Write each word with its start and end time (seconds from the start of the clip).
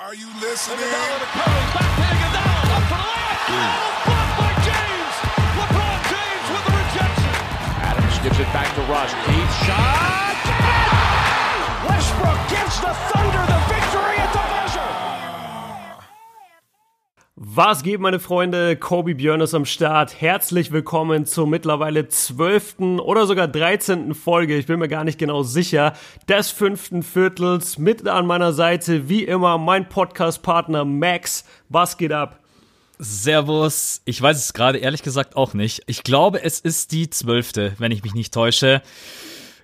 Are 0.00 0.12
you 0.12 0.26
listening? 0.40 0.78
Iguodala 0.80 1.18
to 1.22 1.28
Curry, 1.38 1.64
back 1.70 1.86
to 1.94 2.02
Iguodala, 2.02 2.66
up 2.74 2.82
for 2.90 2.98
the 2.98 3.06
layup. 3.14 3.46
Oh, 3.46 4.02
blocked 4.10 4.34
by 4.42 4.50
James. 4.66 5.14
LeBron 5.54 5.98
James 6.10 6.46
with 6.50 6.64
the 6.66 6.74
rejection. 6.82 7.34
Adams 7.78 8.18
gives 8.18 8.38
it 8.42 8.50
back 8.50 8.74
to 8.74 8.82
Russ. 8.90 9.14
Deep 9.22 9.50
shot. 9.62 10.34
Westbrook 11.86 12.40
gives 12.50 12.74
the 12.82 12.90
Thunder 12.90 13.46
the 13.46 13.54
victory 13.54 13.73
the 13.73 13.73
Was 17.46 17.82
geht, 17.82 18.00
meine 18.00 18.20
Freunde? 18.20 18.74
Kobe 18.74 19.14
Björn 19.14 19.42
ist 19.42 19.52
am 19.52 19.66
Start. 19.66 20.18
Herzlich 20.18 20.72
willkommen 20.72 21.26
zur 21.26 21.46
mittlerweile 21.46 22.08
zwölften 22.08 22.98
oder 22.98 23.26
sogar 23.26 23.48
dreizehnten 23.48 24.14
Folge, 24.14 24.56
ich 24.56 24.64
bin 24.64 24.78
mir 24.78 24.88
gar 24.88 25.04
nicht 25.04 25.18
genau 25.18 25.42
sicher, 25.42 25.92
des 26.26 26.50
fünften 26.50 27.02
Viertels. 27.02 27.76
Mit 27.76 28.08
an 28.08 28.26
meiner 28.26 28.54
Seite, 28.54 29.10
wie 29.10 29.24
immer, 29.24 29.58
mein 29.58 29.90
Podcast-Partner 29.90 30.86
Max. 30.86 31.44
Was 31.68 31.98
geht 31.98 32.12
ab? 32.12 32.40
Servus. 32.98 34.00
Ich 34.06 34.22
weiß 34.22 34.38
es 34.38 34.54
gerade 34.54 34.78
ehrlich 34.78 35.02
gesagt 35.02 35.36
auch 35.36 35.52
nicht. 35.52 35.82
Ich 35.86 36.02
glaube, 36.02 36.42
es 36.42 36.60
ist 36.60 36.92
die 36.92 37.10
zwölfte, 37.10 37.74
wenn 37.76 37.92
ich 37.92 38.02
mich 38.02 38.14
nicht 38.14 38.32
täusche. 38.32 38.80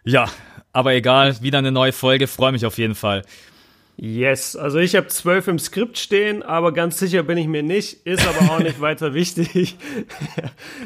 Ja, 0.05 0.29
aber 0.75 0.93
egal, 0.93 1.41
wieder 1.41 1.57
eine 1.57 1.73
neue 1.73 1.93
Folge, 1.93 2.27
freue 2.27 2.53
mich 2.53 2.67
auf 2.67 2.77
jeden 2.77 2.95
Fall. 2.95 3.25
Yes, 4.03 4.57
also 4.57 4.79
ich 4.79 4.97
habe 4.97 5.09
zwölf 5.09 5.47
im 5.47 5.59
Skript 5.59 5.99
stehen, 5.99 6.43
aber 6.43 6.73
ganz 6.73 6.99
sicher 6.99 7.23
bin 7.23 7.37
ich 7.37 7.47
mir 7.47 7.63
nicht, 7.63 8.07
ist 8.07 8.27
aber 8.27 8.51
auch 8.51 8.59
nicht 8.59 8.81
weiter 8.81 9.13
wichtig. 9.13 9.77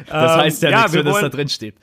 Das 0.08 0.36
heißt 0.36 0.62
ja, 0.64 0.70
Ähm, 0.70 0.72
ja 0.72 0.82
nichts, 0.82 0.94
wenn 0.94 1.06
es 1.06 1.20
da 1.20 1.28
drin 1.28 1.48
steht. 1.48 1.76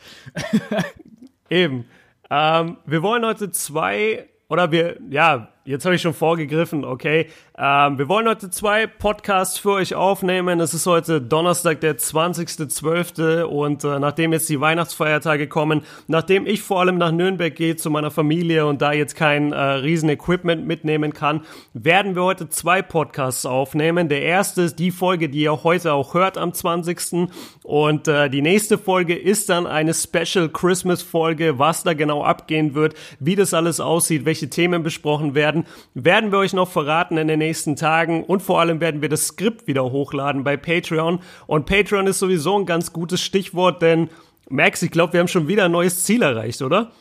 Eben. 1.50 1.86
Ähm, 2.30 2.78
wir 2.86 3.02
wollen 3.02 3.26
heute 3.26 3.50
zwei, 3.50 4.28
oder 4.50 4.74
wir, 4.74 4.98
ja, 5.10 5.54
jetzt 5.66 5.86
habe 5.86 5.96
ich 5.96 6.02
schon 6.02 6.14
vorgegriffen, 6.14 6.86
okay. 6.86 7.28
Ähm, 7.58 8.00
wir 8.00 8.08
wollen 8.08 8.28
heute 8.28 8.50
zwei 8.50 8.88
Podcasts 8.88 9.60
für 9.60 9.74
euch 9.74 9.94
aufnehmen. 9.94 10.60
Es 10.60 10.74
ist 10.74 10.88
heute 10.88 11.22
Donnerstag, 11.22 11.82
der 11.82 11.98
20.12. 11.98 13.44
Und 13.44 13.84
äh, 13.84 14.00
nachdem 14.00 14.34
jetzt 14.34 14.50
die 14.50 14.60
Weihnachtsfeiertage 14.60 15.48
kommen, 15.48 15.82
nachdem 16.08 16.48
ich 16.48 16.64
vor 16.64 16.80
allem 16.80 16.98
nach 16.98 17.12
Nürnberg 17.12 17.56
gehe 17.56 17.76
zu 17.76 17.92
meiner 17.92 18.10
Familie 18.10 18.66
und 18.66 18.82
da 18.82 18.94
jetzt 18.94 19.16
kein 19.16 19.52
äh, 19.52 19.60
riesen 19.60 20.10
Equipment 20.10 20.66
mitnehmen 20.66 21.14
kann, 21.14 21.42
werden 21.74 22.16
wir 22.16 22.24
heute 22.24 22.50
zwei 22.50 22.82
Podcasts 22.82 23.46
aufnehmen. 23.46 24.10
Der 24.10 24.24
erste 24.24 24.64
ist 24.64 24.80
die 24.80 24.92
Folge, 24.92 25.30
die 25.30 25.42
ihr 25.42 25.64
heute 25.64 25.94
auch 25.94 26.14
hört 26.16 26.38
am 26.38 26.54
20. 26.54 27.30
Und 27.64 28.08
äh, 28.08 28.30
die 28.30 28.42
nächste 28.42 28.78
Folge 28.78 29.16
ist 29.16 29.50
dann 29.50 29.68
eine 29.68 29.94
Special 29.94 30.50
Christmas 30.50 31.04
Folge, 31.04 31.60
was 31.60 31.84
da 31.84 31.94
genau 31.94 32.24
abgehen 32.24 32.74
wird, 32.74 32.96
wie 33.20 33.36
das 33.36 33.54
alles 33.54 33.80
aussieht, 33.80 34.26
welche 34.26 34.50
Themen 34.50 34.82
besprochen 34.82 35.36
werden, 35.36 35.51
werden 35.94 36.32
wir 36.32 36.40
euch 36.40 36.54
noch 36.54 36.70
verraten 36.70 37.18
in 37.18 37.28
den 37.28 37.40
nächsten 37.40 37.76
Tagen 37.76 38.24
und 38.24 38.42
vor 38.42 38.60
allem 38.60 38.80
werden 38.80 39.02
wir 39.02 39.10
das 39.10 39.28
Skript 39.28 39.68
wieder 39.68 39.84
hochladen 39.84 40.44
bei 40.44 40.58
Patreon. 40.58 41.20
Und 41.48 41.66
Patreon 41.66 42.08
ist 42.08 42.20
sowieso 42.20 42.58
ein 42.58 42.66
ganz 42.66 42.94
gutes 42.94 43.22
Stichwort, 43.22 43.82
denn 43.82 44.10
Max, 44.50 44.82
ich 44.82 44.92
glaube, 44.92 45.14
wir 45.14 45.20
haben 45.22 45.28
schon 45.28 45.48
wieder 45.48 45.66
ein 45.66 45.72
neues 45.72 46.04
Ziel 46.04 46.22
erreicht, 46.22 46.62
oder? 46.62 46.92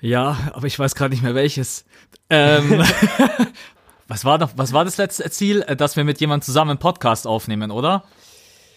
Ja, 0.00 0.36
aber 0.52 0.66
ich 0.66 0.78
weiß 0.78 0.94
gerade 0.94 1.12
nicht 1.12 1.22
mehr 1.22 1.34
welches. 1.34 1.84
Ähm, 2.30 2.84
was, 4.08 4.24
war 4.24 4.38
noch, 4.38 4.50
was 4.56 4.72
war 4.72 4.84
das 4.84 4.96
letzte 4.96 5.30
Ziel? 5.30 5.62
Äh, 5.62 5.76
Dass 5.76 5.96
wir 5.96 6.04
mit 6.04 6.20
jemandem 6.20 6.44
zusammen 6.44 6.72
einen 6.72 6.78
Podcast 6.78 7.26
aufnehmen, 7.26 7.70
oder? 7.70 8.04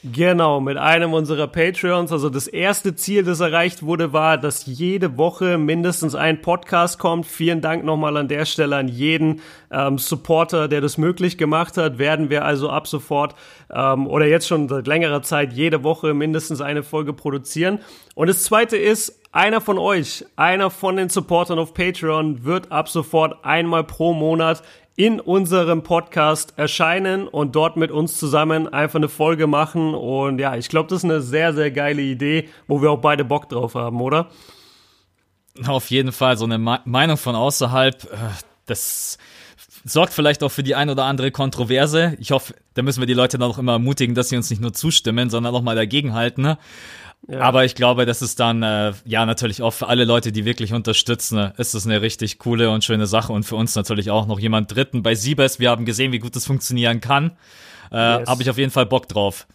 Genau, 0.03 0.59
mit 0.61 0.77
einem 0.77 1.13
unserer 1.13 1.45
Patreons. 1.45 2.11
Also 2.11 2.31
das 2.31 2.47
erste 2.47 2.95
Ziel, 2.95 3.23
das 3.23 3.39
erreicht 3.39 3.83
wurde, 3.83 4.13
war, 4.13 4.39
dass 4.39 4.65
jede 4.65 5.15
Woche 5.15 5.59
mindestens 5.59 6.15
ein 6.15 6.41
Podcast 6.41 6.97
kommt. 6.97 7.27
Vielen 7.27 7.61
Dank 7.61 7.83
nochmal 7.83 8.17
an 8.17 8.27
der 8.27 8.45
Stelle 8.45 8.77
an 8.77 8.87
jeden 8.87 9.41
ähm, 9.69 9.99
Supporter, 9.99 10.67
der 10.67 10.81
das 10.81 10.97
möglich 10.97 11.37
gemacht 11.37 11.77
hat. 11.77 11.99
Werden 11.99 12.31
wir 12.31 12.43
also 12.45 12.71
ab 12.71 12.87
sofort 12.87 13.35
ähm, 13.71 14.07
oder 14.07 14.25
jetzt 14.25 14.47
schon 14.47 14.67
seit 14.69 14.87
längerer 14.87 15.21
Zeit 15.21 15.53
jede 15.53 15.83
Woche 15.83 16.15
mindestens 16.15 16.61
eine 16.61 16.81
Folge 16.81 17.13
produzieren. 17.13 17.77
Und 18.15 18.27
das 18.27 18.41
zweite 18.41 18.77
ist, 18.77 19.21
einer 19.33 19.61
von 19.61 19.77
euch, 19.77 20.25
einer 20.35 20.69
von 20.69 20.97
den 20.97 21.07
Supportern 21.07 21.57
auf 21.57 21.73
Patreon 21.73 22.43
wird 22.43 22.71
ab 22.71 22.89
sofort 22.89 23.45
einmal 23.45 23.85
pro 23.85 24.13
Monat 24.13 24.61
in 25.01 25.19
unserem 25.19 25.81
Podcast 25.81 26.53
erscheinen 26.57 27.27
und 27.27 27.55
dort 27.55 27.75
mit 27.75 27.89
uns 27.89 28.17
zusammen 28.19 28.71
einfach 28.71 28.97
eine 28.97 29.09
Folge 29.09 29.47
machen. 29.47 29.95
Und 29.95 30.37
ja, 30.37 30.55
ich 30.55 30.69
glaube, 30.69 30.89
das 30.89 30.99
ist 30.99 31.05
eine 31.05 31.21
sehr, 31.21 31.53
sehr 31.53 31.71
geile 31.71 32.03
Idee, 32.03 32.49
wo 32.67 32.83
wir 32.83 32.91
auch 32.91 33.01
beide 33.01 33.25
Bock 33.25 33.49
drauf 33.49 33.73
haben, 33.73 33.99
oder? 33.99 34.27
Auf 35.65 35.89
jeden 35.89 36.11
Fall 36.11 36.37
so 36.37 36.45
eine 36.45 36.59
Me 36.59 36.81
Meinung 36.85 37.17
von 37.17 37.35
außerhalb. 37.35 38.03
äh, 38.03 38.17
Das 38.67 39.17
sorgt 39.83 40.13
vielleicht 40.13 40.43
auch 40.43 40.51
für 40.51 40.61
die 40.61 40.75
ein 40.75 40.91
oder 40.91 41.05
andere 41.05 41.31
Kontroverse. 41.31 42.15
Ich 42.19 42.29
hoffe, 42.29 42.53
da 42.75 42.83
müssen 42.83 42.99
wir 42.99 43.07
die 43.07 43.15
Leute 43.15 43.39
dann 43.39 43.49
auch 43.49 43.57
immer 43.57 43.71
ermutigen, 43.73 44.13
dass 44.13 44.29
sie 44.29 44.37
uns 44.37 44.51
nicht 44.51 44.61
nur 44.61 44.73
zustimmen, 44.73 45.31
sondern 45.31 45.55
auch 45.55 45.63
mal 45.63 45.75
dagegenhalten. 45.75 46.57
Ne? 47.27 47.41
Aber 47.41 47.65
ich 47.65 47.75
glaube, 47.75 48.05
das 48.05 48.21
ist 48.21 48.39
dann, 48.39 48.63
äh, 48.63 48.93
ja, 49.05 49.25
natürlich 49.25 49.61
auch 49.61 49.71
für 49.71 49.87
alle 49.87 50.05
Leute, 50.05 50.31
die 50.31 50.43
wirklich 50.43 50.73
unterstützen, 50.73 51.35
ne, 51.35 51.53
ist 51.57 51.73
das 51.75 51.85
eine 51.85 52.01
richtig 52.01 52.39
coole 52.39 52.69
und 52.71 52.83
schöne 52.83 53.05
Sache. 53.05 53.31
Und 53.31 53.43
für 53.43 53.55
uns 53.55 53.75
natürlich 53.75 54.09
auch 54.09 54.25
noch 54.25 54.39
jemand 54.39 54.73
Dritten 54.73 55.03
bei 55.03 55.13
Siebes. 55.15 55.59
Wir 55.59 55.69
haben 55.69 55.85
gesehen, 55.85 56.11
wie 56.11 56.19
gut 56.19 56.35
das 56.35 56.45
funktionieren 56.45 56.99
kann. 56.99 57.31
Äh, 57.91 58.19
Yes. 58.19 58.29
Habe 58.29 58.41
ich 58.41 58.49
auf 58.49 58.57
jeden 58.57 58.71
Fall 58.71 58.85
Bock 58.85 59.07
drauf. 59.07 59.47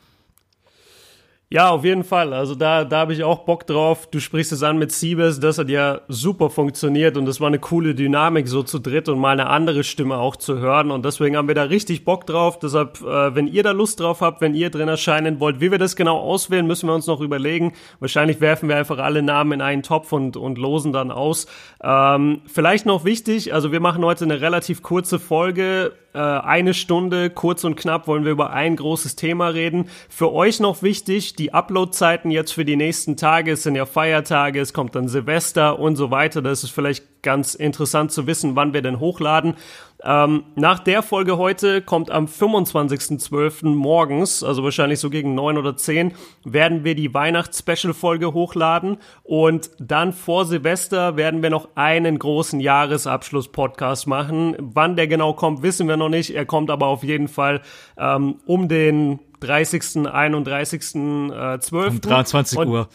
Ja, 1.49 1.71
auf 1.71 1.85
jeden 1.85 2.03
Fall. 2.03 2.33
Also 2.33 2.57
da, 2.57 2.85
da 2.85 2.99
habe 2.99 3.13
ich 3.13 3.23
auch 3.23 3.45
Bock 3.45 3.69
drauf. 3.69 4.09
Du 4.11 4.19
sprichst 4.19 4.51
es 4.51 4.65
an 4.65 4.79
mit 4.79 4.91
Siebes, 4.91 5.39
das 5.39 5.59
hat 5.59 5.69
ja 5.69 6.01
super 6.09 6.51
funktioniert 6.51 7.17
und 7.17 7.25
das 7.25 7.41
war 7.41 7.47
eine 7.47 7.61
coole 7.61 7.95
Dynamik 7.95 8.49
so 8.49 8.65
zu 8.65 8.81
dritt 8.81 9.09
und 9.09 9.21
mal 9.21 9.31
eine 9.31 9.49
andere 9.49 9.85
Stimme 9.85 10.17
auch 10.17 10.35
zu 10.35 10.59
hören 10.59 10.91
und 10.91 11.05
deswegen 11.05 11.37
haben 11.37 11.47
wir 11.47 11.55
da 11.55 11.63
richtig 11.63 12.05
Bock 12.05 12.27
drauf. 12.27 12.59
Deshalb, 12.59 13.01
äh, 13.01 13.37
wenn 13.37 13.47
ihr 13.47 13.63
da 13.63 13.71
Lust 13.71 14.01
drauf 14.01 14.23
habt, 14.23 14.41
wenn 14.41 14.57
ihr 14.57 14.71
drin 14.71 14.89
erscheinen 14.89 15.39
wollt, 15.39 15.61
wie 15.61 15.71
wir 15.71 15.79
das 15.79 15.95
genau 15.95 16.19
auswählen, 16.19 16.67
müssen 16.67 16.89
wir 16.89 16.95
uns 16.97 17.07
noch 17.07 17.21
überlegen. 17.21 17.75
Wahrscheinlich 18.01 18.41
werfen 18.41 18.69
wir 18.69 18.77
einfach 18.77 18.99
alle 18.99 19.23
Namen 19.23 19.53
in 19.53 19.61
einen 19.61 19.85
Topf 19.85 20.11
und, 20.11 20.37
und 20.37 20.59
losen 20.59 20.93
dann 20.93 21.13
aus. 21.13 21.47
Ähm, 21.81 22.41
vielleicht 22.47 22.87
noch 22.87 23.05
wichtig, 23.05 23.55
also 23.55 23.71
wir 23.71 23.79
machen 23.79 24.05
heute 24.05 24.25
eine 24.25 24.41
relativ 24.41 24.83
kurze 24.83 25.21
Folge, 25.21 25.93
äh, 26.17 26.19
eine 26.19 26.73
Stunde, 26.73 27.29
kurz 27.29 27.63
und 27.65 27.77
knapp 27.77 28.07
wollen 28.07 28.25
wir 28.25 28.33
über 28.33 28.51
ein 28.51 28.75
großes 28.75 29.17
Thema 29.17 29.49
reden. 29.49 29.91
Für 30.09 30.33
euch 30.33 30.61
noch 30.61 30.83
wichtig, 30.83 31.37
die 31.37 31.53
Upload-Zeiten 31.53 32.31
jetzt 32.31 32.53
für 32.53 32.65
die 32.65 32.77
nächsten 32.77 33.19
Tage, 33.19 33.53
es 33.53 33.63
sind 33.63 33.75
ja 33.75 33.85
Feiertage, 33.85 34.61
es 34.61 34.73
kommt 34.73 34.95
dann 34.95 35.09
Silvester 35.09 35.79
und 35.79 35.97
so 35.97 36.11
weiter. 36.11 36.41
Das 36.41 36.65
ist 36.65 36.71
vielleicht 36.71 37.23
ganz 37.23 37.55
interessant 37.55 38.13
zu 38.13 38.27
wissen, 38.27 38.57
wann 38.57 38.73
wir 38.73 38.81
denn 38.81 38.99
hochladen. 38.99 39.57
Ähm, 40.05 40.45
nach 40.57 40.79
der 40.81 41.03
Folge 41.03 41.39
heute 41.39 41.81
kommt 41.81 42.11
am 42.11 42.27
25.12. 42.27 43.65
morgens, 43.75 44.45
also 44.45 44.63
wahrscheinlich 44.63 45.01
so 45.01 45.09
gegen 45.11 45.35
9 45.35 45.57
oder 45.59 45.75
10, 45.77 46.13
werden 46.45 46.85
wir 46.85 46.95
die 46.95 47.13
Weihnachts-Special-Folge 47.15 48.33
hochladen 48.35 48.99
und 49.23 49.71
dann 49.79 50.13
vor 50.13 50.45
Silvester 50.45 51.17
werden 51.17 51.43
wir 51.43 51.49
noch 51.51 51.71
einen 51.77 52.19
großen 52.19 52.61
Jahresabschluss-Podcast 52.61 54.07
machen. 54.07 54.55
Wann 54.61 54.97
der 54.97 55.09
genau 55.09 55.33
kommt, 55.33 55.63
wissen 55.63 55.89
wir 55.89 55.97
noch 55.97 56.11
nicht. 56.11 56.35
Er 56.35 56.45
kommt 56.47 56.71
aber 56.71 56.87
auf 56.89 57.03
jeden 57.03 57.29
Fall 57.29 57.63
ähm, 57.99 58.37
um 58.47 58.69
den 58.69 59.19
30., 59.41 60.07
31., 60.09 60.95
äh, 60.95 61.59
12. 61.59 61.89
Um 61.89 62.01
23 62.03 62.59
Und- 62.59 62.69
Uhr. 62.69 62.89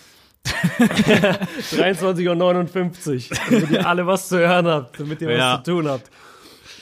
23.59 0.43 3.31
Uhr, 3.31 3.37
damit 3.49 3.69
ihr 3.71 3.87
alle 3.87 4.05
was 4.07 4.27
zu 4.27 4.39
hören 4.39 4.65
habt, 4.67 4.99
damit 4.99 5.21
ihr 5.21 5.29
Ja. 5.31 5.53
was 5.57 5.63
zu 5.63 5.71
tun 5.73 5.87
habt. 5.87 6.09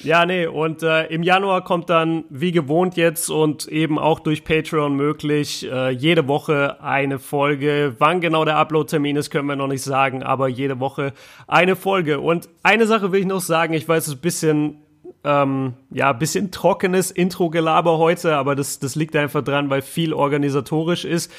Ja, 0.02 0.26
nee, 0.26 0.46
und 0.46 0.82
äh, 0.82 1.08
im 1.08 1.24
Januar 1.24 1.64
kommt 1.64 1.90
dann 1.90 2.24
wie 2.30 2.52
gewohnt 2.52 2.96
jetzt 2.96 3.30
und 3.30 3.68
eben 3.68 4.00
auch 4.00 4.20
durch 4.20 4.44
Patreon 4.44 4.96
möglich 4.96 5.70
äh, 5.70 5.90
jede 5.90 6.28
Woche 6.28 6.82
eine 6.82 7.20
Folge. 7.20 7.96
Wann 8.00 8.22
genau 8.22 8.46
der 8.46 8.58
Upload-Termin 8.58 9.18
ist, 9.18 9.30
können 9.30 9.48
wir 9.48 9.58
noch 9.58 9.68
nicht 9.68 9.84
sagen, 9.84 10.24
aber 10.24 10.48
jede 10.48 10.80
Woche 10.80 11.14
eine 11.48 11.76
Folge. 11.76 12.20
Und 12.22 12.48
eine 12.64 12.86
Sache 12.88 13.12
will 13.12 13.20
ich 13.20 13.26
noch 13.26 13.42
sagen, 13.42 13.74
ich 13.74 13.88
weiß, 13.88 14.04
es 14.04 14.14
ist 14.14 14.20
ein 14.20 14.22
bisschen 14.22 14.78
ähm, 15.24 15.74
ja, 15.92 16.14
bisschen 16.14 16.52
trockenes 16.52 17.12
Intro-Gelaber 17.12 17.98
heute, 17.98 18.36
aber 18.38 18.56
das, 18.56 18.80
das 18.80 18.96
liegt 18.96 19.16
einfach 19.16 19.44
dran, 19.44 19.70
weil 19.70 19.82
viel 19.82 20.14
organisatorisch 20.14 21.06
ist. 21.06 21.32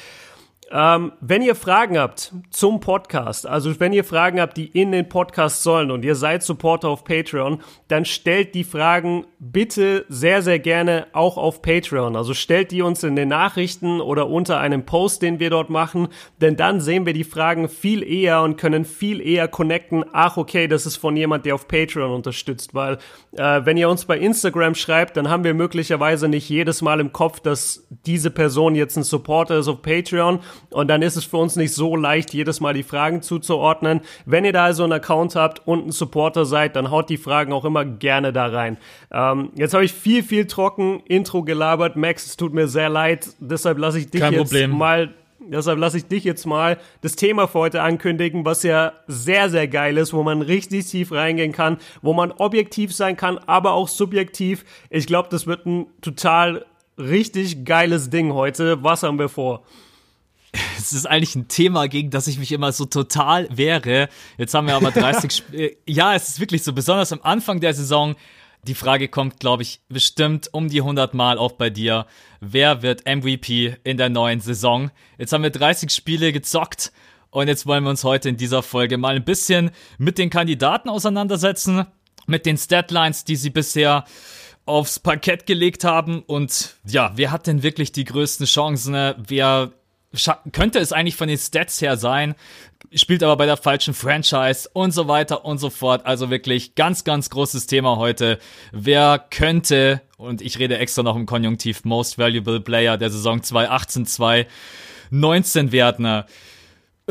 Ähm, 0.73 1.11
wenn 1.19 1.41
ihr 1.41 1.55
Fragen 1.55 1.97
habt 1.97 2.33
zum 2.49 2.79
Podcast, 2.79 3.45
also 3.45 3.77
wenn 3.81 3.91
ihr 3.91 4.05
Fragen 4.05 4.39
habt, 4.39 4.55
die 4.55 4.67
in 4.67 4.93
den 4.93 5.09
Podcast 5.09 5.63
sollen 5.63 5.91
und 5.91 6.05
ihr 6.05 6.15
seid 6.15 6.43
Supporter 6.43 6.87
auf 6.87 7.03
Patreon, 7.03 7.61
dann 7.89 8.05
stellt 8.05 8.55
die 8.55 8.63
Fragen 8.63 9.25
bitte 9.37 10.05
sehr, 10.07 10.41
sehr 10.41 10.59
gerne 10.59 11.07
auch 11.11 11.37
auf 11.37 11.61
Patreon. 11.61 12.15
Also 12.15 12.33
stellt 12.33 12.71
die 12.71 12.83
uns 12.83 13.03
in 13.03 13.17
den 13.17 13.27
Nachrichten 13.27 13.99
oder 13.99 14.29
unter 14.29 14.59
einem 14.59 14.85
Post, 14.85 15.23
den 15.23 15.39
wir 15.39 15.49
dort 15.49 15.69
machen, 15.69 16.07
denn 16.39 16.55
dann 16.55 16.79
sehen 16.79 17.05
wir 17.05 17.13
die 17.13 17.25
Fragen 17.25 17.67
viel 17.67 18.01
eher 18.01 18.41
und 18.41 18.55
können 18.55 18.85
viel 18.85 19.19
eher 19.19 19.49
connecten. 19.49 20.05
Ach, 20.13 20.37
okay, 20.37 20.67
das 20.67 20.85
ist 20.85 20.95
von 20.95 21.17
jemand, 21.17 21.45
der 21.45 21.55
auf 21.55 21.67
Patreon 21.67 22.11
unterstützt, 22.11 22.73
weil 22.73 22.97
äh, 23.33 23.61
wenn 23.65 23.75
ihr 23.75 23.89
uns 23.89 24.05
bei 24.05 24.17
Instagram 24.17 24.75
schreibt, 24.75 25.17
dann 25.17 25.29
haben 25.29 25.43
wir 25.43 25.53
möglicherweise 25.53 26.29
nicht 26.29 26.47
jedes 26.47 26.81
Mal 26.81 27.01
im 27.01 27.11
Kopf, 27.11 27.41
dass 27.41 27.87
diese 28.05 28.31
Person 28.31 28.75
jetzt 28.75 28.95
ein 28.95 29.03
Supporter 29.03 29.57
ist 29.57 29.67
auf 29.67 29.81
Patreon 29.81 30.39
und 30.69 30.87
dann 30.87 31.01
ist 31.01 31.15
es 31.15 31.25
für 31.25 31.37
uns 31.37 31.55
nicht 31.55 31.73
so 31.73 31.95
leicht, 31.95 32.33
jedes 32.33 32.59
Mal 32.59 32.73
die 32.73 32.83
Fragen 32.83 33.21
zuzuordnen. 33.21 34.01
Wenn 34.25 34.45
ihr 34.45 34.53
da 34.53 34.65
also 34.65 34.83
einen 34.83 34.93
Account 34.93 35.35
habt 35.35 35.67
und 35.67 35.87
ein 35.87 35.91
Supporter 35.91 36.45
seid, 36.45 36.75
dann 36.75 36.91
haut 36.91 37.09
die 37.09 37.17
Fragen 37.17 37.53
auch 37.53 37.65
immer 37.65 37.85
gerne 37.85 38.31
da 38.33 38.47
rein. 38.47 38.77
Ähm, 39.11 39.49
jetzt 39.55 39.73
habe 39.73 39.85
ich 39.85 39.93
viel, 39.93 40.23
viel 40.23 40.47
trocken 40.47 41.01
Intro 41.07 41.43
gelabert. 41.43 41.95
Max, 41.95 42.25
es 42.25 42.37
tut 42.37 42.53
mir 42.53 42.67
sehr 42.67 42.89
leid, 42.89 43.29
deshalb 43.39 43.77
lasse 43.77 43.99
ich 43.99 44.09
dich 44.09 44.21
Kein 44.21 44.33
jetzt 44.33 44.43
Problem. 44.51 44.71
mal 44.71 45.13
Deshalb 45.43 45.79
lasse 45.79 45.97
ich 45.97 46.05
dich 46.05 46.23
jetzt 46.23 46.45
mal 46.45 46.77
das 47.01 47.15
Thema 47.15 47.47
für 47.47 47.59
heute 47.59 47.81
ankündigen, 47.81 48.45
was 48.45 48.61
ja 48.61 48.93
sehr, 49.07 49.49
sehr 49.49 49.67
geil 49.67 49.97
ist, 49.97 50.13
wo 50.13 50.21
man 50.21 50.43
richtig 50.43 50.85
tief 50.85 51.11
reingehen 51.11 51.51
kann, 51.51 51.77
wo 52.03 52.13
man 52.13 52.31
objektiv 52.31 52.93
sein 52.93 53.17
kann, 53.17 53.39
aber 53.47 53.73
auch 53.73 53.87
subjektiv. 53.87 54.63
Ich 54.91 55.07
glaube, 55.07 55.29
das 55.31 55.47
wird 55.47 55.65
ein 55.65 55.87
total 56.01 56.65
richtig 56.97 57.65
geiles 57.65 58.11
Ding 58.11 58.33
heute. 58.33 58.83
Was 58.83 59.01
haben 59.01 59.17
wir 59.17 59.29
vor? 59.29 59.63
Es 60.77 60.93
ist 60.93 61.05
eigentlich 61.05 61.35
ein 61.35 61.47
Thema, 61.47 61.87
gegen 61.87 62.09
das 62.09 62.27
ich 62.27 62.39
mich 62.39 62.51
immer 62.51 62.71
so 62.71 62.85
total 62.85 63.47
wehre. 63.55 64.09
Jetzt 64.37 64.53
haben 64.53 64.67
wir 64.67 64.75
aber 64.75 64.91
30 64.91 65.31
Spiele. 65.35 65.77
Ja, 65.87 66.15
es 66.15 66.29
ist 66.29 66.39
wirklich 66.39 66.63
so, 66.63 66.73
besonders 66.73 67.13
am 67.13 67.19
Anfang 67.21 67.59
der 67.59 67.73
Saison 67.73 68.15
die 68.63 68.75
Frage 68.75 69.07
kommt, 69.07 69.39
glaube 69.39 69.63
ich, 69.63 69.81
bestimmt 69.89 70.49
um 70.53 70.69
die 70.69 70.81
100 70.81 71.13
Mal 71.13 71.37
auch 71.37 71.53
bei 71.53 71.69
dir. 71.69 72.05
Wer 72.41 72.81
wird 72.81 73.05
MVP 73.05 73.75
in 73.83 73.97
der 73.97 74.09
neuen 74.09 74.39
Saison? 74.39 74.91
Jetzt 75.17 75.33
haben 75.33 75.43
wir 75.43 75.49
30 75.49 75.91
Spiele 75.91 76.31
gezockt 76.31 76.91
und 77.31 77.47
jetzt 77.47 77.65
wollen 77.65 77.83
wir 77.83 77.89
uns 77.89 78.03
heute 78.03 78.29
in 78.29 78.37
dieser 78.37 78.61
Folge 78.61 78.97
mal 78.97 79.15
ein 79.15 79.25
bisschen 79.25 79.71
mit 79.97 80.17
den 80.17 80.29
Kandidaten 80.29 80.89
auseinandersetzen, 80.89 81.85
mit 82.27 82.45
den 82.45 82.57
Statlines, 82.57 83.23
die 83.23 83.35
sie 83.35 83.49
bisher 83.49 84.05
aufs 84.65 84.99
Parkett 84.99 85.47
gelegt 85.47 85.83
haben 85.83 86.21
und 86.21 86.75
ja, 86.85 87.11
wer 87.15 87.31
hat 87.31 87.47
denn 87.47 87.63
wirklich 87.63 87.91
die 87.91 88.05
größten 88.05 88.45
Chancen? 88.45 88.93
Wer 89.17 89.71
könnte 90.51 90.79
es 90.79 90.91
eigentlich 90.91 91.15
von 91.15 91.27
den 91.27 91.37
Stats 91.37 91.81
her 91.81 91.95
sein, 91.95 92.35
spielt 92.93 93.23
aber 93.23 93.37
bei 93.37 93.45
der 93.45 93.57
falschen 93.57 93.93
Franchise 93.93 94.69
und 94.73 94.91
so 94.91 95.07
weiter 95.07 95.45
und 95.45 95.59
so 95.59 95.69
fort. 95.69 96.05
Also 96.05 96.29
wirklich 96.29 96.75
ganz, 96.75 97.03
ganz 97.03 97.29
großes 97.29 97.67
Thema 97.67 97.97
heute. 97.97 98.39
Wer 98.71 99.23
könnte, 99.29 100.01
und 100.17 100.41
ich 100.41 100.59
rede 100.59 100.77
extra 100.77 101.03
noch 101.03 101.15
im 101.15 101.25
Konjunktiv, 101.25 101.85
Most 101.85 102.17
Valuable 102.17 102.59
Player 102.59 102.97
der 102.97 103.09
Saison 103.09 103.39
2018-2019 103.39 105.71
werden? 105.71 106.23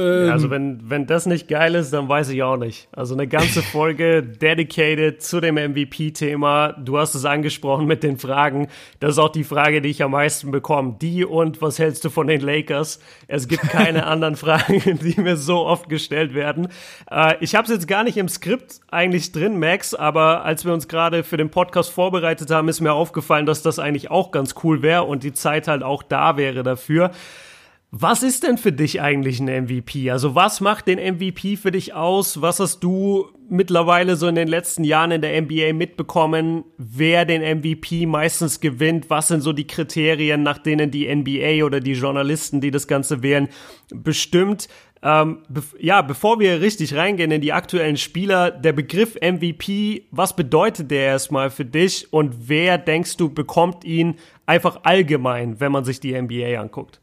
Ähm, 0.00 0.30
also 0.30 0.50
wenn, 0.50 0.88
wenn 0.88 1.06
das 1.06 1.26
nicht 1.26 1.48
geil 1.48 1.74
ist, 1.74 1.92
dann 1.92 2.08
weiß 2.08 2.30
ich 2.30 2.42
auch 2.42 2.56
nicht. 2.56 2.88
Also 2.92 3.14
eine 3.14 3.26
ganze 3.26 3.62
Folge 3.72 4.22
dedicated 4.22 5.22
zu 5.22 5.40
dem 5.40 5.56
MVP-Thema. 5.56 6.72
Du 6.72 6.98
hast 6.98 7.14
es 7.14 7.24
angesprochen 7.24 7.86
mit 7.86 8.02
den 8.02 8.18
Fragen. 8.18 8.68
Das 8.98 9.12
ist 9.12 9.18
auch 9.18 9.30
die 9.30 9.44
Frage, 9.44 9.80
die 9.82 9.90
ich 9.90 10.02
am 10.02 10.12
meisten 10.12 10.50
bekomme. 10.50 10.96
Die 11.00 11.24
und 11.24 11.62
was 11.62 11.78
hältst 11.78 12.04
du 12.04 12.10
von 12.10 12.26
den 12.26 12.40
Lakers? 12.40 13.00
Es 13.28 13.48
gibt 13.48 13.68
keine 13.68 14.06
anderen 14.10 14.36
Fragen, 14.36 14.98
die 15.02 15.20
mir 15.20 15.36
so 15.36 15.66
oft 15.66 15.88
gestellt 15.88 16.34
werden. 16.34 16.68
Äh, 17.10 17.34
ich 17.40 17.54
habe 17.54 17.64
es 17.64 17.70
jetzt 17.70 17.88
gar 17.88 18.04
nicht 18.04 18.16
im 18.16 18.28
Skript 18.28 18.80
eigentlich 18.90 19.32
drin, 19.32 19.58
Max, 19.58 19.94
aber 19.94 20.44
als 20.44 20.64
wir 20.64 20.72
uns 20.72 20.88
gerade 20.88 21.22
für 21.24 21.36
den 21.36 21.50
Podcast 21.50 21.90
vorbereitet 21.90 22.50
haben, 22.50 22.68
ist 22.68 22.80
mir 22.80 22.92
aufgefallen, 22.92 23.46
dass 23.46 23.62
das 23.62 23.78
eigentlich 23.78 24.10
auch 24.10 24.30
ganz 24.30 24.54
cool 24.64 24.82
wäre 24.82 25.04
und 25.04 25.22
die 25.22 25.32
Zeit 25.32 25.68
halt 25.68 25.82
auch 25.82 26.02
da 26.02 26.36
wäre 26.36 26.62
dafür. 26.62 27.10
Was 27.92 28.22
ist 28.22 28.44
denn 28.44 28.56
für 28.56 28.70
dich 28.70 29.00
eigentlich 29.00 29.40
ein 29.40 29.64
MVP? 29.64 30.12
Also 30.12 30.36
was 30.36 30.60
macht 30.60 30.86
den 30.86 31.00
MVP 31.00 31.56
für 31.56 31.72
dich 31.72 31.92
aus? 31.92 32.40
Was 32.40 32.60
hast 32.60 32.84
du 32.84 33.28
mittlerweile 33.48 34.14
so 34.14 34.28
in 34.28 34.36
den 34.36 34.46
letzten 34.46 34.84
Jahren 34.84 35.10
in 35.10 35.22
der 35.22 35.42
NBA 35.42 35.72
mitbekommen, 35.72 36.62
wer 36.78 37.24
den 37.24 37.42
MVP 37.42 38.06
meistens 38.06 38.60
gewinnt? 38.60 39.10
Was 39.10 39.26
sind 39.26 39.40
so 39.40 39.52
die 39.52 39.66
Kriterien, 39.66 40.44
nach 40.44 40.58
denen 40.58 40.92
die 40.92 41.12
NBA 41.12 41.64
oder 41.64 41.80
die 41.80 41.94
Journalisten, 41.94 42.60
die 42.60 42.70
das 42.70 42.86
Ganze 42.86 43.24
wählen, 43.24 43.48
bestimmt? 43.92 44.68
Ähm, 45.02 45.38
be 45.48 45.60
ja, 45.80 46.00
bevor 46.02 46.38
wir 46.38 46.60
richtig 46.60 46.94
reingehen 46.94 47.32
in 47.32 47.40
die 47.40 47.52
aktuellen 47.52 47.96
Spieler, 47.96 48.52
der 48.52 48.72
Begriff 48.72 49.16
MVP, 49.20 50.06
was 50.12 50.36
bedeutet 50.36 50.92
der 50.92 51.06
erstmal 51.06 51.50
für 51.50 51.64
dich 51.64 52.12
und 52.12 52.48
wer 52.48 52.78
denkst 52.78 53.16
du 53.16 53.30
bekommt 53.30 53.82
ihn 53.82 54.14
einfach 54.46 54.80
allgemein, 54.84 55.58
wenn 55.58 55.72
man 55.72 55.84
sich 55.84 55.98
die 55.98 56.12
NBA 56.12 56.60
anguckt? 56.60 57.00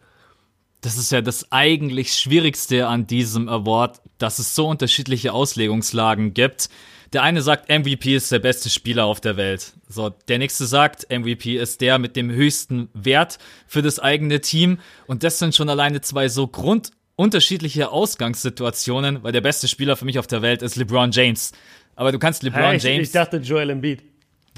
Das 0.82 0.98
ist 0.98 1.12
ja 1.12 1.22
das 1.22 1.52
eigentlich 1.52 2.14
Schwierigste 2.14 2.88
an 2.88 3.08
diesem 3.08 3.50
Award, 3.50 4.00
dass 4.18 4.40
es 4.40 4.56
so 4.56 4.68
unterschiedliche 4.68 5.34
Auslegungslagen 5.34 6.34
gibt. 6.34 6.70
Der 7.14 7.24
eine 7.24 7.42
sagt, 7.42 7.70
MVP 7.70 8.16
ist 8.16 8.32
der 8.32 8.40
beste 8.40 8.70
Spieler 8.70 9.06
auf 9.06 9.22
der 9.22 9.38
Welt. 9.38 9.74
So, 9.88 10.10
der 10.10 10.40
nächste 10.40 10.66
sagt, 10.66 11.08
MVP 11.10 11.58
ist 11.58 11.82
der 11.82 12.00
mit 12.00 12.16
dem 12.16 12.30
höchsten 12.30 12.90
Wert 12.94 13.40
für 13.66 13.82
das 13.82 14.00
eigene 14.00 14.42
Team. 14.42 14.80
Und 15.08 15.24
das 15.24 15.40
sind 15.40 15.56
schon 15.56 15.70
alleine 15.70 16.02
zwei 16.02 16.28
so 16.28 16.48
grundunterschiedliche 16.48 17.90
Ausgangssituationen, 17.90 19.24
weil 19.24 19.32
der 19.32 19.42
beste 19.42 19.68
Spieler 19.68 19.96
für 19.96 20.06
mich 20.06 20.20
auf 20.20 20.28
der 20.28 20.42
Welt 20.42 20.62
ist 20.62 20.76
LeBron 20.76 21.12
James. 21.12 21.54
Aber 21.96 22.12
du 22.12 22.20
kannst 22.20 22.44
LeBron 22.44 22.62
hey, 22.62 22.78
James. 22.78 23.08
Ich 23.08 23.14
dachte 23.14 23.38
Joel 23.38 23.70
Embiid. 23.70 24.04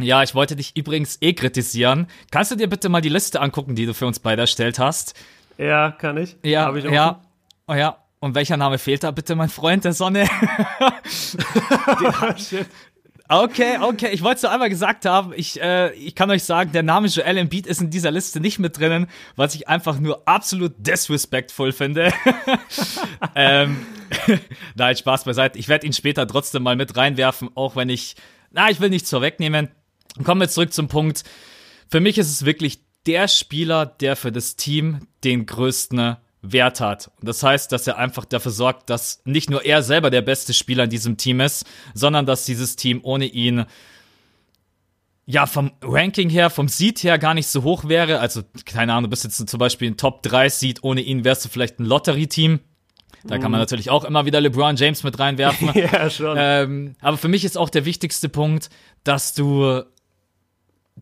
Ja, 0.01 0.23
ich 0.23 0.33
wollte 0.33 0.55
dich 0.55 0.75
übrigens 0.75 1.17
eh 1.21 1.33
kritisieren. 1.33 2.07
Kannst 2.31 2.51
du 2.51 2.55
dir 2.55 2.67
bitte 2.67 2.89
mal 2.89 3.01
die 3.01 3.09
Liste 3.09 3.41
angucken, 3.41 3.75
die 3.75 3.85
du 3.85 3.93
für 3.93 4.07
uns 4.07 4.19
beide 4.19 4.41
erstellt 4.41 4.79
hast? 4.79 5.13
Ja, 5.59 5.91
kann 5.91 6.17
ich. 6.17 6.37
Ja, 6.43 6.65
Hab 6.65 6.75
ich 6.77 6.87
auch 6.87 6.91
ja. 6.91 7.21
Oh 7.67 7.73
ja. 7.73 7.97
Und 8.21 8.35
welcher 8.35 8.57
Name 8.57 8.77
fehlt 8.77 9.03
da 9.03 9.11
bitte, 9.11 9.35
mein 9.35 9.49
Freund 9.49 9.85
der 9.85 9.93
Sonne? 9.93 10.27
okay, 13.29 13.77
okay. 13.81 14.09
Ich 14.11 14.23
wollte 14.23 14.37
es 14.37 14.41
nur 14.43 14.51
einmal 14.51 14.69
gesagt 14.69 15.05
haben. 15.05 15.31
Ich, 15.35 15.61
äh, 15.61 15.93
ich 15.93 16.15
kann 16.15 16.31
euch 16.31 16.43
sagen, 16.43 16.71
der 16.73 16.83
Name 16.83 17.07
Joel 17.07 17.37
Embiid 17.37 17.65
ist 17.67 17.81
in 17.81 17.89
dieser 17.89 18.11
Liste 18.11 18.39
nicht 18.41 18.59
mit 18.59 18.77
drinnen, 18.77 19.07
was 19.37 19.55
ich 19.55 19.69
einfach 19.69 19.99
nur 19.99 20.27
absolut 20.27 20.73
disrespectful 20.79 21.71
finde. 21.71 22.11
ähm, 23.35 23.85
Nein, 24.75 24.95
Spaß 24.95 25.23
beiseite. 25.25 25.59
Ich 25.59 25.67
werde 25.69 25.85
ihn 25.85 25.93
später 25.93 26.27
trotzdem 26.27 26.63
mal 26.63 26.75
mit 26.75 26.97
reinwerfen, 26.97 27.49
auch 27.55 27.75
wenn 27.75 27.89
ich, 27.89 28.15
na, 28.51 28.69
ich 28.69 28.79
will 28.81 28.89
nichts 28.89 29.09
vorwegnehmen. 29.09 29.69
Kommen 30.23 30.41
wir 30.41 30.49
zurück 30.49 30.73
zum 30.73 30.87
Punkt. 30.87 31.23
Für 31.89 31.99
mich 31.99 32.17
ist 32.17 32.29
es 32.29 32.45
wirklich 32.45 32.81
der 33.05 33.27
Spieler, 33.27 33.85
der 33.85 34.15
für 34.15 34.31
das 34.31 34.55
Team 34.55 35.07
den 35.23 35.45
größten 35.45 36.17
Wert 36.41 36.79
hat. 36.79 37.11
Das 37.21 37.43
heißt, 37.43 37.71
dass 37.71 37.87
er 37.87 37.97
einfach 37.97 38.25
dafür 38.25 38.51
sorgt, 38.51 38.89
dass 38.89 39.21
nicht 39.25 39.49
nur 39.49 39.65
er 39.65 39.83
selber 39.83 40.09
der 40.09 40.21
beste 40.21 40.53
Spieler 40.53 40.85
in 40.85 40.89
diesem 40.89 41.17
Team 41.17 41.41
ist, 41.41 41.65
sondern 41.93 42.25
dass 42.25 42.45
dieses 42.45 42.75
Team 42.75 43.01
ohne 43.03 43.25
ihn 43.25 43.65
ja, 45.25 45.45
vom 45.45 45.71
Ranking 45.83 46.29
her, 46.29 46.49
vom 46.49 46.67
Seed 46.67 47.03
her 47.03 47.19
gar 47.19 47.35
nicht 47.35 47.45
so 47.47 47.61
hoch 47.61 47.87
wäre. 47.87 48.19
Also, 48.19 48.41
keine 48.65 48.93
Ahnung, 48.93 49.03
du 49.03 49.09
bist 49.11 49.23
jetzt 49.23 49.47
zum 49.47 49.59
Beispiel 49.59 49.91
ein 49.91 49.95
Top 49.95 50.23
3 50.23 50.49
Seed, 50.49 50.83
ohne 50.83 51.01
ihn 51.01 51.23
wärst 51.23 51.45
du 51.45 51.49
vielleicht 51.49 51.79
ein 51.79 51.85
Lottery-Team. 51.85 52.61
Da 53.25 53.37
kann 53.37 53.51
man 53.51 53.59
natürlich 53.59 53.89
auch 53.89 54.05
immer 54.05 54.25
wieder 54.25 54.41
LeBron 54.41 54.75
James 54.75 55.03
mit 55.03 55.19
reinwerfen. 55.19 55.71
ja, 55.75 56.09
schon. 56.09 56.35
Ähm, 56.39 56.95
aber 57.01 57.17
für 57.17 57.27
mich 57.27 57.45
ist 57.45 57.57
auch 57.57 57.69
der 57.69 57.85
wichtigste 57.85 58.29
Punkt, 58.29 58.69
dass 59.03 59.33
du 59.33 59.83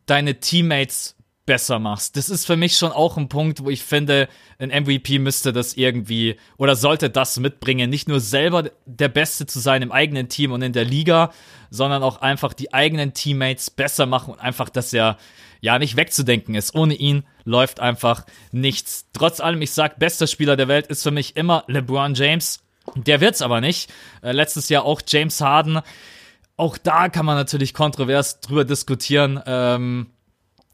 deine 0.08 0.40
Teammates 0.40 1.16
besser 1.48 1.80
machst. 1.80 2.16
Das 2.16 2.30
ist 2.30 2.46
für 2.46 2.58
mich 2.58 2.78
schon 2.78 2.92
auch 2.92 3.18
ein 3.18 3.30
Punkt, 3.30 3.64
wo 3.64 3.72
ich 3.72 3.84
finde, 3.84 4.28
ein 4.60 4.70
MVP 4.70 5.18
müsste 5.18 5.52
das 5.52 5.74
irgendwie 5.74 6.36
oder 6.58 6.76
sollte 6.76 7.10
das 7.10 7.40
mitbringen, 7.40 7.90
nicht 7.90 8.08
nur 8.08 8.20
selber 8.20 8.70
der 8.86 9.08
Beste 9.08 9.48
zu 9.48 9.60
sein 9.60 9.82
im 9.82 9.92
eigenen 9.92 10.30
Team 10.30 10.52
und 10.52 10.62
in 10.62 10.74
der 10.74 10.86
Liga, 10.86 11.32
sondern 11.72 12.04
auch 12.04 12.22
einfach 12.22 12.54
die 12.54 12.74
eigenen 12.74 13.14
Teammates 13.14 13.72
besser 13.72 14.06
machen 14.06 14.34
und 14.34 14.40
einfach, 14.40 14.70
dass 14.70 14.94
er 14.94 15.18
ja 15.62 15.80
nicht 15.80 15.96
wegzudenken 15.96 16.54
ist. 16.54 16.76
Ohne 16.76 16.94
ihn 16.94 17.24
läuft 17.46 17.80
einfach 17.80 18.26
nichts. 18.52 19.08
Trotz 19.14 19.40
allem, 19.40 19.62
ich 19.62 19.72
sag, 19.72 19.98
bester 19.98 20.28
Spieler 20.28 20.58
der 20.58 20.68
Welt 20.68 20.88
ist 20.88 21.02
für 21.02 21.12
mich 21.12 21.36
immer 21.36 21.64
LeBron 21.68 22.14
James. 22.14 22.60
Der 22.96 23.22
wird's 23.22 23.42
aber 23.42 23.62
nicht. 23.62 23.92
Äh, 24.22 24.34
letztes 24.34 24.70
Jahr 24.70 24.84
auch 24.84 25.02
James 25.08 25.42
Harden. 25.42 25.80
Auch 26.58 26.78
da 26.78 27.10
kann 27.10 27.26
man 27.26 27.36
natürlich 27.36 27.74
kontrovers 27.74 28.42
drüber 28.42 28.66
diskutieren. 28.66 29.42
Ähm, 29.46 30.08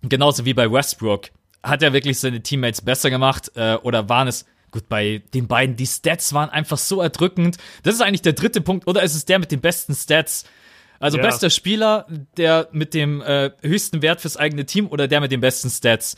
genauso 0.03 0.45
wie 0.45 0.53
bei 0.53 0.71
Westbrook. 0.71 1.29
Hat 1.61 1.81
er 1.81 1.93
wirklich 1.93 2.19
seine 2.19 2.41
Teammates 2.41 2.81
besser 2.81 3.09
gemacht 3.09 3.51
äh, 3.55 3.75
oder 3.75 4.09
waren 4.09 4.27
es 4.27 4.45
Gut, 4.73 4.89
bei 4.89 5.21
den 5.35 5.47
beiden, 5.47 5.75
die 5.75 5.85
Stats 5.85 6.33
waren 6.33 6.49
einfach 6.49 6.79
so 6.79 6.99
erdrückend. 6.99 7.57
Das 7.83 7.93
ist 7.93 8.01
eigentlich 8.01 8.23
der 8.23 8.33
dritte 8.33 8.59
Punkt. 8.59 8.87
Oder 8.87 9.03
ist 9.03 9.13
es 9.13 9.23
der 9.23 9.37
mit 9.37 9.51
den 9.51 9.61
besten 9.61 9.93
Stats? 9.93 10.45
Also 10.99 11.17
Ja. 11.17 11.23
bester 11.23 11.51
Spieler, 11.51 12.07
der 12.37 12.69
mit 12.71 12.95
dem 12.95 13.21
äh, 13.21 13.51
höchsten 13.61 14.01
Wert 14.01 14.21
fürs 14.21 14.35
eigene 14.35 14.65
Team 14.65 14.87
oder 14.87 15.07
der 15.07 15.21
mit 15.21 15.31
den 15.31 15.41
besten 15.41 15.69
Stats? 15.69 16.15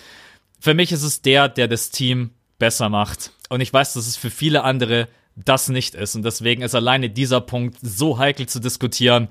Für 0.58 0.74
mich 0.74 0.94
ist 0.94 1.04
es 1.04 1.22
der, 1.22 1.50
der 1.50 1.68
das 1.68 1.89
Team 1.89 2.30
besser 2.58 2.88
macht. 2.88 3.32
Und 3.50 3.60
ich 3.60 3.74
weiß, 3.74 3.92
dass 3.92 4.08
es 4.08 4.15
für 4.15 4.30
viele 4.30 4.63
andere 4.63 5.10
das 5.36 5.70
nicht 5.70 5.96
ist. 5.96 6.15
Und 6.15 6.24
deswegen 6.24 6.62
ist 6.62 6.75
alleine 6.75 7.10
dieser 7.10 7.42
Punkt 7.42 7.77
so 7.82 8.18
heikel 8.18 8.48
zu 8.48 8.60
diskutieren. 8.60 9.27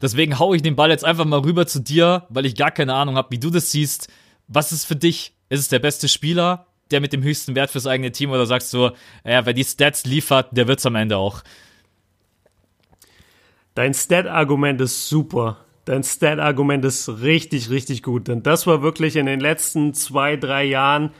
Deswegen 0.00 0.38
hau 0.38 0.54
ich 0.54 0.62
den 0.62 0.76
Ball 0.76 0.90
jetzt 0.90 1.04
einfach 1.04 1.24
mal 1.24 1.40
rüber 1.40 1.66
zu 1.66 1.80
dir, 1.80 2.26
weil 2.28 2.46
ich 2.46 2.54
gar 2.54 2.70
keine 2.70 2.94
Ahnung 2.94 3.16
habe, 3.16 3.32
wie 3.32 3.38
du 3.38 3.50
das 3.50 3.70
siehst. 3.70 4.08
Was 4.48 4.72
ist 4.72 4.84
für 4.84 4.96
dich? 4.96 5.34
Ist 5.48 5.60
es 5.60 5.68
der 5.68 5.80
beste 5.80 6.08
Spieler, 6.08 6.66
der 6.90 7.00
mit 7.00 7.12
dem 7.12 7.22
höchsten 7.22 7.54
Wert 7.54 7.70
fürs 7.70 7.86
eigene 7.86 8.12
Team? 8.12 8.30
Oder 8.30 8.46
sagst 8.46 8.72
du, 8.72 8.90
ja, 9.24 9.44
wer 9.44 9.52
die 9.52 9.64
Stats 9.64 10.06
liefert, 10.06 10.48
der 10.52 10.68
wird's 10.68 10.86
am 10.86 10.94
Ende 10.94 11.16
auch? 11.16 11.42
Dein 13.74 13.94
Stat-Argument 13.94 14.80
ist 14.80 15.08
super. 15.08 15.58
Dein 15.84 16.04
Stat-Argument 16.04 16.84
ist 16.84 17.08
richtig, 17.08 17.70
richtig 17.70 18.02
gut. 18.02 18.28
Denn 18.28 18.42
das 18.42 18.66
war 18.66 18.82
wirklich 18.82 19.16
in 19.16 19.26
den 19.26 19.40
letzten 19.40 19.94
zwei, 19.94 20.36
drei 20.36 20.64
Jahren 20.64 21.10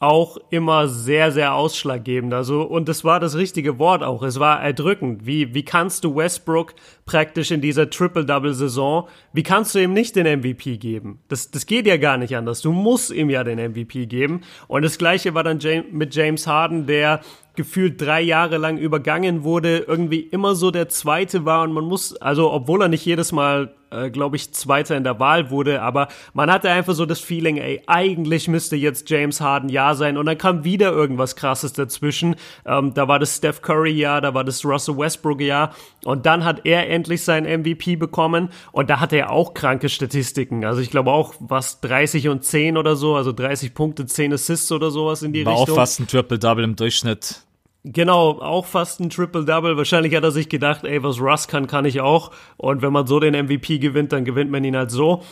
auch 0.00 0.38
immer 0.50 0.86
sehr, 0.86 1.32
sehr 1.32 1.54
ausschlaggebend. 1.54 2.32
Also, 2.32 2.62
und 2.62 2.88
das 2.88 3.02
war 3.02 3.18
das 3.18 3.36
richtige 3.36 3.80
Wort 3.80 4.04
auch. 4.04 4.22
Es 4.22 4.38
war 4.38 4.62
erdrückend. 4.62 5.26
Wie, 5.26 5.54
wie 5.54 5.64
kannst 5.64 6.04
du 6.04 6.14
Westbrook 6.14 6.74
praktisch 7.04 7.50
in 7.50 7.60
dieser 7.60 7.90
Triple-Double-Saison, 7.90 9.08
wie 9.32 9.42
kannst 9.42 9.74
du 9.74 9.80
ihm 9.80 9.92
nicht 9.92 10.14
den 10.14 10.40
MVP 10.40 10.76
geben? 10.76 11.18
Das, 11.28 11.50
das 11.50 11.66
geht 11.66 11.86
ja 11.86 11.96
gar 11.96 12.16
nicht 12.16 12.36
anders. 12.36 12.60
Du 12.60 12.70
musst 12.70 13.10
ihm 13.10 13.28
ja 13.28 13.42
den 13.42 13.58
MVP 13.58 14.06
geben. 14.06 14.42
Und 14.68 14.82
das 14.82 14.98
Gleiche 14.98 15.34
war 15.34 15.42
dann 15.42 15.58
mit 15.90 16.14
James 16.14 16.46
Harden, 16.46 16.86
der 16.86 17.20
gefühlt 17.56 18.00
drei 18.00 18.20
Jahre 18.20 18.56
lang 18.56 18.78
übergangen 18.78 19.42
wurde, 19.42 19.78
irgendwie 19.78 20.20
immer 20.20 20.54
so 20.54 20.70
der 20.70 20.88
Zweite 20.88 21.44
war 21.44 21.64
und 21.64 21.72
man 21.72 21.84
muss, 21.84 22.14
also 22.16 22.52
obwohl 22.52 22.82
er 22.82 22.88
nicht 22.88 23.04
jedes 23.04 23.32
Mal, 23.32 23.74
äh, 23.90 24.10
glaube 24.10 24.36
ich, 24.36 24.52
Zweiter 24.52 24.96
in 24.96 25.04
der 25.04 25.18
Wahl 25.18 25.50
wurde, 25.50 25.82
aber 25.82 26.08
man 26.34 26.50
hatte 26.50 26.70
einfach 26.70 26.94
so 26.94 27.06
das 27.06 27.20
Feeling, 27.20 27.56
ey, 27.56 27.82
eigentlich 27.86 28.48
müsste 28.48 28.76
jetzt 28.76 29.08
James 29.10 29.40
Harden 29.40 29.68
ja 29.68 29.94
sein 29.94 30.16
und 30.16 30.26
dann 30.26 30.38
kam 30.38 30.64
wieder 30.64 30.92
irgendwas 30.92 31.36
Krasses 31.36 31.72
dazwischen. 31.72 32.36
Ähm, 32.66 32.94
da 32.94 33.08
war 33.08 33.18
das 33.18 33.36
Steph 33.36 33.62
Curry 33.62 33.92
ja, 33.92 34.20
da 34.20 34.34
war 34.34 34.44
das 34.44 34.64
Russell 34.64 34.96
Westbrook 34.96 35.40
ja 35.40 35.72
und 36.04 36.26
dann 36.26 36.44
hat 36.44 36.64
er 36.64 36.88
endlich 36.88 37.22
sein 37.22 37.44
MVP 37.44 37.96
bekommen 37.96 38.50
und 38.72 38.90
da 38.90 39.00
hatte 39.00 39.16
er 39.16 39.30
auch 39.30 39.54
kranke 39.54 39.88
Statistiken. 39.88 40.64
Also 40.64 40.80
ich 40.80 40.90
glaube 40.90 41.10
auch 41.10 41.34
was 41.38 41.80
30 41.80 42.28
und 42.28 42.44
10 42.44 42.76
oder 42.76 42.96
so, 42.96 43.16
also 43.16 43.32
30 43.32 43.74
Punkte, 43.74 44.06
10 44.06 44.32
Assists 44.32 44.70
oder 44.72 44.90
sowas 44.90 45.22
in 45.22 45.32
die 45.32 45.44
war 45.44 45.52
Richtung. 45.52 45.68
War 45.68 45.74
auch 45.74 45.86
fast 45.86 46.00
ein 46.00 46.06
Triple-Double 46.06 46.64
im 46.64 46.76
Durchschnitt. 46.76 47.42
Genau, 47.84 48.40
auch 48.40 48.66
fast 48.66 49.00
ein 49.00 49.10
Triple-Double. 49.10 49.76
Wahrscheinlich 49.76 50.14
hat 50.14 50.24
er 50.24 50.32
sich 50.32 50.48
gedacht, 50.48 50.84
ey, 50.84 51.02
was 51.02 51.20
Russ 51.20 51.48
kann, 51.48 51.66
kann 51.66 51.84
ich 51.84 52.00
auch. 52.00 52.32
Und 52.56 52.82
wenn 52.82 52.92
man 52.92 53.06
so 53.06 53.20
den 53.20 53.34
MVP 53.34 53.78
gewinnt, 53.78 54.12
dann 54.12 54.24
gewinnt 54.24 54.50
man 54.50 54.64
ihn 54.64 54.76
halt 54.76 54.90
so. 54.90 55.22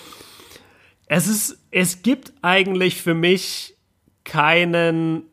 Es 1.07 1.26
ist, 1.26 1.59
es 1.71 2.03
gibt 2.03 2.33
eigentlich 2.43 3.03
für 3.03 3.15
mich 3.15 3.76
keinen, 4.25 5.25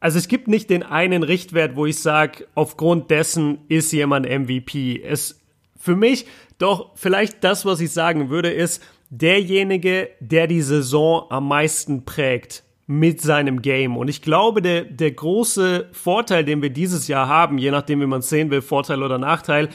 also 0.00 0.18
es 0.18 0.28
gibt 0.28 0.48
nicht 0.48 0.70
den 0.70 0.82
einen 0.82 1.22
Richtwert, 1.22 1.76
wo 1.76 1.86
ich 1.86 1.98
sage, 1.98 2.46
aufgrund 2.54 3.10
dessen 3.10 3.58
ist 3.68 3.92
jemand 3.92 4.26
MVP. 4.26 5.02
Es, 5.02 5.40
für 5.76 5.96
mich, 5.96 6.26
doch, 6.58 6.92
vielleicht 6.94 7.42
das, 7.44 7.64
was 7.64 7.80
ich 7.80 7.92
sagen 7.92 8.30
würde, 8.30 8.50
ist, 8.50 8.82
derjenige, 9.10 10.10
der 10.20 10.46
die 10.46 10.62
Saison 10.62 11.26
am 11.30 11.48
meisten 11.48 12.04
prägt 12.04 12.64
mit 12.88 13.20
seinem 13.20 13.60
Game. 13.60 13.98
Und 13.98 14.08
ich 14.08 14.22
glaube, 14.22 14.62
der, 14.62 14.82
der 14.82 15.10
große 15.10 15.90
Vorteil, 15.92 16.42
den 16.42 16.62
wir 16.62 16.70
dieses 16.70 17.06
Jahr 17.06 17.28
haben, 17.28 17.58
je 17.58 17.70
nachdem, 17.70 18.00
wie 18.00 18.06
man 18.06 18.20
es 18.20 18.30
sehen 18.30 18.50
will, 18.50 18.62
Vorteil 18.62 19.02
oder 19.02 19.18
Nachteil, 19.18 19.68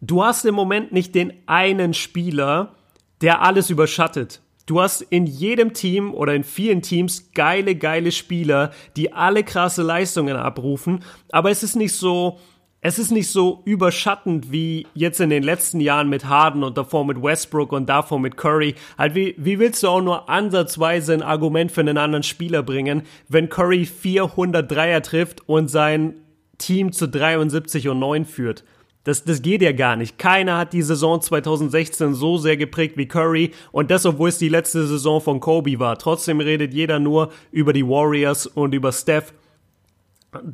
du 0.00 0.24
hast 0.24 0.44
im 0.44 0.54
Moment 0.54 0.92
nicht 0.92 1.16
den 1.16 1.32
einen 1.46 1.94
Spieler, 1.94 2.76
der 3.20 3.42
alles 3.42 3.70
überschattet. 3.70 4.40
Du 4.66 4.80
hast 4.80 5.02
in 5.02 5.26
jedem 5.26 5.74
Team 5.74 6.14
oder 6.14 6.32
in 6.32 6.44
vielen 6.44 6.80
Teams 6.80 7.32
geile, 7.34 7.74
geile 7.74 8.12
Spieler, 8.12 8.70
die 8.96 9.12
alle 9.12 9.42
krasse 9.42 9.82
Leistungen 9.82 10.36
abrufen, 10.36 11.00
aber 11.32 11.50
es 11.50 11.64
ist 11.64 11.74
nicht 11.74 11.94
so, 11.94 12.38
es 12.86 12.98
ist 12.98 13.10
nicht 13.10 13.30
so 13.30 13.62
überschattend 13.64 14.52
wie 14.52 14.86
jetzt 14.92 15.18
in 15.18 15.30
den 15.30 15.42
letzten 15.42 15.80
Jahren 15.80 16.10
mit 16.10 16.26
Harden 16.26 16.62
und 16.62 16.76
davor 16.76 17.06
mit 17.06 17.20
Westbrook 17.22 17.72
und 17.72 17.88
davor 17.88 18.20
mit 18.20 18.36
Curry. 18.36 18.74
Halt, 18.98 19.14
wie, 19.14 19.34
wie 19.38 19.58
willst 19.58 19.82
du 19.82 19.88
auch 19.88 20.02
nur 20.02 20.28
ansatzweise 20.28 21.14
ein 21.14 21.22
Argument 21.22 21.72
für 21.72 21.80
einen 21.80 21.96
anderen 21.96 22.22
Spieler 22.22 22.62
bringen, 22.62 23.04
wenn 23.26 23.48
Curry 23.48 23.86
400 23.86 24.70
Dreier 24.70 25.00
trifft 25.00 25.48
und 25.48 25.68
sein 25.68 26.16
Team 26.58 26.92
zu 26.92 27.08
73 27.08 27.88
und 27.88 28.00
9 28.00 28.26
führt? 28.26 28.64
Das, 29.04 29.24
das 29.24 29.40
geht 29.40 29.62
ja 29.62 29.72
gar 29.72 29.96
nicht. 29.96 30.18
Keiner 30.18 30.58
hat 30.58 30.74
die 30.74 30.82
Saison 30.82 31.22
2016 31.22 32.12
so 32.12 32.36
sehr 32.36 32.58
geprägt 32.58 32.98
wie 32.98 33.08
Curry 33.08 33.52
und 33.72 33.90
das, 33.90 34.04
obwohl 34.04 34.28
es 34.28 34.36
die 34.36 34.50
letzte 34.50 34.86
Saison 34.86 35.22
von 35.22 35.40
Kobe 35.40 35.78
war. 35.78 35.98
Trotzdem 35.98 36.40
redet 36.40 36.74
jeder 36.74 36.98
nur 36.98 37.32
über 37.50 37.72
die 37.72 37.88
Warriors 37.88 38.46
und 38.46 38.74
über 38.74 38.92
Steph 38.92 39.32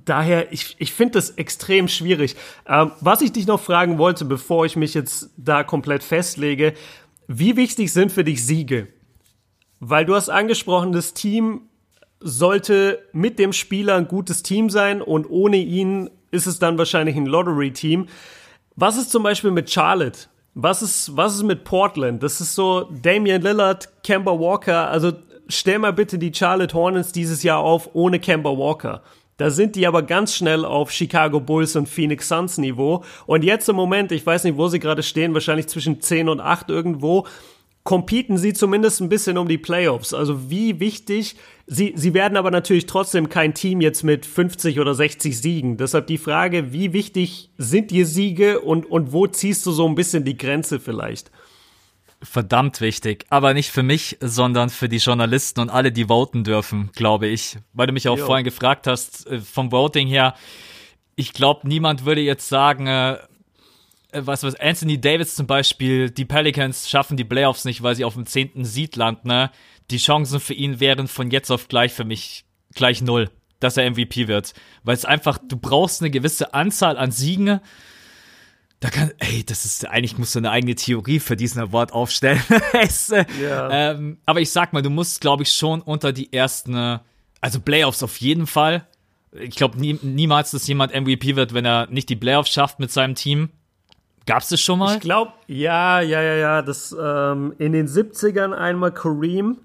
Daher, 0.04 0.52
ich, 0.52 0.76
ich 0.78 0.92
finde 0.92 1.12
das 1.12 1.30
extrem 1.30 1.88
schwierig. 1.88 2.37
Ähm, 2.66 2.92
was 3.00 3.22
ich 3.22 3.32
dich 3.32 3.46
noch 3.46 3.60
fragen 3.60 3.99
wollte, 3.99 4.25
bevor 4.25 4.66
ich 4.66 4.76
mich 4.76 4.94
jetzt 4.94 5.30
da 5.37 5.64
komplett 5.64 6.02
festlege, 6.02 6.75
wie 7.26 7.56
wichtig 7.56 7.92
sind 7.92 8.10
für 8.12 8.25
dich 8.25 8.44
Siege? 8.44 8.88
Weil 9.78 10.04
du 10.04 10.14
hast 10.14 10.28
angesprochen, 10.28 10.92
das 10.92 11.14
Team 11.14 11.62
sollte 12.20 12.99
mit 13.12 13.38
dem 13.38 13.52
Spieler 13.52 13.96
ein 13.96 14.08
gutes 14.08 14.42
Team 14.42 14.68
sein 14.68 15.00
und 15.00 15.28
ohne 15.30 15.56
ihn 15.56 16.10
ist 16.30 16.46
es 16.46 16.58
dann 16.58 16.78
wahrscheinlich 16.78 17.16
ein 17.16 17.26
Lottery-Team. 17.26 18.06
Was 18.76 18.96
ist 18.96 19.10
zum 19.10 19.22
Beispiel 19.22 19.50
mit 19.50 19.70
Charlotte? 19.70 20.28
Was 20.54 20.82
ist, 20.82 21.16
was 21.16 21.34
ist 21.37 21.44
mit 21.44 21.64
Portland? 21.64 22.22
Das 22.22 22.40
ist 22.40 22.54
so 22.54 22.88
Damian 23.02 23.42
Lillard, 23.42 24.02
Kemba 24.02 24.32
Walker. 24.32 24.88
Also 24.88 25.12
stell 25.49 25.78
mal 25.78 25.92
bitte 25.92 26.18
die 26.18 26.32
Charlotte 26.34 26.75
Hornets 26.75 27.12
dieses 27.12 27.42
Jahr 27.42 27.60
auf 27.60 27.90
ohne 27.94 28.20
Kemba 28.20 28.50
Walker. 28.50 29.02
Da 29.40 29.49
sind 29.49 29.75
die 29.75 29.87
aber 29.87 30.02
ganz 30.02 30.37
schnell 30.37 30.66
auf 30.66 30.90
Chicago 30.90 31.40
Bulls 31.40 31.75
und 31.75 31.88
Phoenix 31.88 32.28
Suns 32.28 32.59
Niveau. 32.59 33.02
Und 33.25 33.42
jetzt 33.42 33.70
im 33.70 33.76
Moment, 33.76 34.12
ich 34.12 34.26
weiß 34.26 34.44
nicht, 34.44 34.59
wo 34.59 34.68
sie 34.68 34.80
gerade 34.80 35.02
stehen, 35.02 35.32
wahrscheinlich 35.32 35.66
zwischen 35.66 36.02
10 36.02 36.28
und 36.28 36.40
8 36.40 36.68
irgendwo, 36.68 37.26
competen 37.82 38.37
sie 38.37 38.52
zumindest 38.52 39.00
ein 39.00 39.09
bisschen 39.09 39.38
um 39.38 39.49
die 39.49 39.56
Playoffs. 39.56 40.12
Also 40.12 40.50
wie 40.50 40.78
wichtig, 40.78 41.37
sie, 41.66 41.94
sie 41.97 42.12
werden 42.12 42.37
aber 42.37 42.50
natürlich 42.50 42.85
trotzdem 42.85 43.30
kein 43.30 43.54
Team 43.54 43.80
jetzt 43.80 44.02
mit 44.02 44.26
50 44.26 44.78
oder 44.78 44.94
60 44.94 45.40
Siegen. 45.40 45.78
Deshalb 45.78 46.06
die 46.06 46.18
Frage, 46.18 46.75
wie 46.75 46.92
wichtig 46.92 47.49
sind 47.56 47.92
dir 47.92 48.04
Siege 48.04 48.61
und, 48.61 48.90
und 48.90 49.14
wo 49.14 49.26
ziehst 49.26 49.64
du 49.64 49.70
so 49.70 49.88
ein 49.88 49.94
bisschen 49.94 50.26
die 50.26 50.37
Grenze 50.37 50.78
vielleicht? 50.78 51.30
Verdammt 52.22 52.80
wichtig. 52.80 53.24
Aber 53.30 53.54
nicht 53.54 53.70
für 53.70 53.82
mich, 53.82 54.18
sondern 54.20 54.70
für 54.70 54.88
die 54.88 54.98
Journalisten 54.98 55.60
und 55.60 55.70
alle, 55.70 55.92
die 55.92 56.08
voten 56.08 56.44
dürfen, 56.44 56.90
glaube 56.94 57.26
ich. 57.26 57.56
Weil 57.72 57.86
du 57.86 57.92
mich 57.92 58.08
auch 58.08 58.18
jo. 58.18 58.26
vorhin 58.26 58.44
gefragt 58.44 58.86
hast, 58.86 59.26
äh, 59.26 59.40
vom 59.40 59.72
Voting 59.72 60.08
her, 60.08 60.34
ich 61.16 61.32
glaube, 61.32 61.66
niemand 61.68 62.04
würde 62.04 62.20
jetzt 62.20 62.48
sagen, 62.48 62.86
äh, 62.86 63.18
äh, 64.12 64.22
was 64.26 64.42
was 64.42 64.54
Anthony 64.54 65.00
Davis 65.00 65.34
zum 65.34 65.46
Beispiel, 65.46 66.10
die 66.10 66.24
Pelicans 66.24 66.88
schaffen 66.88 67.16
die 67.16 67.24
Playoffs 67.24 67.64
nicht, 67.64 67.82
weil 67.82 67.94
sie 67.94 68.04
auf 68.04 68.14
dem 68.14 68.26
zehnten 68.26 68.64
Seed 68.64 68.96
landen. 68.96 69.28
Ne? 69.28 69.50
Die 69.90 69.98
Chancen 69.98 70.40
für 70.40 70.54
ihn 70.54 70.80
wären 70.80 71.08
von 71.08 71.30
jetzt 71.30 71.50
auf 71.50 71.68
gleich 71.68 71.92
für 71.92 72.04
mich 72.04 72.44
gleich 72.74 73.02
null, 73.02 73.30
dass 73.58 73.76
er 73.76 73.90
MVP 73.90 74.28
wird. 74.28 74.54
Weil 74.84 74.94
es 74.94 75.04
einfach, 75.04 75.38
du 75.38 75.56
brauchst 75.56 76.00
eine 76.00 76.10
gewisse 76.10 76.54
Anzahl 76.54 76.96
an 76.96 77.10
Siegen 77.10 77.60
da 78.80 78.88
kann, 78.88 79.12
ey, 79.18 79.44
das 79.44 79.66
ist, 79.66 79.87
eigentlich 79.87 80.16
musst 80.16 80.34
du 80.34 80.38
eine 80.38 80.50
eigene 80.50 80.75
Theorie 80.75 81.20
für 81.20 81.37
diesen 81.37 81.60
Award 81.60 81.92
aufstellen. 81.92 82.42
es, 82.82 83.12
yeah. 83.38 83.92
ähm, 83.92 84.18
aber 84.25 84.40
ich 84.40 84.50
sag 84.50 84.72
mal, 84.72 84.80
du 84.80 84.88
musst, 84.88 85.20
glaube 85.20 85.42
ich, 85.42 85.52
schon 85.52 85.82
unter 85.82 86.12
die 86.12 86.32
ersten, 86.32 86.99
also 87.42 87.60
Playoffs 87.60 88.02
auf 88.02 88.16
jeden 88.18 88.46
Fall. 88.46 88.87
Ich 89.32 89.54
glaube 89.54 89.78
nie, 89.78 89.99
niemals, 90.02 90.50
dass 90.50 90.66
jemand 90.66 90.99
MVP 90.99 91.37
wird, 91.37 91.52
wenn 91.52 91.66
er 91.66 91.88
nicht 91.88 92.08
die 92.08 92.16
Playoffs 92.16 92.50
schafft 92.50 92.80
mit 92.80 92.90
seinem 92.90 93.14
Team. 93.14 93.50
Gab's 94.26 94.49
das 94.49 94.60
schon 94.60 94.78
mal? 94.78 94.94
Ich 94.94 95.00
glaube, 95.00 95.32
ja, 95.46 96.00
ja, 96.00 96.22
ja, 96.22 96.34
ja. 96.34 96.62
Das 96.62 96.96
ähm, 96.99 97.54
in 97.58 97.72
den 97.72 97.87
70ern 97.87 98.52
einmal 98.52 98.92
Kareem 98.92 99.58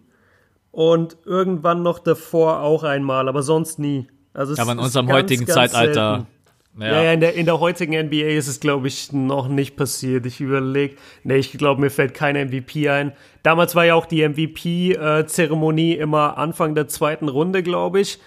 und 0.71 1.17
irgendwann 1.25 1.83
noch 1.83 1.99
davor 1.99 2.59
auch 2.59 2.83
einmal, 2.83 3.29
aber 3.29 3.43
sonst 3.43 3.79
nie. 3.79 4.07
Also 4.33 4.61
aber 4.61 4.73
in 4.73 4.79
unserem 4.79 5.07
ganz, 5.07 5.17
heutigen 5.17 5.45
ganz 5.45 5.55
Zeitalter 5.55 6.15
selten. 6.15 6.34
Ja, 6.77 6.87
ja, 6.87 7.03
ja 7.03 7.13
in, 7.13 7.19
der, 7.19 7.33
in 7.35 7.45
der 7.45 7.59
heutigen 7.59 7.93
NBA 8.07 8.27
ist 8.27 8.47
es, 8.47 8.59
glaube 8.59 8.87
ich, 8.87 9.11
noch 9.13 9.47
nicht 9.47 9.75
passiert. 9.75 10.25
Ich 10.25 10.41
überlege, 10.41 10.95
nee, 11.23 11.37
ich 11.37 11.51
glaube, 11.53 11.81
mir 11.81 11.89
fällt 11.89 12.13
kein 12.13 12.35
MVP 12.35 12.89
ein. 12.89 13.13
Damals 13.43 13.75
war 13.75 13.85
ja 13.85 13.95
auch 13.95 14.05
die 14.05 14.27
MVP-Zeremonie 14.27 15.93
immer 15.93 16.37
Anfang 16.37 16.75
der 16.75 16.87
zweiten 16.87 17.29
Runde, 17.29 17.63
glaube 17.63 18.01
ich. 18.01 18.19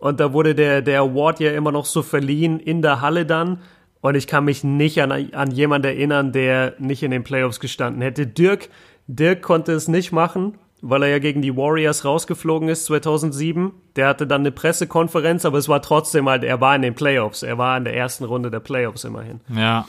Und 0.00 0.20
da 0.20 0.32
wurde 0.32 0.54
der, 0.54 0.82
der 0.82 1.00
Award 1.00 1.40
ja 1.40 1.52
immer 1.52 1.72
noch 1.72 1.86
so 1.86 2.02
verliehen 2.02 2.60
in 2.60 2.82
der 2.82 3.00
Halle 3.00 3.24
dann. 3.24 3.60
Und 4.00 4.16
ich 4.16 4.26
kann 4.26 4.44
mich 4.44 4.64
nicht 4.64 5.00
an, 5.00 5.32
an 5.32 5.50
jemanden 5.50 5.88
erinnern, 5.88 6.32
der 6.32 6.74
nicht 6.78 7.02
in 7.02 7.10
den 7.10 7.24
Playoffs 7.24 7.58
gestanden 7.58 8.02
hätte. 8.02 8.26
Dirk, 8.26 8.68
Dirk 9.06 9.40
konnte 9.40 9.72
es 9.72 9.88
nicht 9.88 10.12
machen, 10.12 10.58
weil 10.86 11.02
er 11.02 11.08
ja 11.08 11.18
gegen 11.18 11.40
die 11.40 11.56
Warriors 11.56 12.04
rausgeflogen 12.04 12.68
ist 12.68 12.84
2007. 12.84 13.72
Der 13.96 14.08
hatte 14.08 14.26
dann 14.26 14.42
eine 14.42 14.52
Pressekonferenz, 14.52 15.44
aber 15.44 15.58
es 15.58 15.68
war 15.68 15.80
trotzdem 15.80 16.28
halt, 16.28 16.44
er 16.44 16.60
war 16.60 16.76
in 16.76 16.82
den 16.82 16.94
Playoffs. 16.94 17.42
Er 17.42 17.56
war 17.56 17.76
in 17.78 17.84
der 17.84 17.96
ersten 17.96 18.24
Runde 18.24 18.50
der 18.50 18.60
Playoffs 18.60 19.04
immerhin. 19.04 19.40
Ja. 19.48 19.88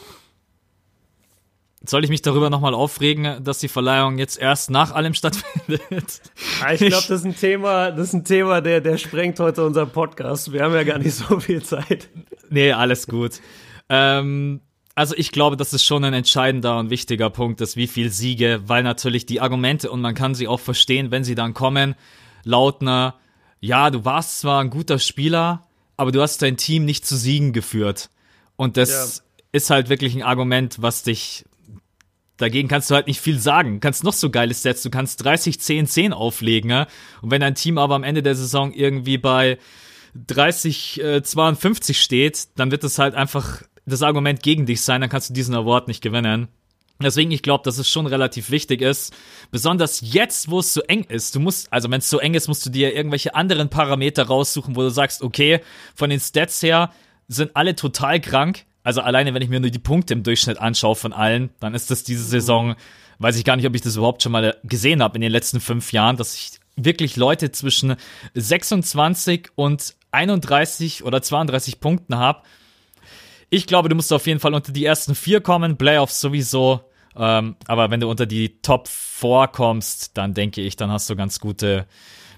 Soll 1.87 2.03
ich 2.03 2.09
mich 2.09 2.21
darüber 2.21 2.49
nochmal 2.49 2.73
aufregen, 2.73 3.43
dass 3.43 3.59
die 3.59 3.67
Verleihung 3.67 4.17
jetzt 4.17 4.39
erst 4.39 4.71
nach 4.71 4.93
allem 4.93 5.13
stattfindet? 5.13 6.21
Ja, 6.61 6.71
ich 6.71 6.79
glaube, 6.79 7.05
das 7.07 7.09
ist 7.09 7.25
ein 7.25 7.35
Thema, 7.35 7.91
das 7.91 8.07
ist 8.07 8.13
ein 8.13 8.23
Thema, 8.23 8.61
der, 8.61 8.81
der 8.81 8.97
sprengt 8.97 9.39
heute 9.39 9.65
unseren 9.65 9.89
Podcast. 9.89 10.51
Wir 10.51 10.63
haben 10.63 10.73
ja 10.73 10.83
gar 10.83 10.97
nicht 10.97 11.13
so 11.13 11.39
viel 11.39 11.61
Zeit. 11.61 12.09
Nee, 12.49 12.71
alles 12.71 13.05
gut. 13.07 13.41
Ähm, 13.89 14.61
also 14.95 15.13
ich 15.17 15.31
glaube, 15.31 15.57
das 15.57 15.73
ist 15.73 15.83
schon 15.83 16.03
ein 16.05 16.13
entscheidender 16.13 16.79
und 16.79 16.89
wichtiger 16.89 17.29
Punkt, 17.29 17.59
dass 17.59 17.75
wie 17.75 17.87
viel 17.87 18.09
Siege, 18.09 18.61
weil 18.65 18.81
natürlich 18.81 19.25
die 19.25 19.41
Argumente 19.41 19.91
und 19.91 20.01
man 20.01 20.15
kann 20.15 20.35
sie 20.35 20.47
auch 20.47 20.59
verstehen, 20.59 21.11
wenn 21.11 21.25
sie 21.25 21.35
dann 21.35 21.53
kommen, 21.53 21.95
lauten, 22.43 23.11
ja, 23.59 23.89
du 23.89 24.05
warst 24.05 24.39
zwar 24.39 24.61
ein 24.61 24.69
guter 24.69 24.97
Spieler, 24.97 25.67
aber 25.97 26.11
du 26.11 26.21
hast 26.21 26.41
dein 26.41 26.57
Team 26.57 26.85
nicht 26.85 27.05
zu 27.05 27.17
Siegen 27.17 27.51
geführt. 27.51 28.09
Und 28.55 28.77
das 28.77 29.17
ja. 29.17 29.23
ist 29.51 29.69
halt 29.69 29.89
wirklich 29.89 30.15
ein 30.15 30.23
Argument, 30.23 30.81
was 30.81 31.03
dich 31.03 31.45
Dagegen 32.37 32.67
kannst 32.67 32.91
du 32.91 32.95
halt 32.95 33.07
nicht 33.07 33.21
viel 33.21 33.39
sagen. 33.39 33.75
Du 33.75 33.79
kannst 33.79 34.03
noch 34.03 34.13
so 34.13 34.29
geile 34.29 34.53
Sets, 34.53 34.83
du 34.83 34.89
kannst 34.89 35.23
30, 35.23 35.59
10, 35.59 35.87
10 35.87 36.13
auflegen. 36.13 36.69
Ja? 36.69 36.87
Und 37.21 37.31
wenn 37.31 37.39
dein 37.39 37.55
Team 37.55 37.77
aber 37.77 37.95
am 37.95 38.03
Ende 38.03 38.21
der 38.21 38.35
Saison 38.35 38.73
irgendwie 38.73 39.17
bei 39.17 39.57
30, 40.27 41.01
äh, 41.01 41.23
52 41.23 42.01
steht, 42.01 42.49
dann 42.57 42.71
wird 42.71 42.83
es 42.83 42.99
halt 42.99 43.15
einfach 43.15 43.61
das 43.85 44.01
Argument 44.01 44.41
gegen 44.41 44.65
dich 44.65 44.81
sein, 44.81 45.01
dann 45.01 45.09
kannst 45.09 45.29
du 45.29 45.33
diesen 45.33 45.55
Award 45.55 45.87
nicht 45.87 46.01
gewinnen. 46.01 46.47
Deswegen, 47.01 47.31
ich 47.31 47.43
glaube, 47.43 47.63
dass 47.63 47.77
es 47.77 47.89
schon 47.89 48.07
relativ 48.07 48.51
wichtig 48.51 48.81
ist, 48.81 49.13
besonders 49.51 49.99
jetzt, 50.01 50.49
wo 50.49 50.59
es 50.59 50.73
so 50.73 50.81
eng 50.81 51.03
ist. 51.03 51.35
Du 51.35 51.41
musst, 51.41 51.71
also 51.71 51.91
wenn 51.91 51.99
es 51.99 52.09
so 52.09 52.19
eng 52.19 52.35
ist, 52.35 52.47
musst 52.47 52.65
du 52.65 52.69
dir 52.69 52.95
irgendwelche 52.95 53.35
anderen 53.35 53.69
Parameter 53.69 54.23
raussuchen, 54.23 54.77
wo 54.77 54.81
du 54.81 54.89
sagst, 54.89 55.21
okay, 55.21 55.59
von 55.93 56.09
den 56.09 56.21
Stats 56.21 56.63
her 56.63 56.91
sind 57.27 57.51
alle 57.55 57.75
total 57.75 58.21
krank. 58.21 58.65
Also 58.83 59.01
alleine, 59.01 59.33
wenn 59.33 59.41
ich 59.41 59.49
mir 59.49 59.59
nur 59.59 59.71
die 59.71 59.79
Punkte 59.79 60.13
im 60.13 60.23
Durchschnitt 60.23 60.57
anschaue 60.57 60.95
von 60.95 61.11
allen, 61.11 61.49
dann 61.59 61.73
ist 61.73 61.91
das 61.91 62.03
diese 62.03 62.23
Saison, 62.23 62.75
weiß 63.19 63.35
ich 63.35 63.43
gar 63.43 63.57
nicht, 63.57 63.67
ob 63.67 63.75
ich 63.75 63.81
das 63.81 63.97
überhaupt 63.97 64.23
schon 64.23 64.31
mal 64.31 64.55
gesehen 64.63 65.03
habe 65.03 65.15
in 65.15 65.21
den 65.21 65.31
letzten 65.31 65.59
fünf 65.59 65.91
Jahren, 65.91 66.15
dass 66.15 66.35
ich 66.35 66.59
wirklich 66.77 67.17
Leute 67.17 67.51
zwischen 67.51 67.95
26 68.35 69.49
und 69.55 69.95
31 70.11 71.03
oder 71.03 71.21
32 71.21 71.81
Punkten 71.81 72.15
habe 72.15 72.43
ich 73.49 73.67
glaube, 73.67 73.89
du 73.89 73.95
musst 73.95 74.11
auf 74.11 74.27
jeden 74.27 74.39
Fall 74.39 74.53
unter 74.53 74.71
die 74.71 74.85
ersten 74.85 75.15
vier 75.15 75.41
kommen, 75.41 75.77
Playoffs 75.77 76.19
sowieso. 76.19 76.81
Ähm, 77.15 77.55
aber 77.67 77.91
wenn 77.91 77.99
du 77.99 78.09
unter 78.09 78.25
die 78.25 78.61
Top 78.61 78.87
4 78.87 79.47
kommst, 79.47 80.17
dann 80.17 80.33
denke 80.33 80.61
ich, 80.61 80.75
dann 80.75 80.91
hast 80.91 81.09
du 81.09 81.15
ganz 81.15 81.39
gute, 81.39 81.85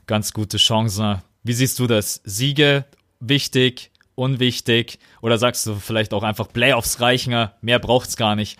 ganz 0.05 0.33
gute 0.33 0.57
Chancen. 0.57 1.21
Wie 1.43 1.53
siehst 1.53 1.79
du 1.79 1.87
das? 1.87 2.21
Siege 2.23 2.85
wichtig, 3.19 3.91
unwichtig? 4.15 4.99
Oder 5.21 5.37
sagst 5.37 5.65
du 5.65 5.75
vielleicht 5.75 6.13
auch 6.13 6.23
einfach 6.23 6.51
Playoffs 6.51 7.01
reichen, 7.01 7.49
mehr 7.61 7.79
braucht's 7.79 8.17
gar 8.17 8.35
nicht? 8.35 8.59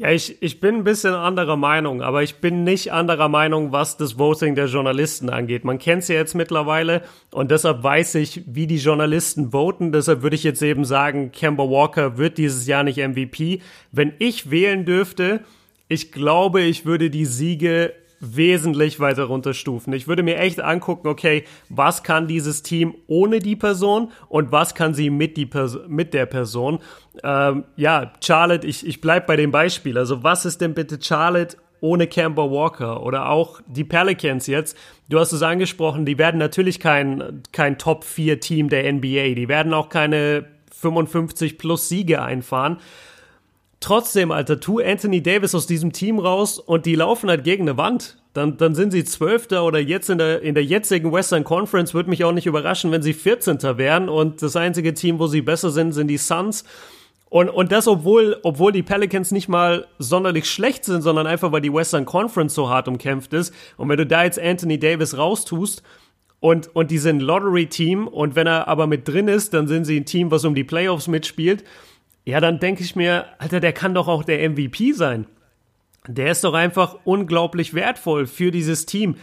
Ja, 0.00 0.12
ich, 0.12 0.40
ich 0.40 0.60
bin 0.60 0.76
ein 0.76 0.84
bisschen 0.84 1.12
anderer 1.12 1.56
Meinung, 1.56 2.02
aber 2.02 2.22
ich 2.22 2.36
bin 2.36 2.62
nicht 2.62 2.92
anderer 2.92 3.28
Meinung, 3.28 3.72
was 3.72 3.96
das 3.96 4.16
Voting 4.16 4.54
der 4.54 4.66
Journalisten 4.66 5.28
angeht. 5.28 5.64
Man 5.64 5.80
kennt 5.80 6.02
es 6.02 6.08
ja 6.08 6.14
jetzt 6.14 6.36
mittlerweile 6.36 7.02
und 7.32 7.50
deshalb 7.50 7.82
weiß 7.82 8.14
ich, 8.14 8.44
wie 8.46 8.68
die 8.68 8.76
Journalisten 8.76 9.50
voten. 9.50 9.90
Deshalb 9.90 10.22
würde 10.22 10.36
ich 10.36 10.44
jetzt 10.44 10.62
eben 10.62 10.84
sagen, 10.84 11.32
Kemba 11.32 11.64
Walker 11.64 12.16
wird 12.16 12.38
dieses 12.38 12.68
Jahr 12.68 12.84
nicht 12.84 12.98
MVP. 12.98 13.60
Wenn 13.90 14.12
ich 14.20 14.52
wählen 14.52 14.84
dürfte, 14.84 15.40
ich 15.88 16.12
glaube, 16.12 16.60
ich 16.60 16.86
würde 16.86 17.10
die 17.10 17.26
Siege 17.26 17.92
wesentlich 18.20 19.00
weiter 19.00 19.24
runterstufen. 19.24 19.92
Ich 19.92 20.08
würde 20.08 20.22
mir 20.22 20.38
echt 20.38 20.60
angucken, 20.60 21.08
okay, 21.08 21.44
was 21.68 22.02
kann 22.02 22.26
dieses 22.26 22.62
Team 22.62 22.94
ohne 23.06 23.38
die 23.38 23.56
Person 23.56 24.12
und 24.28 24.52
was 24.52 24.74
kann 24.74 24.94
sie 24.94 25.10
mit, 25.10 25.36
die 25.36 25.46
Pers 25.46 25.78
mit 25.86 26.14
der 26.14 26.26
Person. 26.26 26.80
Ähm, 27.22 27.64
ja, 27.76 28.12
Charlotte, 28.22 28.66
ich, 28.66 28.86
ich 28.86 29.00
bleib 29.00 29.26
bei 29.26 29.36
dem 29.36 29.50
Beispiel. 29.50 29.98
Also 29.98 30.22
was 30.22 30.44
ist 30.44 30.60
denn 30.60 30.74
bitte 30.74 30.98
Charlotte 31.00 31.56
ohne 31.80 32.06
Camber 32.06 32.50
Walker 32.50 33.02
oder 33.02 33.28
auch 33.28 33.60
die 33.66 33.84
Pelicans 33.84 34.46
jetzt. 34.46 34.76
Du 35.08 35.18
hast 35.18 35.32
es 35.32 35.42
angesprochen, 35.42 36.06
die 36.06 36.18
werden 36.18 36.38
natürlich 36.38 36.80
kein, 36.80 37.42
kein 37.52 37.78
Top 37.78 38.04
4 38.04 38.40
Team 38.40 38.68
der 38.68 38.92
NBA. 38.92 39.34
Die 39.34 39.48
werden 39.48 39.72
auch 39.72 39.88
keine 39.88 40.46
55 40.72 41.58
plus 41.58 41.88
Siege 41.88 42.22
einfahren. 42.22 42.78
Trotzdem, 43.80 44.32
Alter, 44.32 44.58
tu 44.58 44.80
Anthony 44.80 45.22
Davis 45.22 45.54
aus 45.54 45.66
diesem 45.66 45.92
Team 45.92 46.18
raus 46.18 46.58
und 46.58 46.84
die 46.84 46.96
laufen 46.96 47.30
halt 47.30 47.44
gegen 47.44 47.62
eine 47.62 47.76
Wand. 47.76 48.16
Dann, 48.32 48.56
dann 48.56 48.74
sind 48.74 48.90
sie 48.90 49.04
Zwölfter 49.04 49.64
oder 49.64 49.78
jetzt 49.78 50.10
in 50.10 50.18
der, 50.18 50.42
in 50.42 50.54
der 50.54 50.64
jetzigen 50.64 51.12
Western 51.12 51.44
Conference 51.44 51.94
würde 51.94 52.10
mich 52.10 52.24
auch 52.24 52.32
nicht 52.32 52.46
überraschen, 52.46 52.90
wenn 52.90 53.02
sie 53.02 53.12
14. 53.12 53.58
wären 53.78 54.08
und 54.08 54.42
das 54.42 54.56
einzige 54.56 54.94
Team, 54.94 55.18
wo 55.18 55.28
sie 55.28 55.42
besser 55.42 55.70
sind, 55.70 55.92
sind 55.92 56.08
die 56.08 56.18
Suns. 56.18 56.64
Und, 57.30 57.50
und 57.50 57.72
das, 57.72 57.86
obwohl, 57.86 58.38
obwohl 58.42 58.72
die 58.72 58.82
Pelicans 58.82 59.30
nicht 59.32 59.48
mal 59.48 59.86
sonderlich 59.98 60.50
schlecht 60.50 60.84
sind, 60.84 61.02
sondern 61.02 61.26
einfach, 61.26 61.52
weil 61.52 61.60
die 61.60 61.72
Western 61.72 62.04
Conference 62.04 62.54
so 62.54 62.68
hart 62.68 62.88
umkämpft 62.88 63.32
ist. 63.32 63.54
Und 63.76 63.88
wenn 63.88 63.98
du 63.98 64.06
da 64.06 64.24
jetzt 64.24 64.40
Anthony 64.40 64.78
Davis 64.78 65.16
raustust, 65.16 65.82
und, 66.40 66.74
und 66.76 66.92
die 66.92 66.98
sind 66.98 67.18
Lottery-Team 67.18 68.06
und 68.06 68.36
wenn 68.36 68.46
er 68.46 68.68
aber 68.68 68.86
mit 68.86 69.08
drin 69.08 69.26
ist, 69.26 69.54
dann 69.54 69.66
sind 69.66 69.86
sie 69.86 69.98
ein 69.98 70.06
Team, 70.06 70.30
was 70.30 70.44
um 70.44 70.54
die 70.54 70.62
Playoffs 70.62 71.08
mitspielt 71.08 71.64
ja, 72.28 72.40
dann 72.40 72.60
denke 72.60 72.82
ich 72.82 72.94
mir, 72.94 73.24
Alter, 73.38 73.58
der 73.58 73.72
kann 73.72 73.94
doch 73.94 74.06
auch 74.06 74.22
der 74.22 74.50
MVP 74.50 74.92
sein. 74.92 75.24
Der 76.06 76.30
ist 76.30 76.44
doch 76.44 76.52
einfach 76.52 76.98
unglaublich 77.04 77.72
wertvoll 77.72 78.26
für 78.26 78.50
dieses 78.50 78.84
Team. 78.84 79.16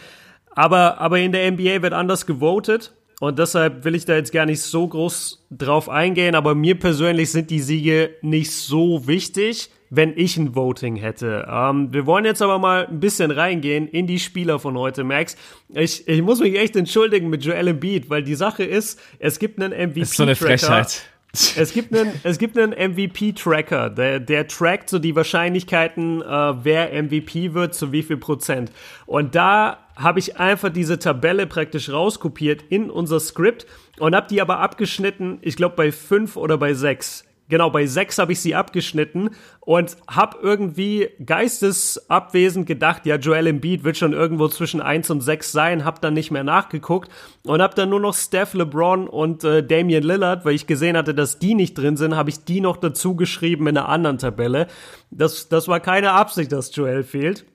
Aber, 0.50 1.00
aber 1.00 1.20
in 1.20 1.32
der 1.32 1.52
NBA 1.52 1.84
wird 1.84 1.94
anders 1.94 2.26
gewotet. 2.26 2.96
Und 3.20 3.38
deshalb 3.38 3.86
will 3.86 3.94
ich 3.94 4.06
da 4.06 4.16
jetzt 4.16 4.32
gar 4.32 4.48
nicht 4.48 4.60
so 4.60 4.88
groß 4.88 5.46
drauf 5.52 5.88
eingehen. 5.88 6.34
Aber 6.34 6.56
mir 6.56 6.80
persönlich 6.80 7.32
sind 7.32 7.52
die 7.52 7.60
Siege 7.60 8.16
nicht 8.24 8.52
so 8.52 9.06
wichtig, 9.06 9.70
wenn 9.92 10.18
ich 10.18 10.38
ein 10.38 10.56
Voting 10.56 10.96
hätte. 10.96 11.48
Ähm, 11.48 11.94
wir 11.94 12.08
wollen 12.08 12.26
jetzt 12.26 12.42
aber 12.42 12.58
mal 12.58 12.88
ein 12.88 13.00
bisschen 13.00 13.30
reingehen 13.30 13.88
in 13.88 14.08
die 14.08 14.18
Spieler 14.18 14.58
von 14.58 14.80
heute, 14.80 15.04
Max. 15.04 15.38
Ich, 15.70 16.08
ich 16.08 16.24
muss 16.24 16.40
mich 16.40 16.58
echt 16.58 16.76
entschuldigen 16.76 17.30
mit 17.30 17.46
Joel 17.46 17.68
Embiid, 17.68 18.10
weil 18.10 18.24
die 18.24 18.34
Sache 18.34 18.64
ist, 18.64 19.00
es 19.20 19.38
gibt 19.38 19.62
einen 19.62 19.74
MVP-Tracker. 19.74 20.00
Das 20.00 20.10
ist 20.10 20.18
so 20.18 20.24
eine 20.24 20.36
Frechheit. 20.36 21.04
Es 21.58 21.74
gibt 21.74 21.96
einen, 21.96 22.12
es 22.24 22.38
gibt 22.38 22.58
einen 22.58 22.72
MVP-Tracker, 22.72 23.90
der, 23.90 24.20
der 24.20 24.48
trackt 24.48 24.90
so 24.90 25.00
die 25.00 25.16
Wahrscheinlichkeiten, 25.16 26.22
äh, 26.22 26.26
wer 26.26 27.02
MVP 27.04 27.54
wird, 27.54 27.74
zu 27.74 27.92
wie 27.92 28.04
viel 28.04 28.18
Prozent. 28.18 28.72
Und 29.06 29.36
da 29.36 29.78
habe 29.96 30.20
ich 30.20 30.38
einfach 30.40 30.70
diese 30.70 31.00
Tabelle 31.00 31.48
praktisch 31.48 31.90
rauskopiert 31.90 32.64
in 32.70 32.90
unser 32.90 33.20
Skript 33.20 33.66
und 34.00 34.16
habe 34.16 34.28
die 34.28 34.42
aber 34.42 34.60
abgeschnitten, 34.60 35.40
ich 35.42 35.56
glaube 35.56 35.76
bei 35.76 35.92
fünf 35.92 36.36
oder 36.36 36.58
bei 36.58 36.74
sechs. 36.74 37.26
Genau, 37.48 37.70
bei 37.70 37.86
sechs 37.86 38.18
habe 38.18 38.32
ich 38.32 38.40
sie 38.40 38.56
abgeschnitten 38.56 39.30
und 39.60 39.98
habe 40.10 40.38
irgendwie 40.42 41.10
geistesabwesend 41.24 42.66
gedacht, 42.66 43.06
ja, 43.06 43.18
Joel 43.18 43.46
Embiid 43.46 43.84
wird 43.84 43.98
schon 43.98 44.14
irgendwo 44.14 44.48
zwischen 44.48 44.82
eins 44.82 45.12
und 45.12 45.22
sechs 45.22 45.52
sein, 45.52 45.86
habe 45.86 46.02
dann 46.02 46.16
nicht 46.16 46.32
mehr 46.32 46.44
nachgeguckt 46.44 47.12
und 47.44 47.62
habe 47.62 47.76
dann 47.76 47.90
nur 47.90 48.00
noch 48.00 48.16
Steph 48.16 48.56
LeBron 48.56 49.08
und 49.08 49.44
äh, 49.44 49.64
Damian 49.64 50.02
Lillard, 50.02 50.44
weil 50.44 50.56
ich 50.56 50.66
gesehen 50.66 50.98
hatte, 50.98 51.14
dass 51.14 51.38
die 51.38 51.54
nicht 51.54 51.76
drin 51.76 51.98
sind, 51.98 52.16
habe 52.16 52.32
ich 52.32 52.46
die 52.46 52.62
noch 52.62 52.78
dazu 52.78 53.16
geschrieben 53.16 53.68
in 53.68 53.78
einer 53.78 53.90
anderen 53.90 54.18
Tabelle. 54.18 54.66
Das, 55.12 55.48
das 55.48 55.68
war 55.68 55.80
keine 55.80 56.14
Absicht, 56.14 56.52
dass 56.52 56.76
Joel 56.76 57.04
fehlt. 57.04 57.46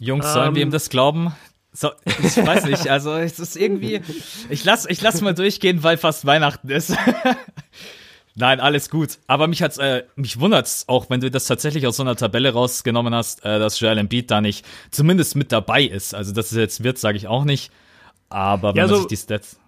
Jungs, 0.00 0.30
sollen 0.34 0.48
ähm, 0.48 0.54
wir 0.54 0.62
ihm 0.62 0.70
das 0.70 0.90
glauben? 0.90 1.32
So, 1.72 1.90
ich 2.04 2.36
weiß 2.36 2.66
nicht, 2.66 2.88
also 2.88 3.14
es 3.14 3.40
ist 3.40 3.56
irgendwie, 3.56 4.02
ich 4.50 4.64
lass, 4.64 4.86
ich 4.86 5.00
lass 5.00 5.22
mal 5.22 5.34
durchgehen, 5.34 5.82
weil 5.82 5.96
fast 5.96 6.26
Weihnachten 6.26 6.68
ist. 6.68 6.94
Nein, 8.36 8.58
alles 8.58 8.90
gut. 8.90 9.18
Aber 9.26 9.46
mich 9.46 9.62
hat's, 9.62 9.78
äh, 9.78 10.04
mich 10.16 10.40
wundert's 10.40 10.88
auch, 10.88 11.08
wenn 11.08 11.20
du 11.20 11.30
das 11.30 11.46
tatsächlich 11.46 11.86
aus 11.86 11.96
so 11.96 12.02
einer 12.02 12.16
Tabelle 12.16 12.52
rausgenommen 12.52 13.14
hast, 13.14 13.44
äh, 13.44 13.58
dass 13.58 13.78
Joel 13.78 13.98
Embiid 13.98 14.30
da 14.30 14.40
nicht 14.40 14.66
zumindest 14.90 15.36
mit 15.36 15.52
dabei 15.52 15.84
ist. 15.84 16.14
Also, 16.14 16.32
dass 16.32 16.50
es 16.50 16.58
jetzt 16.58 16.82
wird, 16.82 16.98
sage 16.98 17.16
ich 17.16 17.28
auch 17.28 17.44
nicht. 17.44 17.70
Aber 18.28 18.74
wenn 18.74 18.78
ja, 18.78 18.86
man 18.88 18.96
sich 18.96 19.06
die 19.06 19.16
Stats 19.16 19.58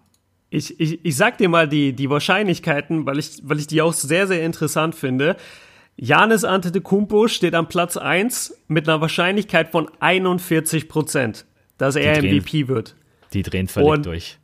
ich, 0.51 0.79
ich, 0.81 1.05
ich 1.05 1.17
sag 1.17 1.39
dir 1.39 1.49
mal 1.49 1.69
die, 1.69 1.93
die 1.93 2.09
Wahrscheinlichkeiten, 2.09 3.07
weil 3.07 3.19
ich, 3.19 3.39
weil 3.43 3.59
ich 3.59 3.67
die 3.67 3.83
auch 3.83 3.93
sehr, 3.93 4.27
sehr 4.27 4.43
interessant 4.45 4.95
finde. 4.95 5.37
Janis 5.97 6.45
Antetokounmpo 6.45 7.29
steht 7.29 7.55
am 7.55 7.69
Platz 7.69 7.97
1 7.97 8.55
mit 8.69 8.89
einer 8.89 9.01
Wahrscheinlichkeit 9.01 9.71
von 9.71 9.91
41 10.01 10.89
Prozent, 10.89 11.47
dass 11.79 11.97
er 11.97 12.21
drehen, 12.21 12.37
MVP 12.37 12.69
wird. 12.69 12.95
Die 13.33 13.43
drehen 13.43 13.67
völlig 13.67 13.89
Und 13.89 14.07
durch. 14.07 14.39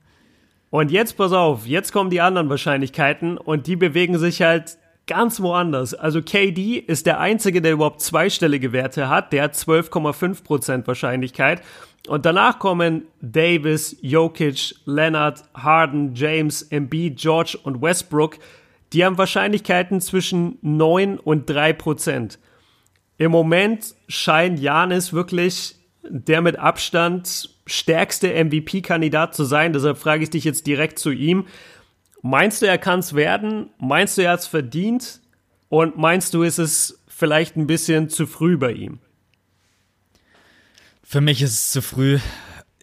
Und 0.72 0.90
jetzt 0.90 1.18
pass 1.18 1.32
auf, 1.32 1.66
jetzt 1.66 1.92
kommen 1.92 2.08
die 2.08 2.22
anderen 2.22 2.48
Wahrscheinlichkeiten 2.48 3.36
und 3.36 3.66
die 3.66 3.76
bewegen 3.76 4.16
sich 4.16 4.40
halt 4.40 4.78
ganz 5.06 5.38
woanders. 5.42 5.92
Also 5.92 6.22
KD 6.22 6.78
ist 6.78 7.04
der 7.04 7.20
einzige, 7.20 7.60
der 7.60 7.72
überhaupt 7.72 8.00
zweistellige 8.00 8.72
Werte 8.72 9.10
hat. 9.10 9.34
Der 9.34 9.42
hat 9.42 9.52
12,5% 9.52 10.86
Wahrscheinlichkeit. 10.86 11.60
Und 12.08 12.24
danach 12.24 12.58
kommen 12.58 13.02
Davis, 13.20 13.98
Jokic, 14.00 14.74
Leonard, 14.86 15.44
Harden, 15.52 16.14
James, 16.14 16.62
Embiid, 16.62 17.18
George 17.18 17.58
und 17.62 17.82
Westbrook. 17.82 18.38
Die 18.94 19.04
haben 19.04 19.18
Wahrscheinlichkeiten 19.18 20.00
zwischen 20.00 20.56
9 20.62 21.18
und 21.18 21.50
3%. 21.50 22.38
Im 23.18 23.30
Moment 23.30 23.94
scheint 24.08 24.58
Janis 24.58 25.12
wirklich 25.12 25.76
der 26.02 26.40
mit 26.40 26.58
Abstand 26.58 27.51
stärkste 27.66 28.32
MVP-Kandidat 28.44 29.34
zu 29.34 29.44
sein. 29.44 29.72
Deshalb 29.72 29.98
frage 29.98 30.24
ich 30.24 30.30
dich 30.30 30.44
jetzt 30.44 30.66
direkt 30.66 30.98
zu 30.98 31.10
ihm. 31.10 31.46
Meinst 32.22 32.62
du, 32.62 32.66
er 32.66 32.78
kann 32.78 33.00
es 33.00 33.14
werden? 33.14 33.70
Meinst 33.78 34.16
du, 34.16 34.22
er 34.22 34.32
hat 34.32 34.40
es 34.40 34.46
verdient? 34.46 35.20
Und 35.68 35.96
meinst 35.96 36.34
du, 36.34 36.42
ist 36.42 36.58
es 36.58 37.02
vielleicht 37.08 37.56
ein 37.56 37.66
bisschen 37.66 38.08
zu 38.08 38.26
früh 38.26 38.56
bei 38.56 38.72
ihm? 38.72 38.98
Für 41.02 41.20
mich 41.20 41.42
ist 41.42 41.52
es 41.52 41.70
zu 41.72 41.82
früh. 41.82 42.18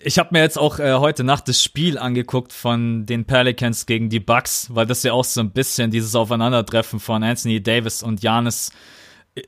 Ich 0.02 0.18
habe 0.18 0.30
mir 0.32 0.42
jetzt 0.42 0.58
auch 0.58 0.80
äh, 0.80 0.94
heute 0.94 1.24
Nacht 1.24 1.48
das 1.48 1.62
Spiel 1.64 1.98
angeguckt 1.98 2.54
von 2.54 3.06
den 3.06 3.26
Pelicans 3.26 3.86
gegen 3.86 4.10
die 4.10 4.20
Bucks, 4.20 4.70
weil 4.74 4.86
das 4.86 5.04
ja 5.04 5.14
auch 5.14 5.26
so 5.26 5.42
ein 5.42 5.52
bisschen 5.52 5.92
dieses 5.92 6.16
Aufeinandertreffen 6.16 7.00
von 7.00 7.24
Anthony 7.24 7.62
Davis 7.62 8.02
und 8.02 8.24
Janis 8.24 8.72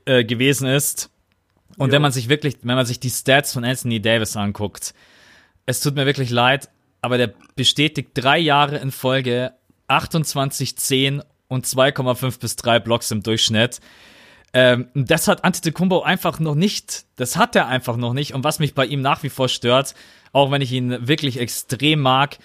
äh, 0.04 0.24
gewesen 0.24 0.68
ist. 0.68 1.10
Und 1.78 1.88
jo. 1.88 1.94
wenn 1.94 2.02
man 2.02 2.12
sich 2.12 2.28
wirklich, 2.28 2.56
wenn 2.62 2.76
man 2.76 2.86
sich 2.86 3.00
die 3.00 3.10
Stats 3.10 3.52
von 3.52 3.64
Anthony 3.64 4.00
Davis 4.00 4.36
anguckt, 4.36 4.94
es 5.66 5.80
tut 5.80 5.94
mir 5.94 6.06
wirklich 6.06 6.30
leid, 6.30 6.68
aber 7.00 7.18
der 7.18 7.32
bestätigt 7.56 8.10
drei 8.14 8.38
Jahre 8.38 8.78
in 8.78 8.90
Folge 8.90 9.52
28, 9.88 10.76
10 10.76 11.22
und 11.48 11.66
2,5 11.66 12.40
bis 12.40 12.56
3 12.56 12.80
Blocks 12.80 13.10
im 13.10 13.22
Durchschnitt. 13.22 13.80
Ähm, 14.54 14.88
das 14.94 15.28
hat 15.28 15.44
Antetokounmpo 15.44 16.02
einfach 16.02 16.38
noch 16.38 16.54
nicht, 16.54 17.06
das 17.16 17.36
hat 17.36 17.56
er 17.56 17.68
einfach 17.68 17.96
noch 17.96 18.12
nicht. 18.12 18.34
Und 18.34 18.44
was 18.44 18.58
mich 18.58 18.74
bei 18.74 18.86
ihm 18.86 19.00
nach 19.00 19.22
wie 19.22 19.30
vor 19.30 19.48
stört, 19.48 19.94
auch 20.32 20.50
wenn 20.50 20.62
ich 20.62 20.72
ihn 20.72 21.08
wirklich 21.08 21.38
extrem 21.38 22.00
mag, 22.00 22.38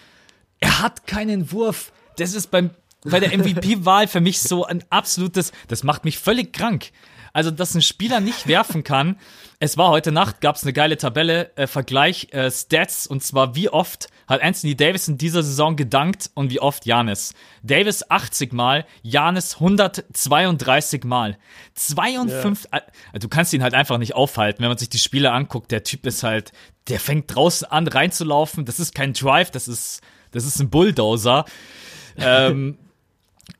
er 0.59 0.81
hat 0.81 1.05
keinen 1.07 1.51
Wurf. 1.51 1.91
Das 2.17 2.33
ist 2.33 2.49
beim, 2.49 2.71
bei 3.03 3.19
der 3.19 3.37
MVP-Wahl 3.37 4.07
für 4.07 4.21
mich 4.21 4.41
so 4.41 4.65
ein 4.65 4.83
absolutes, 4.89 5.51
das 5.67 5.83
macht 5.83 6.05
mich 6.05 6.17
völlig 6.17 6.53
krank. 6.53 6.91
Also, 7.37 7.51
dass 7.51 7.75
ein 7.75 7.83
Spieler 7.83 8.19
nicht 8.19 8.47
werfen 8.47 8.83
kann. 8.83 9.15
Es 9.59 9.77
war 9.77 9.89
heute 9.89 10.11
Nacht, 10.11 10.41
gab 10.41 10.55
es 10.55 10.63
eine 10.63 10.73
geile 10.73 10.97
Tabelle, 10.97 11.55
äh, 11.55 11.67
Vergleich 11.67 12.29
äh, 12.33 12.49
Stats, 12.49 13.05
und 13.05 13.21
zwar 13.21 13.53
wie 13.53 13.69
oft 13.69 14.07
hat 14.25 14.41
Anthony 14.41 14.75
Davis 14.75 15.07
in 15.07 15.19
dieser 15.19 15.43
Saison 15.43 15.75
gedankt 15.75 16.31
und 16.33 16.49
wie 16.49 16.59
oft 16.59 16.87
Janis. 16.87 17.35
Davis 17.61 18.09
80 18.09 18.53
Mal, 18.53 18.87
Janis 19.03 19.53
132 19.53 21.03
Mal. 21.03 21.37
52, 21.75 22.71
ja. 22.73 22.81
äh, 23.13 23.19
du 23.19 23.29
kannst 23.29 23.53
ihn 23.53 23.61
halt 23.61 23.75
einfach 23.75 23.99
nicht 23.99 24.15
aufhalten, 24.15 24.63
wenn 24.63 24.69
man 24.69 24.79
sich 24.79 24.89
die 24.89 24.97
Spiele 24.97 25.31
anguckt. 25.31 25.69
Der 25.69 25.83
Typ 25.83 26.07
ist 26.07 26.23
halt, 26.23 26.53
der 26.87 26.99
fängt 26.99 27.35
draußen 27.35 27.69
an 27.69 27.87
reinzulaufen. 27.87 28.65
Das 28.65 28.79
ist 28.79 28.95
kein 28.95 29.13
Drive, 29.13 29.51
das 29.51 29.67
ist, 29.67 30.01
das 30.31 30.43
ist 30.43 30.59
ein 30.59 30.71
Bulldozer. 30.71 31.45
ähm, 32.17 32.79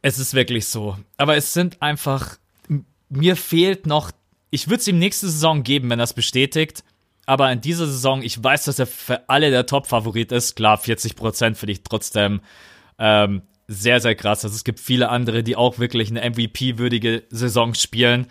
es 0.02 0.18
ist 0.18 0.34
wirklich 0.34 0.66
so. 0.66 0.98
Aber 1.18 1.38
es 1.38 1.54
sind 1.54 1.80
einfach 1.84 2.40
mir 3.10 3.36
fehlt 3.36 3.86
noch, 3.86 4.12
ich 4.50 4.68
würde 4.68 4.82
es 4.82 4.88
ihm 4.88 5.00
nächste 5.00 5.28
Saison 5.28 5.64
geben, 5.64 5.90
wenn 5.90 6.00
er 6.00 6.04
es 6.04 6.14
bestätigt. 6.14 6.84
Aber 7.26 7.52
in 7.52 7.60
dieser 7.60 7.88
Saison, 7.88 8.22
ich 8.22 8.42
weiß, 8.42 8.66
dass 8.66 8.80
er 8.80 8.88
für 8.88 9.28
alle 9.30 9.52
der 9.52 9.66
Top-Favorit 9.66 10.32
ist. 10.32 10.56
Klar, 10.56 10.78
40 10.78 11.16
Prozent 11.16 11.58
finde 11.58 11.74
ich 11.74 11.84
trotzdem 11.84 12.40
ähm, 12.98 13.42
sehr, 13.68 14.00
sehr 14.00 14.16
krass. 14.16 14.46
Also 14.46 14.56
es 14.56 14.64
gibt 14.64 14.80
viele 14.80 15.10
andere, 15.10 15.44
die 15.44 15.58
auch 15.58 15.78
wirklich 15.78 16.10
eine 16.10 16.28
MVP-würdige 16.30 17.24
Saison 17.30 17.74
spielen. 17.74 18.28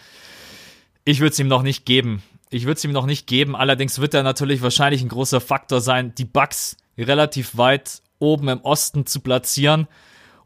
Ich 1.04 1.20
würde 1.20 1.32
es 1.32 1.38
ihm 1.38 1.48
noch 1.48 1.62
nicht 1.62 1.84
geben. 1.84 2.22
Ich 2.48 2.64
würde 2.64 2.78
es 2.78 2.84
ihm 2.84 2.92
noch 2.92 3.06
nicht 3.06 3.26
geben. 3.26 3.54
Allerdings 3.54 3.98
wird 4.00 4.14
er 4.14 4.22
natürlich 4.22 4.62
wahrscheinlich 4.62 5.02
ein 5.02 5.08
großer 5.08 5.42
Faktor 5.42 5.82
sein, 5.82 6.14
die 6.14 6.24
Bucks 6.24 6.78
relativ 6.96 7.58
weit 7.58 8.00
oben 8.18 8.48
im 8.48 8.62
Osten 8.62 9.04
zu 9.04 9.20
platzieren. 9.20 9.88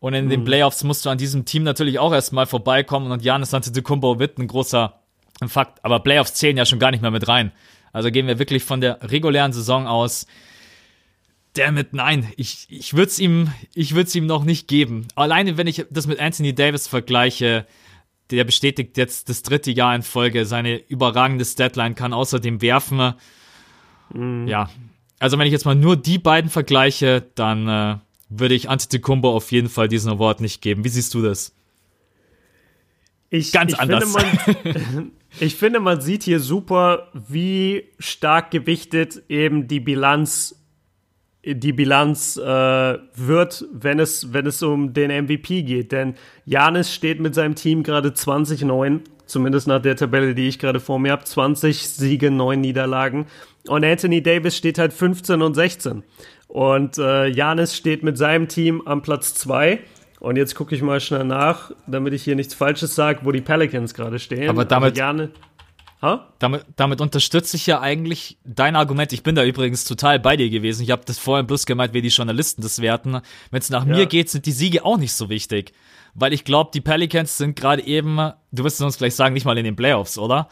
Und 0.01 0.15
in 0.15 0.25
mhm. 0.25 0.31
den 0.31 0.45
Playoffs 0.45 0.83
musst 0.83 1.05
du 1.05 1.11
an 1.11 1.19
diesem 1.19 1.45
Team 1.45 1.63
natürlich 1.63 1.99
auch 1.99 2.13
erstmal 2.13 2.47
vorbeikommen 2.47 3.13
und 3.13 3.23
Janis 3.23 3.55
Antetokounmpo 3.55 4.19
wird 4.19 4.39
ein 4.39 4.49
großer 4.49 4.99
Fakt. 5.47 5.85
Aber 5.85 6.01
Playoffs 6.01 6.35
zählen 6.35 6.57
ja 6.57 6.65
schon 6.65 6.79
gar 6.79 6.91
nicht 6.91 7.03
mehr 7.03 7.11
mit 7.11 7.29
rein. 7.29 7.53
Also 7.93 8.11
gehen 8.11 8.27
wir 8.27 8.39
wirklich 8.39 8.65
von 8.65 8.81
der 8.81 8.99
regulären 9.03 9.53
Saison 9.53 9.87
aus. 9.87 10.27
Damit, 11.55 11.93
nein, 11.93 12.31
ich, 12.37 12.67
ich 12.69 12.95
würde 12.95 13.09
es 13.09 13.19
ihm, 13.19 13.53
ich 13.75 13.95
würde 13.95 14.11
ihm 14.17 14.27
noch 14.27 14.45
nicht 14.45 14.69
geben. 14.69 15.09
Alleine, 15.17 15.57
wenn 15.57 15.67
ich 15.67 15.85
das 15.91 16.07
mit 16.07 16.21
Anthony 16.21 16.55
Davis 16.55 16.87
vergleiche, 16.87 17.67
der 18.31 18.45
bestätigt 18.45 18.97
jetzt 18.97 19.29
das 19.29 19.43
dritte 19.43 19.73
Jahr 19.73 19.95
in 19.95 20.03
Folge 20.03 20.47
seine 20.47 20.77
überragende 20.77 21.45
Statline, 21.45 21.95
kann 21.95 22.13
außerdem 22.13 22.63
werfen. 22.63 23.15
Mhm. 24.15 24.47
Ja, 24.47 24.71
also 25.19 25.39
wenn 25.39 25.47
ich 25.47 25.53
jetzt 25.53 25.67
mal 25.67 25.75
nur 25.75 25.97
die 25.97 26.19
beiden 26.19 26.51
vergleiche, 26.51 27.27
dann 27.35 27.69
äh, 27.69 27.97
würde 28.31 28.55
ich 28.55 28.71
Antetokounmpo 28.71 29.29
auf 29.29 29.53
jeden 29.53 29.69
Fall 29.69 29.89
diesen 29.89 30.11
Award 30.11 30.41
nicht 30.41 30.63
geben. 30.63 30.85
Wie 30.85 30.89
siehst 30.89 31.13
du 31.15 31.23
das? 31.23 31.53
Ich, 33.29 33.53
Ganz 33.53 33.73
ich 33.73 33.79
anders. 33.79 34.17
Finde 34.17 34.63
man, 34.65 35.13
ich 35.41 35.55
finde, 35.57 35.81
man 35.81 36.01
sieht 36.01 36.23
hier 36.23 36.41
super, 36.41 37.09
wie 37.13 37.85
stark 37.99 38.51
gewichtet 38.51 39.23
eben 39.29 39.69
die 39.69 39.81
Bilanz 39.81 40.57
die 41.45 41.73
Bilanz 41.73 42.37
äh, 42.37 42.99
wird, 43.15 43.67
wenn 43.73 43.99
es, 43.99 44.33
wenn 44.33 44.47
es 44.47 44.63
um 44.63 44.93
den 44.93 45.25
MVP 45.25 45.63
geht. 45.63 45.93
Denn 45.93 46.15
Janis 46.45 46.93
steht 46.93 47.21
mit 47.21 47.35
seinem 47.35 47.55
Team 47.55 47.83
gerade 47.83 48.11
20-9, 48.11 49.01
zumindest 49.31 49.67
nach 49.67 49.81
der 49.81 49.97
Tabelle, 49.97 50.35
die 50.35 50.49
ich 50.49 50.59
gerade 50.59 50.81
vor 50.81 50.99
mir 50.99 51.13
habe. 51.13 51.25
20 51.25 51.89
Siege, 51.89 52.31
9 52.31 52.61
Niederlagen. 52.61 53.27
Und 53.69 53.85
Anthony 53.85 54.23
Davis 54.23 54.57
steht 54.57 54.79
halt 54.79 54.93
15 54.93 55.43
und 55.43 55.55
16. 55.55 56.03
Und 56.49 56.99
äh, 56.99 57.27
Janis 57.29 57.77
steht 57.77 58.03
mit 58.03 58.19
seinem 58.19 58.49
Team 58.49 58.83
am 58.87 59.03
Platz 59.03 59.35
2. 59.35 59.81
Und 60.19 60.37
jetzt 60.37 60.55
gucke 60.55 60.75
ich 60.75 60.83
mal 60.83 61.01
schnell 61.01 61.25
nach, 61.25 61.71
damit 61.87 62.13
ich 62.13 62.23
hier 62.23 62.37
nichts 62.37 62.55
Falsches 62.55 62.95
sage, 62.95 63.21
wo 63.23 63.33
die 63.33 63.41
Pelicans 63.41 63.95
gerade 63.95 64.19
stehen. 64.19 64.51
Aber 64.51 64.65
damit, 64.65 64.95
gerne. 64.95 65.31
Ha? 66.03 66.29
Damit, 66.39 66.65
damit 66.77 67.01
unterstütze 67.01 67.57
ich 67.57 67.67
ja 67.67 67.81
eigentlich 67.81 68.39
dein 68.45 68.75
Argument. 68.75 69.13
Ich 69.13 69.23
bin 69.23 69.35
da 69.35 69.45
übrigens 69.45 69.85
total 69.85 70.19
bei 70.19 70.37
dir 70.37 70.49
gewesen. 70.49 70.83
Ich 70.83 70.91
habe 70.91 71.03
das 71.05 71.19
vorhin 71.19 71.47
bloß 71.47 71.67
gemeint, 71.67 71.93
wie 71.93 72.03
die 72.03 72.09
Journalisten 72.09 72.63
das 72.63 72.81
werten. 72.81 73.21
Wenn 73.51 73.61
es 73.61 73.71
nach 73.71 73.87
ja. 73.87 73.97
mir 73.97 74.07
geht, 74.07 74.31
sind 74.31 74.47
die 74.47 74.53
Siege 74.53 74.85
auch 74.85 74.97
nicht 74.97 75.13
so 75.13 75.29
wichtig. 75.29 75.73
Weil 76.15 76.33
ich 76.33 76.45
glaube, 76.45 76.71
die 76.75 76.81
Pelicans 76.81 77.37
sind 77.37 77.57
gerade 77.57 77.83
eben, 77.87 78.17
du 78.53 78.65
wirst 78.65 78.77
es 78.77 78.85
uns 78.85 78.99
gleich 78.99 79.15
sagen, 79.15 79.35
nicht 79.35 79.45
mal 79.45 79.57
in 79.59 79.65
den 79.65 79.77
Playoffs, 79.77 80.19
oder? 80.19 80.49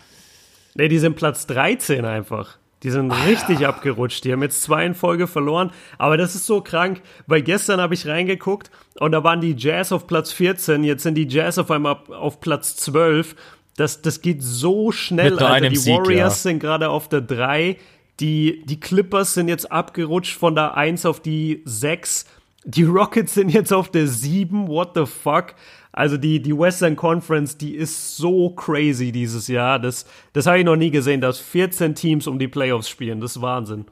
Nee, 0.75 0.89
die 0.89 0.99
sind 0.99 1.17
Platz 1.17 1.47
13 1.47 2.05
einfach. 2.05 2.59
Die 2.83 2.91
sind 2.91 3.11
ah. 3.11 3.25
richtig 3.25 3.67
abgerutscht. 3.67 4.25
Die 4.25 4.33
haben 4.33 4.43
jetzt 4.43 4.63
zwei 4.63 4.87
in 4.87 4.95
Folge 4.95 5.27
verloren. 5.27 5.73
Aber 5.99 6.17
das 6.17 6.35
ist 6.35 6.47
so 6.47 6.61
krank, 6.61 7.03
weil 7.27 7.43
gestern 7.43 7.81
habe 7.81 7.95
ich 7.95 8.07
reingeguckt 8.07 8.71
und 9.01 9.13
da 9.13 9.25
waren 9.25 9.41
die 9.41 9.55
Jazz 9.57 9.91
auf 9.91 10.07
Platz 10.07 10.31
14. 10.33 10.85
Jetzt 10.85 11.03
sind 11.03 11.17
die 11.17 11.27
Jazz 11.27 11.59
auf 11.59 11.71
einmal 11.71 11.99
auf 12.09 12.41
Platz 12.41 12.77
12. 12.77 13.35
Das, 13.77 14.03
das 14.03 14.21
geht 14.21 14.43
so 14.43 14.93
schnell. 14.93 15.33
Mit 15.33 15.43
Alter. 15.43 15.69
Die 15.69 15.77
Sieg, 15.77 15.95
Warriors 15.95 16.45
ja. 16.45 16.51
sind 16.51 16.61
gerade 16.61 16.91
auf 16.91 17.09
der 17.09 17.21
3. 17.21 17.77
Die, 18.21 18.65
die 18.65 18.81
Clippers 18.81 19.35
sind 19.35 19.49
jetzt 19.49 19.71
abgerutscht 19.71 20.37
von 20.37 20.55
der 20.55 20.77
1 20.77 21.07
auf 21.07 21.21
die 21.21 21.63
6. 21.65 22.27
Die 22.71 22.85
Rockets 22.85 23.33
sind 23.33 23.49
jetzt 23.49 23.73
auf 23.73 23.91
der 23.91 24.07
7. 24.07 24.69
What 24.69 24.91
the 24.95 25.07
fuck? 25.07 25.55
Also 25.91 26.19
die, 26.19 26.43
die 26.43 26.57
Western 26.57 26.97
Conference, 26.97 27.57
die 27.57 27.75
ist 27.75 28.19
so 28.19 28.51
crazy 28.51 29.11
dieses 29.11 29.49
Jahr. 29.49 29.79
Das, 29.79 30.05
das 30.35 30.47
habe 30.47 30.59
ich 30.59 30.67
noch 30.67 30.77
nie 30.77 30.91
gesehen, 30.91 31.23
dass 31.23 31.39
14 31.39 31.95
Teams 31.95 32.27
um 32.27 32.39
die 32.39 32.47
Playoffs 32.47 32.91
spielen. 32.91 33.23
Das 33.23 33.37
ist 33.37 33.43
Wahnsinn. 33.43 33.87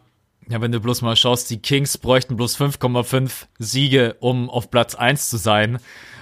Ja, 0.51 0.61
wenn 0.61 0.73
du 0.73 0.81
bloß 0.81 1.01
mal 1.01 1.17
schaust, 1.17 1.49
die 1.49 1.57
Kings 1.57 1.97
bräuchten 1.97 2.37
bloß 2.37 2.59
5,5 2.59 3.47
Siege, 3.59 4.17
um 4.21 4.51
auf 4.51 4.71
Platz 4.71 4.95
1 4.95 5.31
zu 5.31 5.39
sein. 5.39 5.79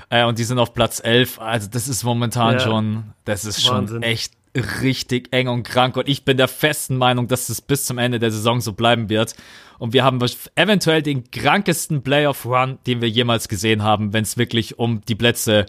Äh, 0.08 0.24
und 0.24 0.38
die 0.38 0.44
sind 0.44 0.60
auf 0.60 0.74
Platz 0.74 1.00
11. 1.02 1.40
Also 1.40 1.68
das 1.68 1.88
ist 1.88 2.04
momentan 2.04 2.54
ja. 2.54 2.60
schon, 2.60 3.14
das 3.24 3.44
ist 3.44 3.68
Wahnsinn. 3.68 3.96
schon 3.96 4.02
echt 4.04 4.32
richtig 4.54 5.32
eng 5.32 5.48
und 5.48 5.64
krank. 5.64 5.96
Und 5.96 6.08
ich 6.08 6.24
bin 6.24 6.36
der 6.36 6.48
festen 6.48 6.96
Meinung, 6.96 7.28
dass 7.28 7.48
es 7.48 7.60
bis 7.60 7.84
zum 7.84 7.98
Ende 7.98 8.18
der 8.18 8.30
Saison 8.30 8.60
so 8.60 8.72
bleiben 8.72 9.08
wird. 9.08 9.34
Und 9.78 9.92
wir 9.92 10.04
haben 10.04 10.20
eventuell 10.54 11.02
den 11.02 11.30
krankesten 11.30 12.02
Playoff-Run, 12.02 12.78
den 12.86 13.00
wir 13.00 13.08
jemals 13.08 13.48
gesehen 13.48 13.82
haben, 13.82 14.12
wenn 14.12 14.22
es 14.22 14.38
wirklich 14.38 14.78
um 14.78 15.00
die 15.02 15.16
Plätze, 15.16 15.66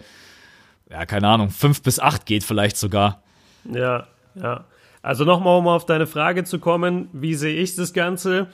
ja, 0.90 1.04
keine 1.04 1.28
Ahnung, 1.28 1.50
fünf 1.50 1.82
bis 1.82 1.98
acht 1.98 2.26
geht 2.26 2.44
vielleicht 2.44 2.76
sogar. 2.76 3.22
Ja, 3.64 4.06
ja. 4.34 4.64
Also 5.02 5.24
nochmal, 5.24 5.58
um 5.58 5.68
auf 5.68 5.86
deine 5.86 6.06
Frage 6.06 6.44
zu 6.44 6.58
kommen, 6.58 7.08
wie 7.12 7.34
sehe 7.34 7.56
ich 7.56 7.76
das 7.76 7.92
Ganze? 7.92 8.48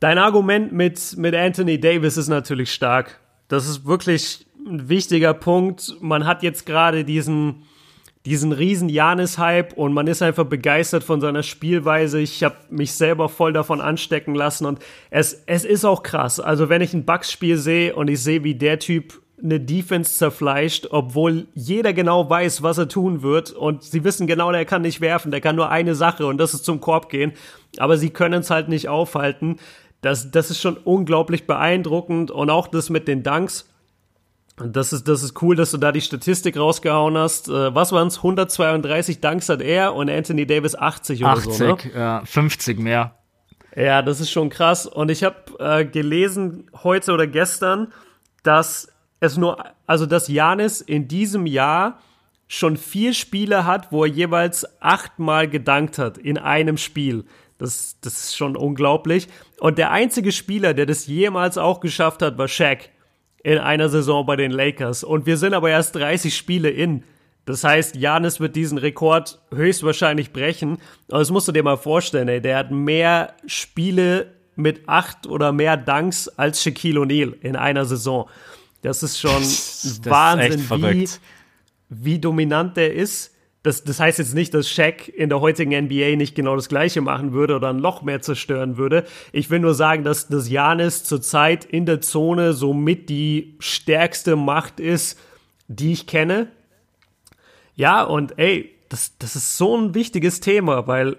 Dein 0.00 0.18
Argument 0.18 0.72
mit, 0.72 1.16
mit 1.16 1.34
Anthony 1.34 1.78
Davis 1.78 2.16
ist 2.16 2.28
natürlich 2.28 2.72
stark. 2.72 3.20
Das 3.48 3.68
ist 3.68 3.84
wirklich 3.84 4.46
ein 4.66 4.88
wichtiger 4.88 5.34
Punkt. 5.34 5.94
Man 6.00 6.26
hat 6.26 6.42
jetzt 6.42 6.66
gerade 6.66 7.04
diesen, 7.04 7.64
diesen 8.24 8.52
riesen 8.52 8.88
Janis-Hype 8.88 9.72
und 9.72 9.92
man 9.92 10.06
ist 10.06 10.22
einfach 10.22 10.44
begeistert 10.44 11.02
von 11.02 11.20
seiner 11.20 11.42
Spielweise. 11.42 12.20
Ich 12.20 12.44
habe 12.44 12.56
mich 12.70 12.92
selber 12.92 13.28
voll 13.28 13.52
davon 13.52 13.80
anstecken 13.80 14.34
lassen 14.34 14.64
und 14.66 14.78
es, 15.10 15.42
es 15.46 15.64
ist 15.64 15.84
auch 15.84 16.02
krass. 16.02 16.38
Also 16.38 16.68
wenn 16.68 16.82
ich 16.82 16.94
ein 16.94 17.04
Bucks-Spiel 17.04 17.56
sehe 17.56 17.94
und 17.94 18.08
ich 18.08 18.22
sehe, 18.22 18.44
wie 18.44 18.54
der 18.54 18.78
Typ 18.78 19.20
eine 19.42 19.58
Defense 19.58 20.14
zerfleischt, 20.14 20.86
obwohl 20.90 21.48
jeder 21.54 21.92
genau 21.92 22.30
weiß, 22.30 22.62
was 22.62 22.78
er 22.78 22.88
tun 22.88 23.22
wird 23.22 23.50
und 23.50 23.82
sie 23.82 24.04
wissen 24.04 24.28
genau, 24.28 24.52
der 24.52 24.64
kann 24.64 24.82
nicht 24.82 25.00
werfen, 25.00 25.32
der 25.32 25.40
kann 25.40 25.56
nur 25.56 25.70
eine 25.70 25.96
Sache 25.96 26.26
und 26.26 26.38
das 26.38 26.54
ist 26.54 26.64
zum 26.64 26.80
Korb 26.80 27.08
gehen, 27.08 27.32
aber 27.78 27.96
sie 27.96 28.10
können 28.10 28.42
es 28.42 28.50
halt 28.50 28.68
nicht 28.68 28.88
aufhalten. 28.88 29.56
Das, 30.00 30.30
das 30.30 30.50
ist 30.50 30.60
schon 30.60 30.76
unglaublich 30.76 31.46
beeindruckend 31.46 32.30
und 32.30 32.50
auch 32.50 32.68
das 32.68 32.88
mit 32.88 33.08
den 33.08 33.24
Dunks 33.24 33.71
das 34.56 34.92
ist, 34.92 35.08
das 35.08 35.22
ist 35.22 35.40
cool, 35.42 35.56
dass 35.56 35.70
du 35.70 35.78
da 35.78 35.92
die 35.92 36.00
Statistik 36.00 36.56
rausgehauen 36.56 37.16
hast. 37.16 37.48
Äh, 37.48 37.74
was 37.74 37.92
waren 37.92 38.08
es? 38.08 38.18
132 38.18 39.20
Dunks 39.20 39.48
hat 39.48 39.62
er 39.62 39.94
und 39.94 40.10
Anthony 40.10 40.46
Davis 40.46 40.74
80 40.74 41.22
oder 41.22 41.32
80, 41.32 41.54
so, 41.54 41.66
ne? 41.66 41.76
ja, 41.94 42.22
50 42.24 42.78
mehr. 42.78 43.16
Ja, 43.74 44.02
das 44.02 44.20
ist 44.20 44.30
schon 44.30 44.50
krass. 44.50 44.86
Und 44.86 45.10
ich 45.10 45.24
habe 45.24 45.36
äh, 45.58 45.84
gelesen 45.86 46.70
heute 46.82 47.12
oder 47.12 47.26
gestern, 47.26 47.92
dass 48.42 48.88
es 49.20 49.36
nur, 49.38 49.64
also 49.86 50.04
dass 50.04 50.28
Janis 50.28 50.80
in 50.80 51.08
diesem 51.08 51.46
Jahr 51.46 51.98
schon 52.48 52.76
vier 52.76 53.14
Spiele 53.14 53.64
hat, 53.64 53.90
wo 53.92 54.04
er 54.04 54.10
jeweils 54.10 54.66
achtmal 54.82 55.48
gedankt 55.48 55.96
hat 55.96 56.18
in 56.18 56.36
einem 56.36 56.76
Spiel. 56.76 57.24
Das, 57.56 57.96
das 58.02 58.24
ist 58.24 58.36
schon 58.36 58.56
unglaublich. 58.56 59.28
Und 59.58 59.78
der 59.78 59.90
einzige 59.90 60.32
Spieler, 60.32 60.74
der 60.74 60.84
das 60.84 61.06
jemals 61.06 61.56
auch 61.56 61.80
geschafft 61.80 62.20
hat, 62.20 62.36
war 62.36 62.48
Shaq 62.48 62.90
in 63.42 63.58
einer 63.58 63.88
Saison 63.88 64.24
bei 64.24 64.36
den 64.36 64.50
Lakers. 64.50 65.04
Und 65.04 65.26
wir 65.26 65.36
sind 65.36 65.54
aber 65.54 65.70
erst 65.70 65.96
30 65.96 66.36
Spiele 66.36 66.70
in. 66.70 67.02
Das 67.44 67.64
heißt, 67.64 67.96
Janis 67.96 68.38
wird 68.38 68.54
diesen 68.54 68.78
Rekord 68.78 69.40
höchstwahrscheinlich 69.52 70.32
brechen. 70.32 70.74
Und 70.74 70.80
das 71.08 71.30
musst 71.30 71.48
du 71.48 71.52
dir 71.52 71.62
mal 71.62 71.76
vorstellen, 71.76 72.28
ey. 72.28 72.40
Der 72.40 72.56
hat 72.56 72.70
mehr 72.70 73.34
Spiele 73.46 74.32
mit 74.54 74.88
acht 74.88 75.26
oder 75.26 75.50
mehr 75.50 75.76
Dunks 75.76 76.28
als 76.28 76.62
Shaquille 76.62 77.00
O'Neal 77.00 77.34
in 77.40 77.56
einer 77.56 77.84
Saison. 77.84 78.28
Das 78.82 79.02
ist 79.02 79.18
schon 79.18 79.40
das 79.40 80.00
Wahnsinn, 80.04 80.60
ist 80.60 81.20
wie, 81.88 82.14
wie 82.14 82.18
dominant 82.18 82.76
der 82.76 82.92
ist. 82.94 83.31
Das, 83.62 83.84
das 83.84 84.00
heißt 84.00 84.18
jetzt 84.18 84.34
nicht, 84.34 84.54
dass 84.54 84.68
Shaq 84.68 85.08
in 85.08 85.28
der 85.28 85.40
heutigen 85.40 85.70
NBA 85.84 86.16
nicht 86.16 86.34
genau 86.34 86.56
das 86.56 86.68
Gleiche 86.68 87.00
machen 87.00 87.32
würde 87.32 87.54
oder 87.54 87.68
ein 87.68 87.78
Loch 87.78 88.02
mehr 88.02 88.20
zerstören 88.20 88.76
würde. 88.76 89.04
Ich 89.32 89.50
will 89.50 89.60
nur 89.60 89.74
sagen, 89.74 90.02
dass, 90.02 90.26
dass 90.26 90.50
Janis 90.50 91.04
zurzeit 91.04 91.64
in 91.64 91.86
der 91.86 92.00
Zone 92.00 92.54
somit 92.54 93.08
die 93.08 93.54
stärkste 93.60 94.34
Macht 94.34 94.80
ist, 94.80 95.18
die 95.68 95.92
ich 95.92 96.08
kenne. 96.08 96.48
Ja, 97.76 98.02
und 98.02 98.38
ey, 98.38 98.74
das, 98.88 99.16
das 99.18 99.36
ist 99.36 99.56
so 99.56 99.76
ein 99.76 99.94
wichtiges 99.94 100.40
Thema, 100.40 100.86
weil 100.88 101.16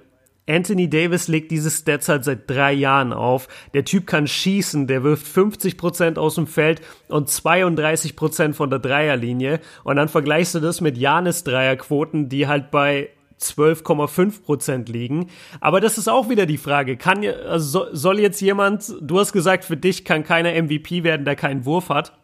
Anthony 0.47 0.89
Davis 0.89 1.27
legt 1.27 1.51
diese 1.51 1.71
Stats 1.71 2.09
halt 2.09 2.25
seit 2.25 2.49
drei 2.49 2.73
Jahren 2.73 3.13
auf. 3.13 3.47
Der 3.73 3.85
Typ 3.85 4.07
kann 4.07 4.27
schießen, 4.27 4.87
der 4.87 5.03
wirft 5.03 5.25
50% 5.25 6.17
aus 6.17 6.35
dem 6.35 6.47
Feld 6.47 6.81
und 7.07 7.29
32% 7.29 8.53
von 8.53 8.69
der 8.69 8.79
Dreierlinie. 8.79 9.61
Und 9.83 9.95
dann 9.95 10.09
vergleichst 10.09 10.55
du 10.55 10.59
das 10.59 10.81
mit 10.81 10.97
Janis 10.97 11.43
Dreierquoten, 11.45 12.27
die 12.27 12.47
halt 12.47 12.71
bei 12.71 13.09
12,5% 13.39 14.91
liegen. 14.91 15.29
Aber 15.61 15.79
das 15.79 15.97
ist 15.97 16.09
auch 16.09 16.29
wieder 16.29 16.45
die 16.45 16.57
Frage. 16.57 16.97
Kann, 16.97 17.25
also 17.25 17.87
soll 17.91 18.19
jetzt 18.19 18.41
jemand, 18.41 18.93
du 19.01 19.19
hast 19.19 19.31
gesagt, 19.31 19.63
für 19.63 19.77
dich 19.77 20.03
kann 20.03 20.23
keiner 20.23 20.61
MVP 20.61 21.03
werden, 21.03 21.25
der 21.25 21.35
keinen 21.35 21.65
Wurf 21.65 21.89
hat. 21.89 22.17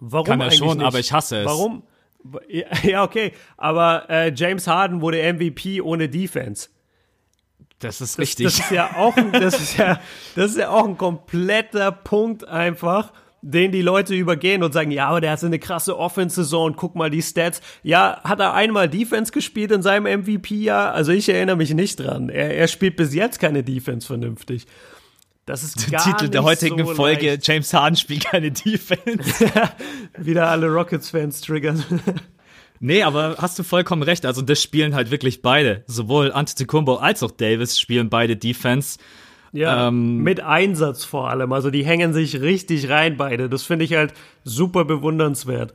Warum 0.00 0.26
kann 0.26 0.40
er 0.40 0.50
schon, 0.50 0.78
nicht? 0.78 0.86
aber 0.86 0.98
ich 0.98 1.12
hasse 1.12 1.38
es. 1.38 1.46
Warum? 1.46 1.84
Ja, 2.82 3.04
okay. 3.04 3.32
Aber 3.56 4.08
äh, 4.08 4.32
James 4.34 4.66
Harden 4.66 5.00
wurde 5.00 5.32
MVP 5.32 5.80
ohne 5.80 6.08
Defense. 6.08 6.68
Das 7.78 8.00
ist 8.00 8.18
richtig. 8.18 8.46
Das, 8.46 8.56
das, 8.56 8.64
ist 8.66 8.72
ja 8.72 8.96
auch, 8.96 9.14
das 9.32 9.60
ist 9.60 9.76
ja, 9.76 10.00
das 10.36 10.52
ist 10.52 10.58
ja 10.58 10.70
auch 10.70 10.84
ein 10.84 10.96
kompletter 10.96 11.92
Punkt 11.92 12.46
einfach, 12.48 13.12
den 13.42 13.72
die 13.72 13.82
Leute 13.82 14.14
übergehen 14.14 14.62
und 14.62 14.72
sagen, 14.72 14.90
ja, 14.90 15.08
aber 15.08 15.20
der 15.20 15.32
hat 15.32 15.40
so 15.40 15.46
eine 15.46 15.58
krasse 15.58 15.98
Offense-Saison 15.98 16.76
guck 16.76 16.94
mal 16.94 17.10
die 17.10 17.20
Stats. 17.20 17.60
Ja, 17.82 18.20
hat 18.24 18.40
er 18.40 18.54
einmal 18.54 18.88
Defense 18.88 19.32
gespielt 19.32 19.70
in 19.70 19.82
seinem 19.82 20.20
MVP-Jahr? 20.20 20.94
Also 20.94 21.12
ich 21.12 21.28
erinnere 21.28 21.56
mich 21.56 21.74
nicht 21.74 22.00
dran. 22.00 22.30
Er, 22.30 22.56
er 22.56 22.68
spielt 22.68 22.96
bis 22.96 23.12
jetzt 23.12 23.38
keine 23.38 23.62
Defense 23.62 24.06
vernünftig. 24.06 24.66
Das 25.44 25.62
ist 25.62 25.90
der 25.92 25.98
Titel 26.00 26.28
der 26.28 26.42
heutigen 26.42 26.86
so 26.86 26.94
Folge: 26.94 27.26
leicht. 27.26 27.46
James 27.46 27.72
Harden 27.74 27.96
spielt 27.96 28.24
keine 28.24 28.50
Defense. 28.50 29.50
Wieder 30.18 30.48
alle 30.48 30.68
Rockets-Fans 30.68 31.42
triggern. 31.42 31.84
Nee, 32.80 33.02
aber 33.02 33.36
hast 33.38 33.58
du 33.58 33.62
vollkommen 33.62 34.02
recht. 34.02 34.26
Also 34.26 34.42
das 34.42 34.62
spielen 34.62 34.94
halt 34.94 35.10
wirklich 35.10 35.42
beide. 35.42 35.84
Sowohl 35.86 36.32
Antetokounmpo 36.32 36.96
als 36.96 37.22
auch 37.22 37.30
Davis 37.30 37.78
spielen 37.78 38.10
beide 38.10 38.36
Defense. 38.36 38.98
Ja, 39.52 39.88
ähm, 39.88 40.18
mit 40.18 40.40
Einsatz 40.40 41.04
vor 41.04 41.30
allem. 41.30 41.52
Also 41.52 41.70
die 41.70 41.84
hängen 41.84 42.12
sich 42.12 42.40
richtig 42.40 42.90
rein 42.90 43.16
beide. 43.16 43.48
Das 43.48 43.62
finde 43.62 43.84
ich 43.84 43.94
halt 43.94 44.12
super 44.42 44.84
bewundernswert. 44.84 45.74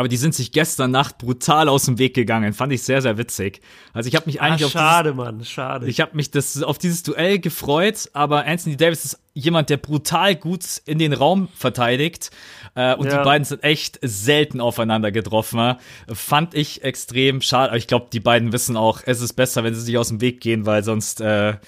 Aber 0.00 0.08
die 0.08 0.16
sind 0.16 0.34
sich 0.34 0.50
gestern 0.50 0.92
Nacht 0.92 1.18
brutal 1.18 1.68
aus 1.68 1.84
dem 1.84 1.98
Weg 1.98 2.14
gegangen. 2.14 2.54
Fand 2.54 2.72
ich 2.72 2.82
sehr, 2.84 3.02
sehr 3.02 3.18
witzig. 3.18 3.60
Also 3.92 4.08
ich 4.08 4.16
habe 4.16 4.24
mich 4.24 4.40
eigentlich 4.40 4.74
ah, 4.74 4.78
schade, 4.78 5.10
auf 5.10 5.16
dieses, 5.16 5.26
Mann, 5.26 5.44
schade. 5.44 5.88
Ich 5.88 6.00
habe 6.00 6.16
mich 6.16 6.30
das, 6.30 6.62
auf 6.62 6.78
dieses 6.78 7.02
Duell 7.02 7.38
gefreut, 7.38 8.08
aber 8.14 8.46
Anthony 8.46 8.78
Davis 8.78 9.04
ist 9.04 9.20
jemand, 9.34 9.68
der 9.68 9.76
brutal 9.76 10.36
gut 10.36 10.64
in 10.86 10.98
den 10.98 11.12
Raum 11.12 11.48
verteidigt. 11.54 12.30
Äh, 12.74 12.94
und 12.94 13.08
ja. 13.08 13.18
die 13.18 13.24
beiden 13.24 13.44
sind 13.44 13.62
echt 13.62 13.98
selten 14.00 14.62
aufeinander 14.62 15.12
getroffen. 15.12 15.76
Fand 16.10 16.54
ich 16.54 16.82
extrem 16.82 17.42
schade. 17.42 17.68
Aber 17.68 17.76
ich 17.76 17.86
glaube, 17.86 18.06
die 18.10 18.20
beiden 18.20 18.54
wissen 18.54 18.78
auch, 18.78 19.02
es 19.04 19.20
ist 19.20 19.34
besser, 19.34 19.64
wenn 19.64 19.74
sie 19.74 19.82
sich 19.82 19.98
aus 19.98 20.08
dem 20.08 20.22
Weg 20.22 20.40
gehen, 20.40 20.64
weil 20.64 20.82
sonst, 20.82 21.20
äh, 21.20 21.58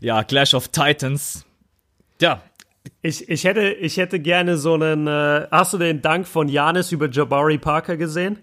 ja, 0.00 0.24
Clash 0.24 0.54
of 0.54 0.68
Titans. 0.68 1.44
Ja, 2.22 2.40
ich, 3.02 3.28
ich, 3.28 3.44
hätte, 3.44 3.72
ich 3.72 3.96
hätte 3.96 4.20
gerne 4.20 4.56
so 4.56 4.74
einen. 4.74 5.06
Äh, 5.06 5.48
hast 5.50 5.72
du 5.72 5.78
den 5.78 6.02
Dank 6.02 6.26
von 6.26 6.48
Janis 6.48 6.92
über 6.92 7.08
Jabari 7.10 7.58
Parker 7.58 7.96
gesehen? 7.96 8.38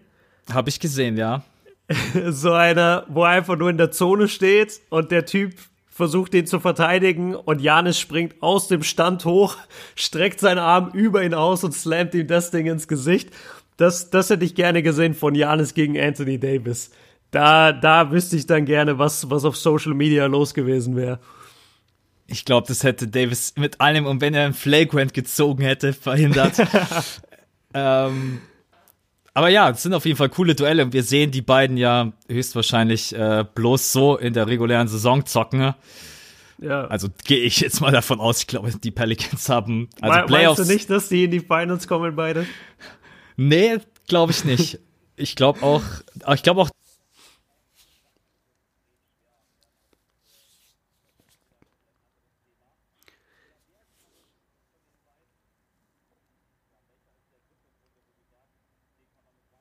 Habe 0.52 0.70
ich 0.70 0.80
gesehen, 0.80 1.18
ja. 1.18 1.44
so 2.30 2.52
einer, 2.52 3.06
wo 3.08 3.24
er 3.24 3.30
einfach 3.30 3.58
nur 3.58 3.70
in 3.70 3.78
der 3.78 3.92
Zone 3.92 4.28
steht 4.28 4.82
und 4.90 5.12
der 5.12 5.26
Typ 5.26 5.54
versucht 5.90 6.34
ihn 6.36 6.46
zu 6.46 6.60
verteidigen 6.60 7.34
und 7.34 7.62
Janis 7.62 8.00
springt 8.00 8.36
aus 8.42 8.68
dem 8.68 8.84
Stand 8.84 9.26
hoch, 9.26 9.58
streckt 9.96 10.40
seinen 10.40 10.60
Arm 10.60 10.92
über 10.94 11.24
ihn 11.24 11.34
aus 11.34 11.64
und 11.64 11.74
slammt 11.74 12.14
ihm 12.14 12.28
das 12.28 12.52
Ding 12.52 12.68
ins 12.68 12.88
Gesicht. 12.88 13.32
Das, 13.78 14.10
das 14.10 14.30
hätte 14.30 14.46
ich 14.46 14.56
gerne 14.56 14.84
gesehen 14.84 15.14
von 15.14 15.36
Janis 15.36 15.74
gegen 15.74 16.00
Anthony 16.00 16.40
Davis. 16.40 16.92
Da, 17.32 17.72
da 17.74 18.12
wüsste 18.12 18.36
ich 18.38 18.48
dann 18.48 18.66
gerne, 18.66 18.98
was, 18.98 19.30
was 19.30 19.46
auf 19.46 19.58
Social 19.58 19.94
Media 19.94 20.26
los 20.26 20.54
gewesen 20.54 20.96
wäre. 20.96 21.20
Ich 22.28 22.46
glaube, 22.46 22.68
das 22.68 22.84
hätte 22.84 23.08
Davis 23.08 23.54
mit 23.56 23.80
allem 23.80 24.06
und 24.06 24.22
wenn 24.22 24.34
er 24.34 24.46
einen 24.46 24.54
Flagrant 24.54 25.14
gezogen 25.14 25.64
hätte, 25.64 25.94
verhindert. 25.94 26.56
ähm, 27.74 28.42
aber 29.34 29.50
ja, 29.50 29.70
es 29.70 29.84
sind 29.84 29.94
auf 29.94 30.06
jeden 30.06 30.18
Fall 30.18 30.30
coole 30.30 30.56
Duelle 30.56 30.84
und 30.84 30.94
wir 30.94 31.04
sehen 31.04 31.32
die 31.32 31.42
beiden 31.42 31.78
ja 31.78 32.12
höchstwahrscheinlich 32.28 33.14
äh, 33.14 33.46
bloß 33.54 33.94
so 33.94 34.18
in 34.18 34.34
der 34.34 34.48
regulären 34.48 34.88
Saison 34.88 35.26
zocken. 35.26 35.74
Ja. 36.60 36.86
Also 36.88 37.08
gehe 37.24 37.42
ich 37.42 37.60
jetzt 37.60 37.80
mal 37.80 37.92
davon 37.92 38.20
aus, 38.20 38.40
ich 38.40 38.48
glaube, 38.48 38.72
die 38.72 38.92
Pelicans 38.92 39.48
haben 39.48 39.90
also 40.02 40.20
Me 40.20 40.26
Playoffs. 40.26 40.58
Meinst 40.58 40.72
du 40.72 40.74
nicht, 40.74 40.90
dass 40.90 41.10
die 41.10 41.26
in 41.26 41.32
die 41.32 41.40
Finals 41.40 41.88
kommen 41.88 42.16
beide? 42.16 42.46
Nee, 43.36 43.78
glaube 44.08 44.32
ich 44.32 44.44
nicht. 44.44 44.80
ich 45.16 45.36
glaube 45.36 45.62
auch, 45.62 45.84
ich 46.34 46.44
glaube 46.44 46.62
auch 46.62 46.70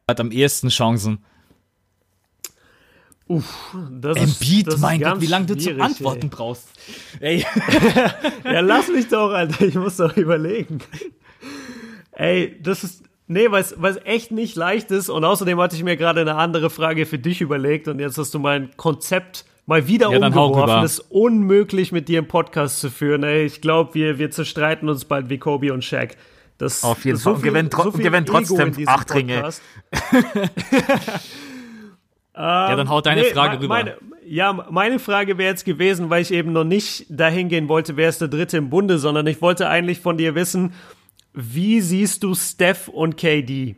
hat 0.09 0.21
am 0.21 0.31
ehesten 0.31 0.69
Chancen. 0.69 1.19
Uff, 3.29 3.75
das 3.91 4.17
Embiid, 4.17 4.69
ist, 4.69 4.79
mein 4.79 5.01
Gott, 5.01 5.21
wie 5.21 5.27
lange 5.27 5.47
du 5.47 5.57
zum 5.57 5.81
Antworten 5.81 6.27
ey. 6.27 6.29
brauchst. 6.29 6.69
Ey. 7.19 7.45
ja, 8.45 8.61
lass 8.61 8.87
mich 8.87 9.09
doch, 9.09 9.33
Alter, 9.33 9.65
ich 9.65 9.75
muss 9.75 9.97
doch 9.97 10.17
überlegen. 10.17 10.79
Ey, 12.13 12.57
das 12.63 12.85
ist, 12.85 13.03
nee, 13.27 13.51
weil 13.51 13.63
es 13.63 13.75
echt 14.05 14.31
nicht 14.31 14.55
leicht 14.55 14.93
ist 14.93 15.09
und 15.09 15.25
außerdem 15.25 15.59
hatte 15.59 15.75
ich 15.75 15.83
mir 15.83 15.97
gerade 15.97 16.21
eine 16.21 16.37
andere 16.37 16.71
Frage 16.71 17.05
für 17.05 17.19
dich 17.19 17.41
überlegt 17.41 17.89
und 17.89 17.99
jetzt 17.99 18.17
hast 18.17 18.33
du 18.33 18.39
mein 18.39 18.77
Konzept 18.77 19.45
mal 19.67 19.89
wieder 19.89 20.13
ja, 20.13 20.19
umgeworfen. 20.19 20.85
Es 20.85 21.01
ist 21.01 21.11
unmöglich, 21.11 21.91
mit 21.91 22.07
dir 22.09 22.21
einen 22.21 22.29
Podcast 22.29 22.79
zu 22.79 22.91
führen. 22.91 23.25
Ey, 23.25 23.45
ich 23.45 23.61
glaube, 23.61 23.95
wir, 23.95 24.19
wir 24.19 24.31
zerstreiten 24.31 24.89
uns 24.89 25.05
bald 25.05 25.31
wie 25.31 25.39
Kobe 25.39 25.73
und 25.73 25.85
Shaq. 25.85 26.17
Das, 26.59 26.85
Auf 26.85 27.05
jeden 27.05 27.19
Fall. 27.19 27.35
So 27.35 27.41
viel, 27.41 27.51
und 27.51 27.55
gewinnen, 27.55 27.71
so 27.71 27.93
gewinnt 27.93 28.29
trotzdem 28.29 28.75
acht 28.87 29.15
Ringe. 29.15 29.35
ja, 32.35 32.77
dann 32.77 32.89
haut 32.89 33.07
deine 33.07 33.23
nee, 33.23 33.31
Frage 33.31 33.59
rüber. 33.59 33.69
Meine, 33.69 33.97
ja, 34.25 34.53
meine 34.71 34.99
Frage 34.99 35.39
wäre 35.39 35.51
jetzt 35.51 35.65
gewesen, 35.65 36.11
weil 36.11 36.23
ich 36.23 36.33
eben 36.33 36.53
noch 36.53 36.65
nicht 36.65 37.07
dahin 37.09 37.49
gehen 37.49 37.69
wollte, 37.69 37.97
wer 37.97 38.09
ist 38.09 38.21
der 38.21 38.29
Dritte 38.29 38.57
im 38.57 38.71
Bunde, 38.71 38.99
sondern 38.99 39.27
ich 39.27 39.43
wollte 39.43 39.69
eigentlich 39.69 40.01
von 40.01 40.17
dir 40.17 40.35
wissen, 40.35 40.73
wie 41.35 41.81
siehst 41.83 42.23
du 42.23 42.35
Steph 42.35 42.89
und 42.89 43.17
KD? 43.17 43.77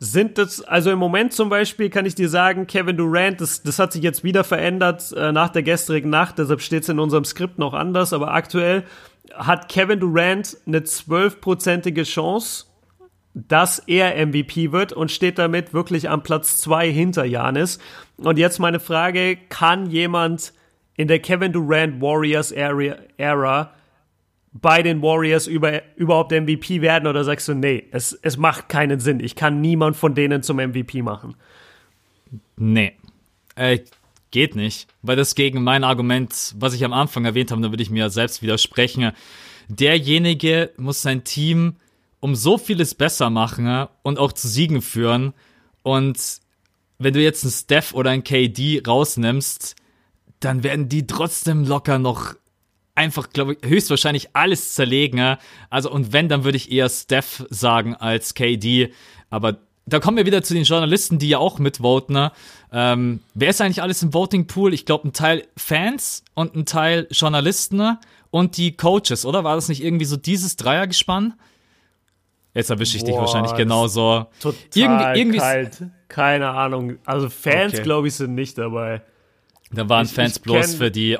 Sind 0.00 0.38
das, 0.38 0.60
also 0.60 0.92
im 0.92 0.98
Moment 0.98 1.32
zum 1.32 1.48
Beispiel 1.48 1.90
kann 1.90 2.06
ich 2.06 2.14
dir 2.14 2.28
sagen, 2.28 2.68
Kevin 2.68 2.96
Durant, 2.96 3.40
das, 3.40 3.62
das 3.62 3.80
hat 3.80 3.92
sich 3.92 4.02
jetzt 4.02 4.22
wieder 4.22 4.44
verändert 4.44 5.12
äh, 5.16 5.32
nach 5.32 5.48
der 5.48 5.64
gestrigen 5.64 6.08
Nacht, 6.08 6.38
deshalb 6.38 6.60
steht 6.60 6.84
es 6.84 6.88
in 6.88 7.00
unserem 7.00 7.24
Skript 7.24 7.58
noch 7.58 7.74
anders, 7.74 8.12
aber 8.12 8.32
aktuell 8.32 8.84
hat 9.34 9.68
Kevin 9.68 9.98
Durant 9.98 10.56
eine 10.66 10.84
zwölfprozentige 10.84 12.04
Chance, 12.04 12.66
dass 13.34 13.80
er 13.80 14.24
MVP 14.24 14.72
wird 14.72 14.92
und 14.92 15.10
steht 15.10 15.38
damit 15.38 15.74
wirklich 15.74 16.08
am 16.08 16.22
Platz 16.22 16.58
zwei 16.58 16.90
hinter 16.90 17.24
Janis. 17.24 17.78
Und 18.16 18.38
jetzt 18.38 18.58
meine 18.58 18.80
Frage, 18.80 19.36
kann 19.48 19.86
jemand 19.90 20.52
in 20.94 21.08
der 21.08 21.20
Kevin 21.20 21.52
Durant 21.52 22.00
Warriors 22.00 22.52
Era 22.52 23.72
bei 24.52 24.82
den 24.82 25.02
Warriors 25.02 25.46
über, 25.46 25.82
überhaupt 25.96 26.32
MVP 26.32 26.80
werden 26.80 27.06
oder 27.06 27.24
sagst 27.24 27.48
du, 27.48 27.54
nee, 27.54 27.84
es, 27.90 28.12
es 28.22 28.36
macht 28.36 28.68
keinen 28.68 29.00
Sinn. 29.00 29.20
Ich 29.20 29.34
kann 29.36 29.60
niemand 29.60 29.96
von 29.96 30.14
denen 30.14 30.42
zum 30.42 30.56
MVP 30.56 31.02
machen. 31.02 31.34
Nee. 32.56 32.94
Äh, 33.54 33.80
geht 34.30 34.56
nicht, 34.56 34.88
weil 35.02 35.16
das 35.16 35.34
gegen 35.34 35.62
mein 35.62 35.84
Argument, 35.84 36.54
was 36.58 36.74
ich 36.74 36.84
am 36.84 36.92
Anfang 36.92 37.24
erwähnt 37.24 37.50
habe, 37.50 37.62
da 37.62 37.70
würde 37.70 37.82
ich 37.82 37.90
mir 37.90 38.10
selbst 38.10 38.42
widersprechen. 38.42 39.12
Derjenige 39.68 40.70
muss 40.76 41.02
sein 41.02 41.24
Team 41.24 41.76
um 42.20 42.34
so 42.34 42.58
vieles 42.58 42.94
besser 42.94 43.30
machen 43.30 43.86
und 44.02 44.18
auch 44.18 44.32
zu 44.32 44.48
Siegen 44.48 44.82
führen. 44.82 45.34
Und 45.82 46.40
wenn 46.98 47.14
du 47.14 47.22
jetzt 47.22 47.44
einen 47.44 47.52
Steph 47.52 47.94
oder 47.94 48.10
einen 48.10 48.24
KD 48.24 48.82
rausnimmst, 48.86 49.76
dann 50.40 50.62
werden 50.62 50.88
die 50.88 51.06
trotzdem 51.06 51.64
locker 51.64 51.98
noch 51.98 52.34
einfach, 52.98 53.30
glaube 53.30 53.54
ich, 53.60 53.68
höchstwahrscheinlich 53.68 54.30
alles 54.34 54.74
zerlegen. 54.74 55.36
Also, 55.70 55.90
und 55.90 56.12
wenn, 56.12 56.28
dann 56.28 56.44
würde 56.44 56.56
ich 56.56 56.70
eher 56.70 56.88
Steph 56.88 57.44
sagen 57.48 57.94
als 57.94 58.34
KD. 58.34 58.92
Aber 59.30 59.56
da 59.86 60.00
kommen 60.00 60.16
wir 60.18 60.26
wieder 60.26 60.42
zu 60.42 60.52
den 60.52 60.64
Journalisten, 60.64 61.18
die 61.18 61.30
ja 61.30 61.38
auch 61.38 61.58
mitvoten. 61.58 62.14
Ne? 62.14 62.32
Ähm, 62.72 63.20
wer 63.34 63.50
ist 63.50 63.60
eigentlich 63.60 63.80
alles 63.82 64.02
im 64.02 64.12
Voting 64.12 64.46
Pool? 64.46 64.74
Ich 64.74 64.84
glaube, 64.84 65.08
ein 65.08 65.12
Teil 65.12 65.46
Fans 65.56 66.24
und 66.34 66.54
ein 66.56 66.66
Teil 66.66 67.06
Journalisten 67.10 67.76
ne? 67.76 67.98
und 68.30 68.56
die 68.58 68.76
Coaches, 68.76 69.24
oder? 69.24 69.44
War 69.44 69.54
das 69.54 69.68
nicht 69.68 69.82
irgendwie 69.82 70.04
so 70.04 70.16
dieses 70.16 70.56
Dreiergespann? 70.56 71.34
Jetzt 72.54 72.70
erwische 72.70 72.96
ich 72.96 73.04
dich 73.04 73.14
Boah, 73.14 73.20
wahrscheinlich 73.22 73.54
genauso. 73.54 74.26
Total 74.40 74.56
Irgendwie- 74.74 75.18
irgendwie- 75.20 75.38
kalt. 75.38 75.82
Keine 76.08 76.48
Ahnung. 76.50 76.96
Also 77.04 77.28
Fans, 77.30 77.74
Okay. 77.74 77.82
glaube 77.82 78.08
ich, 78.08 78.14
sind 78.14 78.34
nicht 78.34 78.58
dabei. 78.58 79.02
Da 79.70 79.88
waren 79.88 80.06
Ich- 80.06 80.12
Fans 80.12 80.36
ich 80.36 80.42
bloß 80.42 80.74
für 80.74 80.90
die 80.90 81.18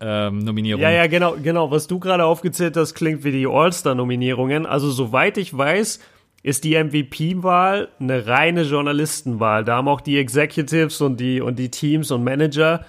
All-Star-Nominierung. 0.00 0.82
Ja, 0.82 0.90
ja, 0.90 1.06
genau, 1.06 1.36
genau. 1.42 1.70
Was 1.70 1.86
du 1.86 1.98
gerade 1.98 2.24
aufgezählt 2.24 2.76
hast, 2.76 2.94
klingt 2.94 3.24
wie 3.24 3.32
die 3.32 3.46
All-Star-Nominierungen. 3.46 4.66
Also, 4.66 4.90
soweit 4.90 5.38
ich 5.38 5.56
weiß, 5.56 6.00
ist 6.42 6.64
die 6.64 6.82
MVP-Wahl 6.82 7.88
eine 7.98 8.26
reine 8.26 8.62
Journalistenwahl. 8.62 9.64
Da 9.64 9.76
haben 9.76 9.88
auch 9.88 10.00
die 10.00 10.18
Executives 10.18 11.00
und 11.00 11.18
die, 11.18 11.40
und 11.40 11.58
die 11.58 11.70
Teams 11.70 12.10
und 12.10 12.22
Manager 12.22 12.84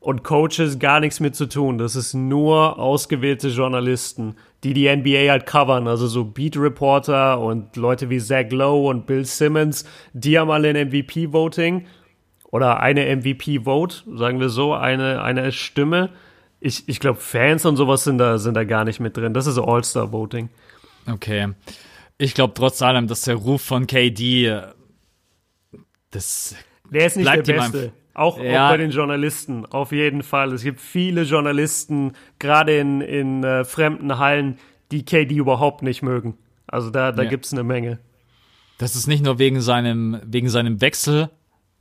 und 0.00 0.22
Coaches 0.22 0.78
gar 0.78 1.00
nichts 1.00 1.20
mit 1.20 1.34
zu 1.34 1.46
tun. 1.46 1.78
Das 1.78 1.96
ist 1.96 2.14
nur 2.14 2.78
ausgewählte 2.78 3.48
Journalisten, 3.48 4.36
die 4.62 4.74
die 4.74 4.94
NBA 4.94 5.30
halt 5.30 5.46
covern. 5.46 5.88
Also 5.88 6.06
so 6.06 6.24
Beat-Reporter 6.24 7.40
und 7.40 7.76
Leute 7.76 8.10
wie 8.10 8.18
Zach 8.18 8.50
Lowe 8.50 8.88
und 8.88 9.06
Bill 9.06 9.24
Simmons, 9.24 9.84
die 10.12 10.38
haben 10.38 10.50
alle 10.50 10.68
ein 10.68 10.88
MVP-Voting 10.88 11.86
oder 12.50 12.80
eine 12.80 13.16
MVP-Vote, 13.16 13.96
sagen 14.14 14.40
wir 14.40 14.48
so, 14.48 14.74
eine, 14.74 15.22
eine 15.22 15.52
Stimme. 15.52 16.10
Ich, 16.66 16.88
ich 16.88 16.98
glaube, 16.98 17.20
Fans 17.20 17.66
und 17.66 17.76
sowas 17.76 18.04
sind 18.04 18.16
da, 18.16 18.38
sind 18.38 18.54
da 18.54 18.64
gar 18.64 18.84
nicht 18.86 18.98
mit 18.98 19.14
drin. 19.16 19.34
Das 19.34 19.46
ist 19.46 19.58
All-Star-Voting. 19.58 20.48
Okay. 21.06 21.48
Ich 22.16 22.32
glaube 22.32 22.54
trotz 22.54 22.80
allem, 22.80 23.06
dass 23.06 23.20
der 23.22 23.34
Ruf 23.34 23.60
von 23.60 23.86
KD, 23.86 24.62
das 26.10 26.54
Der 26.90 27.06
ist 27.06 27.16
nicht 27.16 27.30
der 27.30 27.42
Beste. 27.42 27.92
Auch, 28.14 28.38
Ja. 28.40 28.66
auch 28.66 28.70
bei 28.70 28.76
den 28.76 28.92
Journalisten, 28.92 29.66
auf 29.66 29.90
jeden 29.92 30.22
Fall. 30.22 30.52
Es 30.52 30.62
gibt 30.62 30.80
viele 30.80 31.22
Journalisten, 31.22 32.12
gerade 32.38 32.78
in, 32.78 33.00
in 33.00 33.42
äh, 33.42 33.64
fremden 33.64 34.18
Hallen, 34.18 34.58
die 34.92 35.04
KD 35.04 35.34
überhaupt 35.34 35.82
nicht 35.82 36.02
mögen. 36.02 36.38
Also 36.66 36.90
da, 36.90 37.10
da 37.12 37.24
Ja. 37.24 37.28
gibt's 37.28 37.52
eine 37.52 37.64
Menge. 37.64 37.98
Das 38.78 38.94
ist 38.94 39.06
nicht 39.08 39.24
nur 39.24 39.38
wegen 39.38 39.60
seinem, 39.60 40.20
wegen 40.24 40.48
seinem 40.48 40.80
Wechsel, 40.80 41.28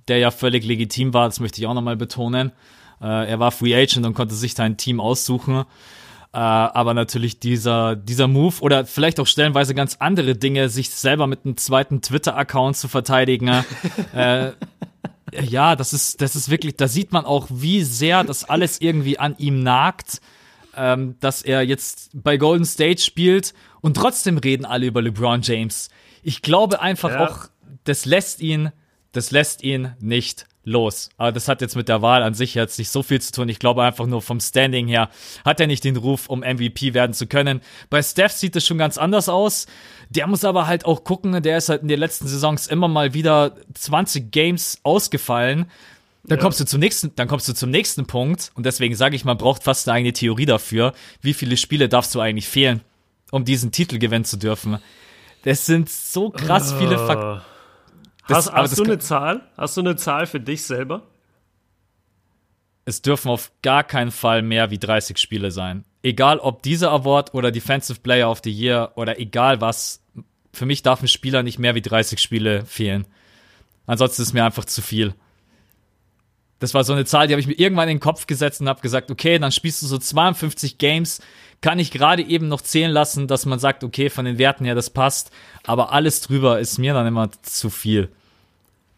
der 0.08 0.18
ja 0.18 0.32
völlig 0.32 0.66
legitim 0.66 1.14
war, 1.14 1.28
das 1.30 1.40
möchte 1.40 1.62
ich 1.62 1.68
auch 1.68 1.74
nochmal 1.74 1.96
betonen. 1.96 2.52
Äh, 3.04 3.30
er 3.30 3.40
war 3.40 3.52
Free 3.52 3.76
Agent 3.76 4.06
und 4.06 4.14
konnte 4.14 4.34
sich 4.34 4.56
sein 4.56 4.78
Team 4.78 5.00
aussuchen. 5.00 5.66
Äh, 6.34 6.38
aber 6.38 6.94
natürlich 6.94 7.40
dieser, 7.40 7.96
dieser 7.96 8.28
Move 8.28 8.56
oder 8.62 8.86
vielleicht 8.86 9.20
auch 9.20 9.28
stellenweise 9.28 9.76
ganz 9.76 9.98
andere 10.00 10.36
Dinge, 10.36 10.70
sich 10.70 10.90
selber 10.90 11.28
mit 11.28 11.46
einem 11.46 11.58
zweiten 11.58 12.02
Twitter-Account 12.02 12.78
zu 12.78 12.88
verteidigen. 12.88 13.64
äh, 14.16 14.52
ja, 15.42 15.76
das 15.76 15.94
ist, 15.94 16.22
das 16.22 16.36
ist 16.36 16.50
wirklich, 16.50 16.78
da 16.78 16.88
sieht 16.88 17.12
man 17.12 17.26
auch, 17.26 17.48
wie 17.50 17.84
sehr 17.84 18.24
das 18.24 18.46
alles 18.50 18.82
irgendwie 18.82 19.20
an 19.20 19.36
ihm 19.38 19.62
nagt 19.62 20.22
ähm, 20.76 21.16
dass 21.20 21.42
er 21.42 21.62
jetzt 21.62 22.10
bei 22.14 22.38
Golden 22.38 22.66
State 22.66 23.02
spielt 23.02 23.54
und 23.82 23.96
trotzdem 23.96 24.38
reden 24.38 24.66
alle 24.66 24.88
über 24.88 25.02
LeBron 25.02 25.42
James. 25.42 25.90
Ich 26.24 26.42
glaube 26.42 26.82
einfach 26.82 27.12
Ja. 27.12 27.28
auch, 27.28 27.38
das 27.84 28.06
lässt 28.06 28.42
ihn, 28.42 28.72
das 29.12 29.32
lässt 29.32 29.64
ihn 29.64 29.94
nicht 30.00 30.48
los. 30.66 31.10
Aber 31.18 31.32
das 31.32 31.48
hat 31.48 31.62
jetzt 31.62 31.76
mit 31.76 31.90
der 31.90 32.02
Wahl 32.02 32.24
an 32.24 32.34
sich 32.34 32.56
jetzt 32.56 32.80
nicht 32.80 32.90
so 32.90 33.04
viel 33.04 33.22
zu 33.22 33.32
tun. 33.32 33.50
Ich 33.50 33.60
glaube 33.60 33.84
einfach 33.84 34.06
nur 34.06 34.22
vom 34.22 34.40
Standing 34.40 34.88
her 34.88 35.10
hat 35.44 35.60
er 35.60 35.68
nicht 35.68 35.84
den 35.84 35.98
Ruf, 35.98 36.28
um 36.28 36.40
MVP 36.40 36.94
werden 36.94 37.14
zu 37.14 37.28
können. 37.28 37.62
Bei 37.90 38.02
Steph 38.02 38.32
sieht 38.32 38.56
es 38.56 38.66
schon 38.66 38.78
ganz 38.78 38.98
anders 38.98 39.30
aus. 39.30 39.68
Der 40.10 40.28
muss 40.28 40.46
aber 40.46 40.68
halt 40.68 40.86
auch 40.86 41.04
gucken, 41.04 41.42
der 41.42 41.58
ist 41.58 41.70
halt 41.70 41.82
in 41.82 41.88
den 41.88 42.00
letzten 42.00 42.28
Saisons 42.28 42.68
immer 42.68 42.88
mal 42.88 43.14
wieder 43.14 43.56
20 43.74 44.32
Games 44.32 44.80
ausgefallen. 44.84 45.70
Dann 46.26 46.40
kommst 46.40 46.60
du 46.60 46.66
zum 46.66 46.80
nächsten, 46.80 47.14
dann 47.16 47.28
kommst 47.28 47.50
du 47.50 47.54
zum 47.54 47.70
nächsten 47.70 48.06
Punkt 48.06 48.52
und 48.56 48.66
deswegen 48.66 48.96
sage 48.96 49.16
ich, 49.16 49.26
man 49.26 49.38
braucht 49.38 49.64
fast 49.64 49.90
eine 49.90 49.98
eigene 49.98 50.14
Theorie 50.14 50.46
dafür. 50.46 50.94
Wie 51.22 51.34
viele 51.34 51.58
Spiele 51.58 51.90
darfst 51.90 52.16
du 52.16 52.22
eigentlich 52.22 52.48
fehlen, 52.48 52.80
um 53.32 53.44
diesen 53.44 53.72
Titel 53.72 54.00
gewinnen 54.00 54.24
zu 54.24 54.38
dürfen? 54.38 54.78
Das 55.44 55.66
sind 55.66 55.90
so 55.90 56.30
krass 56.30 56.74
viele 56.74 56.98
Faktoren. 56.98 57.42
Hast, 58.24 58.50
aber 58.50 58.64
hast 58.64 58.72
das 58.72 58.78
du 58.78 58.84
eine 58.84 59.00
Zahl? 59.00 59.42
Hast 59.58 59.78
du 59.78 59.82
eine 59.82 59.96
Zahl 59.96 60.26
für 60.26 60.40
dich 60.40 60.64
selber? 60.64 61.04
Es 62.86 63.02
dürfen 63.02 63.30
auf 63.30 63.52
gar 63.62 63.84
keinen 63.84 64.12
Fall 64.12 64.42
mehr 64.42 64.70
wie 64.72 64.80
30 64.80 65.18
Spiele 65.18 65.52
sein. 65.52 65.86
Egal 66.02 66.40
ob 66.40 66.64
dieser 66.64 66.92
Award 66.92 67.34
oder 67.34 67.52
Defensive 67.52 68.00
Player 68.02 68.30
of 68.30 68.42
the 68.44 68.52
Year 68.52 68.92
oder 68.96 69.20
egal 69.20 69.62
was. 69.62 70.04
Für 70.52 70.66
mich 70.66 70.84
darf 70.84 71.02
ein 71.02 71.08
Spieler 71.08 71.44
nicht 71.44 71.60
mehr 71.60 71.76
wie 71.76 71.82
30 71.82 72.20
Spiele 72.20 72.66
fehlen. 72.66 73.08
Ansonsten 73.86 74.22
ist 74.22 74.34
mir 74.34 74.46
einfach 74.46 74.66
zu 74.66 74.82
viel. 74.82 75.16
Das 76.64 76.74
war 76.74 76.86
so 76.86 76.94
eine 76.94 77.04
Zahl, 77.04 77.28
die 77.28 77.34
habe 77.34 77.42
ich 77.42 77.48
mir 77.48 77.60
irgendwann 77.60 77.90
in 77.90 77.98
den 77.98 78.00
Kopf 78.00 78.26
gesetzt 78.26 78.62
und 78.62 78.70
habe 78.70 78.80
gesagt, 78.80 79.12
okay, 79.12 79.38
dann 79.38 79.52
spielst 79.52 79.82
du 79.82 79.86
so 79.86 79.98
52 79.98 80.78
Games, 80.78 81.20
kann 81.60 81.78
ich 81.78 81.92
gerade 81.92 82.24
eben 82.24 82.48
noch 82.48 82.62
zählen 82.62 82.90
lassen, 82.90 83.28
dass 83.28 83.46
man 83.46 83.60
sagt, 83.60 83.84
okay, 83.84 84.10
von 84.10 84.24
den 84.24 84.38
Werten 84.38 84.64
her, 84.64 84.74
das 84.74 84.90
passt, 84.90 85.30
aber 85.66 85.92
alles 85.92 86.22
drüber 86.22 86.62
ist 86.62 86.78
mir 86.78 86.94
dann 86.94 87.06
immer 87.06 87.30
zu 87.42 87.70
viel. 87.70 88.08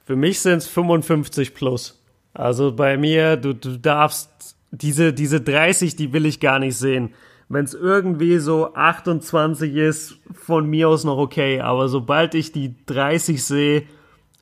Für 0.06 0.15
mich 0.15 0.41
sind 0.41 0.60
es 0.60 0.67
55 0.67 1.56
plus. 1.56 1.99
Also 2.36 2.71
bei 2.71 2.97
mir, 2.97 3.36
du, 3.36 3.56
du 3.56 3.80
darfst 3.80 4.56
diese, 4.69 5.12
diese 5.12 5.41
30, 5.41 5.95
die 5.95 6.13
will 6.13 6.28
ich 6.28 6.39
gar 6.39 6.60
nicht 6.60 6.78
sehen. 6.78 7.15
Wenn 7.49 7.65
es 7.65 7.73
irgendwie 7.73 8.38
so 8.38 8.75
28 8.75 9.73
ist, 9.73 10.17
von 10.36 10.69
mir 10.69 10.89
aus 10.89 11.04
noch 11.04 11.17
okay. 11.17 11.62
Aber 11.62 11.89
sobald 11.89 12.36
ich 12.36 12.51
die 12.51 12.75
30 12.86 13.43
sehe, 13.43 13.84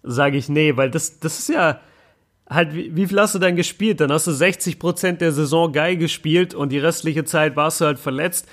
sage 0.04 0.36
ich 0.36 0.50
nee, 0.50 0.76
weil 0.76 0.92
das, 0.92 1.22
das 1.22 1.40
ist 1.40 1.48
ja 1.48 1.80
halt, 2.50 2.74
wie, 2.74 2.96
wie 2.96 3.08
viel 3.08 3.20
hast 3.20 3.36
du 3.36 3.40
dann 3.40 3.56
gespielt? 3.56 4.00
Dann 4.02 4.12
hast 4.12 4.28
du 4.28 4.32
60 4.32 4.80
Prozent 4.80 5.22
der 5.22 5.32
Saison 5.32 5.72
geil 5.72 5.98
gespielt 5.98 6.54
und 6.54 6.72
die 6.72 6.80
restliche 6.80 7.24
Zeit 7.26 7.56
warst 7.56 7.82
du 7.82 7.86
halt 7.86 8.00
verletzt. 8.00 8.48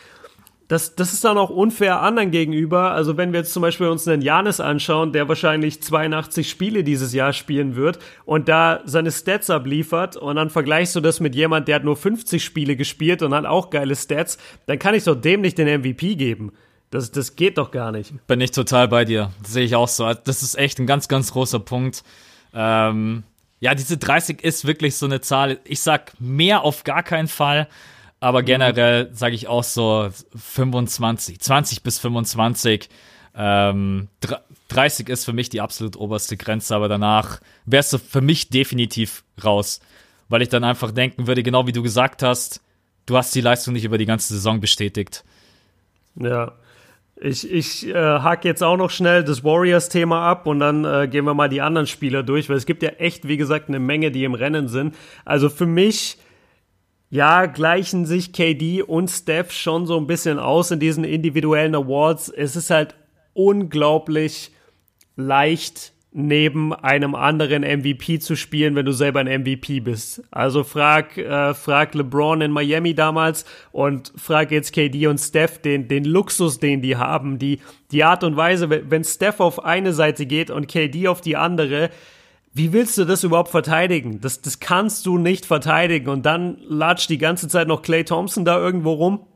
Das, 0.68 0.94
das 0.94 1.12
ist 1.12 1.24
dann 1.24 1.36
auch 1.36 1.50
unfair 1.50 2.00
anderen 2.00 2.30
gegenüber. 2.30 2.92
Also 2.92 3.16
wenn 3.16 3.32
wir 3.32 3.40
jetzt 3.40 3.52
zum 3.52 3.60
Beispiel 3.60 3.88
uns 3.88 4.06
einen 4.06 4.22
Janis 4.22 4.60
anschauen, 4.60 5.12
der 5.12 5.28
wahrscheinlich 5.28 5.82
82 5.82 6.48
Spiele 6.48 6.84
dieses 6.84 7.12
Jahr 7.12 7.32
spielen 7.32 7.74
wird 7.74 7.98
und 8.24 8.48
da 8.48 8.80
seine 8.84 9.10
Stats 9.10 9.50
abliefert 9.50 10.16
und 10.16 10.36
dann 10.36 10.48
vergleichst 10.48 10.94
du 10.94 11.00
das 11.00 11.18
mit 11.18 11.34
jemand, 11.34 11.66
der 11.66 11.74
hat 11.74 11.84
nur 11.84 11.96
50 11.96 12.44
Spiele 12.44 12.76
gespielt 12.76 13.22
und 13.22 13.34
hat 13.34 13.46
auch 13.46 13.70
geile 13.70 13.96
Stats, 13.96 14.38
dann 14.66 14.78
kann 14.78 14.94
ich 14.94 15.02
doch 15.02 15.16
dem 15.16 15.40
nicht 15.40 15.58
den 15.58 15.80
MVP 15.80 16.14
geben. 16.14 16.52
Das, 16.90 17.10
das 17.10 17.34
geht 17.34 17.58
doch 17.58 17.72
gar 17.72 17.90
nicht. 17.90 18.12
Bin 18.28 18.40
ich 18.40 18.52
total 18.52 18.86
bei 18.86 19.04
dir. 19.04 19.32
Sehe 19.44 19.64
ich 19.64 19.74
auch 19.74 19.88
so. 19.88 20.04
Also 20.04 20.20
Das 20.24 20.44
ist 20.44 20.56
echt 20.56 20.78
ein 20.78 20.86
ganz, 20.86 21.08
ganz 21.08 21.32
großer 21.32 21.58
Punkt. 21.58 22.04
Ähm, 22.54 23.24
ja, 23.60 23.74
diese 23.74 23.98
30 23.98 24.42
ist 24.42 24.66
wirklich 24.66 24.96
so 24.96 25.06
eine 25.06 25.20
Zahl. 25.20 25.58
Ich 25.64 25.80
sag 25.80 26.12
mehr 26.18 26.62
auf 26.64 26.82
gar 26.84 27.02
keinen 27.02 27.28
Fall, 27.28 27.68
aber 28.18 28.42
generell 28.42 29.10
sage 29.12 29.34
ich 29.34 29.48
auch 29.48 29.64
so 29.64 30.10
25, 30.34 31.38
20 31.40 31.82
bis 31.82 31.98
25. 31.98 32.88
Ähm, 33.34 34.08
dr- 34.20 34.42
30 34.68 35.08
ist 35.08 35.24
für 35.24 35.32
mich 35.32 35.48
die 35.50 35.60
absolut 35.60 35.96
oberste 35.96 36.36
Grenze, 36.36 36.74
aber 36.74 36.88
danach 36.88 37.40
wärst 37.66 37.92
du 37.92 37.98
für 37.98 38.20
mich 38.20 38.48
definitiv 38.48 39.24
raus, 39.44 39.80
weil 40.28 40.42
ich 40.42 40.48
dann 40.48 40.64
einfach 40.64 40.90
denken 40.90 41.26
würde, 41.26 41.42
genau 41.42 41.66
wie 41.66 41.72
du 41.72 41.82
gesagt 41.82 42.22
hast, 42.22 42.60
du 43.06 43.16
hast 43.16 43.34
die 43.34 43.40
Leistung 43.40 43.74
nicht 43.74 43.84
über 43.84 43.98
die 43.98 44.06
ganze 44.06 44.34
Saison 44.34 44.60
bestätigt. 44.60 45.24
Ja. 46.14 46.52
Ich, 47.22 47.50
ich 47.50 47.86
äh, 47.86 47.94
hake 47.94 48.48
jetzt 48.48 48.62
auch 48.62 48.78
noch 48.78 48.88
schnell 48.88 49.22
das 49.22 49.44
Warriors-Thema 49.44 50.22
ab 50.22 50.46
und 50.46 50.58
dann 50.58 50.86
äh, 50.86 51.06
gehen 51.06 51.26
wir 51.26 51.34
mal 51.34 51.50
die 51.50 51.60
anderen 51.60 51.86
Spieler 51.86 52.22
durch, 52.22 52.48
weil 52.48 52.56
es 52.56 52.64
gibt 52.64 52.82
ja 52.82 52.90
echt, 52.90 53.28
wie 53.28 53.36
gesagt, 53.36 53.68
eine 53.68 53.78
Menge, 53.78 54.10
die 54.10 54.24
im 54.24 54.32
Rennen 54.32 54.68
sind. 54.68 54.94
Also 55.26 55.50
für 55.50 55.66
mich, 55.66 56.16
ja, 57.10 57.44
gleichen 57.44 58.06
sich 58.06 58.32
KD 58.32 58.82
und 58.82 59.08
Steph 59.08 59.52
schon 59.52 59.84
so 59.84 59.98
ein 59.98 60.06
bisschen 60.06 60.38
aus 60.38 60.70
in 60.70 60.80
diesen 60.80 61.04
individuellen 61.04 61.74
Awards. 61.74 62.30
Es 62.30 62.56
ist 62.56 62.70
halt 62.70 62.94
unglaublich 63.34 64.52
leicht 65.16 65.92
neben 66.12 66.72
einem 66.74 67.14
anderen 67.14 67.62
MVP 67.62 68.18
zu 68.18 68.34
spielen, 68.34 68.74
wenn 68.74 68.84
du 68.84 68.92
selber 68.92 69.20
ein 69.20 69.42
MVP 69.42 69.80
bist. 69.80 70.22
Also 70.32 70.64
frag, 70.64 71.16
äh, 71.16 71.54
frag 71.54 71.94
LeBron 71.94 72.40
in 72.40 72.50
Miami 72.50 72.94
damals 72.94 73.44
und 73.70 74.12
frag 74.16 74.50
jetzt 74.50 74.72
KD 74.72 75.06
und 75.06 75.18
Steph 75.18 75.62
den, 75.62 75.86
den 75.86 76.04
Luxus, 76.04 76.58
den 76.58 76.82
die 76.82 76.96
haben, 76.96 77.38
die, 77.38 77.60
die 77.92 78.02
Art 78.02 78.24
und 78.24 78.36
Weise, 78.36 78.68
wenn 78.90 79.04
Steph 79.04 79.38
auf 79.38 79.64
eine 79.64 79.92
Seite 79.92 80.26
geht 80.26 80.50
und 80.50 80.66
KD 80.66 81.06
auf 81.06 81.20
die 81.20 81.36
andere, 81.36 81.90
wie 82.52 82.72
willst 82.72 82.98
du 82.98 83.04
das 83.04 83.22
überhaupt 83.22 83.50
verteidigen? 83.50 84.20
Das, 84.20 84.42
das 84.42 84.58
kannst 84.58 85.06
du 85.06 85.18
nicht 85.18 85.46
verteidigen. 85.46 86.08
Und 86.08 86.26
dann 86.26 86.58
latscht 86.66 87.08
die 87.08 87.18
ganze 87.18 87.46
Zeit 87.46 87.68
noch 87.68 87.82
Clay 87.82 88.04
Thompson 88.04 88.44
da 88.44 88.58
irgendwo 88.58 88.92
rum. 88.94 89.26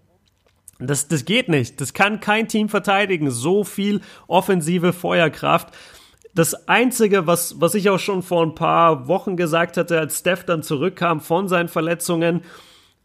Das, 0.81 1.07
das 1.07 1.25
geht 1.25 1.49
nicht. 1.49 1.81
Das 1.81 1.95
kann 1.95 2.19
kein 2.19 2.49
Team 2.49 2.69
verteidigen. 2.69 3.31
So 3.31 3.63
viel 3.63 4.01
offensive 4.27 4.93
Feuerkraft. 4.93 5.69
Das 6.35 6.68
Einzige, 6.68 7.27
was, 7.29 7.61
was 7.61 7.75
ich 7.75 7.88
auch 7.90 7.98
schon 7.98 8.23
vor 8.23 8.42
ein 8.42 8.54
paar 8.54 9.06
Wochen 9.06 9.37
gesagt 9.37 9.77
hatte, 9.77 9.98
als 10.00 10.19
Steph 10.19 10.44
dann 10.44 10.63
zurückkam 10.63 11.21
von 11.21 11.46
seinen 11.46 11.69
Verletzungen 11.69 12.42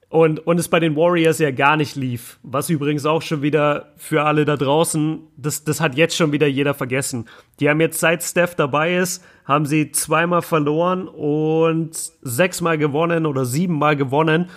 und, 0.10 0.46
und 0.48 0.60
es 0.60 0.68
bei 0.68 0.80
den 0.80 0.96
Warriors 0.96 1.38
ja 1.38 1.52
gar 1.52 1.78
nicht 1.78 1.96
lief, 1.96 2.40
was 2.42 2.72
übrigens 2.72 3.06
auch 3.06 3.22
schon 3.22 3.44
wieder 3.44 3.94
für 3.98 4.24
alle 4.24 4.46
da 4.46 4.58
draußen, 4.58 5.22
das, 5.38 5.64
das 5.64 5.80
hat 5.80 5.96
jetzt 5.96 6.16
schon 6.16 6.32
wieder 6.32 6.48
jeder 6.48 6.74
vergessen. 6.74 7.26
Die 7.60 7.70
haben 7.70 7.80
jetzt 7.80 8.00
seit 8.00 8.24
Steph 8.24 8.56
dabei 8.56 8.96
ist, 8.96 9.24
haben 9.46 9.68
sie 9.68 9.92
zweimal 9.92 10.42
verloren 10.42 11.08
und 11.08 11.92
sechsmal 12.24 12.80
gewonnen 12.80 13.28
oder 13.28 13.46
siebenmal 13.46 13.96
gewonnen 13.96 14.50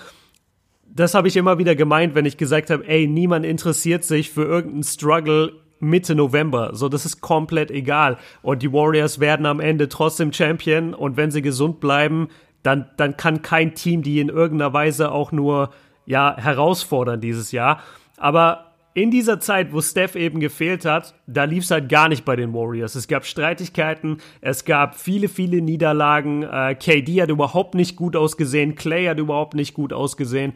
das 0.95 1.15
habe 1.15 1.29
ich 1.29 1.37
immer 1.37 1.59
wieder 1.59 1.75
gemeint, 1.75 2.15
wenn 2.15 2.27
ich 2.27 2.37
gesagt 2.37 2.71
habe, 2.71 2.87
ey, 2.87 3.07
niemand 3.07 3.47
interessiert 3.47 4.05
sich 4.05 4.31
für 4.31 4.45
irgendeinen 4.45 4.83
Struggle 4.83 5.53
Mitte 5.83 6.15
November. 6.15 6.71
So, 6.75 6.89
das 6.89 7.05
ist 7.05 7.21
komplett 7.21 7.71
egal. 7.71 8.19
Und 8.41 8.63
die 8.63 8.73
Warriors 8.73 9.19
werden 9.21 9.47
am 9.47 9.61
Ende 9.61 9.89
trotzdem 9.89 10.33
Champion. 10.33 10.95
Und 10.95 11.17
wenn 11.17 11.31
sie 11.31 11.43
gesund 11.43 11.81
bleiben, 11.81 12.29
dann, 12.63 12.89
dann 12.97 13.17
kann 13.17 13.43
kein 13.43 13.75
Team 13.75 14.03
die 14.03 14.21
in 14.21 14.29
irgendeiner 14.29 14.73
Weise 14.73 15.11
auch 15.11 15.33
nur, 15.33 15.71
ja, 16.07 16.37
herausfordern 16.39 17.21
dieses 17.21 17.53
Jahr. 17.53 17.81
Aber 18.17 18.73
in 18.95 19.11
dieser 19.11 19.41
Zeit, 19.41 19.73
wo 19.73 19.81
Steph 19.81 20.17
eben 20.17 20.39
gefehlt 20.39 20.85
hat, 20.85 21.15
da 21.27 21.45
lief 21.45 21.65
es 21.65 21.71
halt 21.71 21.89
gar 21.89 22.09
nicht 22.09 22.25
bei 22.25 22.37
den 22.37 22.53
Warriors. 22.53 22.95
Es 22.95 23.09
gab 23.09 23.25
Streitigkeiten, 23.25 24.19
es 24.41 24.65
gab 24.65 24.95
viele, 24.95 25.29
viele 25.29 25.63
Niederlagen. 25.63 26.43
Äh, 26.43 26.75
KD 26.75 27.23
hat 27.23 27.31
überhaupt 27.31 27.75
nicht 27.75 27.97
gut 27.97 28.17
ausgesehen, 28.17 28.75
Clay 28.75 29.07
hat 29.07 29.19
überhaupt 29.19 29.55
nicht 29.55 29.75
gut 29.75 29.93
ausgesehen. 29.93 30.53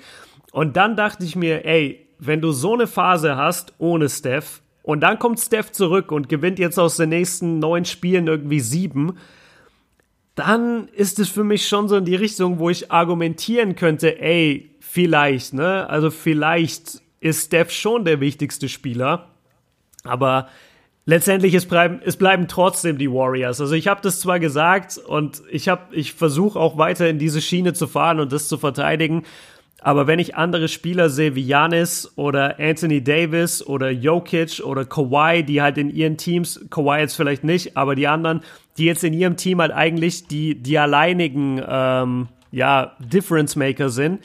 Und 0.53 0.77
dann 0.77 0.97
dachte 0.97 1.25
ich 1.25 1.35
mir, 1.35 1.65
ey, 1.65 2.07
wenn 2.19 2.41
du 2.41 2.53
so 2.53 2.75
eine 2.75 2.87
Phase 2.87 3.37
hast 3.37 3.75
ohne 3.79 4.09
Steph 4.09 4.63
und 4.87 5.01
dann 5.01 5.19
kommt 5.19 5.41
Steph 5.41 5.73
zurück 5.73 6.13
und 6.13 6.29
gewinnt 6.29 6.61
jetzt 6.61 6.79
aus 6.79 6.97
den 6.97 7.09
nächsten 7.09 7.59
neun 7.59 7.85
Spielen 7.85 8.29
irgendwie 8.29 8.61
sieben, 8.61 9.19
dann 10.37 10.87
ist 10.89 11.19
es 11.19 11.29
für 11.29 11.43
mich 11.43 11.67
schon 11.67 11.89
so 11.89 11.97
in 11.97 12.05
die 12.05 12.15
Richtung, 12.15 12.61
wo 12.61 12.71
ich 12.71 12.93
argumentieren 12.93 13.75
könnte, 13.75 14.21
ey, 14.21 14.71
vielleicht, 14.79 15.55
ne? 15.55 15.91
Also 15.91 16.13
vielleicht 16.13 17.03
ist 17.19 17.47
Steph 17.47 17.73
schon 17.73 18.05
der 18.05 18.21
wichtigste 18.21 18.69
Spieler. 18.69 19.31
Aber 20.05 20.49
letztendlich 21.05 21.55
es 21.55 21.67
bleiben, 21.67 22.01
es 22.05 22.17
bleiben 22.17 22.47
trotzdem 22.47 22.97
die 22.97 23.11
Warriors. 23.11 23.61
Also 23.61 23.75
ich 23.75 23.89
habe 23.89 24.03
das 24.03 24.21
zwar 24.21 24.39
gesagt 24.39 24.99
und 24.99 25.43
ich 25.51 25.69
ich 25.91 26.13
versuche 26.13 26.61
auch 26.61 26.79
weiter 26.79 27.09
in 27.09 27.19
diese 27.19 27.41
Schiene 27.41 27.73
zu 27.73 27.89
fahren 27.89 28.21
und 28.21 28.31
das 28.31 28.47
zu 28.47 28.57
verteidigen. 28.57 29.25
Aber 29.87 30.09
wenn 30.09 30.19
ich 30.19 30.35
andere 30.35 30.67
Spieler 30.67 31.11
sehe 31.11 31.37
wie 31.37 31.47
Janis 31.47 32.11
oder 32.17 32.59
Anthony 32.59 33.05
Davis 33.05 33.65
oder 33.65 33.89
Jokic 33.89 34.61
oder 34.65 34.85
Kawhi, 34.85 35.45
die 35.45 35.63
halt 35.63 35.79
in 35.79 35.91
ihren 35.91 36.17
Teams, 36.17 36.59
Kawhi 36.71 36.99
jetzt 36.99 37.15
vielleicht 37.15 37.45
nicht, 37.45 37.77
aber 37.77 37.95
die 37.95 38.09
anderen, 38.09 38.41
die 38.79 38.85
jetzt 38.87 39.05
in 39.05 39.13
ihrem 39.13 39.37
Team 39.37 39.61
halt 39.61 39.71
eigentlich 39.71 40.27
die, 40.27 40.61
die 40.61 40.77
alleinigen, 40.77 41.63
ähm, 41.65 42.27
ja, 42.51 42.97
Difference 42.99 43.55
Maker 43.55 43.89
sind, 43.89 44.25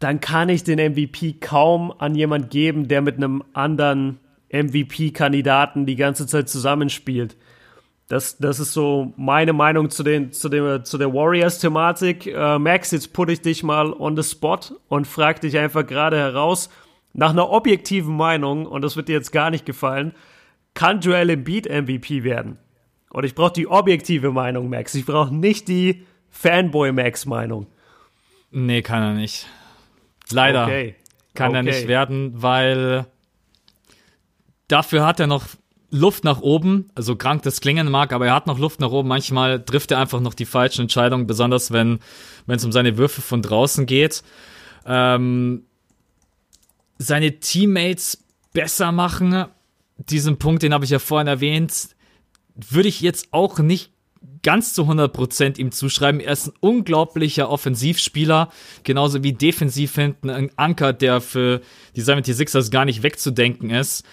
dann 0.00 0.18
kann 0.18 0.48
ich 0.48 0.64
den 0.64 0.80
MVP 0.80 1.34
kaum 1.34 1.94
an 1.96 2.16
jemand 2.16 2.50
geben, 2.50 2.88
der 2.88 3.02
mit 3.02 3.18
einem 3.18 3.44
anderen 3.52 4.18
MVP-Kandidaten 4.50 5.86
die 5.86 5.94
ganze 5.94 6.26
Zeit 6.26 6.48
zusammenspielt. 6.48 7.36
Das, 8.08 8.38
das 8.38 8.60
ist 8.60 8.72
so 8.72 9.12
meine 9.16 9.52
Meinung 9.52 9.90
zu, 9.90 10.04
den, 10.04 10.32
zu, 10.32 10.48
dem, 10.48 10.84
zu 10.84 10.96
der 10.96 11.12
Warriors-Thematik. 11.12 12.26
Äh, 12.26 12.58
Max, 12.58 12.92
jetzt 12.92 13.12
put 13.12 13.30
ich 13.30 13.40
dich 13.40 13.64
mal 13.64 13.92
on 13.92 14.16
the 14.16 14.22
spot 14.22 14.60
und 14.88 15.06
frag 15.06 15.40
dich 15.40 15.58
einfach 15.58 15.84
gerade 15.84 16.16
heraus, 16.16 16.70
nach 17.12 17.30
einer 17.30 17.50
objektiven 17.50 18.14
Meinung, 18.14 18.66
und 18.66 18.82
das 18.82 18.96
wird 18.96 19.08
dir 19.08 19.14
jetzt 19.14 19.32
gar 19.32 19.50
nicht 19.50 19.66
gefallen, 19.66 20.12
kann 20.74 21.00
Joel 21.00 21.30
Embiid 21.30 21.66
MVP 21.66 22.22
werden? 22.22 22.58
Und 23.10 23.24
ich 23.24 23.34
brauche 23.34 23.54
die 23.54 23.66
objektive 23.66 24.30
Meinung, 24.30 24.68
Max. 24.68 24.94
Ich 24.94 25.06
brauche 25.06 25.34
nicht 25.34 25.68
die 25.68 26.06
Fanboy-Max-Meinung. 26.30 27.66
Nee, 28.50 28.82
kann 28.82 29.02
er 29.02 29.14
nicht. 29.14 29.46
Leider 30.30 30.64
okay. 30.64 30.94
kann 31.34 31.48
okay. 31.48 31.56
er 31.56 31.62
nicht 31.62 31.88
werden, 31.88 32.42
weil 32.42 33.06
dafür 34.68 35.06
hat 35.06 35.18
er 35.18 35.26
noch 35.26 35.46
Luft 35.96 36.24
nach 36.24 36.40
oben, 36.40 36.90
also 36.94 37.16
krank 37.16 37.42
das 37.42 37.60
klingen 37.60 37.90
mag, 37.90 38.12
aber 38.12 38.26
er 38.26 38.34
hat 38.34 38.46
noch 38.46 38.58
Luft 38.58 38.80
nach 38.80 38.90
oben. 38.90 39.08
Manchmal 39.08 39.64
trifft 39.64 39.90
er 39.90 39.98
einfach 39.98 40.20
noch 40.20 40.34
die 40.34 40.44
falschen 40.44 40.82
Entscheidungen, 40.82 41.26
besonders 41.26 41.72
wenn 41.72 41.98
es 42.46 42.64
um 42.64 42.72
seine 42.72 42.96
Würfe 42.98 43.22
von 43.22 43.42
draußen 43.42 43.86
geht. 43.86 44.22
Ähm, 44.84 45.64
seine 46.98 47.40
Teammates 47.40 48.24
besser 48.52 48.92
machen, 48.92 49.46
diesen 49.96 50.38
Punkt, 50.38 50.62
den 50.62 50.72
habe 50.72 50.84
ich 50.84 50.90
ja 50.90 50.98
vorhin 50.98 51.26
erwähnt, 51.26 51.88
würde 52.54 52.88
ich 52.88 53.00
jetzt 53.00 53.28
auch 53.32 53.58
nicht 53.58 53.90
ganz 54.42 54.74
zu 54.74 54.82
100% 54.84 55.58
ihm 55.58 55.72
zuschreiben. 55.72 56.20
Er 56.20 56.32
ist 56.32 56.48
ein 56.48 56.54
unglaublicher 56.60 57.50
Offensivspieler, 57.50 58.50
genauso 58.84 59.22
wie 59.22 59.32
defensiv 59.32 59.94
hinten 59.94 60.30
ein 60.30 60.50
Anker, 60.56 60.92
der 60.92 61.20
für 61.20 61.60
die 61.96 62.02
76ers 62.02 62.70
gar 62.70 62.84
nicht 62.84 63.02
wegzudenken 63.02 63.70
ist. 63.70 64.04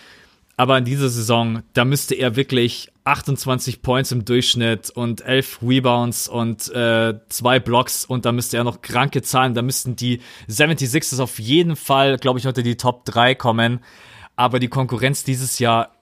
Aber 0.56 0.78
in 0.78 0.86
dieser 0.86 1.10
Saison, 1.10 1.64
da 1.74 1.84
müsste 1.84 2.14
er 2.14 2.36
wirklich 2.36 2.92
28 3.06 3.82
Points 3.82 4.12
im 4.12 4.24
Durchschnitt 4.24 4.92
und 4.92 5.22
11 5.22 5.60
Rebounds 5.64 6.28
und 6.28 6.70
äh, 6.74 7.16
zwei 7.30 7.60
Blocks 7.60 8.06
und 8.06 8.26
da 8.26 8.32
müsste 8.32 8.58
er 8.58 8.64
noch 8.64 8.82
kranke 8.82 9.24
Zahlen. 9.24 9.56
Da 9.56 9.64
müssten 9.64 9.96
die 9.96 10.22
76ers 10.48 11.22
auf 11.22 11.40
jeden 11.40 11.76
Fall, 11.76 12.18
glaube 12.18 12.40
ich, 12.40 12.48
unter 12.48 12.62
die 12.62 12.78
Top 12.78 13.06
3 13.06 13.36
kommen. 13.36 13.80
Aber 14.36 14.60
die 14.60 14.68
Konkurrenz 14.68 15.24
dieses 15.24 15.60
Jahr 15.60 15.96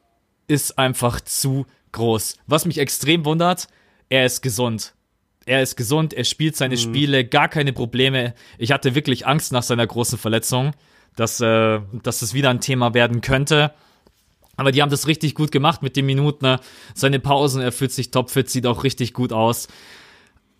ist 0.47 0.77
einfach 0.77 1.21
zu 1.21 1.65
groß. 1.93 2.37
Was 2.45 2.65
mich 2.65 2.77
extrem 2.77 3.25
wundert, 3.25 3.67
er 4.09 4.25
ist 4.25 4.41
gesund. 4.41 4.93
Er 5.45 5.61
ist 5.61 5.75
gesund, 5.75 6.13
er 6.13 6.23
spielt 6.23 6.55
seine 6.55 6.75
mhm. 6.75 6.79
Spiele, 6.79 7.25
gar 7.25 7.47
keine 7.47 7.73
Probleme. 7.73 8.35
Ich 8.57 8.71
hatte 8.71 8.95
wirklich 8.95 9.25
Angst 9.25 9.51
nach 9.51 9.63
seiner 9.63 9.87
großen 9.87 10.19
Verletzung, 10.19 10.73
dass, 11.15 11.39
äh, 11.39 11.79
dass 12.03 12.21
es 12.21 12.33
wieder 12.33 12.49
ein 12.49 12.61
Thema 12.61 12.93
werden 12.93 13.21
könnte. 13.21 13.73
Aber 14.57 14.71
die 14.71 14.81
haben 14.81 14.91
das 14.91 15.07
richtig 15.07 15.35
gut 15.35 15.51
gemacht 15.51 15.81
mit 15.81 15.95
den 15.95 16.05
Minuten. 16.05 16.45
Ne? 16.45 16.59
Seine 16.93 17.19
Pausen, 17.19 17.61
er 17.61 17.71
fühlt 17.71 17.91
sich 17.91 18.11
topfit, 18.11 18.49
sieht 18.49 18.67
auch 18.67 18.83
richtig 18.83 19.13
gut 19.13 19.33
aus. 19.33 19.67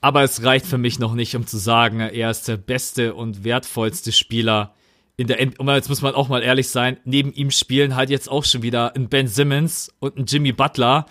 Aber 0.01 0.23
es 0.23 0.43
reicht 0.43 0.65
für 0.65 0.79
mich 0.79 0.97
noch 0.97 1.13
nicht, 1.13 1.35
um 1.35 1.45
zu 1.45 1.57
sagen, 1.57 1.99
er 1.99 2.31
ist 2.31 2.47
der 2.47 2.57
beste 2.57 3.13
und 3.13 3.43
wertvollste 3.43 4.11
Spieler 4.11 4.73
in 5.15 5.27
der 5.27 5.39
End. 5.39 5.59
Und 5.59 5.67
jetzt 5.67 5.89
muss 5.89 6.01
man 6.01 6.15
auch 6.15 6.27
mal 6.27 6.41
ehrlich 6.41 6.69
sein, 6.69 6.97
neben 7.05 7.31
ihm 7.33 7.51
spielen 7.51 7.95
halt 7.95 8.09
jetzt 8.09 8.29
auch 8.29 8.43
schon 8.43 8.63
wieder 8.63 8.95
ein 8.95 9.09
Ben 9.09 9.27
Simmons 9.27 9.93
und 9.99 10.17
ein 10.17 10.25
Jimmy 10.25 10.51
Butler. 10.51 11.05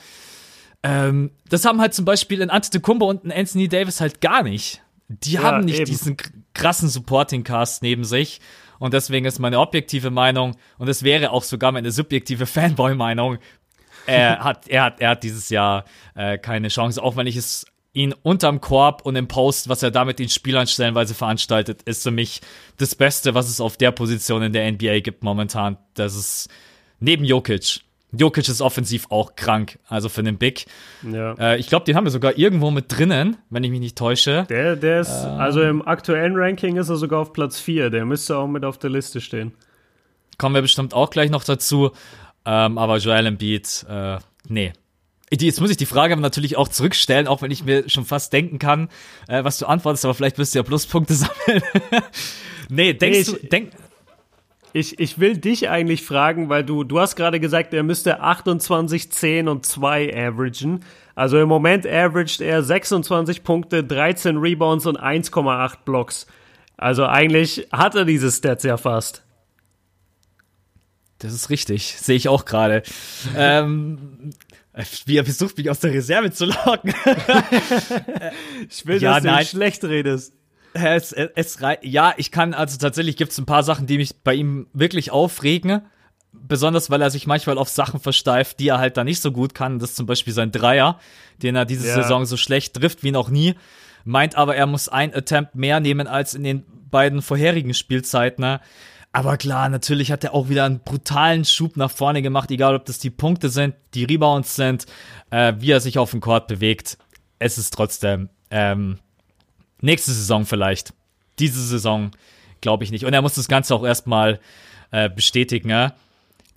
Ähm, 0.83 1.31
das 1.49 1.65
haben 1.65 1.81
halt 1.81 1.95
zum 1.95 2.05
Beispiel 2.05 2.43
ein 2.43 2.51
Antetokounmpo 2.51 3.09
und 3.09 3.25
ein 3.25 3.33
Anthony 3.33 3.69
Davis 3.69 4.01
halt 4.01 4.21
gar 4.21 4.43
nicht. 4.43 4.83
Die 5.09 5.33
ja, 5.33 5.43
haben 5.43 5.65
nicht 5.65 5.81
eben. 5.81 5.91
diesen 5.91 6.17
krassen 6.55 6.89
Supporting 6.89 7.45
Cast 7.45 7.83
neben 7.83 8.05
sich. 8.05 8.41
Und 8.81 8.95
deswegen 8.95 9.27
ist 9.27 9.39
meine 9.39 9.61
objektive 9.61 10.11
Meinung, 10.11 10.57
und 10.79 10.89
es 10.89 11.05
wäre 11.05 11.31
auch 11.31 11.45
sogar 11.45 11.71
meine 11.71 11.93
subjektive 11.93 12.47
Fanboy-Meinung, 12.47 13.39
er 14.07 14.43
hat, 14.43 14.67
er 14.67 14.85
hat, 14.85 15.01
er 15.01 15.11
hat 15.11 15.23
dieses 15.23 15.51
Jahr 15.51 15.85
äh, 16.17 16.39
keine 16.39 16.69
Chance, 16.69 17.01
auch 17.01 17.17
wenn 17.17 17.27
ich 17.27 17.37
es 17.37 17.67
ihn 17.93 18.15
unterm 18.23 18.61
Korb 18.61 19.03
und 19.05 19.15
im 19.15 19.29
Post, 19.29 19.69
was 19.69 19.83
er 19.83 19.91
da 19.91 20.05
mit 20.05 20.19
den 20.19 20.31
Spielern 20.31 20.67
stellenweise 20.67 21.15
veranstaltet, 21.15 21.83
ist 21.83 22.03
für 22.05 22.11
mich 22.11 22.41
das 22.79 22.95
Beste, 22.95 23.35
was 23.35 23.49
es 23.49 23.61
auf 23.61 23.77
der 23.77 23.91
Position 23.91 24.43
in 24.43 24.53
der 24.53 24.71
NBA 24.73 25.01
gibt 25.01 25.23
momentan. 25.23 25.77
Das 25.95 26.17
ist 26.17 26.49
neben 27.01 27.25
Jokic. 27.25 27.81
Jokic 28.13 28.49
ist 28.49 28.61
offensiv 28.61 29.07
auch 29.11 29.37
krank, 29.37 29.79
also 29.89 30.09
für 30.09 30.23
den 30.23 30.39
Big. 30.39 30.67
Ja. 31.11 31.35
Äh, 31.35 31.59
ich 31.59 31.69
glaube, 31.69 31.85
den 31.85 31.97
haben 31.97 32.05
wir 32.05 32.11
sogar 32.11 32.37
irgendwo 32.37 32.71
mit 32.71 32.87
drinnen, 32.89 33.37
wenn 33.51 33.63
ich 33.63 33.71
mich 33.71 33.81
nicht 33.81 33.97
täusche. 33.97 34.47
Der, 34.49 34.77
der 34.77 35.01
ist, 35.01 35.25
ähm, 35.25 35.39
also 35.39 35.63
im 35.63 35.87
aktuellen 35.87 36.35
Ranking 36.37 36.77
ist 36.77 36.89
er 36.89 36.97
sogar 36.97 37.21
auf 37.21 37.33
Platz 37.33 37.61
4. 37.61 37.91
Der 37.91 38.05
müsste 38.05 38.37
auch 38.37 38.49
mit 38.49 38.65
auf 38.65 38.79
der 38.79 38.91
Liste 38.91 39.21
stehen. 39.21 39.53
Kommen 40.39 40.55
wir 40.55 40.63
bestimmt 40.63 40.95
auch 40.95 41.11
gleich 41.11 41.31
noch 41.31 41.45
dazu. 41.45 41.91
Ähm, 42.45 42.79
aber 42.79 42.97
Joel 42.97 43.27
Embiid, 43.27 43.87
äh, 43.89 44.19
nee. 44.49 44.73
Jetzt 45.33 45.61
muss 45.61 45.71
ich 45.71 45.77
die 45.77 45.87
Frage 45.87 46.17
natürlich 46.17 46.57
auch 46.57 46.67
zurückstellen, 46.67 47.29
auch 47.29 47.41
wenn 47.41 47.53
ich 47.53 47.65
mir 47.65 47.89
schon 47.89 48.05
fast 48.05 48.33
denken 48.33 48.59
kann, 48.59 48.89
äh, 49.29 49.45
was 49.45 49.59
du 49.59 49.67
antwortest, 49.67 50.05
aber 50.05 50.15
vielleicht 50.15 50.39
wirst 50.39 50.55
du 50.55 50.59
ja 50.59 50.63
Pluspunkte 50.65 51.15
sammeln. 51.15 51.63
nee, 52.69 52.93
denkst 52.93 53.29
nee, 53.29 53.37
ich, 53.37 53.41
du, 53.43 53.47
denk, 53.47 53.71
ich, 54.73 54.99
ich 54.99 55.19
will 55.19 55.37
dich 55.37 55.69
eigentlich 55.69 56.05
fragen, 56.05 56.49
weil 56.49 56.65
du, 56.65 56.85
du 56.85 57.01
hast 57.01 57.17
gerade 57.17 57.41
gesagt, 57.41 57.75
er 57.75 57.83
müsste 57.83 58.21
28, 58.21 59.11
10 59.11 59.49
und 59.49 59.67
2 59.67 60.15
averagen. 60.15 60.81
Also 61.15 61.39
im 61.39 61.49
Moment 61.49 61.87
averaged 61.87 62.41
er 62.41 62.63
26 62.63 63.43
Punkte, 63.43 63.85
13 63.85 64.37
Rebounds 64.37 64.87
und 64.87 64.99
1,8 65.01 65.79
Blocks. 65.85 66.27
Also 66.77 67.05
eigentlich 67.05 67.69
hat 67.73 67.95
er 67.95 68.05
diese 68.05 68.31
Stats 68.31 68.65
ja 68.65 68.77
fast. 68.77 69.23
Das 71.19 71.35
ist 71.35 71.51
richtig, 71.51 71.97
sehe 71.99 72.17
ich 72.17 72.29
auch 72.29 72.47
gerade. 72.47 72.83
ähm, 73.37 74.33
wie 75.05 75.19
er 75.19 75.25
versucht, 75.25 75.59
mich 75.59 75.69
aus 75.69 75.81
der 75.81 75.93
Reserve 75.93 76.31
zu 76.31 76.47
locken. 76.47 76.95
ich 78.71 78.87
will, 78.87 79.03
ja, 79.03 79.21
dass 79.21 79.51
du 79.51 79.57
schlecht 79.57 79.85
redest. 79.85 80.33
Es, 80.73 81.13
es, 81.13 81.31
es, 81.35 81.59
ja, 81.83 82.15
ich 82.17 82.31
kann, 82.31 82.55
also 82.55 82.79
tatsächlich 82.79 83.17
gibt 83.17 83.33
es 83.33 83.39
ein 83.39 83.47
paar 83.47 83.63
Sachen, 83.63 83.87
die 83.87 83.99
mich 83.99 84.23
bei 84.23 84.35
ihm 84.35 84.69
wirklich 84.73 85.11
aufregen. 85.11 85.83
Besonders, 86.33 86.91
weil 86.91 87.03
er 87.03 87.11
sich 87.11 87.27
manchmal 87.27 87.59
auf 87.59 87.69
Sachen 87.69 87.99
versteift, 87.99 88.61
die 88.61 88.69
er 88.69 88.79
halt 88.79 88.97
da 88.97 89.03
nicht 89.03 89.21
so 89.21 89.33
gut 89.33 89.53
kann. 89.55 89.81
Das 89.81 89.91
ist 89.91 89.97
zum 89.97 90.07
Beispiel 90.07 90.33
sein 90.33 90.53
Dreier, 90.53 91.01
den 91.43 91.57
er 91.57 91.65
diese 91.65 91.89
ja. 91.89 91.95
Saison 91.95 92.25
so 92.25 92.37
schlecht 92.37 92.75
trifft 92.75 93.03
wie 93.03 93.11
noch 93.11 93.31
nie. 93.31 93.57
Meint 94.05 94.37
aber, 94.37 94.55
er 94.55 94.67
muss 94.67 94.89
ein 94.89 95.15
Attempt 95.15 95.57
mehr 95.57 95.81
nehmen 95.81 96.07
als 96.07 96.35
in 96.35 96.45
den 96.45 96.65
beiden 96.91 97.21
vorherigen 97.21 97.75
Spielzeiten. 97.75 98.43
Ne? 98.43 98.61
Aber 99.13 99.37
klar, 99.37 99.69
natürlich 99.69 100.13
hat 100.13 100.23
er 100.23 100.35
auch 100.35 100.49
wieder 100.49 100.65
einen 100.65 100.81
brutalen 100.81 101.45
Schub 101.45 101.77
nach 101.77 101.91
vorne 101.91 102.23
gemacht, 102.23 102.51
egal 102.51 102.77
ob 102.77 102.85
das 102.85 103.01
die 103.01 103.11
Punkte 103.11 103.49
sind, 103.49 103.75
die 103.95 104.05
Rebounds 104.05 104.55
sind, 104.55 104.87
äh, 105.31 105.55
wie 105.59 105.73
er 105.73 105.81
sich 105.81 105.99
auf 105.99 106.13
dem 106.13 106.21
Court 106.21 106.47
bewegt. 106.47 106.97
Es 107.41 107.59
ist 107.59 107.75
trotzdem 107.75 108.29
ähm, 108.51 108.99
Nächste 109.81 110.13
Saison 110.13 110.47
vielleicht. 110.47 110.93
Diese 111.39 111.63
Saison 111.65 112.11
glaube 112.61 112.85
ich 112.85 112.91
nicht. 112.91 113.05
Und 113.05 113.13
er 113.13 113.23
muss 113.23 113.35
das 113.35 113.49
Ganze 113.49 113.75
auch 113.75 113.85
erstmal 113.85 114.41
äh, 114.91 115.09
bestätigen. 115.09 115.71
Ja? 115.71 115.95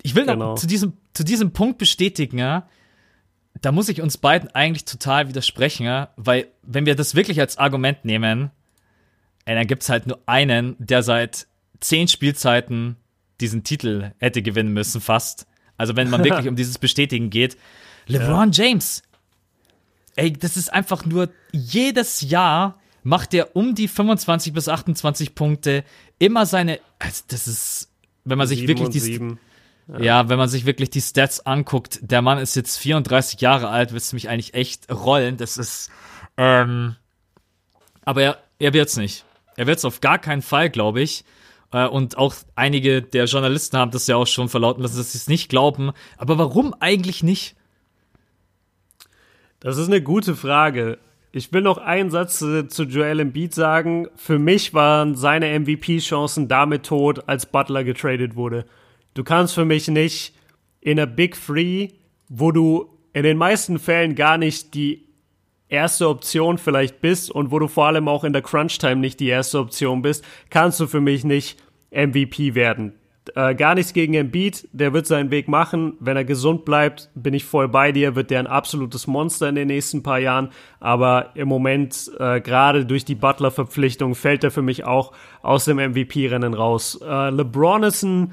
Ich 0.02 0.14
will 0.14 0.24
noch 0.24 0.34
Genau. 0.34 0.54
zu 0.56 0.66
diesem, 0.66 0.94
zu 1.14 1.24
diesem 1.24 1.52
Punkt 1.52 1.78
bestätigen, 1.78 2.38
ja, 2.38 2.68
da 3.60 3.72
muss 3.72 3.88
ich 3.88 4.02
uns 4.02 4.18
beiden 4.18 4.50
eigentlich 4.54 4.84
total 4.84 5.28
widersprechen, 5.28 5.86
ja, 5.86 6.10
weil 6.16 6.48
wenn 6.62 6.86
wir 6.86 6.96
das 6.96 7.14
wirklich 7.14 7.40
als 7.40 7.56
Argument 7.56 8.04
nehmen, 8.04 8.50
ey, 9.44 9.54
dann 9.54 9.66
gibt's 9.66 9.88
halt 9.88 10.06
nur 10.06 10.18
einen, 10.26 10.74
der 10.78 11.02
seit 11.02 11.46
zehn 11.80 12.08
Spielzeiten 12.08 12.96
diesen 13.40 13.62
Titel 13.62 14.10
hätte 14.18 14.42
gewinnen 14.42 14.72
müssen, 14.72 15.00
fast. 15.00 15.46
Also 15.76 15.96
wenn 15.96 16.10
man 16.10 16.24
wirklich 16.24 16.48
um 16.48 16.56
dieses 16.56 16.78
Bestätigen 16.78 17.30
geht. 17.30 17.56
LeBron 18.06 18.50
James. 18.52 19.02
Ey, 20.16 20.32
das 20.32 20.56
ist 20.56 20.72
einfach 20.72 21.04
nur 21.04 21.30
jedes 21.52 22.20
Jahr 22.20 22.80
macht 23.04 23.32
er 23.34 23.54
um 23.54 23.74
die 23.74 23.86
25 23.86 24.52
bis 24.52 24.68
28 24.68 25.34
Punkte 25.34 25.84
immer 26.18 26.46
seine, 26.46 26.80
also 26.98 27.22
das 27.28 27.46
ist, 27.46 27.92
wenn 28.24 28.38
man 28.38 28.48
sich 28.48 28.66
wirklich 28.66 28.88
die, 28.88 29.00
sieben. 29.00 29.38
ja, 29.98 30.28
wenn 30.28 30.38
man 30.38 30.48
sich 30.48 30.64
wirklich 30.64 30.90
die 30.90 31.02
Stats 31.02 31.44
anguckt, 31.46 32.00
der 32.02 32.22
Mann 32.22 32.38
ist 32.38 32.56
jetzt 32.56 32.78
34 32.78 33.40
Jahre 33.40 33.68
alt, 33.68 33.92
willst 33.92 34.10
du 34.10 34.16
mich 34.16 34.28
eigentlich 34.28 34.54
echt 34.54 34.90
rollen. 34.90 35.36
Das 35.36 35.58
ist, 35.58 35.90
ähm, 36.36 36.96
aber 38.04 38.22
er, 38.22 38.38
er 38.58 38.72
wird's 38.72 38.96
nicht. 38.96 39.24
Er 39.56 39.66
wird's 39.66 39.84
auf 39.84 40.00
gar 40.00 40.18
keinen 40.18 40.42
Fall, 40.42 40.70
glaube 40.70 41.00
ich. 41.02 41.24
Äh, 41.72 41.86
Und 41.86 42.16
auch 42.16 42.34
einige 42.54 43.02
der 43.02 43.26
Journalisten 43.26 43.76
haben 43.76 43.90
das 43.90 44.06
ja 44.06 44.16
auch 44.16 44.26
schon 44.26 44.48
verlauten 44.48 44.82
lassen, 44.82 44.96
dass 44.96 45.12
sie 45.12 45.18
es 45.18 45.28
nicht 45.28 45.48
glauben. 45.48 45.92
Aber 46.16 46.38
warum 46.38 46.74
eigentlich 46.80 47.22
nicht? 47.22 47.54
Das 49.60 49.76
ist 49.76 49.88
eine 49.88 50.02
gute 50.02 50.36
Frage. 50.36 50.98
Ich 51.36 51.52
will 51.52 51.62
noch 51.62 51.78
einen 51.78 52.10
Satz 52.10 52.42
äh, 52.42 52.68
zu 52.68 52.84
Joel 52.84 53.18
Embiid 53.18 53.52
sagen. 53.52 54.06
Für 54.14 54.38
mich 54.38 54.72
waren 54.72 55.16
seine 55.16 55.58
MVP-Chancen 55.58 56.46
damit 56.46 56.86
tot, 56.86 57.28
als 57.28 57.46
Butler 57.46 57.82
getradet 57.82 58.36
wurde. 58.36 58.66
Du 59.14 59.24
kannst 59.24 59.54
für 59.54 59.64
mich 59.64 59.88
nicht 59.88 60.32
in 60.80 60.96
einer 60.96 61.08
Big 61.08 61.34
Three, 61.34 61.88
wo 62.28 62.52
du 62.52 62.88
in 63.12 63.24
den 63.24 63.36
meisten 63.36 63.80
Fällen 63.80 64.14
gar 64.14 64.38
nicht 64.38 64.74
die 64.74 65.08
erste 65.68 66.08
Option 66.08 66.56
vielleicht 66.56 67.00
bist 67.00 67.32
und 67.32 67.50
wo 67.50 67.58
du 67.58 67.66
vor 67.66 67.86
allem 67.86 68.06
auch 68.06 68.22
in 68.22 68.32
der 68.32 68.42
Crunch-Time 68.42 69.00
nicht 69.00 69.18
die 69.18 69.26
erste 69.26 69.58
Option 69.58 70.02
bist, 70.02 70.24
kannst 70.50 70.78
du 70.78 70.86
für 70.86 71.00
mich 71.00 71.24
nicht 71.24 71.60
MVP 71.90 72.54
werden. 72.54 72.92
Äh, 73.34 73.54
gar 73.54 73.74
nichts 73.74 73.94
gegen 73.94 74.14
Embiid, 74.14 74.68
der 74.72 74.92
wird 74.92 75.06
seinen 75.06 75.30
Weg 75.30 75.48
machen. 75.48 75.94
Wenn 75.98 76.16
er 76.16 76.24
gesund 76.24 76.64
bleibt, 76.64 77.10
bin 77.14 77.32
ich 77.32 77.44
voll 77.44 77.68
bei 77.68 77.90
dir, 77.90 78.14
wird 78.16 78.30
der 78.30 78.38
ein 78.38 78.46
absolutes 78.46 79.06
Monster 79.06 79.48
in 79.48 79.54
den 79.54 79.68
nächsten 79.68 80.02
paar 80.02 80.18
Jahren. 80.18 80.50
Aber 80.78 81.30
im 81.34 81.48
Moment, 81.48 82.10
äh, 82.18 82.40
gerade 82.40 82.84
durch 82.84 83.04
die 83.04 83.14
Butler-Verpflichtung, 83.14 84.14
fällt 84.14 84.44
er 84.44 84.50
für 84.50 84.62
mich 84.62 84.84
auch 84.84 85.12
aus 85.42 85.64
dem 85.64 85.78
MVP-Rennen 85.78 86.52
raus. 86.52 87.00
Äh, 87.02 87.30
LeBron 87.30 87.82
ist 87.84 88.02
ein 88.02 88.32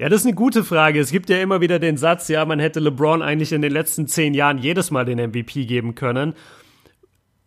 ja, 0.00 0.08
das 0.08 0.20
ist 0.20 0.26
eine 0.26 0.36
gute 0.36 0.62
Frage. 0.62 1.00
Es 1.00 1.10
gibt 1.10 1.28
ja 1.28 1.38
immer 1.38 1.60
wieder 1.60 1.80
den 1.80 1.96
Satz, 1.96 2.28
ja, 2.28 2.44
man 2.44 2.60
hätte 2.60 2.78
LeBron 2.78 3.20
eigentlich 3.20 3.52
in 3.52 3.62
den 3.62 3.72
letzten 3.72 4.06
zehn 4.06 4.32
Jahren 4.32 4.58
jedes 4.58 4.92
Mal 4.92 5.04
den 5.04 5.18
MVP 5.18 5.64
geben 5.64 5.96
können. 5.96 6.34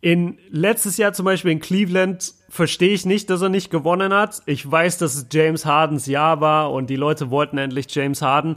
In 0.02 0.36
letztes 0.50 0.96
Jahr 0.96 1.12
zum 1.12 1.26
Beispiel 1.26 1.52
in 1.52 1.60
Cleveland 1.60 2.34
verstehe 2.48 2.92
ich 2.92 3.06
nicht, 3.06 3.30
dass 3.30 3.40
er 3.40 3.48
nicht 3.48 3.70
gewonnen 3.70 4.12
hat. 4.12 4.42
Ich 4.46 4.68
weiß, 4.68 4.98
dass 4.98 5.14
es 5.14 5.28
James 5.30 5.64
Hardens 5.64 6.06
Jahr 6.06 6.40
war 6.40 6.72
und 6.72 6.90
die 6.90 6.96
Leute 6.96 7.30
wollten 7.30 7.56
endlich 7.56 7.86
James 7.94 8.20
Harden. 8.20 8.56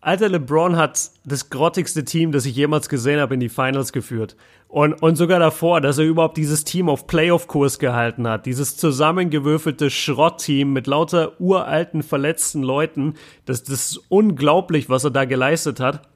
Alter 0.00 0.30
LeBron 0.30 0.76
hat 0.76 1.10
das 1.26 1.50
grottigste 1.50 2.06
Team, 2.06 2.32
das 2.32 2.46
ich 2.46 2.56
jemals 2.56 2.88
gesehen 2.88 3.20
habe, 3.20 3.34
in 3.34 3.40
die 3.40 3.50
Finals 3.50 3.92
geführt. 3.92 4.34
Und, 4.66 4.94
und 5.02 5.16
sogar 5.16 5.38
davor, 5.38 5.82
dass 5.82 5.98
er 5.98 6.06
überhaupt 6.06 6.38
dieses 6.38 6.64
Team 6.64 6.88
auf 6.88 7.06
Playoff-Kurs 7.06 7.78
gehalten 7.78 8.26
hat. 8.26 8.46
Dieses 8.46 8.78
zusammengewürfelte 8.78 9.90
Schrottteam 9.90 10.72
mit 10.72 10.86
lauter 10.86 11.38
uralten, 11.38 12.02
verletzten 12.02 12.62
Leuten. 12.62 13.14
Das, 13.44 13.62
das 13.62 13.90
ist 13.90 14.00
unglaublich, 14.08 14.88
was 14.88 15.04
er 15.04 15.10
da 15.10 15.26
geleistet 15.26 15.80
hat. 15.80 16.08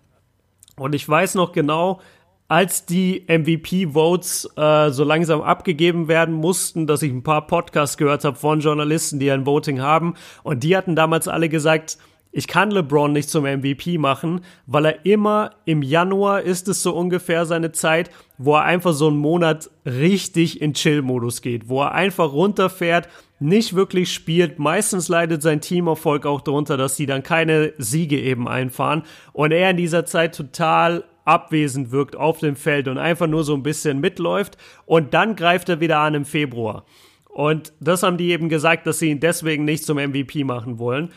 Und 0.76 0.94
ich 0.94 1.06
weiß 1.06 1.34
noch 1.34 1.52
genau, 1.52 2.00
als 2.48 2.84
die 2.84 3.24
MVP-Votes 3.28 4.50
äh, 4.56 4.90
so 4.90 5.04
langsam 5.04 5.40
abgegeben 5.40 6.08
werden 6.08 6.34
mussten, 6.34 6.86
dass 6.86 7.02
ich 7.02 7.10
ein 7.10 7.22
paar 7.22 7.46
Podcasts 7.46 7.96
gehört 7.96 8.24
habe 8.24 8.36
von 8.36 8.60
Journalisten, 8.60 9.18
die 9.18 9.30
ein 9.30 9.46
Voting 9.46 9.80
haben. 9.80 10.14
Und 10.42 10.62
die 10.62 10.76
hatten 10.76 10.94
damals 10.94 11.28
alle 11.28 11.48
gesagt, 11.48 11.98
ich 12.34 12.48
kann 12.48 12.70
LeBron 12.70 13.12
nicht 13.12 13.28
zum 13.28 13.44
MVP 13.44 13.98
machen, 13.98 14.40
weil 14.66 14.86
er 14.86 15.04
immer 15.04 15.50
im 15.66 15.82
Januar 15.82 16.40
ist 16.40 16.66
es 16.66 16.82
so 16.82 16.94
ungefähr 16.94 17.44
seine 17.44 17.72
Zeit, 17.72 18.10
wo 18.38 18.54
er 18.54 18.64
einfach 18.64 18.94
so 18.94 19.08
einen 19.08 19.18
Monat 19.18 19.70
richtig 19.84 20.62
in 20.62 20.72
Chill-Modus 20.72 21.42
geht, 21.42 21.68
wo 21.68 21.82
er 21.82 21.92
einfach 21.92 22.32
runterfährt, 22.32 23.08
nicht 23.38 23.74
wirklich 23.74 24.12
spielt. 24.14 24.58
Meistens 24.58 25.08
leidet 25.08 25.42
sein 25.42 25.60
Teamerfolg 25.60 26.24
auch 26.24 26.40
darunter, 26.40 26.78
dass 26.78 26.96
sie 26.96 27.06
dann 27.06 27.22
keine 27.22 27.74
Siege 27.76 28.18
eben 28.18 28.48
einfahren 28.48 29.02
und 29.34 29.52
er 29.52 29.70
in 29.70 29.76
dieser 29.76 30.06
Zeit 30.06 30.34
total 30.34 31.04
abwesend 31.24 31.90
wirkt 31.90 32.16
auf 32.16 32.38
dem 32.38 32.56
Feld 32.56 32.88
und 32.88 32.98
einfach 32.98 33.26
nur 33.26 33.44
so 33.44 33.54
ein 33.54 33.62
bisschen 33.62 34.00
mitläuft 34.00 34.56
und 34.86 35.14
dann 35.14 35.36
greift 35.36 35.68
er 35.68 35.80
wieder 35.80 35.98
an 35.98 36.14
im 36.14 36.24
Februar. 36.24 36.84
Und 37.28 37.72
das 37.80 38.02
haben 38.02 38.18
die 38.18 38.30
eben 38.30 38.48
gesagt, 38.48 38.86
dass 38.86 38.98
sie 38.98 39.10
ihn 39.10 39.20
deswegen 39.20 39.64
nicht 39.64 39.84
zum 39.84 39.96
MVP 39.96 40.44
machen 40.44 40.78
wollen. 40.78 41.10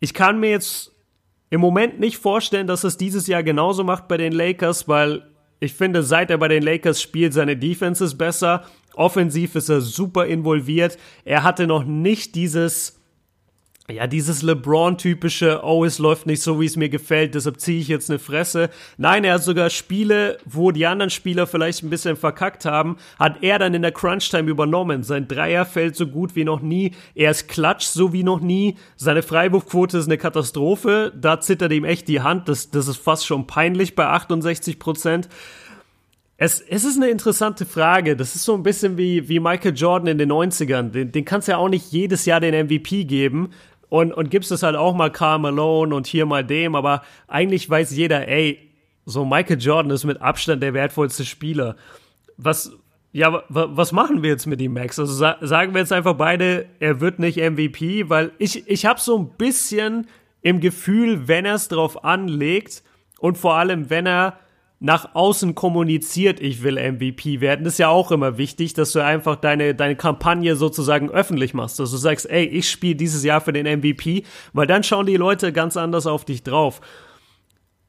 Ich 0.00 0.14
kann 0.14 0.40
mir 0.40 0.50
jetzt 0.50 0.92
im 1.50 1.60
Moment 1.60 2.00
nicht 2.00 2.18
vorstellen, 2.18 2.66
dass 2.66 2.84
es 2.84 2.96
dieses 2.96 3.26
Jahr 3.26 3.42
genauso 3.42 3.84
macht 3.84 4.08
bei 4.08 4.16
den 4.16 4.32
Lakers, 4.32 4.88
weil 4.88 5.22
ich 5.60 5.74
finde, 5.74 6.02
seit 6.02 6.30
er 6.30 6.38
bei 6.38 6.48
den 6.48 6.62
Lakers 6.62 7.00
spielt, 7.00 7.32
seine 7.32 7.56
Defense 7.56 8.04
ist 8.04 8.18
besser. 8.18 8.64
Offensiv 8.94 9.54
ist 9.54 9.68
er 9.68 9.80
super 9.80 10.26
involviert. 10.26 10.98
Er 11.24 11.44
hatte 11.44 11.66
noch 11.66 11.84
nicht 11.84 12.34
dieses, 12.34 12.95
ja, 13.88 14.08
dieses 14.08 14.42
LeBron-typische, 14.42 15.60
oh, 15.62 15.84
es 15.84 15.98
läuft 15.98 16.26
nicht 16.26 16.42
so, 16.42 16.60
wie 16.60 16.66
es 16.66 16.76
mir 16.76 16.88
gefällt, 16.88 17.36
deshalb 17.36 17.60
ziehe 17.60 17.80
ich 17.80 17.86
jetzt 17.86 18.10
eine 18.10 18.18
Fresse. 18.18 18.68
Nein, 18.96 19.22
er 19.22 19.34
hat 19.34 19.44
sogar 19.44 19.70
Spiele, 19.70 20.38
wo 20.44 20.72
die 20.72 20.86
anderen 20.86 21.10
Spieler 21.10 21.46
vielleicht 21.46 21.84
ein 21.84 21.90
bisschen 21.90 22.16
verkackt 22.16 22.64
haben, 22.64 22.96
hat 23.16 23.42
er 23.42 23.60
dann 23.60 23.74
in 23.74 23.82
der 23.82 23.92
Crunch-Time 23.92 24.50
übernommen. 24.50 25.04
Sein 25.04 25.28
Dreier 25.28 25.64
fällt 25.64 25.94
so 25.94 26.08
gut 26.08 26.34
wie 26.34 26.42
noch 26.42 26.62
nie. 26.62 26.92
Er 27.14 27.30
ist 27.30 27.48
klatsch 27.48 27.86
so 27.86 28.12
wie 28.12 28.24
noch 28.24 28.40
nie. 28.40 28.76
Seine 28.96 29.22
Freiwurfquote 29.22 29.98
ist 29.98 30.06
eine 30.06 30.18
Katastrophe. 30.18 31.12
Da 31.14 31.38
zittert 31.40 31.72
ihm 31.72 31.84
echt 31.84 32.08
die 32.08 32.22
Hand. 32.22 32.48
Das, 32.48 32.70
das 32.70 32.88
ist 32.88 32.96
fast 32.96 33.24
schon 33.24 33.46
peinlich 33.46 33.94
bei 33.94 34.06
68 34.06 34.80
Prozent. 34.80 35.28
Es, 36.38 36.60
es 36.60 36.84
ist 36.84 36.96
eine 36.96 37.08
interessante 37.08 37.64
Frage. 37.64 38.14
Das 38.14 38.34
ist 38.34 38.44
so 38.44 38.54
ein 38.54 38.62
bisschen 38.62 38.98
wie, 38.98 39.28
wie 39.28 39.40
Michael 39.40 39.74
Jordan 39.74 40.08
in 40.08 40.18
den 40.18 40.30
90ern. 40.30 40.90
Den, 40.90 41.10
den 41.10 41.24
kannst 41.24 41.48
du 41.48 41.52
ja 41.52 41.58
auch 41.58 41.70
nicht 41.70 41.92
jedes 41.92 42.26
Jahr 42.26 42.40
den 42.40 42.66
MVP 42.66 43.04
geben. 43.04 43.50
Und, 43.88 44.12
und 44.12 44.30
gibst 44.30 44.50
es 44.50 44.62
halt 44.62 44.74
auch 44.76 44.94
mal 44.94 45.10
Karl 45.12 45.38
Malone 45.38 45.94
und 45.94 46.06
hier 46.06 46.26
mal 46.26 46.44
dem. 46.44 46.74
Aber 46.74 47.02
eigentlich 47.28 47.68
weiß 47.70 47.92
jeder, 47.96 48.26
ey, 48.26 48.58
so 49.04 49.24
Michael 49.24 49.60
Jordan 49.60 49.90
ist 49.92 50.04
mit 50.04 50.20
Abstand 50.20 50.62
der 50.62 50.74
wertvollste 50.74 51.24
Spieler. 51.24 51.76
Was, 52.36 52.72
ja, 53.12 53.32
wa- 53.32 53.68
was 53.70 53.92
machen 53.92 54.22
wir 54.24 54.30
jetzt 54.30 54.46
mit 54.46 54.60
ihm, 54.60 54.72
Max? 54.74 54.98
Also 54.98 55.12
sa 55.12 55.36
sagen 55.40 55.72
wir 55.74 55.80
jetzt 55.80 55.92
einfach 55.92 56.14
beide, 56.14 56.66
er 56.80 57.00
wird 57.00 57.18
nicht 57.20 57.38
MVP, 57.38 58.08
weil 58.10 58.32
ich, 58.38 58.68
ich 58.68 58.84
habe 58.86 58.98
so 59.00 59.16
ein 59.16 59.28
bisschen 59.38 60.08
im 60.42 60.60
Gefühl, 60.60 61.28
wenn 61.28 61.44
er 61.44 61.54
es 61.54 61.68
drauf 61.68 62.04
anlegt 62.04 62.82
und 63.20 63.38
vor 63.38 63.54
allem, 63.54 63.88
wenn 63.90 64.06
er 64.06 64.38
nach 64.78 65.14
außen 65.14 65.54
kommuniziert, 65.54 66.38
ich 66.40 66.62
will 66.62 66.74
MVP 66.76 67.40
werden, 67.40 67.64
ist 67.64 67.78
ja 67.78 67.88
auch 67.88 68.12
immer 68.12 68.36
wichtig, 68.36 68.74
dass 68.74 68.92
du 68.92 69.02
einfach 69.02 69.36
deine, 69.36 69.74
deine 69.74 69.96
Kampagne 69.96 70.54
sozusagen 70.54 71.10
öffentlich 71.10 71.54
machst, 71.54 71.78
dass 71.78 71.90
du 71.90 71.96
sagst, 71.96 72.28
ey, 72.28 72.44
ich 72.44 72.70
spiele 72.70 72.94
dieses 72.94 73.24
Jahr 73.24 73.40
für 73.40 73.54
den 73.54 73.80
MVP, 73.80 74.24
weil 74.52 74.66
dann 74.66 74.82
schauen 74.82 75.06
die 75.06 75.16
Leute 75.16 75.52
ganz 75.52 75.76
anders 75.78 76.06
auf 76.06 76.26
dich 76.26 76.42
drauf. 76.42 76.82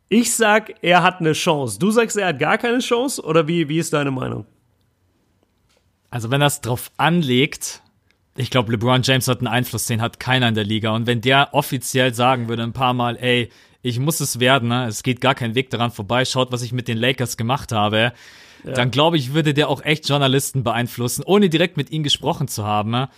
Ich 0.09 0.33
sag, 0.33 0.75
er 0.81 1.03
hat 1.03 1.19
eine 1.19 1.33
Chance. 1.33 1.79
Du 1.79 1.91
sagst, 1.91 2.15
er 2.15 2.27
hat 2.27 2.39
gar 2.39 2.57
keine 2.57 2.79
Chance? 2.79 3.21
Oder 3.21 3.47
wie, 3.49 3.67
wie 3.67 3.79
ist 3.79 3.91
deine 3.91 4.11
Meinung? 4.11 4.45
Also 6.09 6.31
wenn 6.31 6.41
es 6.41 6.61
drauf 6.61 6.91
anlegt, 6.95 7.81
ich 8.37 8.49
glaube, 8.49 8.71
LeBron 8.71 9.01
James 9.01 9.27
hat 9.27 9.39
einen 9.39 9.47
Einfluss, 9.47 9.85
den 9.85 10.01
hat 10.01 10.21
keiner 10.21 10.47
in 10.47 10.55
der 10.55 10.63
Liga. 10.63 10.91
Und 10.91 11.07
wenn 11.07 11.19
der 11.19 11.53
offiziell 11.53 12.13
sagen 12.13 12.47
würde 12.47 12.63
ein 12.63 12.71
paar 12.71 12.93
Mal, 12.93 13.17
ey, 13.17 13.49
ich 13.81 13.99
muss 13.99 14.19
es 14.19 14.39
werden, 14.39 14.69
ne? 14.69 14.85
es 14.87 15.03
geht 15.03 15.21
gar 15.21 15.35
kein 15.35 15.55
Weg 15.55 15.69
daran 15.69 15.91
vorbei, 15.91 16.25
schaut, 16.25 16.51
was 16.51 16.61
ich 16.61 16.71
mit 16.71 16.87
den 16.87 16.97
Lakers 16.97 17.37
gemacht 17.37 17.71
habe, 17.71 18.13
dann 18.63 18.91
glaube 18.91 19.17
ich, 19.17 19.33
würde 19.33 19.53
der 19.53 19.69
auch 19.69 19.83
echt 19.83 20.09
Journalisten 20.09 20.63
beeinflussen, 20.63 21.23
ohne 21.25 21.49
direkt 21.49 21.77
mit 21.77 21.91
ihnen 21.91 22.03
gesprochen 22.03 22.47
zu 22.47 22.65
haben. 22.65 22.91
Ne? 22.91 23.09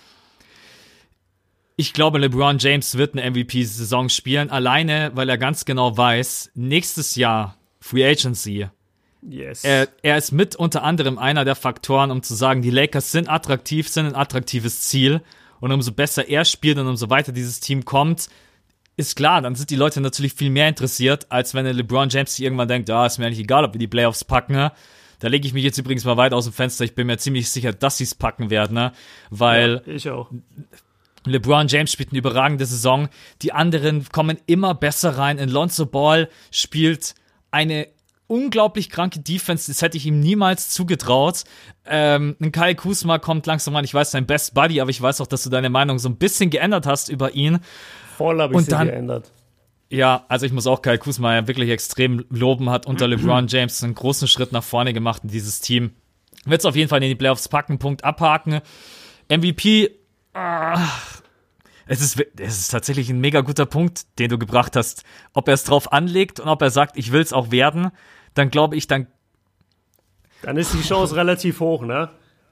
Ich 1.76 1.94
glaube, 1.94 2.20
LeBron 2.20 2.58
James 2.60 2.98
wird 2.98 3.18
eine 3.18 3.32
MVP-Saison 3.32 4.10
spielen, 4.10 4.50
alleine, 4.50 5.12
weil 5.16 5.30
er 5.30 5.38
ganz 5.38 5.66
genau 5.66 5.98
weiß, 5.98 6.52
nächstes 6.54 7.16
Jahr 7.16 7.58
Free 7.80 8.06
Agency, 8.06 8.68
Yes. 9.22 9.64
er, 9.66 9.90
er 10.02 10.18
ist 10.18 10.32
mit 10.32 10.56
unter 10.56 10.84
anderem 10.84 11.18
einer 11.18 11.44
der 11.44 11.56
Faktoren, 11.56 12.12
um 12.12 12.24
zu 12.24 12.36
sagen, 12.36 12.62
die 12.62 12.70
Lakers 12.70 13.12
sind 13.12 13.30
attraktiv, 13.30 13.90
sind 13.90 14.06
ein 14.06 14.16
attraktives 14.16 14.82
Ziel. 14.82 15.22
Und 15.60 15.74
umso 15.74 15.92
besser 15.92 16.30
er 16.30 16.46
spielt 16.46 16.78
und 16.78 16.88
umso 16.88 17.10
weiter 17.10 17.34
dieses 17.34 17.60
Team 17.60 17.84
kommt, 17.84 18.30
ist 19.00 19.16
klar, 19.16 19.42
dann 19.42 19.56
sind 19.56 19.70
die 19.70 19.78
Leute 19.78 20.02
natürlich 20.02 20.34
viel 20.34 20.50
mehr 20.50 20.68
interessiert, 20.68 21.32
als 21.32 21.54
wenn 21.54 21.64
der 21.64 21.74
LeBron 21.74 22.10
James 22.10 22.36
sich 22.36 22.44
irgendwann 22.44 22.68
denkt, 22.68 22.90
ah, 22.90 23.06
ist 23.06 23.18
mir 23.18 23.28
eigentlich 23.28 23.40
egal, 23.40 23.64
ob 23.64 23.74
wir 23.74 23.80
die 23.80 23.88
Playoffs 23.88 24.26
packen. 24.26 24.54
Ne? 24.54 24.74
Da 25.20 25.30
lege 25.30 25.48
ich 25.48 25.54
mich 25.54 25.64
jetzt 25.64 25.78
übrigens 25.78 26.04
mal 26.04 26.18
weit 26.18 26.34
aus 26.34 26.44
dem 26.44 26.54
Fenster. 26.54 26.84
Ich 26.84 26.96
bin 26.96 27.08
mir 27.08 27.18
ziemlich 27.18 27.50
sicher, 27.50 27.72
dass 27.72 27.98
sie 27.98 28.04
es 28.04 28.14
packen 28.14 28.50
werden, 28.50 28.74
ne? 28.74 28.92
weil 29.30 29.82
ja, 29.86 29.94
ich 29.94 30.10
auch. 30.10 30.30
LeBron 31.26 31.68
James 31.70 31.94
spielt 31.94 32.10
eine 32.12 32.20
überragende 32.20 32.66
Saison. 32.66 33.08
Die 33.42 33.54
anderen 33.54 34.06
kommen 34.10 34.38
immer 34.48 34.76
besser 34.76 35.18
rein. 35.18 35.38
In 35.38 35.50
Lonzo 35.50 35.86
Ball 35.86 36.28
spielt 36.52 37.16
eine 37.52 37.88
unglaublich 38.28 38.90
kranke 38.90 39.20
Defense, 39.22 39.72
das 39.72 39.82
hätte 39.82 39.98
ich 39.98 40.06
ihm 40.06 40.20
niemals 40.20 40.70
zugetraut. 40.70 41.46
Ähm, 41.86 42.36
ein 42.40 42.52
Kai 42.52 42.76
Kusma 42.76 43.18
kommt 43.18 43.48
langsam 43.48 43.76
an, 43.76 43.86
ich 43.86 43.94
weiß, 43.94 44.12
sein 44.12 44.28
Best 44.28 44.54
Buddy, 44.54 44.82
aber 44.82 44.92
ich 44.92 45.02
weiß 45.02 45.20
auch, 45.22 45.28
dass 45.28 45.44
du 45.44 45.50
deine 45.50 45.70
Meinung 45.70 46.00
so 46.00 46.10
ein 46.10 46.18
bisschen 46.18 46.50
geändert 46.52 46.86
hast 46.86 47.10
über 47.10 47.34
ihn. 47.34 47.60
Voll 48.20 48.42
habe 48.42 48.52
ich 48.54 48.58
Und 48.58 48.64
sie 48.66 48.72
dann- 48.72 48.88
geändert. 48.88 49.32
Ja, 49.90 50.26
also 50.28 50.46
ich 50.46 50.52
muss 50.52 50.68
auch 50.68 50.82
Kai 50.84 50.98
Kusma 50.98 51.34
ja 51.34 51.48
wirklich 51.48 51.70
extrem 51.72 52.26
loben, 52.30 52.70
hat 52.70 52.86
unter 52.86 53.08
LeBron 53.08 53.48
James 53.48 53.82
einen 53.82 53.96
großen 53.96 54.28
Schritt 54.28 54.52
nach 54.52 54.62
vorne 54.64 54.92
gemacht 54.94 55.24
in 55.24 55.30
dieses 55.30 55.62
Team. 55.62 55.92
Wird 56.46 56.60
es 56.62 56.66
auf 56.66 56.76
jeden 56.76 56.90
Fall 56.90 57.02
in 57.02 57.08
die 57.10 57.16
Playoffs 57.16 57.48
packen, 57.48 57.80
Punkt 57.80 58.04
abhaken. 58.04 58.60
MVP, 59.30 59.90
ah, 60.34 60.86
es 61.88 62.02
ist, 62.02 62.20
es 62.40 62.60
ist 62.60 62.68
tatsächlich 62.68 63.10
ein 63.10 63.20
mega 63.22 63.40
guter 63.42 63.66
Punkt, 63.66 64.20
den 64.20 64.30
du 64.30 64.38
gebracht 64.38 64.76
hast. 64.76 65.04
Ob 65.34 65.48
er 65.48 65.54
es 65.56 65.64
drauf 65.64 65.92
anlegt 65.94 66.40
und 66.42 66.50
ob 66.50 66.62
er 66.62 66.70
sagt, 66.72 66.98
ich 66.98 67.12
will 67.14 67.22
es 67.22 67.32
auch 67.34 67.50
werden, 67.52 67.90
dann 68.36 68.50
glaube 68.52 68.76
ich, 68.76 68.86
dann, 68.86 69.08
Dann 70.44 70.58
ist 70.58 70.74
die 70.74 70.82
Chance 70.84 71.16
relativ 71.16 71.62
hoch, 71.62 71.84
ne? 71.84 72.10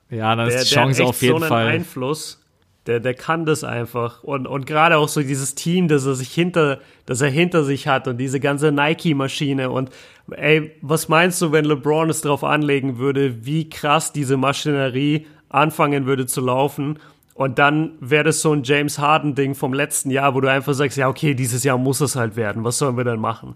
ja, 0.10 0.36
dann 0.36 0.48
Der, 0.50 0.58
ist 0.60 0.70
die 0.72 0.74
der 0.74 0.82
Chance 0.84 1.02
hat 1.04 1.10
echt 1.10 1.10
auf 1.10 1.22
jeden 1.22 1.34
so 1.38 1.44
einen 1.44 1.50
Fall. 1.50 1.68
Einfluss. 1.68 2.42
Der, 2.88 3.00
der 3.02 3.14
kann 3.14 3.46
das 3.46 3.64
einfach. 3.64 4.24
Und, 4.24 4.48
und 4.48 4.66
gerade 4.66 4.98
auch 4.98 5.10
so 5.10 5.22
dieses 5.22 5.56
Team, 5.56 5.88
das 5.88 6.06
er 6.06 6.16
sich 6.16 6.34
hinter, 6.34 6.80
das 7.06 7.22
er 7.22 7.30
hinter 7.30 7.64
sich 7.64 7.88
hat 7.88 8.08
und 8.08 8.18
diese 8.18 8.40
ganze 8.40 8.72
Nike-Maschine. 8.72 9.70
Und 9.70 9.90
ey, 10.32 10.72
was 10.82 11.10
meinst 11.10 11.42
du, 11.42 11.52
wenn 11.52 11.66
LeBron 11.66 12.10
es 12.10 12.22
drauf 12.22 12.44
anlegen 12.44 12.98
würde, 12.98 13.46
wie 13.46 13.70
krass 13.70 14.14
diese 14.14 14.38
Maschinerie 14.38 15.28
anfangen 15.50 16.06
würde 16.06 16.26
zu 16.26 16.42
laufen? 16.42 16.98
Und 17.34 17.60
dann 17.60 17.92
wäre 18.00 18.24
das 18.24 18.42
so 18.42 18.54
ein 18.54 18.64
James 18.64 18.98
Harden-Ding 18.98 19.54
vom 19.54 19.74
letzten 19.74 20.10
Jahr, 20.10 20.34
wo 20.34 20.42
du 20.42 20.50
einfach 20.50 20.74
sagst, 20.74 20.98
ja, 20.98 21.08
okay, 21.08 21.36
dieses 21.36 21.64
Jahr 21.64 21.78
muss 21.78 22.02
es 22.02 22.16
halt 22.16 22.36
werden. 22.36 22.64
Was 22.64 22.80
sollen 22.80 22.98
wir 22.98 23.04
denn 23.04 23.20
machen? 23.20 23.56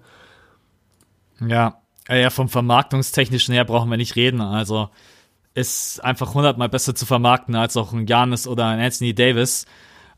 Ja, 1.39 1.77
ja, 2.07 2.29
vom 2.29 2.49
Vermarktungstechnischen 2.49 3.53
her 3.53 3.65
brauchen 3.65 3.89
wir 3.89 3.97
nicht 3.97 4.15
reden. 4.15 4.41
Also 4.41 4.89
ist 5.53 6.03
einfach 6.03 6.33
hundertmal 6.33 6.69
besser 6.69 6.95
zu 6.95 7.05
vermarkten 7.05 7.55
als 7.55 7.75
auch 7.77 7.91
ein 7.93 8.05
Giannis 8.05 8.47
oder 8.47 8.67
ein 8.67 8.79
Anthony 8.79 9.13
Davis. 9.13 9.65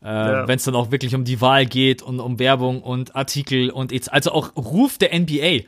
Äh, 0.02 0.06
Ja. 0.06 0.48
Wenn 0.48 0.56
es 0.56 0.64
dann 0.64 0.74
auch 0.74 0.90
wirklich 0.90 1.14
um 1.14 1.24
die 1.24 1.40
Wahl 1.40 1.66
geht 1.66 2.02
und 2.02 2.20
um 2.20 2.38
Werbung 2.38 2.82
und 2.82 3.16
Artikel 3.16 3.70
und 3.70 3.92
etc. 3.92 4.08
also 4.10 4.32
auch 4.32 4.54
Ruf 4.56 4.98
der 4.98 5.12
NBA. 5.18 5.64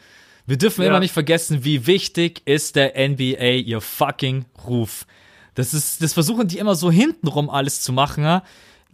Wir 0.46 0.58
dürfen 0.58 0.82
Ja. 0.82 0.88
immer 0.90 1.00
nicht 1.00 1.12
vergessen, 1.12 1.64
wie 1.64 1.86
wichtig 1.86 2.42
ist 2.44 2.76
der 2.76 2.96
NBA 2.96 3.54
ihr 3.64 3.80
fucking 3.80 4.44
Ruf. 4.66 5.06
Das 5.54 5.72
ist, 5.74 6.02
das 6.02 6.12
versuchen 6.12 6.46
die 6.48 6.58
immer 6.58 6.74
so 6.74 6.90
hintenrum 6.90 7.48
alles 7.50 7.80
zu 7.80 7.92
machen, 7.92 8.24
ja? 8.24 8.42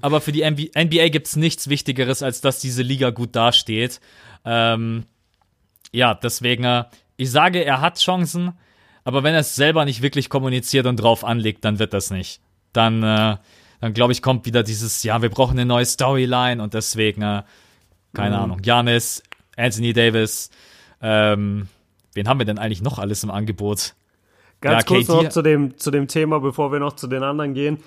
aber 0.00 0.20
für 0.20 0.32
die 0.32 0.42
NBA, 0.48 0.80
NBA 0.80 1.08
gibt's 1.08 1.36
nichts 1.36 1.68
Wichtigeres, 1.68 2.22
als 2.22 2.40
dass 2.40 2.60
diese 2.60 2.82
Liga 2.82 3.10
gut 3.10 3.34
dasteht. 3.36 4.00
Ähm, 4.44 5.04
ja, 5.92 6.14
deswegen, 6.14 6.64
äh, 6.64 6.84
ich 7.16 7.30
sage, 7.30 7.64
er 7.64 7.80
hat 7.80 7.98
Chancen, 7.98 8.52
aber 9.04 9.22
wenn 9.22 9.34
er 9.34 9.40
es 9.40 9.54
selber 9.54 9.84
nicht 9.84 10.02
wirklich 10.02 10.28
kommuniziert 10.28 10.86
und 10.86 10.96
drauf 10.96 11.24
anlegt, 11.24 11.64
dann 11.64 11.78
wird 11.78 11.92
das 11.92 12.10
nicht. 12.10 12.40
Dann, 12.72 13.02
äh, 13.02 13.36
dann 13.80 13.92
glaube 13.94 14.12
ich, 14.12 14.22
kommt 14.22 14.46
wieder 14.46 14.62
dieses, 14.62 15.02
ja, 15.02 15.20
wir 15.22 15.28
brauchen 15.28 15.52
eine 15.52 15.66
neue 15.66 15.84
Storyline 15.84 16.62
und 16.62 16.74
deswegen, 16.74 17.22
äh, 17.22 17.42
keine 18.14 18.38
Ahnung, 18.38 18.60
Janis, 18.62 19.22
Anthony 19.56 19.92
Davis, 19.92 20.50
ähm, 21.00 21.68
wen 22.14 22.28
haben 22.28 22.38
wir 22.38 22.46
denn 22.46 22.58
eigentlich 22.58 22.82
noch 22.82 22.98
alles 22.98 23.24
im 23.24 23.30
Angebot? 23.30 23.94
Ganz 24.60 24.82
Ja, 24.82 24.86
kurz 24.86 25.06
KD 25.08 25.22
noch 25.24 25.28
zu 25.30 25.42
dem, 25.42 25.76
zu 25.76 25.90
dem 25.90 26.06
Thema, 26.06 26.38
bevor 26.38 26.70
wir 26.72 26.78
noch 26.78 26.94
zu 26.94 27.08
den 27.08 27.22
anderen 27.22 27.54
gehen. 27.54 27.78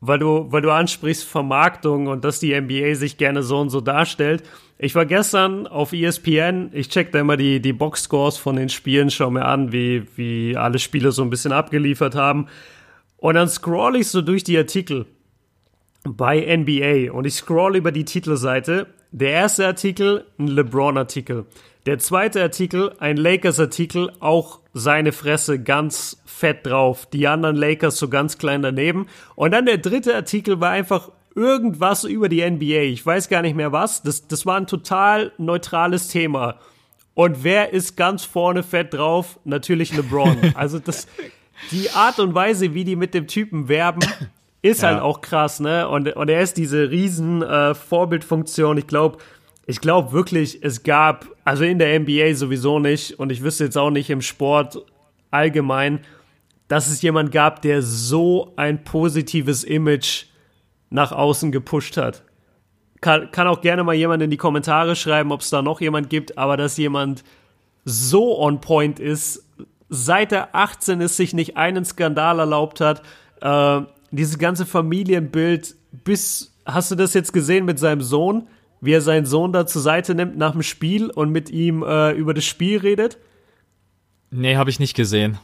Weil 0.00 0.18
du, 0.18 0.46
weil 0.50 0.62
du 0.62 0.70
ansprichst 0.70 1.24
Vermarktung 1.24 2.06
und 2.06 2.24
dass 2.24 2.38
die 2.38 2.58
NBA 2.58 2.94
sich 2.94 3.16
gerne 3.16 3.42
so 3.42 3.58
und 3.58 3.70
so 3.70 3.80
darstellt. 3.80 4.44
Ich 4.78 4.94
war 4.94 5.06
gestern 5.06 5.66
auf 5.66 5.92
ESPN, 5.92 6.70
ich 6.72 6.88
check 6.88 7.10
da 7.10 7.18
immer 7.18 7.36
die, 7.36 7.60
die 7.60 7.72
Boxscores 7.72 8.36
von 8.36 8.54
den 8.54 8.68
Spielen, 8.68 9.10
schau 9.10 9.28
mir 9.28 9.44
an, 9.44 9.72
wie, 9.72 10.04
wie 10.14 10.56
alle 10.56 10.78
Spiele 10.78 11.10
so 11.10 11.22
ein 11.22 11.30
bisschen 11.30 11.50
abgeliefert 11.50 12.14
haben. 12.14 12.46
Und 13.16 13.34
dann 13.34 13.48
scroll 13.48 13.96
ich 13.96 14.06
so 14.08 14.22
durch 14.22 14.44
die 14.44 14.56
Artikel 14.56 15.06
bei 16.04 16.56
NBA 16.56 17.12
und 17.12 17.26
ich 17.26 17.34
scroll 17.34 17.76
über 17.76 17.90
die 17.90 18.04
Titelseite. 18.04 18.86
Der 19.10 19.30
erste 19.30 19.66
Artikel, 19.66 20.26
ein 20.38 20.46
LeBron-Artikel. 20.46 21.46
Der 21.86 21.98
zweite 21.98 22.42
Artikel, 22.42 22.92
ein 22.98 23.16
Lakers-Artikel, 23.16 24.12
auch 24.20 24.60
seine 24.78 25.12
Fresse 25.12 25.62
ganz 25.62 26.22
fett 26.24 26.66
drauf. 26.66 27.06
Die 27.06 27.26
anderen 27.26 27.56
Lakers 27.56 27.98
so 27.98 28.08
ganz 28.08 28.38
klein 28.38 28.62
daneben. 28.62 29.06
Und 29.34 29.52
dann 29.52 29.66
der 29.66 29.78
dritte 29.78 30.14
Artikel 30.14 30.60
war 30.60 30.70
einfach 30.70 31.10
irgendwas 31.34 32.04
über 32.04 32.28
die 32.28 32.48
NBA. 32.48 32.82
Ich 32.82 33.04
weiß 33.04 33.28
gar 33.28 33.42
nicht 33.42 33.56
mehr 33.56 33.72
was. 33.72 34.02
Das, 34.02 34.26
das 34.26 34.46
war 34.46 34.56
ein 34.56 34.66
total 34.66 35.32
neutrales 35.38 36.08
Thema. 36.08 36.56
Und 37.14 37.42
wer 37.42 37.72
ist 37.72 37.96
ganz 37.96 38.24
vorne 38.24 38.62
fett 38.62 38.94
drauf? 38.94 39.38
Natürlich 39.44 39.96
LeBron. 39.96 40.36
Also 40.54 40.78
das, 40.78 41.06
die 41.70 41.90
Art 41.90 42.20
und 42.20 42.34
Weise, 42.34 42.74
wie 42.74 42.84
die 42.84 42.96
mit 42.96 43.14
dem 43.14 43.26
Typen 43.26 43.68
werben, 43.68 44.00
ist 44.62 44.82
halt 44.82 45.00
auch 45.00 45.20
krass, 45.20 45.60
ne? 45.60 45.88
Und, 45.88 46.14
und 46.16 46.28
er 46.28 46.40
ist 46.40 46.56
diese 46.56 46.90
riesen 46.90 47.42
äh, 47.42 47.74
Vorbildfunktion. 47.74 48.76
Ich 48.78 48.86
glaube, 48.86 49.18
ich 49.68 49.82
glaube 49.82 50.12
wirklich, 50.12 50.62
es 50.62 50.82
gab, 50.82 51.26
also 51.44 51.62
in 51.62 51.78
der 51.78 52.00
NBA 52.00 52.34
sowieso 52.34 52.78
nicht, 52.78 53.18
und 53.18 53.30
ich 53.30 53.42
wüsste 53.42 53.64
jetzt 53.64 53.76
auch 53.76 53.90
nicht 53.90 54.08
im 54.08 54.22
Sport 54.22 54.82
allgemein, 55.30 56.00
dass 56.68 56.88
es 56.88 57.02
jemand 57.02 57.32
gab, 57.32 57.60
der 57.60 57.82
so 57.82 58.54
ein 58.56 58.82
positives 58.82 59.64
Image 59.64 60.24
nach 60.88 61.12
außen 61.12 61.52
gepusht 61.52 61.98
hat. 61.98 62.24
Kann, 63.02 63.30
kann 63.30 63.46
auch 63.46 63.60
gerne 63.60 63.84
mal 63.84 63.94
jemand 63.94 64.22
in 64.22 64.30
die 64.30 64.38
Kommentare 64.38 64.96
schreiben, 64.96 65.32
ob 65.32 65.42
es 65.42 65.50
da 65.50 65.60
noch 65.60 65.82
jemand 65.82 66.08
gibt, 66.08 66.38
aber 66.38 66.56
dass 66.56 66.78
jemand 66.78 67.22
so 67.84 68.40
on 68.40 68.62
point 68.62 68.98
ist, 68.98 69.44
seit 69.90 70.32
er 70.32 70.54
18 70.54 71.02
ist, 71.02 71.18
sich 71.18 71.34
nicht 71.34 71.58
einen 71.58 71.84
Skandal 71.84 72.38
erlaubt 72.38 72.80
hat, 72.80 73.02
äh, 73.42 73.82
dieses 74.12 74.38
ganze 74.38 74.64
Familienbild, 74.64 75.76
bis, 76.04 76.54
hast 76.64 76.90
du 76.90 76.94
das 76.94 77.12
jetzt 77.12 77.34
gesehen 77.34 77.66
mit 77.66 77.78
seinem 77.78 78.00
Sohn, 78.00 78.48
wie 78.80 78.92
er 78.92 79.00
seinen 79.00 79.26
Sohn 79.26 79.52
da 79.52 79.66
zur 79.66 79.82
Seite 79.82 80.14
nimmt 80.14 80.36
nach 80.36 80.52
dem 80.52 80.62
Spiel 80.62 81.10
und 81.10 81.30
mit 81.30 81.50
ihm 81.50 81.82
äh, 81.82 82.12
über 82.12 82.34
das 82.34 82.44
Spiel 82.44 82.78
redet? 82.78 83.18
Nee, 84.30 84.56
habe 84.56 84.70
ich 84.70 84.80
nicht 84.80 84.94
gesehen. 84.94 85.38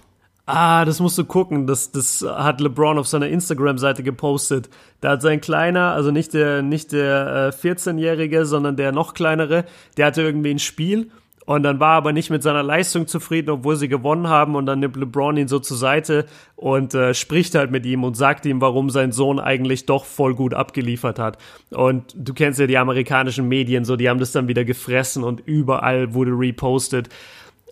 Ah, 0.47 0.85
das 0.85 1.01
musst 1.01 1.17
du 1.17 1.25
gucken. 1.25 1.67
Das, 1.67 1.91
das 1.91 2.23
hat 2.23 2.61
LeBron 2.61 2.99
auf 2.99 3.07
seiner 3.07 3.29
Instagram-Seite 3.29 4.03
gepostet. 4.03 4.69
Da 5.01 5.13
hat 5.13 5.23
sein 5.23 5.41
kleiner, 5.41 5.93
also 5.93 6.11
nicht 6.11 6.35
der, 6.35 6.61
nicht 6.61 6.93
der 6.93 7.53
äh, 7.55 7.67
14-Jährige, 7.67 8.45
sondern 8.45 8.77
der 8.77 8.93
noch 8.93 9.15
kleinere, 9.15 9.65
der 9.97 10.07
hatte 10.07 10.23
irgendwie 10.23 10.51
ein 10.51 10.59
Spiel 10.59 11.11
und 11.47 11.63
dann 11.63 11.79
war 11.79 11.95
er 11.95 11.97
aber 11.97 12.13
nicht 12.13 12.31
mit 12.31 12.43
seiner 12.43 12.63
Leistung 12.63 13.07
zufrieden, 13.07 13.51
obwohl 13.51 13.77
sie 13.77 13.89
gewonnen 13.89 14.29
haben. 14.29 14.57
Und 14.57 14.65
dann 14.65 14.81
nimmt 14.81 14.97
LeBron 14.97 15.37
ihn 15.37 15.49
so 15.49 15.59
zur 15.59 15.77
Seite 15.77 16.25
und 16.57 16.95
äh, 16.95 17.13
spricht 17.13 17.55
halt 17.55 17.71
mit 17.71 17.85
ihm 17.85 18.03
und 18.03 18.17
sagt 18.17 18.47
ihm, 18.47 18.61
warum 18.63 18.89
sein 18.89 19.13
Sohn 19.13 19.39
eigentlich 19.39 19.85
doch 19.85 20.07
voll 20.07 20.35
gut 20.35 20.55
abgeliefert 20.55 21.19
hat. 21.19 21.37
Und 21.71 22.15
du 22.17 22.33
kennst 22.33 22.61
ja 22.61 22.67
die 22.67 22.79
amerikanischen 22.79 23.47
Medien 23.47 23.85
so, 23.85 23.97
die 23.97 24.09
haben 24.09 24.21
das 24.21 24.33
dann 24.33 24.49
wieder 24.49 24.65
gefressen 24.65 25.23
und 25.23 25.41
überall 25.41 26.15
wurde 26.15 26.31
repostet. 26.31 27.11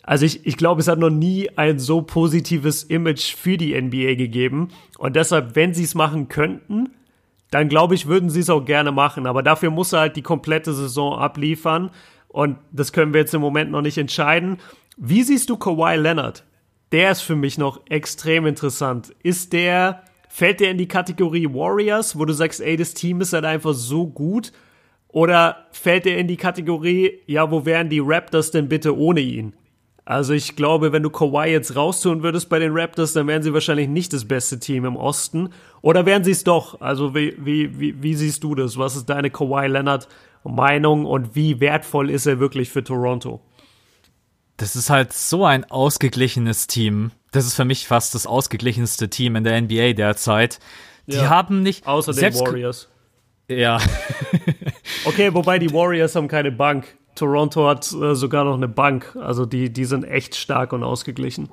Also 0.03 0.27
ich, 0.27 0.47
ich 0.47 0.57
glaube, 0.57 0.81
es 0.81 0.89
hat 0.89 0.99
noch 0.99 1.11
nie 1.11 1.49
ein 1.57 1.79
so 1.79 2.03
positives 2.03 2.83
Image 2.83 3.35
für 3.35 3.57
die 3.57 3.81
NBA 3.81 4.17
gegeben. 4.17 4.69
Und 4.99 5.17
deshalb, 5.17 5.57
wenn 5.57 5.73
sie 5.73 5.85
es 5.85 5.95
machen 5.95 6.29
könnten, 6.29 6.91
dann 7.51 7.69
glaube 7.69 7.95
ich, 7.95 8.07
würden 8.07 8.29
sie 8.29 8.41
es 8.41 8.51
auch 8.51 8.65
gerne 8.65 8.93
machen. 8.93 9.27
Aber 9.27 9.43
dafür 9.43 9.71
muss 9.71 9.93
er 9.93 10.01
halt 10.01 10.17
die 10.17 10.23
komplette 10.23 10.75
Saison 10.75 11.19
abliefern. 11.19 11.91
Und 12.33 12.59
das 12.73 12.93
können 12.93 13.13
wir 13.13 13.21
jetzt 13.21 13.35
im 13.35 13.41
Moment 13.41 13.71
noch 13.71 13.83
nicht 13.83 13.99
entscheiden. 13.99 14.59
Wie 14.97 15.23
siehst 15.23 15.51
du 15.51 15.57
Kawhi 15.57 15.97
Leonard? 15.97 16.45
Der 16.91 17.11
ist 17.13 17.21
für 17.23 17.37
mich 17.37 17.59
noch 17.59 17.81
extrem 17.89 18.47
interessant. 18.47 19.15
Ist 19.23 19.53
der, 19.53 20.03
fällt 20.29 20.61
der 20.61 20.71
in 20.71 20.79
die 20.79 20.89
Kategorie 20.89 21.47
Warriors, 21.47 22.19
wo 22.19 22.25
du 22.25 22.33
sagst, 22.33 22.61
ey, 22.61 22.77
das 22.77 22.95
Team 22.95 23.21
ist 23.21 23.33
halt 23.33 23.45
einfach 23.45 23.75
so 23.75 24.07
gut? 24.07 24.53
Oder 25.09 25.67
fällt 25.73 26.07
der 26.07 26.19
in 26.19 26.27
die 26.27 26.37
Kategorie, 26.37 27.21
ja, 27.27 27.51
wo 27.51 27.67
wären 27.67 27.91
die 27.91 28.01
Raptors 28.03 28.51
denn 28.51 28.69
bitte 28.69 28.97
ohne 28.97 29.21
ihn? 29.21 29.55
Also 30.05 30.33
ich 30.33 30.57
glaube, 30.57 30.93
wenn 30.93 31.03
du 31.03 31.11
Kawhi 31.11 31.51
jetzt 31.51 31.77
raustun 31.77 32.23
würdest 32.23 32.49
bei 32.49 32.59
den 32.59 32.73
Raptors, 32.73 33.13
dann 33.13 33.29
wären 33.29 33.43
sie 33.43 33.55
wahrscheinlich 33.55 33.89
nicht 33.89 34.13
das 34.13 34.27
beste 34.27 34.59
Team 34.59 34.85
im 34.85 34.97
Osten. 34.97 35.51
Oder 35.81 36.07
wären 36.07 36.25
sie 36.25 36.33
es 36.33 36.45
doch? 36.45 36.81
Also 36.81 37.15
wie, 37.15 37.37
wie, 37.39 37.79
wie, 37.79 38.03
wie 38.03 38.15
siehst 38.15 38.43
du 38.43 38.55
das? 38.55 38.79
Was 38.79 38.97
ist 38.97 39.09
deine 39.11 39.31
Kawhi 39.31 39.67
Leonard 39.67 40.09
Meinung 40.45 41.05
und 41.07 41.35
wie 41.35 41.61
wertvoll 41.61 42.11
ist 42.11 42.27
er 42.27 42.39
wirklich 42.41 42.71
für 42.71 42.83
Toronto? 42.85 43.41
Das 44.57 44.77
ist 44.77 44.91
halt 44.91 45.13
so 45.13 45.45
ein 45.45 45.65
ausgeglichenes 45.71 46.67
Team. 46.67 47.11
Das 47.33 47.47
ist 47.47 47.55
für 47.55 47.65
mich 47.65 47.87
fast 47.87 48.15
das 48.15 48.27
ausgeglichenste 48.27 49.09
Team 49.09 49.37
in 49.37 49.45
der 49.45 49.61
NBA 49.61 49.95
derzeit. 49.95 50.59
Die 51.07 51.15
Ja. 51.17 51.29
haben 51.31 51.63
nicht 51.63 51.87
Außer 51.87 52.13
den 52.13 52.35
Warriors. 52.35 52.89
Ja, 53.49 53.81
Okay, 55.05 55.35
wobei 55.35 55.59
die 55.59 55.73
Warriors 55.73 56.15
haben 56.15 56.29
keine 56.29 56.53
Bank. 56.53 56.97
Toronto 57.15 57.69
hat 57.69 57.93
äh, 57.93 58.15
sogar 58.15 58.45
noch 58.45 58.55
eine 58.55 58.69
Bank. 58.69 59.17
Also 59.21 59.45
die, 59.47 59.71
die 59.73 59.85
sind 59.85 60.05
echt 60.05 60.35
stark 60.35 60.73
und 60.73 60.83
ausgeglichen. 60.83 61.51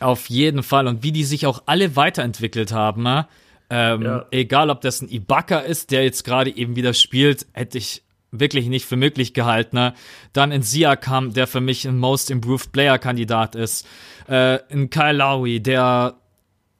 Auf 0.00 0.28
jeden 0.28 0.62
Fall. 0.62 0.86
Und 0.86 1.02
wie 1.02 1.12
die 1.12 1.24
sich 1.24 1.46
auch 1.46 1.62
alle 1.66 1.96
weiterentwickelt 1.96 2.72
haben. 2.72 3.02
ne? 3.02 3.26
Ähm, 3.70 4.02
Ja. 4.02 4.26
Egal, 4.30 4.70
ob 4.70 4.82
das 4.82 5.00
ein 5.02 5.08
Ibaka 5.08 5.58
ist, 5.60 5.90
der 5.90 6.04
jetzt 6.04 6.24
gerade 6.24 6.54
eben 6.54 6.76
wieder 6.76 6.94
spielt, 6.94 7.46
hätte 7.52 7.78
ich 7.78 8.03
wirklich 8.40 8.66
nicht 8.66 8.86
für 8.86 8.96
möglich 8.96 9.34
gehalten. 9.34 9.76
Ne? 9.76 9.94
Dann 10.32 10.52
in 10.52 10.62
Siakam, 10.62 11.32
der 11.32 11.46
für 11.46 11.60
mich 11.60 11.86
ein 11.86 11.98
Most 11.98 12.30
Improved 12.30 12.72
Player 12.72 12.98
Kandidat 12.98 13.54
ist. 13.54 13.86
Äh, 14.28 14.60
in 14.68 14.90
Kyle 14.90 15.12
Lowry, 15.12 15.60
der 15.60 16.16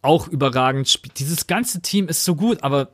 auch 0.03 0.29
überragend 0.29 0.89
spielt. 0.89 1.19
Dieses 1.19 1.47
ganze 1.47 1.81
Team 1.81 2.09
ist 2.09 2.25
so 2.25 2.35
gut, 2.35 2.63
aber 2.63 2.91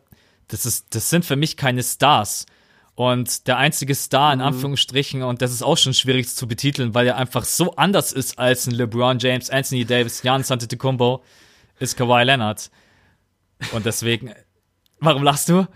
das 0.49 0.67
ist, 0.67 0.95
das 0.95 1.11
sind 1.11 1.25
für 1.25 1.37
mich 1.37 1.57
keine 1.57 1.83
Stars. 1.83 2.47
Und 2.95 3.47
der 3.47 3.57
einzige 3.57 3.95
Star 3.95 4.33
in 4.33 4.41
Anführungsstrichen, 4.41 5.23
und 5.23 5.41
das 5.41 5.53
ist 5.53 5.63
auch 5.63 5.79
schon 5.79 5.95
schwierig 5.95 6.29
zu 6.29 6.47
betiteln, 6.47 6.95
weil 6.95 7.07
er 7.07 7.17
einfach 7.17 7.45
so 7.45 7.75
anders 7.77 8.13
ist 8.13 8.39
als 8.39 8.67
ein 8.67 8.75
LeBron 8.75 9.19
James, 9.19 9.49
Anthony 9.49 9.85
Davis, 9.85 10.23
Giannis 10.23 10.51
Antetokounmpo, 10.51 11.23
ist 11.79 11.97
Kawhi 11.97 12.25
Leonard. 12.25 12.71
Und 13.73 13.87
deswegen, 13.87 14.33
warum 14.99 15.23
lachst 15.23 15.49
du? 15.49 15.67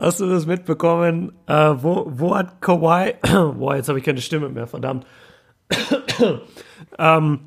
Hast 0.00 0.20
du 0.20 0.26
das 0.26 0.46
mitbekommen? 0.46 1.32
Äh, 1.46 1.74
wo, 1.76 2.06
wo 2.08 2.34
hat 2.34 2.60
Kawhi, 2.60 3.14
boah, 3.22 3.76
jetzt 3.76 3.88
habe 3.88 3.98
ich 3.98 4.04
keine 4.04 4.20
Stimme 4.20 4.48
mehr, 4.48 4.66
verdammt. 4.66 5.06
ähm, 6.98 7.40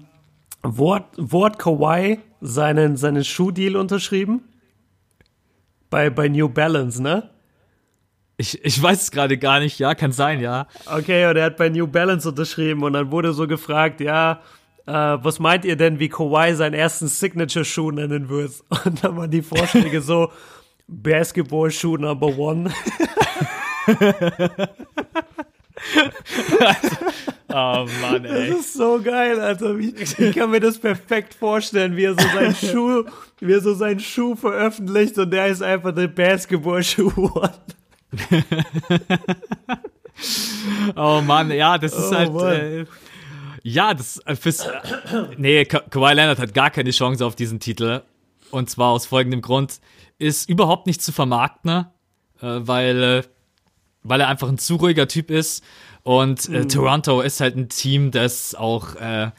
wo, 0.64 0.96
hat, 0.96 1.06
wo 1.18 1.46
hat 1.46 1.60
Kawhi 1.60 2.20
seinen, 2.42 2.98
seinen 2.98 3.24
Schuhdeal 3.24 3.76
unterschrieben? 3.76 4.44
Bei, 5.90 6.10
bei 6.10 6.28
New 6.28 6.50
Balance, 6.50 7.02
ne? 7.02 7.30
Ich, 8.38 8.64
ich 8.64 8.82
weiß 8.82 9.02
es 9.02 9.12
gerade 9.12 9.38
gar 9.38 9.60
nicht, 9.60 9.80
ja, 9.80 9.96
kann 9.96 10.12
sein, 10.12 10.40
ja. 10.40 10.68
Okay, 10.86 11.28
und 11.28 11.38
er 11.38 11.46
hat 11.46 11.58
bei 11.58 11.70
New 11.70 11.88
Balance 11.88 12.30
unterschrieben 12.30 12.84
und 12.84 12.94
dann 12.94 13.12
wurde 13.12 13.34
so 13.34 13.48
gefragt, 13.48 14.00
ja, 14.00 14.42
äh, 14.86 14.92
was 14.92 15.40
meint 15.40 15.66
ihr 15.66 15.76
denn, 15.76 16.00
wie 16.00 16.08
Kawhi 16.08 16.56
seinen 16.56 16.74
ersten 16.74 17.08
Signature-Schuh 17.08 17.92
nennen 17.92 18.30
wird? 18.30 18.52
Und 18.86 19.04
dann 19.04 19.18
waren 19.18 19.30
die 19.30 19.42
Vorschläge 19.42 20.02
so, 20.02 20.32
Basketball-Schuh 20.88 21.98
Number 21.98 22.28
One. 22.38 22.72
Oh 27.50 27.86
Mann, 28.02 28.26
ey. 28.26 28.50
Das 28.50 28.60
ist 28.60 28.74
so 28.74 29.00
geil, 29.02 29.40
Alter. 29.40 29.78
Ich, 29.78 30.20
ich 30.20 30.36
kann 30.36 30.52
mir 30.52 30.60
das 30.60 30.78
perfekt 30.78 31.34
vorstellen, 31.34 31.96
wie 31.96 32.04
er 32.04 32.14
so 32.14 32.28
seinen 32.28 32.56
Schuh, 32.72 33.06
wie 33.40 33.54
er 33.54 33.62
so 33.62 33.74
seinen 33.74 34.00
Schuh 34.02 34.36
veröffentlicht 34.36 35.18
und 35.18 35.32
der 35.32 35.48
ist 35.48 35.64
einfach 35.64 35.94
der 35.94 36.08
Basketball-Schuh. 36.08 37.32
Oh 40.96 41.22
Mann, 41.24 41.52
ja, 41.52 41.78
das 41.78 41.94
ist 41.94 42.12
Oh 42.12 42.16
halt. 42.16 42.62
Äh, 42.62 42.86
ja, 43.62 43.94
das 43.94 44.20
äh, 44.26 44.36
fürs. 44.36 44.66
Äh, 44.66 44.72
nee, 45.38 45.64
Ka 45.64 45.82
Kawhi 45.82 46.14
Leonard 46.14 46.40
hat 46.40 46.56
gar 46.56 46.72
keine 46.72 46.90
Chance 46.90 47.24
auf 47.24 47.36
diesen 47.36 47.60
Titel. 47.60 48.02
Und 48.52 48.70
zwar 48.70 48.92
aus 48.92 49.06
folgendem 49.06 49.42
Grund. 49.42 49.80
Ist 50.20 50.50
überhaupt 50.50 50.88
nicht 50.88 51.02
zu 51.02 51.12
vermarkten, 51.12 51.70
äh, 51.70 51.86
weil, 52.42 53.04
äh, 53.04 53.24
weil 54.04 54.22
er 54.22 54.28
einfach 54.28 54.50
ein 54.50 54.58
zu 54.58 54.76
ruhiger 54.76 55.08
Typ 55.08 55.32
ist. 55.32 55.64
Und 56.04 56.48
äh, 56.50 56.66
Toronto 56.68 57.22
ist 57.22 57.42
halt 57.42 57.56
ein 57.58 57.70
Team, 57.70 58.12
das 58.12 58.56
auch 58.56 58.96
äh, 58.96 59.32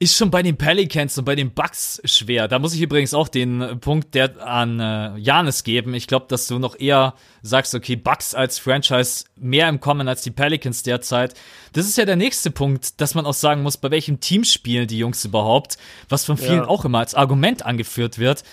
ist 0.00 0.16
schon 0.16 0.30
bei 0.30 0.42
den 0.42 0.56
Pelicans 0.56 1.18
und 1.18 1.24
bei 1.24 1.34
den 1.34 1.52
Bucks 1.52 2.00
schwer. 2.04 2.46
Da 2.46 2.60
muss 2.60 2.72
ich 2.72 2.80
übrigens 2.80 3.14
auch 3.14 3.26
den 3.26 3.80
Punkt 3.80 4.14
der 4.14 4.46
an 4.46 4.78
äh, 4.78 5.16
Janis 5.18 5.64
geben. 5.64 5.92
Ich 5.94 6.06
glaube, 6.06 6.26
dass 6.28 6.46
du 6.46 6.60
noch 6.60 6.78
eher 6.78 7.14
sagst, 7.42 7.74
okay, 7.74 7.96
Bucks 7.96 8.32
als 8.32 8.60
Franchise 8.60 9.24
mehr 9.36 9.68
im 9.68 9.80
Kommen 9.80 10.06
als 10.06 10.22
die 10.22 10.30
Pelicans 10.30 10.84
derzeit. 10.84 11.34
Das 11.72 11.86
ist 11.86 11.98
ja 11.98 12.04
der 12.04 12.14
nächste 12.14 12.52
Punkt, 12.52 13.00
dass 13.00 13.16
man 13.16 13.26
auch 13.26 13.34
sagen 13.34 13.62
muss, 13.62 13.76
bei 13.76 13.90
welchem 13.90 14.20
Team 14.20 14.44
spielen 14.44 14.86
die 14.86 14.98
Jungs 14.98 15.24
überhaupt, 15.24 15.78
was 16.08 16.24
von 16.24 16.36
vielen 16.36 16.58
Ja. 16.58 16.68
auch 16.68 16.84
immer 16.84 16.98
als 17.00 17.14
Argument 17.16 17.66
angeführt 17.66 18.18
wird. 18.18 18.44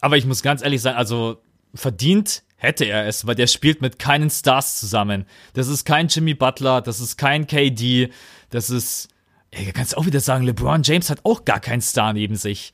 Aber 0.00 0.18
ich 0.18 0.26
muss 0.26 0.42
ganz 0.42 0.62
ehrlich 0.62 0.82
sein, 0.82 0.96
also 0.96 1.40
verdient 1.74 2.42
hätte 2.56 2.84
er 2.84 3.06
es, 3.06 3.26
weil 3.26 3.34
der 3.34 3.46
spielt 3.46 3.80
mit 3.80 3.98
keinen 3.98 4.28
Stars 4.28 4.80
zusammen. 4.80 5.24
Das 5.54 5.68
ist 5.68 5.84
kein 5.86 6.08
Jimmy 6.08 6.34
Butler, 6.34 6.82
das 6.82 7.00
ist 7.00 7.16
kein 7.16 7.46
KD, 7.46 8.10
das 8.50 8.68
ist, 8.70 9.08
ey, 9.56 9.66
du 9.66 9.72
kannst 9.72 9.96
auch 9.96 10.06
wieder 10.06 10.20
sagen, 10.20 10.44
LeBron 10.44 10.82
James 10.82 11.10
hat 11.10 11.20
auch 11.24 11.44
gar 11.44 11.60
keinen 11.60 11.80
Star 11.80 12.12
neben 12.12 12.36
sich. 12.36 12.72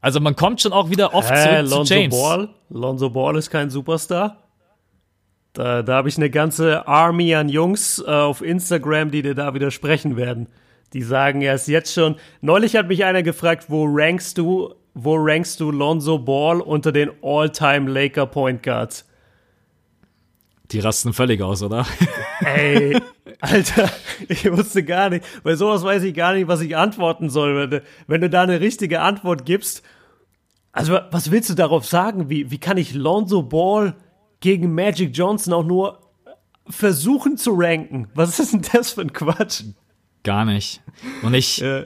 Also 0.00 0.18
man 0.18 0.34
kommt 0.34 0.60
schon 0.60 0.72
auch 0.72 0.90
wieder 0.90 1.14
oft 1.14 1.28
zurück 1.28 1.66
zu 1.66 1.74
Lonzo 1.76 1.94
James. 1.94 2.14
Ball? 2.14 2.48
Lonzo 2.70 3.10
Ball 3.10 3.36
ist 3.36 3.50
kein 3.50 3.70
Superstar? 3.70 4.38
Da, 5.52 5.82
da 5.82 5.96
habe 5.96 6.08
ich 6.08 6.16
eine 6.16 6.30
ganze 6.30 6.88
Army 6.88 7.34
an 7.34 7.48
Jungs 7.48 8.02
äh, 8.04 8.10
auf 8.10 8.42
Instagram, 8.42 9.10
die 9.10 9.22
dir 9.22 9.34
da 9.34 9.54
widersprechen 9.54 10.16
werden. 10.16 10.48
Die 10.92 11.02
sagen 11.02 11.40
erst 11.40 11.68
jetzt 11.68 11.92
schon. 11.92 12.16
Neulich 12.40 12.74
hat 12.74 12.88
mich 12.88 13.04
einer 13.04 13.22
gefragt, 13.22 13.66
wo 13.68 13.86
rankst 13.86 14.38
du, 14.38 14.74
wo 14.94 15.16
rankst 15.16 15.60
du 15.60 15.70
Lonzo 15.70 16.18
Ball 16.18 16.60
unter 16.60 16.90
den 16.90 17.10
All-Time 17.22 17.90
Laker 17.90 18.26
Point 18.26 18.62
Guards? 18.62 19.08
Die 20.72 20.80
rasten 20.80 21.12
völlig 21.12 21.42
aus, 21.42 21.62
oder? 21.62 21.86
Ey, 22.40 22.98
Alter, 23.40 23.90
ich 24.28 24.50
wusste 24.50 24.82
gar 24.84 25.10
nicht, 25.10 25.24
bei 25.42 25.54
sowas 25.54 25.82
weiß 25.82 26.02
ich 26.04 26.14
gar 26.14 26.34
nicht, 26.34 26.48
was 26.48 26.60
ich 26.60 26.76
antworten 26.76 27.28
soll. 27.30 27.56
Wenn 27.56 27.70
du, 27.70 27.82
wenn 28.06 28.20
du 28.20 28.30
da 28.30 28.42
eine 28.42 28.60
richtige 28.60 29.00
Antwort 29.00 29.44
gibst, 29.44 29.82
also 30.72 30.98
was 31.10 31.30
willst 31.30 31.50
du 31.50 31.54
darauf 31.54 31.84
sagen? 31.86 32.30
Wie, 32.30 32.50
wie 32.50 32.58
kann 32.58 32.78
ich 32.78 32.94
Lonzo 32.94 33.42
Ball 33.42 33.94
gegen 34.40 34.74
Magic 34.74 35.14
Johnson 35.16 35.52
auch 35.52 35.64
nur 35.64 35.98
versuchen 36.68 37.36
zu 37.36 37.52
ranken? 37.54 38.08
Was 38.14 38.38
ist 38.38 38.52
denn 38.54 38.64
das 38.72 38.92
für 38.92 39.02
ein 39.02 39.12
Quatsch? 39.12 39.64
Gar 40.22 40.44
nicht. 40.46 40.80
Und 41.22 41.34
ich, 41.34 41.60
Äh, 41.60 41.84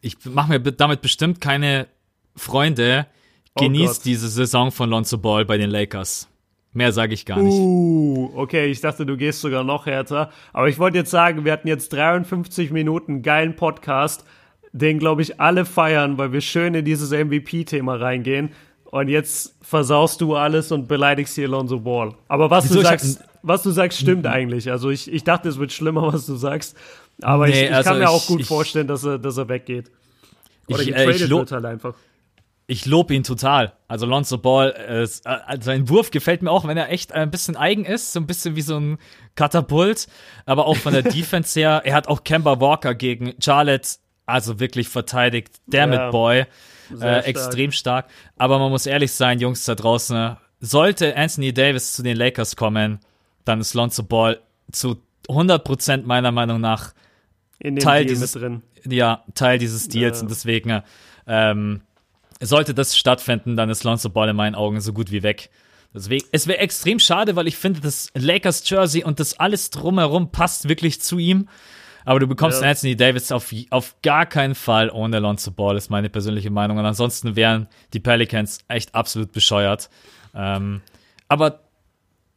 ich 0.00 0.16
mache 0.24 0.48
mir 0.50 0.60
damit 0.60 1.00
bestimmt 1.00 1.40
keine 1.40 1.88
Freunde. 2.36 3.06
Oh 3.54 3.64
Genießt 3.64 3.96
Gott. 3.96 4.04
diese 4.04 4.28
Saison 4.28 4.70
von 4.70 4.88
Lonzo 4.90 5.18
Ball 5.18 5.44
bei 5.44 5.58
den 5.58 5.70
Lakers. 5.70 6.28
Mehr 6.74 6.92
sage 6.92 7.12
ich 7.14 7.26
gar 7.26 7.38
nicht. 7.38 7.52
Uh, 7.52 8.30
okay, 8.34 8.66
ich 8.66 8.80
dachte, 8.80 9.04
du 9.04 9.16
gehst 9.16 9.40
sogar 9.42 9.62
noch 9.62 9.84
härter. 9.86 10.30
Aber 10.54 10.68
ich 10.68 10.78
wollte 10.78 10.96
jetzt 10.98 11.10
sagen, 11.10 11.44
wir 11.44 11.52
hatten 11.52 11.68
jetzt 11.68 11.92
53 11.92 12.70
Minuten 12.70 13.22
geilen 13.22 13.56
Podcast, 13.56 14.24
den, 14.72 14.98
glaube 14.98 15.20
ich, 15.20 15.38
alle 15.38 15.66
feiern, 15.66 16.16
weil 16.16 16.32
wir 16.32 16.40
schön 16.40 16.74
in 16.74 16.84
dieses 16.84 17.10
MVP-Thema 17.10 17.96
reingehen. 17.96 18.50
Und 18.84 19.08
jetzt 19.08 19.54
versaust 19.62 20.20
du 20.22 20.34
alles 20.34 20.72
und 20.72 20.88
beleidigst 20.88 21.34
hier 21.34 21.48
Lonzo 21.48 21.78
Ball. 21.80 22.14
Aber 22.28 22.50
was 22.50 22.64
Wieso? 22.64 22.74
du 22.76 22.80
Ich 22.80 22.86
sagst, 22.88 23.24
was 23.42 23.62
du 23.62 23.70
sagst, 23.70 23.98
stimmt 23.98 24.26
eigentlich. 24.26 24.70
Also 24.70 24.88
ich, 24.90 25.12
ich 25.12 25.24
dachte, 25.24 25.48
es 25.50 25.58
wird 25.58 25.72
schlimmer, 25.72 26.10
was 26.12 26.24
du 26.26 26.36
sagst. 26.36 26.76
Aber 27.20 27.48
ich, 27.48 27.54
Nee, 27.54 27.64
ich 27.66 27.74
also 27.74 27.90
kann 27.90 27.98
mir 27.98 28.08
auch 28.10 28.22
ich- 28.22 28.26
gut 28.28 28.40
ich- 28.40 28.46
vorstellen, 28.46 28.86
dass 28.86 29.04
er, 29.04 29.18
dass 29.18 29.36
er 29.36 29.48
weggeht. 29.48 29.90
Oder 30.68 30.80
Ich, 30.82 30.88
äh, 30.88 30.92
getradet 30.92 31.16
ich, 31.20 31.28
lo 31.28 31.38
wird 31.38 31.52
halt 31.52 31.64
einfach. 31.66 31.94
Ich 32.66 32.86
lobe 32.86 33.14
ihn 33.14 33.22
total. 33.24 33.72
Also 33.88 34.06
Lonzo 34.06 34.38
Ball, 34.38 34.70
äh, 34.72 35.02
äh, 35.02 35.60
sein 35.60 35.88
Wurf 35.88 36.10
gefällt 36.10 36.42
mir 36.42 36.50
auch, 36.50 36.66
wenn 36.66 36.76
er 36.76 36.90
echt 36.90 37.12
ein 37.12 37.30
bisschen 37.30 37.56
eigen 37.56 37.84
ist, 37.84 38.12
so 38.12 38.20
ein 38.20 38.26
bisschen 38.26 38.56
wie 38.56 38.62
so 38.62 38.78
ein 38.78 38.98
Katapult, 39.34 40.06
aber 40.46 40.66
auch 40.66 40.76
von 40.76 40.92
der 40.92 41.02
Defense 41.02 41.58
her. 41.58 41.82
Er 41.84 41.94
hat 41.94 42.08
auch 42.08 42.24
Kemba 42.24 42.60
Walker 42.60 42.94
gegen 42.94 43.34
Charlotte, 43.42 43.88
also 44.26 44.60
wirklich 44.60 44.88
verteidigt. 44.88 45.60
Damn 45.66 45.92
Ja. 45.92 46.06
it, 46.06 46.12
Boy. 46.12 46.38
Äh, 46.38 46.46
stark. 46.96 47.26
extrem 47.28 47.72
stark. 47.72 48.06
Aber 48.36 48.58
man 48.58 48.70
muss 48.70 48.86
ehrlich 48.86 49.12
sein, 49.12 49.38
Jungs 49.40 49.64
da 49.64 49.74
draußen, 49.74 50.16
äh, 50.16 50.34
sollte 50.60 51.16
Anthony 51.16 51.52
Davis 51.52 51.94
zu 51.94 52.02
den 52.02 52.16
Lakers 52.16 52.54
kommen, 52.56 53.00
dann 53.44 53.60
ist 53.60 53.74
Lonzo 53.74 54.02
Ball 54.02 54.40
zu 54.70 54.96
100% 55.28 56.04
meiner 56.04 56.32
Meinung 56.32 56.60
nach 56.60 56.92
Teil 57.60 58.04
Deal 58.04 58.04
dieses, 58.04 58.38
ja, 58.88 59.24
Teil 59.34 59.58
dieses 59.58 59.88
Deals 59.88 60.18
Ja. 60.18 60.22
und 60.22 60.30
deswegen 60.30 60.82
ähm, 61.26 61.80
sollte 62.46 62.74
das 62.74 62.96
stattfinden, 62.96 63.56
dann 63.56 63.70
ist 63.70 63.84
Lonzo 63.84 64.08
Ball 64.10 64.28
in 64.28 64.36
meinen 64.36 64.54
Augen 64.54 64.80
so 64.80 64.92
gut 64.92 65.10
wie 65.10 65.22
weg. 65.22 65.50
Deswegen, 65.94 66.26
es 66.32 66.46
wäre 66.46 66.58
extrem 66.58 66.98
schade, 66.98 67.36
weil 67.36 67.46
ich 67.46 67.56
finde, 67.56 67.80
das 67.80 68.10
Lakers 68.14 68.68
Jersey 68.68 69.04
und 69.04 69.20
das 69.20 69.38
alles 69.38 69.70
drumherum 69.70 70.30
passt 70.30 70.68
wirklich 70.68 71.00
zu 71.00 71.18
ihm. 71.18 71.48
Aber 72.04 72.18
du 72.18 72.26
bekommst 72.26 72.62
Ja. 72.62 72.68
Anthony 72.68 72.96
Davis 72.96 73.30
auf, 73.30 73.54
auf 73.70 73.96
gar 74.02 74.26
keinen 74.26 74.54
Fall 74.54 74.90
ohne 74.90 75.18
Lonzo 75.20 75.50
Ball, 75.50 75.76
ist 75.76 75.90
meine 75.90 76.08
persönliche 76.08 76.50
Meinung. 76.50 76.78
Und 76.78 76.86
ansonsten 76.86 77.36
wären 77.36 77.68
die 77.92 78.00
Pelicans 78.00 78.60
echt 78.68 78.94
absolut 78.94 79.32
bescheuert. 79.32 79.88
Ähm, 80.34 80.80
aber 81.28 81.60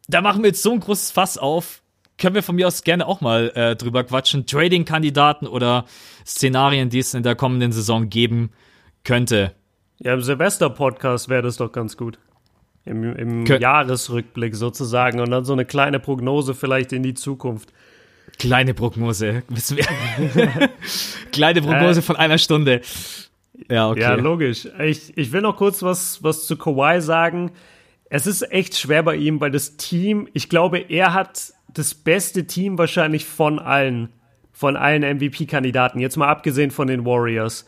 da 0.07 0.21
machen 0.21 0.43
wir 0.43 0.49
jetzt 0.49 0.61
so 0.61 0.71
ein 0.71 0.79
großes 0.81 1.11
Fass 1.11 1.37
auf. 1.37 1.81
Können 2.17 2.35
wir 2.35 2.43
von 2.43 2.55
mir 2.55 2.67
aus 2.67 2.83
gerne 2.83 3.07
auch 3.07 3.21
mal 3.21 3.51
äh, 3.55 3.75
drüber 3.75 4.03
quatschen. 4.03 4.45
Trading-Kandidaten 4.45 5.47
oder 5.47 5.85
Szenarien, 6.25 6.89
die 6.89 6.99
es 6.99 7.13
in 7.13 7.23
der 7.23 7.35
kommenden 7.35 7.71
Saison 7.71 8.09
geben 8.09 8.51
könnte. 9.03 9.53
Ja, 9.99 10.13
im 10.13 10.21
Silvester-Podcast 10.21 11.29
wäre 11.29 11.41
das 11.43 11.57
doch 11.57 11.71
ganz 11.71 11.95
gut. 11.97 12.19
Im, 12.85 13.03
im 13.15 13.45
Jahresrückblick 13.45 14.55
sozusagen 14.55 15.19
und 15.19 15.31
dann 15.31 15.43
so 15.45 15.53
eine 15.53 15.65
kleine 15.65 15.99
Prognose 15.99 16.53
vielleicht 16.53 16.93
in 16.93 17.01
die 17.01 17.13
Zukunft. 17.15 17.73
Kleine 18.37 18.73
Prognose. 18.73 19.43
Kleine 21.31 21.61
Prognose 21.61 21.99
Äh. 21.99 22.03
von 22.03 22.15
einer 22.15 22.37
Stunde. 22.37 22.81
Ja, 23.69 23.89
okay. 23.89 24.01
Ja, 24.01 24.15
logisch. 24.15 24.67
Ich, 24.83 25.17
ich 25.17 25.31
will 25.31 25.41
noch 25.41 25.57
kurz 25.57 25.81
was, 25.81 26.21
was 26.23 26.45
zu 26.45 26.57
Kawhi 26.57 27.01
sagen. 27.01 27.51
Es 28.09 28.27
ist 28.27 28.41
echt 28.51 28.77
schwer 28.77 29.03
bei 29.03 29.15
ihm, 29.15 29.39
weil 29.41 29.51
das 29.51 29.77
Team, 29.77 30.27
ich 30.33 30.49
glaube, 30.49 30.79
er 30.79 31.13
hat 31.13 31.53
das 31.73 31.95
beste 31.95 32.45
Team 32.45 32.77
wahrscheinlich 32.77 33.25
von 33.25 33.57
allen, 33.59 34.09
von 34.51 34.75
allen 34.77 35.01
MVP-Kandidaten, 35.17 35.99
jetzt 35.99 36.17
mal 36.17 36.27
abgesehen 36.27 36.71
von 36.71 36.87
den 36.87 37.05
Warriors. 37.05 37.65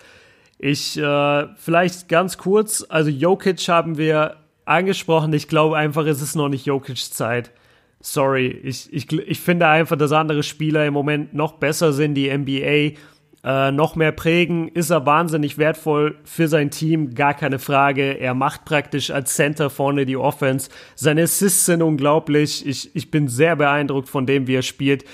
Ich, 0.60 0.98
äh, 0.98 1.48
vielleicht 1.56 2.10
ganz 2.10 2.38
kurz, 2.38 2.86
also 2.88 3.10
Jokic 3.10 3.68
haben 3.68 3.98
wir 3.98 4.38
angesprochen. 4.66 5.34
Ich 5.34 5.48
glaube 5.48 5.78
einfach, 5.78 6.06
es 6.06 6.22
ist 6.22 6.36
noch 6.36 6.50
nicht 6.50 6.66
Jokic 6.66 6.98
Zeit. 6.98 7.52
Sorry, 8.00 8.48
ich, 8.48 8.92
ich, 8.94 9.12
ich 9.12 9.40
finde 9.40 9.68
einfach, 9.68 9.98
dass 9.98 10.12
andere 10.12 10.44
Spieler 10.44 10.86
im 10.86 10.94
Moment 10.94 11.34
noch 11.34 11.54
besser 11.54 11.94
sind, 11.94 12.16
die 12.16 12.36
NBA 12.36 12.98
äh, 13.44 13.72
noch 13.72 13.96
mehr 13.96 14.12
prägen. 14.12 14.68
Ist 14.70 14.90
er 14.90 15.06
wahnsinnig 15.06 15.58
wertvoll 15.58 16.18
für 16.24 16.48
sein 16.48 16.72
Team, 16.72 17.16
gar 17.16 17.34
keine 17.34 17.60
Frage. 17.60 18.20
Er 18.20 18.34
macht 18.34 18.66
praktisch 18.66 19.12
als 19.12 19.36
Center 19.36 19.70
vorne 19.70 20.06
die 20.06 20.18
Offense. 20.18 20.70
Seine 20.96 21.24
Assists 21.24 21.66
sind 21.66 21.82
unglaublich. 21.82 22.66
Ich, 22.66 22.96
ich 22.96 23.12
bin 23.12 23.28
sehr 23.28 23.56
beeindruckt 23.56 24.10
von 24.10 24.26
dem, 24.26 24.48
wie 24.48 24.56
er 24.56 24.64
spielt. 24.64 25.06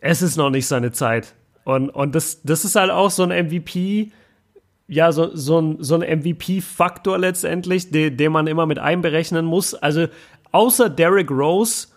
Es 0.00 0.22
ist 0.22 0.36
noch 0.36 0.50
nicht 0.50 0.66
seine 0.66 0.92
Zeit. 0.92 1.34
Und, 1.64 1.90
und 1.90 2.14
das, 2.14 2.42
das 2.42 2.64
ist 2.64 2.76
halt 2.76 2.90
auch 2.90 3.10
so 3.10 3.22
ein 3.22 3.46
MVP, 3.46 4.10
ja, 4.88 5.12
so, 5.12 5.34
so 5.34 5.60
ein, 5.60 5.76
so 5.80 5.94
ein 5.96 6.18
MVP-Faktor 6.20 7.18
letztendlich, 7.18 7.90
den, 7.90 8.16
den 8.16 8.32
man 8.32 8.46
immer 8.46 8.66
mit 8.66 8.78
einberechnen 8.78 9.44
muss. 9.44 9.74
Also 9.74 10.06
außer 10.50 10.88
Derrick 10.88 11.30
Rose 11.30 11.88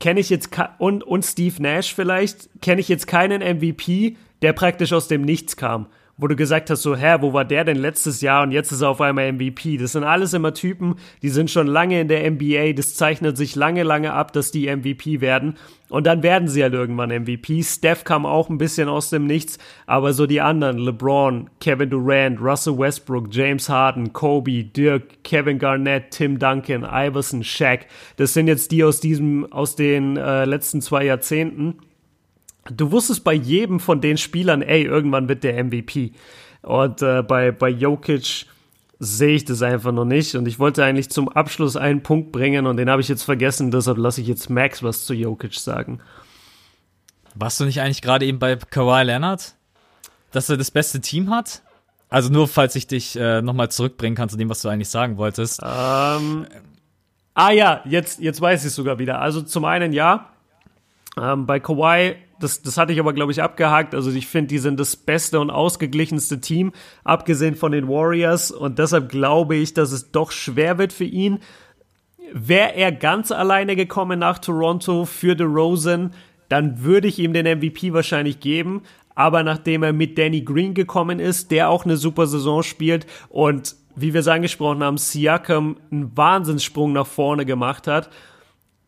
kenne 0.00 0.20
ich 0.20 0.30
jetzt 0.30 0.50
und, 0.78 1.04
und 1.04 1.24
Steve 1.24 1.62
Nash 1.62 1.94
vielleicht, 1.94 2.48
kenne 2.60 2.80
ich 2.80 2.88
jetzt 2.88 3.06
keinen 3.06 3.40
MVP, 3.40 4.16
der 4.42 4.52
praktisch 4.52 4.92
aus 4.92 5.08
dem 5.08 5.22
Nichts 5.22 5.56
kam 5.56 5.86
wo 6.20 6.26
du 6.26 6.36
gesagt 6.36 6.68
hast, 6.68 6.82
so, 6.82 6.94
hä, 6.94 7.16
wo 7.20 7.32
war 7.32 7.44
der 7.44 7.64
denn 7.64 7.78
letztes 7.78 8.20
Jahr 8.20 8.42
und 8.42 8.52
jetzt 8.52 8.70
ist 8.70 8.82
er 8.82 8.90
auf 8.90 9.00
einmal 9.00 9.32
MVP. 9.32 9.78
Das 9.78 9.92
sind 9.92 10.04
alles 10.04 10.34
immer 10.34 10.52
Typen, 10.52 10.96
die 11.22 11.30
sind 11.30 11.50
schon 11.50 11.66
lange 11.66 12.00
in 12.00 12.08
der 12.08 12.30
NBA, 12.30 12.74
das 12.74 12.94
zeichnet 12.94 13.36
sich 13.36 13.56
lange, 13.56 13.82
lange 13.82 14.12
ab, 14.12 14.32
dass 14.32 14.50
die 14.50 14.74
MVP 14.74 15.20
werden. 15.20 15.56
Und 15.88 16.06
dann 16.06 16.22
werden 16.22 16.46
sie 16.46 16.62
halt 16.62 16.74
irgendwann 16.74 17.10
MVP. 17.10 17.62
Steph 17.64 18.04
kam 18.04 18.24
auch 18.24 18.48
ein 18.48 18.58
bisschen 18.58 18.88
aus 18.88 19.10
dem 19.10 19.26
Nichts, 19.26 19.58
aber 19.86 20.12
so 20.12 20.26
die 20.26 20.40
anderen, 20.40 20.78
LeBron, 20.78 21.50
Kevin 21.60 21.90
Durant, 21.90 22.40
Russell 22.40 22.78
Westbrook, 22.78 23.26
James 23.30 23.68
Harden, 23.68 24.12
Kobe, 24.12 24.62
Dirk, 24.62 25.24
Kevin 25.24 25.58
Garnett, 25.58 26.12
Tim 26.12 26.38
Duncan, 26.38 26.84
Iverson, 26.84 27.42
Shaq, 27.42 27.86
das 28.16 28.34
sind 28.34 28.46
jetzt 28.46 28.70
die 28.70 28.84
aus 28.84 29.00
diesem, 29.00 29.50
aus 29.52 29.74
den 29.74 30.16
äh, 30.16 30.44
letzten 30.44 30.80
zwei 30.80 31.04
Jahrzehnten 31.04 31.78
du 32.70 32.90
wusstest 32.90 33.24
bei 33.24 33.34
jedem 33.34 33.80
von 33.80 34.00
den 34.00 34.16
Spielern, 34.16 34.62
ey, 34.62 34.84
irgendwann 34.84 35.28
wird 35.28 35.44
der 35.44 35.62
MVP. 35.62 36.12
Und 36.62 37.02
äh, 37.02 37.22
bei, 37.22 37.52
bei 37.52 37.68
Jokic 37.68 38.46
sehe 38.98 39.34
ich 39.34 39.44
das 39.44 39.62
einfach 39.62 39.92
noch 39.92 40.04
nicht. 40.04 40.34
Und 40.34 40.46
ich 40.46 40.58
wollte 40.58 40.84
eigentlich 40.84 41.10
zum 41.10 41.28
Abschluss 41.28 41.76
einen 41.76 42.02
Punkt 42.02 42.32
bringen 42.32 42.66
und 42.66 42.76
den 42.76 42.90
habe 42.90 43.00
ich 43.00 43.08
jetzt 43.08 43.22
vergessen, 43.22 43.70
deshalb 43.70 43.96
lasse 43.96 44.20
ich 44.20 44.26
jetzt 44.26 44.50
Max 44.50 44.82
was 44.82 45.06
zu 45.06 45.14
Jokic 45.14 45.54
sagen. 45.54 46.00
Warst 47.34 47.60
du 47.60 47.64
nicht 47.64 47.80
eigentlich 47.80 48.02
gerade 48.02 48.26
eben 48.26 48.38
bei 48.38 48.56
Kawhi 48.56 49.04
Leonard? 49.04 49.54
Dass 50.32 50.50
er 50.50 50.58
das 50.58 50.70
beste 50.70 51.00
Team 51.00 51.30
hat? 51.30 51.62
Also 52.08 52.30
nur, 52.30 52.48
falls 52.48 52.74
ich 52.76 52.86
dich 52.86 53.16
äh, 53.16 53.40
nochmal 53.40 53.70
zurückbringen 53.70 54.16
kann 54.16 54.28
zu 54.28 54.36
dem, 54.36 54.48
was 54.48 54.62
du 54.62 54.68
eigentlich 54.68 54.88
sagen 54.88 55.16
wolltest. 55.16 55.60
Ähm, 55.62 56.46
ah 57.34 57.50
ja, 57.52 57.82
jetzt, 57.84 58.20
jetzt 58.20 58.40
weiß 58.40 58.62
ich 58.62 58.68
es 58.68 58.74
sogar 58.74 58.98
wieder. 58.98 59.20
Also 59.20 59.42
zum 59.42 59.64
einen 59.64 59.92
ja, 59.92 60.28
ähm, 61.18 61.46
bei 61.46 61.60
Kawhi 61.60 62.16
das, 62.40 62.62
das 62.62 62.76
hatte 62.76 62.92
ich 62.92 63.00
aber, 63.00 63.12
glaube 63.12 63.32
ich, 63.32 63.42
abgehakt. 63.42 63.94
Also 63.94 64.10
ich 64.10 64.26
finde, 64.26 64.48
die 64.48 64.58
sind 64.58 64.80
das 64.80 64.96
beste 64.96 65.40
und 65.40 65.50
ausgeglichenste 65.50 66.40
Team, 66.40 66.72
abgesehen 67.04 67.54
von 67.54 67.72
den 67.72 67.88
Warriors. 67.88 68.50
Und 68.50 68.78
deshalb 68.78 69.10
glaube 69.10 69.56
ich, 69.56 69.74
dass 69.74 69.92
es 69.92 70.10
doch 70.10 70.32
schwer 70.32 70.78
wird 70.78 70.92
für 70.92 71.04
ihn. 71.04 71.38
Wäre 72.32 72.74
er 72.74 72.92
ganz 72.92 73.30
alleine 73.30 73.76
gekommen 73.76 74.18
nach 74.18 74.38
Toronto 74.38 75.04
für 75.04 75.36
The 75.36 75.44
Rosen, 75.44 76.12
dann 76.48 76.82
würde 76.82 77.08
ich 77.08 77.18
ihm 77.18 77.32
den 77.32 77.46
MVP 77.46 77.92
wahrscheinlich 77.92 78.40
geben. 78.40 78.82
Aber 79.14 79.42
nachdem 79.42 79.82
er 79.82 79.92
mit 79.92 80.18
Danny 80.18 80.42
Green 80.42 80.74
gekommen 80.74 81.20
ist, 81.20 81.50
der 81.50 81.68
auch 81.68 81.84
eine 81.84 81.96
super 81.96 82.26
Saison 82.26 82.62
spielt 82.62 83.06
und 83.28 83.74
wie 83.96 84.14
wir 84.14 84.20
es 84.20 84.28
angesprochen 84.28 84.82
haben, 84.82 84.98
Siakam 84.98 85.76
einen 85.90 86.16
Wahnsinnssprung 86.16 86.92
nach 86.92 87.06
vorne 87.06 87.44
gemacht 87.44 87.86
hat, 87.86 88.10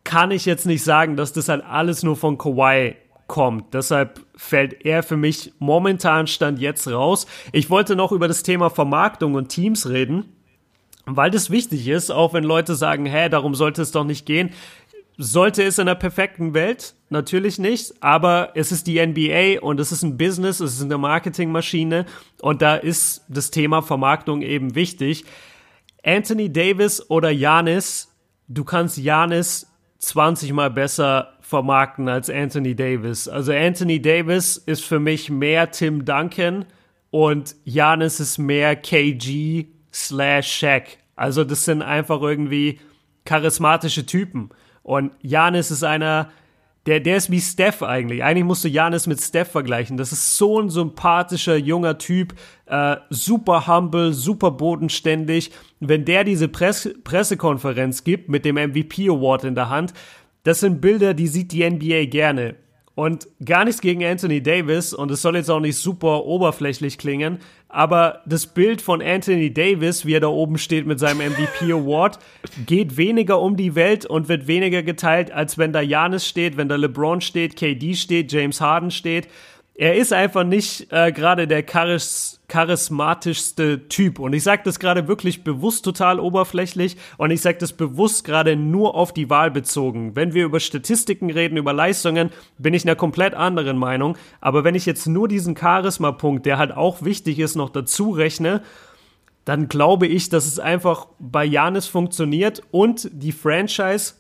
kann 0.05 0.31
ich 0.31 0.47
jetzt 0.47 0.67
nicht 0.67 0.83
sagen, 0.83 1.17
dass 1.17 1.33
das 1.33 1.49
halt 1.49 1.65
alles 1.65 2.03
nur 2.03 2.17
von 2.17 2.39
Kawhi 2.39 2.97
kommt. 3.27 3.75
Deshalb 3.75 4.21
fällt 4.37 4.85
er 4.85 5.03
für 5.03 5.17
mich 5.17 5.53
momentan 5.59 6.27
Stand 6.27 6.59
jetzt 6.59 6.89
raus. 6.89 7.27
Ich 7.53 7.71
wollte 7.71 7.97
noch 7.97 8.13
über 8.13 8.29
das 8.29 8.43
Thema 8.43 8.71
Vermarktung 8.71 9.35
und 9.35 9.49
Teams 9.49 9.89
reden, 9.89 10.37
weil 11.07 11.31
das 11.31 11.51
wichtig 11.51 11.89
ist, 11.89 12.11
auch 12.11 12.33
wenn 12.33 12.45
Leute 12.45 12.75
sagen, 12.75 13.07
hä, 13.07 13.29
darum 13.29 13.55
sollte 13.55 13.83
es 13.83 13.91
doch 13.91 14.05
nicht 14.05 14.27
gehen. 14.27 14.51
Sollte 15.19 15.63
es 15.63 15.79
in 15.79 15.87
der 15.87 15.95
perfekten 15.95 16.55
Welt? 16.55 16.95
Natürlich 17.11 17.59
nicht, 17.59 18.03
aber 18.03 18.53
es 18.55 18.73
ist 18.73 18.87
die 18.87 19.05
NBA 19.05 19.61
und 19.61 19.79
es 19.79 19.93
ist 19.93 20.03
ein 20.03 20.17
Business, 20.17 20.61
es 20.61 20.77
ist 20.77 20.83
eine 20.83 20.97
Marketingmaschine 20.97 22.07
und 22.41 22.63
da 22.63 22.77
ist 22.77 23.25
das 23.29 23.51
Thema 23.51 23.83
Vermarktung 23.83 24.41
eben 24.43 24.75
wichtig. 24.75 25.25
Anthony 26.05 26.53
Davis 26.53 27.09
oder 27.11 27.31
Janis, 27.31 28.09
du 28.49 28.65
kannst 28.65 28.97
Janis 28.99 29.72
20 30.03 30.53
mal 30.53 30.69
besser 30.69 31.35
vermarkten 31.41 32.09
als 32.09 32.29
Anthony 32.29 32.75
Davis. 32.75 33.29
Also 33.29 33.53
Anthony 33.53 34.03
Davis 34.03 34.57
ist 34.57 34.85
für 34.85 34.99
mich 34.99 35.31
mehr 35.31 35.71
Tim 35.71 36.05
Duncan 36.05 36.65
und 37.11 37.55
Janis 37.65 38.19
ist 38.19 38.39
mehr 38.39 38.75
KG 38.75 39.67
slash 39.93 40.51
Shaq. 40.51 40.99
Also 41.15 41.45
das 41.45 41.65
sind 41.65 41.83
einfach 41.83 42.21
irgendwie 42.21 42.81
charismatische 43.25 44.05
Typen. 44.05 44.51
Und 44.83 45.13
Janis 45.21 45.71
ist 45.71 45.85
einer, 45.85 46.31
der, 46.87 47.01
der 47.01 47.17
ist 47.17 47.31
wie 47.31 47.41
Steph 47.41 47.83
eigentlich. 47.83 48.25
Eigentlich 48.25 48.45
musst 48.45 48.65
du 48.65 48.69
Janis 48.69 49.07
mit 49.07 49.21
Steph 49.21 49.51
vergleichen. 49.51 49.97
Das 49.97 50.11
ist 50.11 50.37
so 50.37 50.61
ein 50.61 50.69
sympathischer, 50.69 51.57
junger 51.57 51.99
Typ, 51.99 52.35
äh, 52.67 52.97
super 53.11 53.67
humble, 53.67 54.13
super 54.13 54.51
bodenständig. 54.51 55.53
Wenn 55.79 56.05
der 56.05 56.25
diese 56.25 56.49
Press 56.49 56.91
Pressekonferenz 57.05 58.03
gibt 58.03 58.29
mit 58.29 58.45
dem 58.45 58.57
MVP 58.57 59.09
Award 59.09 59.45
in 59.45 59.55
der 59.55 59.69
Hand, 59.69 59.95
das 60.43 60.61
sind 60.61 60.81
Bilder, 60.81 61.15
die 61.15 61.29
sieht 61.29 61.53
die 61.53 61.69
NBA 61.69 62.07
gerne. 62.07 62.57
Und 62.95 63.27
gar 63.43 63.65
nichts 63.65 63.81
gegen 63.81 64.05
Anthony 64.05 64.43
Davis, 64.43 64.93
und 64.93 65.11
es 65.11 65.23
soll 65.23 65.37
jetzt 65.37 65.51
auch 65.51 65.61
nicht 65.61 65.79
super 65.79 66.25
oberflächlich 66.25 66.99
klingen, 66.99 67.39
aber 67.69 68.21
das 68.27 68.47
Bild 68.47 68.83
von 68.83 69.01
Anthony 69.01 69.53
Davis, 69.53 70.05
wie 70.05 70.13
er 70.13 70.21
da 70.21 70.27
oben 70.27 70.59
steht 70.59 70.87
mit 70.87 70.99
seinem 70.99 71.31
MVP 71.31 71.73
Award, 71.73 72.19
geht 72.67 72.99
weniger 72.99 73.41
um 73.41 73.57
die 73.57 73.75
Welt 73.75 74.05
und 74.05 74.29
wird 74.29 74.47
weniger 74.47 74.83
geteilt, 74.83 75.33
als 75.33 75.57
wenn 75.57 75.73
da 75.73 75.81
Janis 75.81 76.29
steht, 76.29 76.59
wenn 76.59 76.69
da 76.69 76.77
LeBron 76.77 77.23
steht, 77.23 77.57
KD 77.57 77.95
steht, 77.95 78.31
James 78.31 78.61
Harden 78.61 78.91
steht 78.91 79.27
er 79.75 79.95
ist 79.95 80.13
einfach 80.13 80.45
nicht 80.45 80.93
äh, 80.93 81.13
gerade 81.13 81.49
der 81.49 81.65
charis 81.67 82.41
charismatischste 82.49 83.89
Typ. 83.89 84.19
Und 84.19 84.35
ich 84.35 84.43
sage 84.43 84.61
das 84.67 84.79
gerade 84.79 85.09
wirklich 85.09 85.43
bewusst 85.43 85.87
total 85.87 86.21
oberflächlich 86.21 86.99
und 87.17 87.31
ich 87.31 87.41
sage 87.41 87.57
das 87.57 87.73
bewusst 87.73 88.25
gerade 88.25 88.57
nur 88.57 88.95
auf 88.95 89.15
die 89.15 89.31
Wahl 89.31 89.51
bezogen. 89.51 90.15
Wenn 90.15 90.35
wir 90.35 90.45
über 90.45 90.61
Statistiken 90.61 91.31
reden, 91.31 91.57
über 91.57 91.73
Leistungen, 91.73 92.29
bin 92.59 92.75
ich 92.75 92.85
einer 92.85 92.95
komplett 92.95 93.33
anderen 93.33 93.79
Meinung. 93.79 94.19
Aber 94.43 94.65
wenn 94.65 94.75
ich 94.75 94.85
jetzt 94.85 95.07
nur 95.07 95.29
diesen 95.29 95.57
Charisma-Punkt, 95.57 96.45
der 96.45 96.59
halt 96.59 96.73
auch 96.73 97.03
wichtig 97.03 97.39
ist, 97.39 97.57
noch 97.57 97.71
dazu 97.71 98.11
rechne, 98.11 98.61
dann 99.47 99.69
glaube 99.69 100.07
ich, 100.07 100.29
dass 100.29 100.47
es 100.47 100.59
einfach 100.59 101.07
bei 101.19 101.47
Janis 101.47 101.87
funktioniert 101.87 102.63
und 102.71 103.09
die 103.13 103.33
Franchise, 103.33 104.15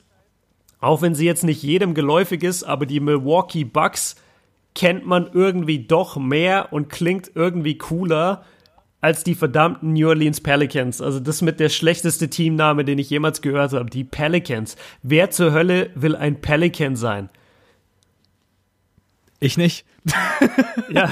auch 0.81 1.03
wenn 1.03 1.15
sie 1.15 1.27
jetzt 1.27 1.45
nicht 1.45 1.63
jedem 1.63 1.93
geläufig 1.93 2.43
ist, 2.43 2.65
aber 2.65 2.87
die 2.87 3.01
Milwaukee 3.01 3.65
Bucks 3.65 4.17
kennt 4.75 5.07
man 5.07 5.31
irgendwie 5.33 5.87
doch 5.87 6.17
mehr 6.17 6.73
und 6.73 6.89
klingt 6.89 7.31
irgendwie 7.35 7.77
cooler 7.79 8.45
als 9.01 9.25
die 9.25 9.35
verdammten 9.35 9.93
New 9.93 10.09
Orleans 10.09 10.41
Pelicans. 10.41 11.03
Also 11.03 11.21
das 11.21 11.43
mit 11.43 11.61
der 11.61 11.69
schlechteste 11.69 12.31
Teamname, 12.31 12.85
den 12.85 12.99
ich 12.99 13.11
jemals 13.11 13.43
gehört 13.43 13.73
habe. 13.73 13.91
Die 13.91 14.05
Pelicans. 14.05 14.77
Wer 15.03 15.31
zur 15.31 15.53
Hölle 15.53 15.91
will 15.95 16.15
ein 16.15 16.41
Pelican 16.41 16.97
sein? 16.97 17.29
Ich 19.41 19.57
nicht. 19.57 19.85
ja. 20.91 21.11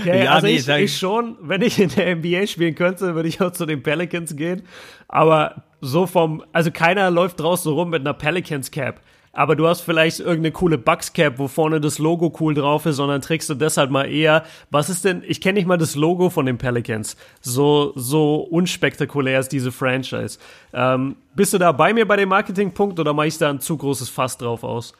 Okay, 0.00 0.24
ja, 0.24 0.32
also 0.32 0.46
nee, 0.46 0.56
ich, 0.56 0.68
ich 0.68 0.98
schon, 0.98 1.36
wenn 1.40 1.60
ich 1.60 1.78
in 1.78 1.90
der 1.90 2.16
NBA 2.16 2.46
spielen 2.46 2.74
könnte, 2.74 3.14
würde 3.14 3.28
ich 3.28 3.40
auch 3.40 3.52
zu 3.52 3.66
den 3.66 3.82
Pelicans 3.82 4.34
gehen. 4.34 4.62
Aber 5.08 5.64
so 5.82 6.06
vom, 6.06 6.42
also 6.52 6.70
keiner 6.70 7.10
läuft 7.10 7.40
draußen 7.40 7.70
rum 7.70 7.90
mit 7.90 8.00
einer 8.00 8.14
Pelicans 8.14 8.70
Cap 8.70 9.02
aber 9.32 9.56
du 9.56 9.66
hast 9.66 9.80
vielleicht 9.80 10.20
irgendeine 10.20 10.52
coole 10.52 10.78
Bugs 10.78 11.12
Cap, 11.12 11.38
wo 11.38 11.48
vorne 11.48 11.80
das 11.80 11.98
Logo 11.98 12.32
cool 12.40 12.54
drauf 12.54 12.86
ist, 12.86 12.96
sondern 12.96 13.22
trägst 13.22 13.48
du 13.48 13.54
deshalb 13.54 13.90
mal 13.90 14.04
eher. 14.04 14.44
Was 14.70 14.90
ist 14.90 15.04
denn, 15.04 15.22
ich 15.26 15.40
kenne 15.40 15.58
nicht 15.58 15.66
mal 15.66 15.78
das 15.78 15.94
Logo 15.94 16.30
von 16.30 16.46
den 16.46 16.58
Pelicans. 16.58 17.16
So, 17.40 17.92
so 17.96 18.36
unspektakulär 18.36 19.40
ist 19.40 19.48
diese 19.50 19.72
Franchise. 19.72 20.38
Ähm, 20.72 21.16
bist 21.34 21.54
du 21.54 21.58
da 21.58 21.72
bei 21.72 21.94
mir 21.94 22.06
bei 22.06 22.16
dem 22.16 22.28
Marketingpunkt 22.28 23.00
oder 23.00 23.12
mache 23.14 23.28
ich 23.28 23.38
da 23.38 23.50
ein 23.50 23.60
zu 23.60 23.76
großes 23.76 24.10
Fass 24.10 24.36
drauf 24.36 24.64
aus? 24.64 24.92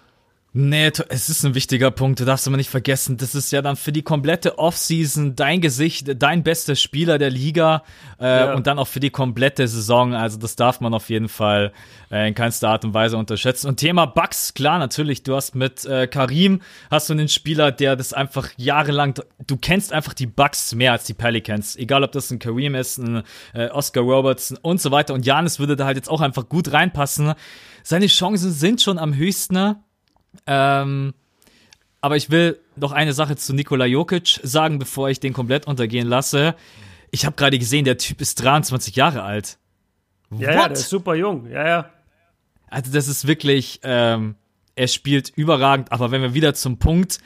Nee, 0.55 0.93
es 1.09 1.31
ist 1.31 1.47
ein 1.47 1.55
wichtiger 1.55 1.91
Punkt. 1.91 2.21
Du 2.21 2.27
darfst 2.27 2.47
aber 2.47 2.59
nicht 2.59 2.69
vergessen, 2.69 3.17
das 3.17 3.35
ist 3.35 3.53
ja 3.53 3.63
dann 3.63 3.75
für 3.75 3.91
die 3.91 4.03
komplette 4.03 4.59
Offseason 4.59 5.35
dein 5.35 5.63
Gesicht, 5.63 6.23
dein 6.23 6.43
bester 6.43 6.77
Spieler 6.77 7.17
der 7.17 7.31
Liga 7.31 7.85
äh, 8.21 8.27
ja. 8.27 8.53
und 8.53 8.67
dann 8.67 8.79
auch 8.79 8.87
für 8.87 9.01
die 9.01 9.09
komplette 9.09 9.67
Saison. 9.67 10.13
Also 10.13 10.39
das 10.39 10.55
darf 10.55 10.83
man 10.83 10.93
auf 10.93 11.09
jeden 11.09 11.31
Fall 11.31 11.73
äh, 12.11 12.29
in 12.29 12.35
keinster 12.35 12.69
Art 12.69 12.85
und 12.85 12.93
Weise 12.93 13.17
unterschätzen. 13.17 13.67
Und 13.67 13.79
Thema 13.79 14.05
Bugs, 14.05 14.53
klar, 14.53 14.79
natürlich. 14.79 15.23
Du 15.23 15.35
hast 15.35 15.55
mit 15.55 15.87
äh, 15.87 16.07
Karim 16.07 16.61
hast 16.91 17.09
du 17.09 17.15
einen 17.15 17.29
Spieler, 17.29 17.73
der 17.73 17.97
das 17.97 18.13
einfach 18.13 18.51
jahrelang. 18.59 19.15
Du 19.47 19.57
kennst 19.57 19.95
einfach 19.95 20.13
die 20.13 20.27
Bugs 20.27 20.75
mehr 20.75 20.93
als 20.93 21.05
die 21.05 21.15
Pelicans. 21.15 21.77
Egal, 21.77 22.05
ob 22.05 22.13
das 22.13 22.31
ein 22.31 22.39
Karim 22.39 22.75
ist, 22.75 22.99
ein 22.99 23.23
äh, 23.55 23.69
Oscar 23.71 24.03
Robertson 24.03 24.59
und 24.61 24.83
so 24.83 24.91
weiter. 24.91 25.15
Und 25.15 25.25
Janis 25.25 25.59
würde 25.59 25.77
da 25.77 25.87
halt 25.87 25.97
jetzt 25.97 26.11
auch 26.11 26.21
einfach 26.21 26.47
gut 26.51 26.75
reinpassen. 26.75 27.33
Seine 27.83 28.07
Chancen 28.07 28.53
sind 28.53 28.83
schon 28.83 28.99
am 28.99 29.15
höchsten 29.15 29.77
ähm, 30.47 31.15
aber 32.01 32.17
ich 32.17 32.31
will 32.31 32.59
noch 32.77 32.93
eine 32.93 33.13
Sache 33.13 33.37
zu 33.37 33.55
Nikola 33.55 33.87
Jokic 33.87 34.41
sagen, 34.43 34.79
bevor 34.79 35.09
ich 35.09 35.21
den 35.21 35.33
komplett 35.33 35.67
untergehen 35.67 36.09
lasse. 36.09 36.55
Ich 37.11 37.25
habe 37.27 37.37
gerade 37.37 37.59
gesehen, 37.59 37.85
der 37.85 37.99
Typ 37.99 38.21
ist 38.21 38.43
23 38.43 38.97
Jahre 38.97 39.23
alt. 39.23 39.59
Ja, 40.37 40.53
ja, 40.53 40.69
der 40.69 40.73
ist 40.73 40.89
super 40.89 41.15
jung. 41.15 41.49
Ja, 41.51 41.67
ja. 41.67 41.91
Also 42.69 42.91
das 42.91 43.07
ist 43.07 43.27
wirklich, 43.27 43.81
ähm, 43.83 44.35
er 44.75 44.89
spielt 44.89 45.29
überragend. 45.29 45.93
Aber 45.93 46.11
wenn 46.11 46.23
wir 46.23 46.35
wieder 46.35 46.55
zum 46.55 46.79
Punkt 46.79 47.19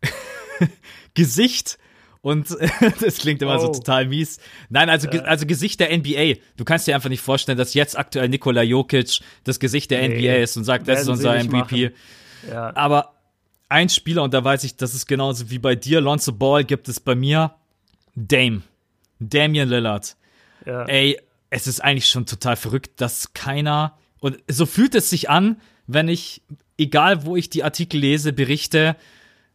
Gesicht 1.14 1.78
und 2.22 2.48
das 3.00 3.18
klingt 3.18 3.42
immer 3.42 3.56
oh. 3.56 3.66
so 3.66 3.72
total 3.72 4.06
mies. 4.06 4.38
Nein, 4.68 4.88
also, 4.88 5.10
ja. 5.10 5.22
also 5.22 5.44
Gesicht 5.46 5.80
der 5.80 5.96
NBA. 5.96 6.40
Du 6.56 6.64
kannst 6.64 6.86
dir 6.86 6.94
einfach 6.94 7.10
nicht 7.10 7.20
vorstellen, 7.20 7.58
dass 7.58 7.74
jetzt 7.74 7.98
aktuell 7.98 8.28
Nikola 8.28 8.62
Jokic 8.62 9.20
das 9.44 9.60
Gesicht 9.60 9.90
der 9.90 10.08
nee, 10.08 10.20
NBA 10.20 10.42
ist 10.42 10.56
und 10.56 10.64
sagt, 10.64 10.88
das 10.88 11.02
ist 11.02 11.08
unser 11.08 11.34
MVP. 11.34 11.50
Machen. 11.56 11.90
Ja. 12.48 12.74
Aber 12.76 13.14
ein 13.68 13.88
Spieler, 13.88 14.22
und 14.22 14.34
da 14.34 14.44
weiß 14.44 14.64
ich, 14.64 14.76
das 14.76 14.94
ist 14.94 15.06
genauso 15.06 15.50
wie 15.50 15.58
bei 15.58 15.74
dir, 15.74 16.00
Lonzo 16.00 16.32
Ball, 16.32 16.64
gibt 16.64 16.88
es 16.88 17.00
bei 17.00 17.14
mir 17.14 17.54
Dame. 18.14 18.62
Damian 19.18 19.68
Lillard. 19.68 20.16
Ja. 20.64 20.84
Ey, 20.84 21.18
es 21.50 21.66
ist 21.66 21.80
eigentlich 21.80 22.08
schon 22.08 22.26
total 22.26 22.56
verrückt, 22.56 23.00
dass 23.00 23.32
keiner, 23.32 23.96
und 24.20 24.38
so 24.48 24.66
fühlt 24.66 24.94
es 24.94 25.10
sich 25.10 25.30
an, 25.30 25.60
wenn 25.86 26.08
ich, 26.08 26.42
egal 26.78 27.24
wo 27.24 27.36
ich 27.36 27.50
die 27.50 27.64
Artikel 27.64 28.00
lese, 28.00 28.32
berichte, 28.32 28.96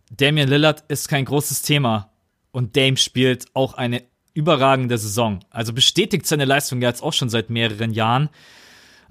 Damian 0.09 0.49
Lillard 0.49 0.84
ist 0.88 1.07
kein 1.07 1.25
großes 1.25 1.61
Thema. 1.61 2.11
Und 2.51 2.75
Dame 2.75 2.97
spielt 2.97 3.45
auch 3.53 3.75
eine 3.75 4.03
überragende 4.34 4.97
Saison. 4.97 5.39
Also 5.49 5.73
bestätigt 5.73 6.25
seine 6.25 6.45
Leistung 6.45 6.82
jetzt 6.82 7.01
auch 7.01 7.13
schon 7.13 7.29
seit 7.29 7.49
mehreren 7.49 7.91
Jahren. 7.91 8.29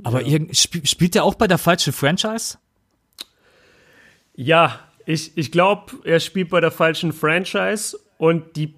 Aber 0.03 0.23
ja. 0.27 0.39
sp 0.53 0.85
spielt 0.85 1.17
er 1.17 1.25
auch 1.25 1.35
bei 1.35 1.47
der 1.47 1.59
falschen 1.59 1.93
Franchise? 1.93 2.59
Ja, 4.43 4.81
ich, 5.05 5.37
ich 5.37 5.53
glaube, 5.53 5.93
er 6.03 6.19
spielt 6.19 6.49
bei 6.49 6.63
der 6.63 6.71
falschen 6.71 7.13
Franchise 7.13 7.99
und 8.17 8.57
die 8.57 8.75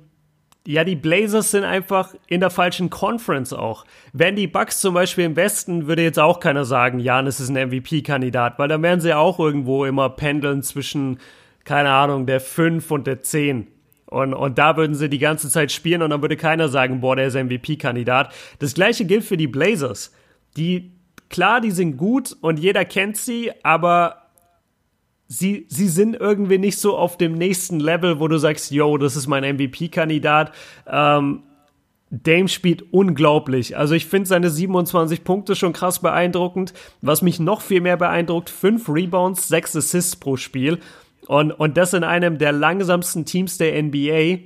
ja, 0.67 0.83
die 0.83 0.97
Blazers 0.97 1.53
sind 1.53 1.65
einfach 1.65 2.15
in 2.29 2.41
der 2.41 2.51
falschen 2.51 2.91
Conference 2.91 3.53
auch. 3.53 3.85
Wenn 4.13 4.37
die 4.37 4.47
Bucks 4.47 4.81
zum 4.81 4.95
Beispiel 4.95 5.25
im 5.25 5.35
Westen, 5.35 5.87
würde 5.89 6.03
jetzt 6.03 6.21
auch 6.21 6.41
keiner 6.41 6.65
sagen, 6.65 7.01
Janis 7.01 7.41
ist 7.41 7.49
ein 7.49 7.69
MVP-Kandidat, 7.69 8.59
weil 8.59 8.69
dann 8.69 8.83
wären 8.83 9.01
sie 9.01 9.13
auch 9.13 9.41
irgendwo 9.41 9.85
immer 9.85 10.09
pendeln 10.09 10.63
zwischen, 10.63 11.19
keine 11.65 11.91
Ahnung, 11.91 12.27
der 12.27 12.41
5 12.41 12.89
und 12.93 13.09
der 13.09 13.23
10. 13.23 13.67
Und, 14.07 14.35
und 14.35 14.59
da 14.59 14.77
würden 14.77 14.95
sie 14.95 15.09
die 15.09 15.19
ganze 15.19 15.49
Zeit 15.49 15.73
spielen 15.73 16.03
und 16.03 16.11
dann 16.11 16.23
würde 16.23 16.37
keiner 16.37 16.69
sagen, 16.69 17.01
boah, 17.01 17.17
der 17.17 17.27
ist 17.27 17.35
MVP-Kandidat. 17.35 18.33
Das 18.61 18.75
gleiche 18.75 19.05
gilt 19.05 19.25
für 19.25 19.37
die 19.37 19.49
Blazers. 19.49 20.13
Die, 20.57 20.93
klar, 21.29 21.61
die 21.61 21.73
sind 21.73 21.97
gut 21.97 22.37
und 22.41 22.61
jeder 22.61 22.85
kennt 22.85 23.17
sie, 23.17 23.51
aber 23.65 24.22
sie, 25.33 25.67
sie 25.69 25.89
sind 25.89 26.15
irgendwie 26.15 26.59
nicht 26.59 26.79
so 26.79 26.97
auf 26.97 27.17
dem 27.17 27.33
nächsten 27.33 27.81
Level, 27.81 28.21
wo 28.21 28.29
du 28.29 28.39
sagst, 28.39 28.71
yo, 28.71 28.99
das 28.99 29.17
ist 29.17 29.27
mein 29.27 29.57
MVP-Kandidat. 29.57 30.53
Ähm, 30.87 31.43
Dame 32.11 32.49
spielt 32.49 32.93
unglaublich. 32.93 33.77
Also 33.79 33.95
ich 33.95 34.05
finde 34.05 34.29
seine 34.29 34.51
27 34.51 35.25
Punkte 35.25 35.57
schon 35.57 35.73
krass 35.73 36.01
beeindruckend. 36.01 36.75
Was 37.01 37.23
mich 37.23 37.41
noch 37.41 37.63
viel 37.63 37.81
mehr 37.81 37.97
beeindruckt, 37.97 38.51
5 38.51 38.87
Rebounds, 38.91 39.49
6 39.49 39.77
Assists 39.77 40.17
pro 40.17 40.37
Spiel. 40.37 40.79
Und, 41.27 41.53
und 41.53 41.79
das 41.79 41.95
in 41.95 42.05
einem 42.05 42.37
der 42.37 42.53
langsamsten 42.53 43.25
Teams 43.25 43.57
der 43.57 43.83
NBA. 43.83 44.41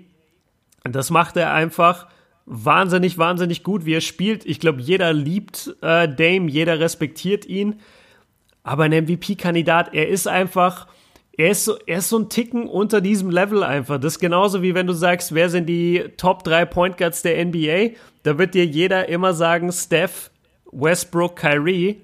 Das 0.84 1.11
macht 1.11 1.37
er 1.37 1.53
einfach 1.53 2.07
wahnsinnig, 2.45 3.18
wahnsinnig 3.18 3.64
gut, 3.64 3.84
wie 3.87 3.95
er 3.95 4.01
spielt. 4.01 4.47
Ich 4.47 4.61
glaube, 4.61 4.80
jeder 4.80 5.12
liebt 5.12 5.74
äh, 5.82 6.09
Dame, 6.09 6.49
jeder 6.49 6.78
respektiert 6.78 7.45
ihn 7.45 7.80
aber 8.67 8.83
ein 8.83 9.05
MVP-Kandidat, 9.05 9.95
er 9.95 10.09
ist 10.09 10.27
einfach, 10.27 10.89
er 11.39 11.51
ist, 11.51 11.64
so, 11.64 11.77
er 11.87 11.99
ist 11.99 12.09
so 12.09 12.19
ein 12.19 12.29
Ticken 12.29 12.67
unter 12.67 13.01
diesem 13.01 13.31
Level 13.31 13.62
einfach. 13.62 14.01
Das 14.01 14.14
ist 14.14 14.19
genauso 14.19 14.61
wie 14.61 14.75
wenn 14.75 14.89
du 14.89 14.93
sagst, 14.93 15.35
wer 15.35 15.49
sind 15.51 15.67
die 15.67 16.03
Top 16.17 16.43
3 16.43 16.64
Point 16.64 16.97
Guards 16.97 17.23
der 17.23 17.43
NBA? 17.45 17.97
Da 18.25 18.39
wird 18.39 18.55
dir 18.55 18.67
jeder 18.67 19.09
immer 19.09 19.35
sagen, 19.35 19.71
Steph, 19.71 20.33
Westbrook, 20.73 21.37
Kyrie. 21.37 22.01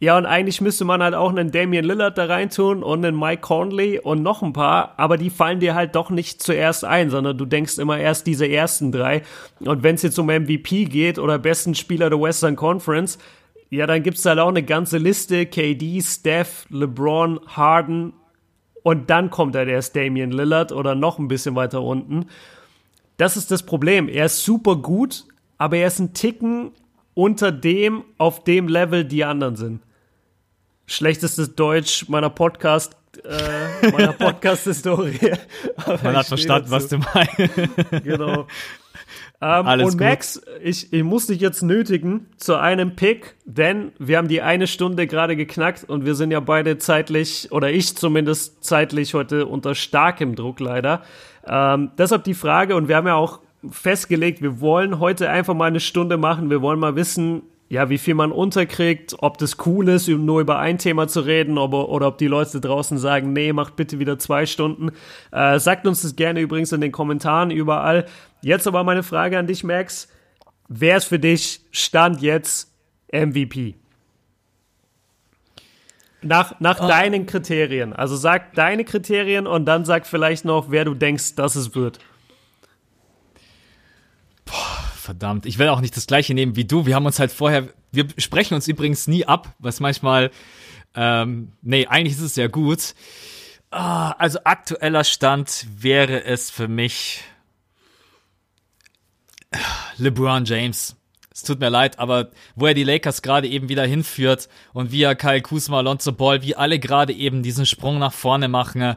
Ja, 0.00 0.16
und 0.16 0.24
eigentlich 0.24 0.62
müsste 0.62 0.86
man 0.86 1.02
halt 1.02 1.14
auch 1.14 1.30
einen 1.30 1.50
Damian 1.50 1.84
Lillard 1.84 2.16
da 2.16 2.24
reintun 2.24 2.82
und 2.82 3.04
einen 3.04 3.18
Mike 3.18 3.42
Conley 3.42 3.98
und 3.98 4.22
noch 4.22 4.42
ein 4.42 4.54
paar, 4.54 4.94
aber 4.96 5.18
die 5.18 5.28
fallen 5.28 5.60
dir 5.60 5.74
halt 5.74 5.94
doch 5.96 6.08
nicht 6.08 6.42
zuerst 6.42 6.84
ein, 6.84 7.10
sondern 7.10 7.36
du 7.36 7.44
denkst 7.44 7.76
immer 7.76 7.98
erst 7.98 8.26
diese 8.26 8.48
ersten 8.48 8.90
drei. 8.90 9.22
Und 9.60 9.82
wenn 9.82 9.96
es 9.96 10.02
jetzt 10.02 10.18
um 10.18 10.26
MVP 10.28 10.86
geht 10.86 11.18
oder 11.18 11.38
besten 11.38 11.74
Spieler 11.74 12.08
der 12.08 12.20
Western 12.20 12.56
Conference, 12.56 13.18
ja, 13.70 13.86
dann 13.86 14.02
gibt 14.02 14.18
es 14.18 14.24
halt 14.24 14.38
auch 14.38 14.48
eine 14.48 14.62
ganze 14.62 14.98
Liste. 14.98 15.46
KD, 15.46 16.00
Steph, 16.02 16.66
LeBron, 16.70 17.40
Harden. 17.46 18.14
Und 18.82 19.10
dann 19.10 19.30
kommt 19.30 19.54
halt 19.56 19.68
erst 19.68 19.94
Damian 19.94 20.30
Lillard 20.30 20.72
oder 20.72 20.94
noch 20.94 21.18
ein 21.18 21.28
bisschen 21.28 21.54
weiter 21.54 21.82
unten. 21.82 22.26
Das 23.18 23.36
ist 23.36 23.50
das 23.50 23.64
Problem. 23.64 24.08
Er 24.08 24.26
ist 24.26 24.44
super 24.44 24.76
gut, 24.76 25.24
aber 25.58 25.76
er 25.76 25.88
ist 25.88 25.98
ein 25.98 26.14
Ticken 26.14 26.70
unter 27.14 27.52
dem, 27.52 28.04
auf 28.16 28.44
dem 28.44 28.68
Level 28.68 29.04
die 29.04 29.24
anderen 29.24 29.56
sind. 29.56 29.82
Schlechtestes 30.86 31.54
Deutsch 31.54 32.08
meiner 32.08 32.30
Podcast, 32.30 32.96
äh, 33.24 33.90
meiner 33.90 34.12
Podcast-Historie. 34.18 35.32
Man 36.02 36.16
hat 36.16 36.26
verstanden, 36.26 36.70
was 36.70 36.88
du 36.88 36.98
meinst. 36.98 38.04
genau. 38.04 38.46
Ähm, 39.40 39.66
Alles 39.66 39.92
und 39.92 40.00
Max, 40.00 40.42
ich, 40.62 40.92
ich 40.92 41.04
muss 41.04 41.28
dich 41.28 41.40
jetzt 41.40 41.62
nötigen 41.62 42.26
zu 42.38 42.56
einem 42.56 42.96
Pick, 42.96 43.36
denn 43.44 43.92
wir 43.98 44.18
haben 44.18 44.26
die 44.26 44.42
eine 44.42 44.66
Stunde 44.66 45.06
gerade 45.06 45.36
geknackt 45.36 45.84
und 45.84 46.04
wir 46.04 46.16
sind 46.16 46.32
ja 46.32 46.40
beide 46.40 46.78
zeitlich, 46.78 47.52
oder 47.52 47.70
ich 47.70 47.96
zumindest 47.96 48.64
zeitlich 48.64 49.14
heute 49.14 49.46
unter 49.46 49.76
starkem 49.76 50.34
Druck 50.34 50.58
leider. 50.58 51.02
Ähm, 51.46 51.92
deshalb 51.96 52.24
die 52.24 52.34
Frage, 52.34 52.74
und 52.74 52.88
wir 52.88 52.96
haben 52.96 53.06
ja 53.06 53.14
auch 53.14 53.40
festgelegt, 53.70 54.42
wir 54.42 54.60
wollen 54.60 54.98
heute 54.98 55.30
einfach 55.30 55.54
mal 55.54 55.66
eine 55.66 55.80
Stunde 55.80 56.16
machen. 56.16 56.50
Wir 56.50 56.62
wollen 56.62 56.78
mal 56.78 56.96
wissen, 56.96 57.42
ja, 57.68 57.90
wie 57.90 57.98
viel 57.98 58.14
man 58.14 58.32
unterkriegt, 58.32 59.16
ob 59.18 59.36
das 59.36 59.58
cool 59.66 59.88
ist, 59.88 60.08
nur 60.08 60.40
über 60.40 60.58
ein 60.58 60.78
Thema 60.78 61.06
zu 61.06 61.20
reden, 61.20 61.58
ob, 61.58 61.74
oder 61.74 62.08
ob 62.08 62.18
die 62.18 62.26
Leute 62.26 62.60
draußen 62.60 62.96
sagen, 62.96 63.34
nee, 63.34 63.52
macht 63.52 63.76
bitte 63.76 63.98
wieder 63.98 64.18
zwei 64.18 64.46
Stunden. 64.46 64.90
Äh, 65.32 65.58
sagt 65.58 65.86
uns 65.86 66.02
das 66.02 66.16
gerne 66.16 66.40
übrigens 66.40 66.72
in 66.72 66.80
den 66.80 66.92
Kommentaren 66.92 67.50
überall. 67.50 68.06
Jetzt 68.40 68.66
aber 68.66 68.84
meine 68.84 69.02
Frage 69.02 69.38
an 69.38 69.46
dich, 69.46 69.64
Max. 69.64 70.08
Wer 70.68 70.96
ist 70.96 71.04
für 71.04 71.18
dich 71.18 71.60
Stand 71.70 72.22
jetzt 72.22 72.72
MVP? 73.12 73.74
Nach, 76.22 76.58
nach 76.60 76.80
oh. 76.80 76.88
deinen 76.88 77.26
Kriterien. 77.26 77.92
Also 77.92 78.16
sag 78.16 78.54
deine 78.54 78.84
Kriterien 78.84 79.46
und 79.46 79.66
dann 79.66 79.84
sag 79.84 80.06
vielleicht 80.06 80.46
noch, 80.46 80.70
wer 80.70 80.86
du 80.86 80.94
denkst, 80.94 81.34
dass 81.34 81.54
es 81.54 81.74
wird. 81.74 81.98
Boah 84.46 84.88
verdammt. 85.08 85.46
Ich 85.46 85.58
will 85.58 85.68
auch 85.68 85.80
nicht 85.80 85.96
das 85.96 86.06
gleiche 86.06 86.34
nehmen 86.34 86.54
wie 86.54 86.66
du. 86.66 86.84
Wir 86.84 86.94
haben 86.94 87.06
uns 87.06 87.18
halt 87.18 87.32
vorher, 87.32 87.68
wir 87.92 88.08
sprechen 88.18 88.52
uns 88.52 88.68
übrigens 88.68 89.08
nie 89.08 89.24
ab, 89.24 89.54
was 89.58 89.80
manchmal, 89.80 90.30
ähm, 90.94 91.52
nee, 91.62 91.86
eigentlich 91.86 92.18
ist 92.18 92.22
es 92.22 92.36
ja 92.36 92.46
gut. 92.46 92.94
Ah, 93.70 94.10
also 94.18 94.40
aktueller 94.44 95.04
Stand 95.04 95.66
wäre 95.74 96.24
es 96.24 96.50
für 96.50 96.68
mich 96.68 97.22
LeBron 99.96 100.44
James. 100.44 100.94
Es 101.32 101.42
tut 101.42 101.58
mir 101.58 101.70
leid, 101.70 101.98
aber 101.98 102.28
wo 102.54 102.66
er 102.66 102.74
die 102.74 102.84
Lakers 102.84 103.22
gerade 103.22 103.48
eben 103.48 103.70
wieder 103.70 103.86
hinführt 103.86 104.50
und 104.74 104.92
wie 104.92 105.04
er 105.04 105.14
Kyle 105.14 105.40
Kuzma, 105.40 105.78
Alonso 105.78 106.12
Ball, 106.12 106.42
wie 106.42 106.54
alle 106.54 106.78
gerade 106.78 107.14
eben 107.14 107.42
diesen 107.42 107.64
Sprung 107.64 107.98
nach 107.98 108.12
vorne 108.12 108.48
machen, 108.48 108.96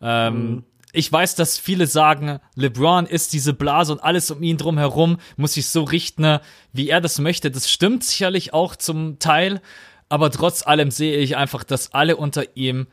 ähm, 0.00 0.52
mhm 0.54 0.64
ich 0.92 1.10
weiß, 1.10 1.34
dass 1.34 1.58
viele 1.58 1.86
sagen, 1.86 2.40
LeBron 2.54 3.06
ist 3.06 3.32
diese 3.32 3.52
Blase 3.52 3.92
und 3.92 4.02
alles 4.02 4.30
um 4.30 4.42
ihn 4.42 4.56
drum 4.56 4.78
herum 4.78 5.18
muss 5.36 5.54
sich 5.54 5.68
so 5.68 5.84
richten, 5.84 6.38
wie 6.72 6.88
er 6.88 7.00
das 7.00 7.18
möchte. 7.18 7.50
Das 7.50 7.70
stimmt 7.70 8.04
sicherlich 8.04 8.52
auch 8.52 8.76
zum 8.76 9.18
Teil, 9.18 9.60
aber 10.08 10.30
trotz 10.30 10.66
allem 10.66 10.90
sehe 10.90 11.18
ich 11.18 11.36
einfach, 11.36 11.64
dass 11.64 11.94
alle 11.94 12.16
unter 12.16 12.56
ihm 12.56 12.88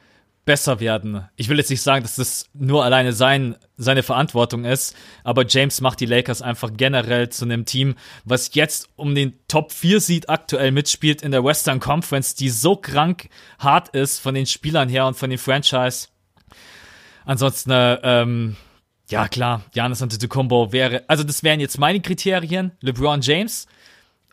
besser 0.47 0.79
werden. 0.79 1.27
Ich 1.35 1.49
will 1.49 1.57
jetzt 1.57 1.69
nicht 1.69 1.81
sagen, 1.81 2.03
dass 2.03 2.15
das 2.15 2.49
nur 2.53 2.85
alleine 2.85 3.11
sein, 3.11 3.57
seine 3.75 4.01
Verantwortung 4.01 4.63
ist, 4.63 4.95
aber 5.23 5.45
James 5.45 5.81
macht 5.81 5.99
die 5.99 6.05
Lakers 6.05 6.41
einfach 6.41 6.71
generell 6.75 7.29
zu 7.29 7.43
einem 7.43 7.65
Team, 7.65 7.95
was 8.23 8.55
jetzt 8.55 8.89
um 8.95 9.13
den 9.13 9.37
Top 9.49 9.73
4 9.73 9.99
Seed 9.99 10.29
aktuell 10.29 10.71
mitspielt 10.71 11.21
in 11.21 11.31
der 11.31 11.43
Western 11.43 11.81
Conference, 11.81 12.33
die 12.33 12.49
so 12.49 12.77
krank 12.77 13.29
hart 13.59 13.89
ist 13.89 14.19
von 14.19 14.33
den 14.33 14.45
Spielern 14.45 14.87
her 14.87 15.05
und 15.05 15.17
von 15.17 15.29
den 15.29 15.37
Franchise. 15.37 16.07
Ansonsten, 17.27 17.71
äh, 17.71 17.99
ähm, 18.03 18.55
ja 19.09 19.27
klar, 19.27 19.61
Giannis 19.73 20.01
Antetokounmpo 20.01 20.71
wäre, 20.71 21.03
also 21.09 21.25
das 21.25 21.43
wären 21.43 21.59
jetzt 21.59 21.77
meine 21.77 21.99
Kriterien, 21.99 22.71
LeBron 22.79 23.19
James 23.21 23.67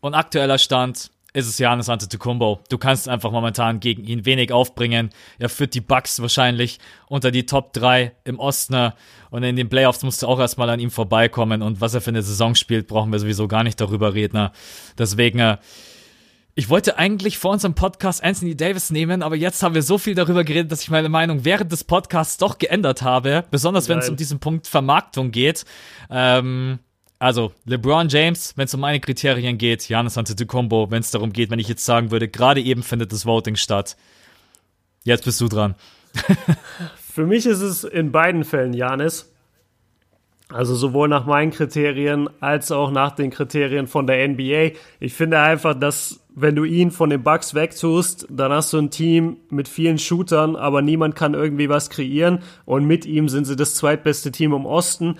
und 0.01 0.14
aktueller 0.14 0.59
Stand 0.59 1.11
ist 1.32 1.49
es 1.49 1.57
Giannis 1.57 1.88
Antetokounmpo. 1.88 2.61
Du 2.68 2.78
kannst 2.78 3.09
einfach 3.09 3.32
momentan 3.32 3.80
gegen 3.80 4.05
ihn 4.05 4.24
wenig 4.24 4.53
aufbringen. 4.53 5.11
Er 5.40 5.49
führt 5.49 5.74
die 5.74 5.80
Bucks 5.80 6.22
wahrscheinlich 6.22 6.78
unter 7.09 7.32
die 7.32 7.47
Top 7.47 7.72
3 7.72 8.12
im 8.22 8.38
Osten 8.38 8.92
und 9.30 9.42
in 9.42 9.57
den 9.57 9.68
Playoffs 9.68 10.05
musst 10.05 10.22
du 10.22 10.28
auch 10.28 10.38
erstmal 10.38 10.70
an 10.70 10.78
ihm 10.78 10.92
vorbeikommen 10.92 11.62
und 11.62 11.80
was 11.80 11.95
er 11.95 12.01
für 12.01 12.11
eine 12.11 12.22
Saison 12.22 12.55
spielt, 12.55 12.86
brauchen 12.86 13.11
wir 13.11 13.18
sowieso 13.18 13.49
gar 13.49 13.64
nicht 13.64 13.80
darüber 13.80 14.14
reden. 14.14 14.51
Deswegen 14.97 15.40
äh, 15.40 15.57
ich 16.57 16.68
wollte 16.68 16.98
eigentlich 16.98 17.38
vor 17.38 17.50
unserem 17.50 17.74
Podcast 17.74 18.22
Anthony 18.22 18.57
Davis 18.57 18.90
nehmen, 18.90 19.22
aber 19.22 19.34
jetzt 19.34 19.62
haben 19.62 19.74
wir 19.74 19.82
so 19.82 19.98
viel 19.98 20.14
darüber 20.14 20.44
geredet, 20.44 20.70
dass 20.70 20.82
ich 20.82 20.90
meine 20.90 21.09
Meinung 21.09 21.44
während 21.44 21.72
des 21.72 21.82
Podcasts 21.82 22.36
doch 22.36 22.59
geändert 22.59 23.02
habe. 23.02 23.44
Besonders 23.50 23.88
wenn 23.88 23.98
es 23.98 24.09
um 24.09 24.16
diesen 24.16 24.38
Punkt 24.38 24.68
Vermarktung 24.68 25.32
geht. 25.32 25.64
Ähm, 26.11 26.78
also 27.18 27.52
LeBron 27.64 28.09
James, 28.09 28.57
wenn 28.57 28.66
es 28.66 28.74
um 28.74 28.80
meine 28.80 29.00
Kriterien 29.00 29.59
geht, 29.59 29.86
Giannis 29.88 30.16
Antetokounmpo, 30.16 30.90
wenn 30.90 31.00
es 31.00 31.11
darum 31.11 31.32
geht, 31.32 31.50
wenn 31.50 31.59
ich 31.59 31.68
jetzt 31.68 31.84
sagen 31.84 32.12
würde, 32.12 32.28
gerade 32.28 32.61
eben 32.61 32.84
findet 32.84 33.11
das 33.12 33.26
Voting 33.26 33.57
statt. 33.57 33.96
Jetzt 35.02 35.24
bist 35.24 35.40
du 35.40 35.48
dran. 35.48 35.74
Für 36.96 37.26
mich 37.26 37.46
ist 37.46 37.61
es 37.61 37.82
in 37.82 38.12
beiden 38.12 38.44
Fällen 38.44 38.74
Janis. 38.74 39.34
Also 40.51 40.74
sowohl 40.74 41.09
nach 41.09 41.24
meinen 41.24 41.53
Kriterien 41.53 42.28
als 42.40 42.70
auch 42.70 42.90
nach 42.90 43.12
den 43.12 43.30
Kriterien 43.30 43.86
von 43.86 44.07
der 44.07 44.28
NBA. 44.28 44.78
Ich 45.01 45.14
finde 45.14 45.40
einfach, 45.40 45.74
dass 45.74 46.20
wenn 46.34 46.55
du 46.55 46.64
ihn 46.64 46.90
von 46.90 47.11
den 47.11 47.22
Bucks 47.22 47.55
wegtust, 47.55 48.26
dann 48.28 48.53
hast 48.53 48.72
du 48.72 48.78
ein 48.78 48.90
Team 48.90 49.38
mit 49.51 49.68
vielen 49.68 49.99
Shootern, 49.99 50.57
aber 50.57 50.82
niemand 50.82 51.16
kann 51.16 51.34
irgendwie 51.34 51.68
was 51.68 51.90
kreieren 51.90 52.40
und 52.66 52.86
mit 52.86 53.07
ihm 53.07 53.28
sind 53.28 53.47
sie 53.47 53.57
das 53.57 53.74
zweitbeste 53.74 54.32
Team 54.32 54.53
im 54.53 54.66
Osten. 54.66 55.16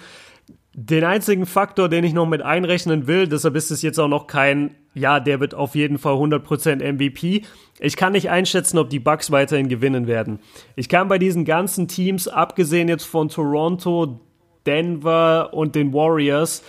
Den 0.75 1.05
einzigen 1.05 1.47
Faktor, 1.47 1.89
den 1.89 2.03
ich 2.03 2.13
noch 2.13 2.27
mit 2.27 2.43
einrechnen 2.43 3.07
will, 3.07 3.29
deshalb 3.29 3.55
ist 3.55 3.71
es 3.71 3.81
jetzt 3.81 4.01
auch 4.01 4.09
noch 4.09 4.27
kein, 4.27 4.75
ja, 4.93 5.21
der 5.21 5.39
wird 5.39 5.55
auf 5.55 5.77
jeden 5.77 5.99
Fall 5.99 6.15
100% 6.15 6.83
MVP. 6.93 7.43
Ich 7.79 7.97
kann 7.97 8.13
nicht 8.13 8.29
einschätzen, 8.29 8.79
ob 8.79 8.91
die 8.91 8.99
Bucks 8.99 9.31
weiterhin 9.31 9.69
gewinnen 9.69 10.09
werden. 10.09 10.41
Ich 10.75 10.89
kann 10.89 11.07
bei 11.07 11.19
diesen 11.19 11.45
ganzen 11.45 11.87
Teams, 11.87 12.27
abgesehen 12.27 12.89
jetzt 12.89 13.05
von 13.05 13.29
Toronto, 13.29 14.21
Denver 14.67 15.51
und 15.53 15.75
den 15.75 15.93
Warriors, 15.93 16.63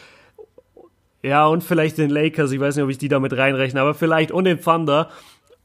ja, 1.25 1.47
und 1.47 1.63
vielleicht 1.63 1.97
den 1.97 2.11
Lakers, 2.11 2.51
ich 2.51 2.59
weiß 2.59 2.75
nicht, 2.75 2.83
ob 2.83 2.89
ich 2.91 2.99
die 2.99 3.07
damit 3.07 3.35
reinrechne, 3.35 3.81
aber 3.81 3.95
vielleicht 3.95 4.31
und 4.31 4.45
den 4.45 4.61
Thunder, 4.61 5.09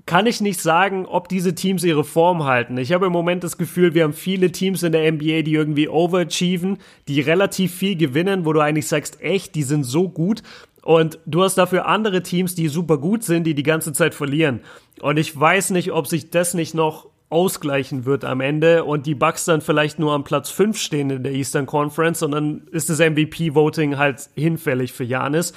kann 0.06 0.26
ich 0.26 0.40
nicht 0.40 0.58
sagen, 0.58 1.04
ob 1.04 1.28
diese 1.28 1.54
Teams 1.54 1.84
ihre 1.84 2.02
Form 2.02 2.44
halten. 2.44 2.78
Ich 2.78 2.92
habe 2.92 3.06
im 3.06 3.12
Moment 3.12 3.44
das 3.44 3.58
Gefühl, 3.58 3.92
wir 3.92 4.04
haben 4.04 4.14
viele 4.14 4.50
Teams 4.50 4.82
in 4.82 4.92
der 4.92 5.12
NBA, 5.12 5.42
die 5.42 5.52
irgendwie 5.52 5.88
overachieven, 5.88 6.78
die 7.08 7.20
relativ 7.20 7.74
viel 7.74 7.94
gewinnen, 7.96 8.46
wo 8.46 8.54
du 8.54 8.60
eigentlich 8.60 8.88
sagst, 8.88 9.20
echt, 9.20 9.54
die 9.54 9.62
sind 9.62 9.84
so 9.84 10.08
gut. 10.08 10.42
Und 10.82 11.18
du 11.26 11.42
hast 11.42 11.56
dafür 11.56 11.86
andere 11.86 12.22
Teams, 12.22 12.54
die 12.54 12.68
super 12.68 12.96
gut 12.96 13.22
sind, 13.22 13.44
die 13.44 13.54
die 13.54 13.62
ganze 13.62 13.92
Zeit 13.92 14.14
verlieren. 14.14 14.60
Und 15.02 15.18
ich 15.18 15.38
weiß 15.38 15.70
nicht, 15.70 15.92
ob 15.92 16.06
sich 16.06 16.30
das 16.30 16.54
nicht 16.54 16.74
noch 16.74 17.09
ausgleichen 17.30 18.04
wird 18.04 18.24
am 18.24 18.40
Ende 18.40 18.84
und 18.84 19.06
die 19.06 19.14
Bucks 19.14 19.44
dann 19.44 19.60
vielleicht 19.60 19.98
nur 19.98 20.12
am 20.12 20.24
Platz 20.24 20.50
5 20.50 20.76
stehen 20.76 21.10
in 21.10 21.22
der 21.22 21.32
Eastern 21.32 21.64
Conference 21.64 22.22
und 22.22 22.32
dann 22.32 22.66
ist 22.72 22.90
das 22.90 22.98
MVP-Voting 22.98 23.96
halt 23.96 24.28
hinfällig 24.34 24.92
für 24.92 25.04
Janis. 25.04 25.52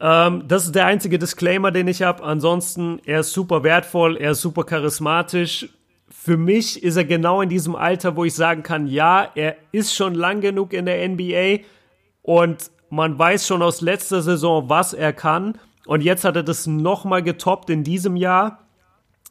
Ähm, 0.00 0.44
das 0.48 0.66
ist 0.66 0.74
der 0.74 0.86
einzige 0.86 1.18
Disclaimer, 1.18 1.70
den 1.70 1.86
ich 1.86 2.02
habe. 2.02 2.24
Ansonsten, 2.24 3.00
er 3.06 3.20
ist 3.20 3.32
super 3.32 3.62
wertvoll, 3.62 4.16
er 4.16 4.32
ist 4.32 4.40
super 4.40 4.64
charismatisch. 4.64 5.68
Für 6.10 6.36
mich 6.36 6.82
ist 6.82 6.96
er 6.96 7.04
genau 7.04 7.40
in 7.40 7.48
diesem 7.48 7.76
Alter, 7.76 8.16
wo 8.16 8.24
ich 8.24 8.34
sagen 8.34 8.62
kann, 8.64 8.88
ja, 8.88 9.28
er 9.34 9.56
ist 9.70 9.94
schon 9.94 10.14
lang 10.14 10.40
genug 10.40 10.72
in 10.72 10.86
der 10.86 11.08
NBA 11.08 11.64
und 12.22 12.70
man 12.90 13.18
weiß 13.18 13.46
schon 13.46 13.62
aus 13.62 13.80
letzter 13.80 14.22
Saison, 14.22 14.68
was 14.68 14.92
er 14.92 15.12
kann. 15.12 15.58
Und 15.86 16.02
jetzt 16.02 16.24
hat 16.24 16.36
er 16.36 16.42
das 16.42 16.66
nochmal 16.66 17.22
getoppt 17.22 17.70
in 17.70 17.84
diesem 17.84 18.16
Jahr. 18.16 18.63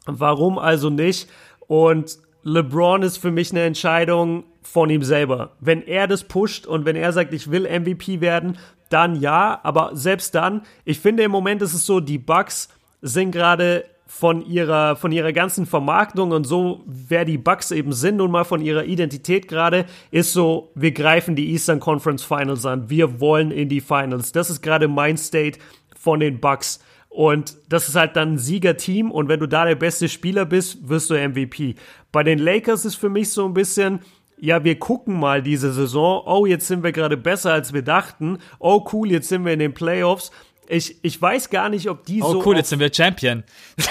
Warum 0.06 0.58
also 0.58 0.90
nicht? 0.90 1.28
Und 1.66 2.18
LeBron 2.42 3.02
ist 3.02 3.18
für 3.18 3.30
mich 3.30 3.50
eine 3.52 3.62
Entscheidung 3.62 4.44
von 4.62 4.90
ihm 4.90 5.02
selber. 5.02 5.52
Wenn 5.60 5.82
er 5.82 6.06
das 6.06 6.24
pusht 6.24 6.66
und 6.66 6.84
wenn 6.84 6.96
er 6.96 7.12
sagt, 7.12 7.32
ich 7.32 7.50
will 7.50 7.62
MVP 7.62 8.20
werden, 8.20 8.58
dann 8.90 9.20
ja, 9.20 9.60
aber 9.62 9.90
selbst 9.94 10.34
dann, 10.34 10.62
ich 10.84 11.00
finde 11.00 11.22
im 11.22 11.30
Moment 11.30 11.62
ist 11.62 11.74
es 11.74 11.86
so, 11.86 12.00
die 12.00 12.18
Bucks 12.18 12.68
sind 13.00 13.30
gerade 13.30 13.84
von 14.06 14.46
ihrer, 14.46 14.96
von 14.96 15.10
ihrer 15.10 15.32
ganzen 15.32 15.66
Vermarktung 15.66 16.30
und 16.30 16.44
so, 16.44 16.82
wer 16.86 17.24
die 17.24 17.38
Bucks 17.38 17.70
eben 17.70 17.92
sind 17.92 18.20
und 18.20 18.30
mal 18.30 18.44
von 18.44 18.60
ihrer 18.60 18.84
Identität 18.84 19.48
gerade, 19.48 19.86
ist 20.10 20.32
so, 20.32 20.70
wir 20.74 20.92
greifen 20.92 21.34
die 21.34 21.50
Eastern 21.50 21.80
Conference 21.80 22.22
Finals 22.22 22.64
an. 22.66 22.88
Wir 22.90 23.20
wollen 23.20 23.50
in 23.50 23.68
die 23.68 23.80
Finals. 23.80 24.32
Das 24.32 24.50
ist 24.50 24.62
gerade 24.62 24.86
mein 24.86 25.16
State 25.16 25.58
von 25.98 26.20
den 26.20 26.38
Bucks. 26.38 26.80
Und 27.14 27.56
das 27.68 27.88
ist 27.88 27.94
halt 27.94 28.16
dann 28.16 28.32
ein 28.32 28.38
Siegerteam 28.38 29.12
und 29.12 29.28
wenn 29.28 29.38
du 29.38 29.46
da 29.46 29.64
der 29.64 29.76
beste 29.76 30.08
Spieler 30.08 30.44
bist, 30.44 30.88
wirst 30.88 31.10
du 31.10 31.14
MVP. 31.14 31.76
Bei 32.10 32.24
den 32.24 32.40
Lakers 32.40 32.84
ist 32.84 32.96
für 32.96 33.08
mich 33.08 33.28
so 33.28 33.46
ein 33.46 33.54
bisschen, 33.54 34.00
ja, 34.36 34.64
wir 34.64 34.80
gucken 34.80 35.20
mal 35.20 35.40
diese 35.40 35.72
Saison. 35.72 36.24
Oh, 36.26 36.44
jetzt 36.44 36.66
sind 36.66 36.82
wir 36.82 36.90
gerade 36.90 37.16
besser, 37.16 37.52
als 37.52 37.72
wir 37.72 37.82
dachten. 37.82 38.38
Oh, 38.58 38.84
cool, 38.92 39.12
jetzt 39.12 39.28
sind 39.28 39.44
wir 39.44 39.52
in 39.52 39.60
den 39.60 39.74
Playoffs. 39.74 40.32
Ich, 40.66 40.96
ich 41.02 41.22
weiß 41.22 41.50
gar 41.50 41.68
nicht, 41.68 41.88
ob 41.88 42.04
die 42.04 42.20
oh, 42.20 42.32
so. 42.32 42.40
Oh, 42.40 42.42
cool, 42.46 42.56
jetzt 42.56 42.70
sind 42.70 42.80
wir 42.80 42.92
Champion. 42.92 43.44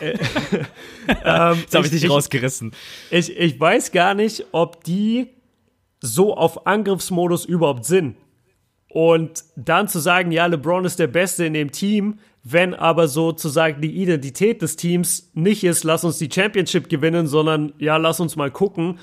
ähm, 0.00 1.58
Jetzt 1.58 1.74
habe 1.74 1.84
ich 1.84 1.90
dich 1.90 2.08
rausgerissen. 2.08 2.72
Ich, 3.10 3.36
ich 3.36 3.60
weiß 3.60 3.92
gar 3.92 4.14
nicht, 4.14 4.46
ob 4.52 4.82
die 4.84 5.28
so 6.00 6.34
auf 6.34 6.66
Angriffsmodus 6.66 7.44
überhaupt 7.44 7.84
sind. 7.84 8.16
Und 8.96 9.44
dann 9.56 9.88
zu 9.88 9.98
sagen, 9.98 10.32
ja, 10.32 10.46
LeBron 10.46 10.86
ist 10.86 10.98
der 10.98 11.06
Beste 11.06 11.44
in 11.44 11.52
dem 11.52 11.70
Team, 11.70 12.18
wenn 12.44 12.72
aber 12.72 13.08
sozusagen 13.08 13.82
die 13.82 13.94
Identität 13.94 14.62
des 14.62 14.76
Teams 14.76 15.30
nicht 15.34 15.64
ist, 15.64 15.84
lass 15.84 16.02
uns 16.02 16.16
die 16.16 16.30
Championship 16.32 16.88
gewinnen, 16.88 17.26
sondern 17.26 17.74
ja, 17.76 17.98
lass 17.98 18.20
uns 18.20 18.36
mal 18.36 18.50
gucken, 18.50 18.98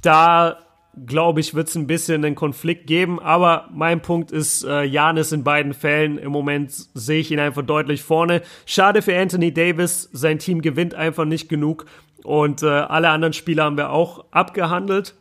da 0.00 0.56
glaube 1.04 1.40
ich, 1.40 1.52
wird 1.52 1.68
es 1.68 1.74
ein 1.76 1.86
bisschen 1.86 2.24
einen 2.24 2.34
Konflikt 2.34 2.86
geben. 2.86 3.20
Aber 3.20 3.68
mein 3.74 4.00
Punkt 4.00 4.32
ist, 4.32 4.64
äh, 4.64 4.84
Janis 4.84 5.32
in 5.32 5.44
beiden 5.44 5.74
Fällen. 5.74 6.16
Im 6.16 6.32
Moment 6.32 6.72
sehe 6.94 7.20
ich 7.20 7.30
ihn 7.30 7.40
einfach 7.40 7.60
deutlich 7.60 8.02
vorne. 8.02 8.40
Schade 8.64 9.02
für 9.02 9.14
Anthony 9.14 9.52
Davis. 9.52 10.08
Sein 10.14 10.38
Team 10.38 10.62
gewinnt 10.62 10.94
einfach 10.94 11.26
nicht 11.26 11.50
genug. 11.50 11.84
Und 12.24 12.62
äh, 12.62 12.68
alle 12.68 13.10
anderen 13.10 13.34
Spieler 13.34 13.64
haben 13.64 13.76
wir 13.76 13.90
auch 13.90 14.24
abgehandelt. 14.30 15.14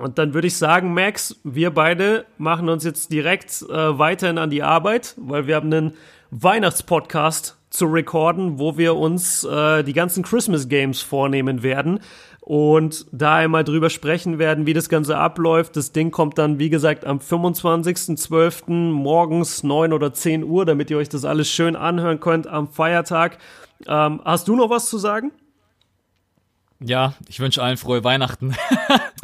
Und 0.00 0.18
dann 0.18 0.34
würde 0.34 0.46
ich 0.46 0.56
sagen, 0.56 0.94
Max, 0.94 1.36
wir 1.44 1.70
beide 1.70 2.26
machen 2.38 2.68
uns 2.68 2.84
jetzt 2.84 3.12
direkt 3.12 3.62
äh, 3.62 3.98
weiterhin 3.98 4.38
an 4.38 4.50
die 4.50 4.62
Arbeit, 4.62 5.14
weil 5.16 5.46
wir 5.46 5.56
haben 5.56 5.72
einen 5.72 5.94
Weihnachtspodcast 6.30 7.56
zu 7.70 7.86
recorden, 7.86 8.58
wo 8.58 8.78
wir 8.78 8.96
uns 8.96 9.44
äh, 9.44 9.82
die 9.82 9.92
ganzen 9.92 10.22
Christmas 10.22 10.68
Games 10.68 11.00
vornehmen 11.02 11.62
werden 11.62 12.00
und 12.40 13.04
da 13.12 13.36
einmal 13.36 13.62
drüber 13.62 13.90
sprechen 13.90 14.38
werden, 14.38 14.64
wie 14.64 14.72
das 14.72 14.88
Ganze 14.88 15.18
abläuft. 15.18 15.76
Das 15.76 15.92
Ding 15.92 16.10
kommt 16.10 16.38
dann, 16.38 16.58
wie 16.58 16.70
gesagt, 16.70 17.04
am 17.04 17.18
25.12. 17.18 18.90
morgens 18.90 19.62
9 19.62 19.92
oder 19.92 20.14
10 20.14 20.44
Uhr, 20.44 20.64
damit 20.64 20.90
ihr 20.90 20.96
euch 20.96 21.10
das 21.10 21.26
alles 21.26 21.50
schön 21.50 21.76
anhören 21.76 22.20
könnt 22.20 22.46
am 22.46 22.68
Feiertag. 22.68 23.36
Ähm, 23.86 24.22
hast 24.24 24.48
du 24.48 24.56
noch 24.56 24.70
was 24.70 24.88
zu 24.88 24.96
sagen? 24.96 25.30
Ja, 26.80 27.14
ich 27.28 27.40
wünsche 27.40 27.62
allen 27.62 27.76
frohe 27.76 28.04
Weihnachten. 28.04 28.54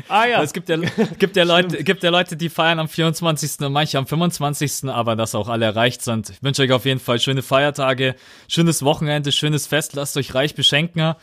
Ah 0.09 0.27
ja. 0.27 0.43
es 0.43 0.53
gibt 0.53 0.69
ja, 0.69 0.77
gibt 1.19 1.35
ja 1.35 1.45
Leute, 1.45 1.83
gibt 1.83 2.03
ja 2.03 2.11
Leute, 2.11 2.37
die 2.37 2.51
feiern 2.51 2.79
am 2.79 2.89
24. 2.89 3.61
und 3.61 3.73
manche 3.73 3.97
am 3.97 4.07
25. 4.07 4.91
aber 4.91 5.17
dass 5.17 5.35
auch 5.35 5.49
alle 5.49 5.65
erreicht 5.65 6.03
sind. 6.03 6.29
Ich 6.29 6.43
wünsche 6.43 6.63
euch 6.63 6.73
auf 6.73 6.85
jeden 6.85 7.01
Fall 7.01 7.19
schöne 7.21 7.41
Feiertage, 7.41 8.15
schönes 8.47 8.83
Wochenende, 8.83 9.33
schönes 9.33 9.67
Fest, 9.67 9.95
lasst 9.95 10.19
euch 10.19 10.35
reich 10.35 10.55
beschenken. 10.55 11.15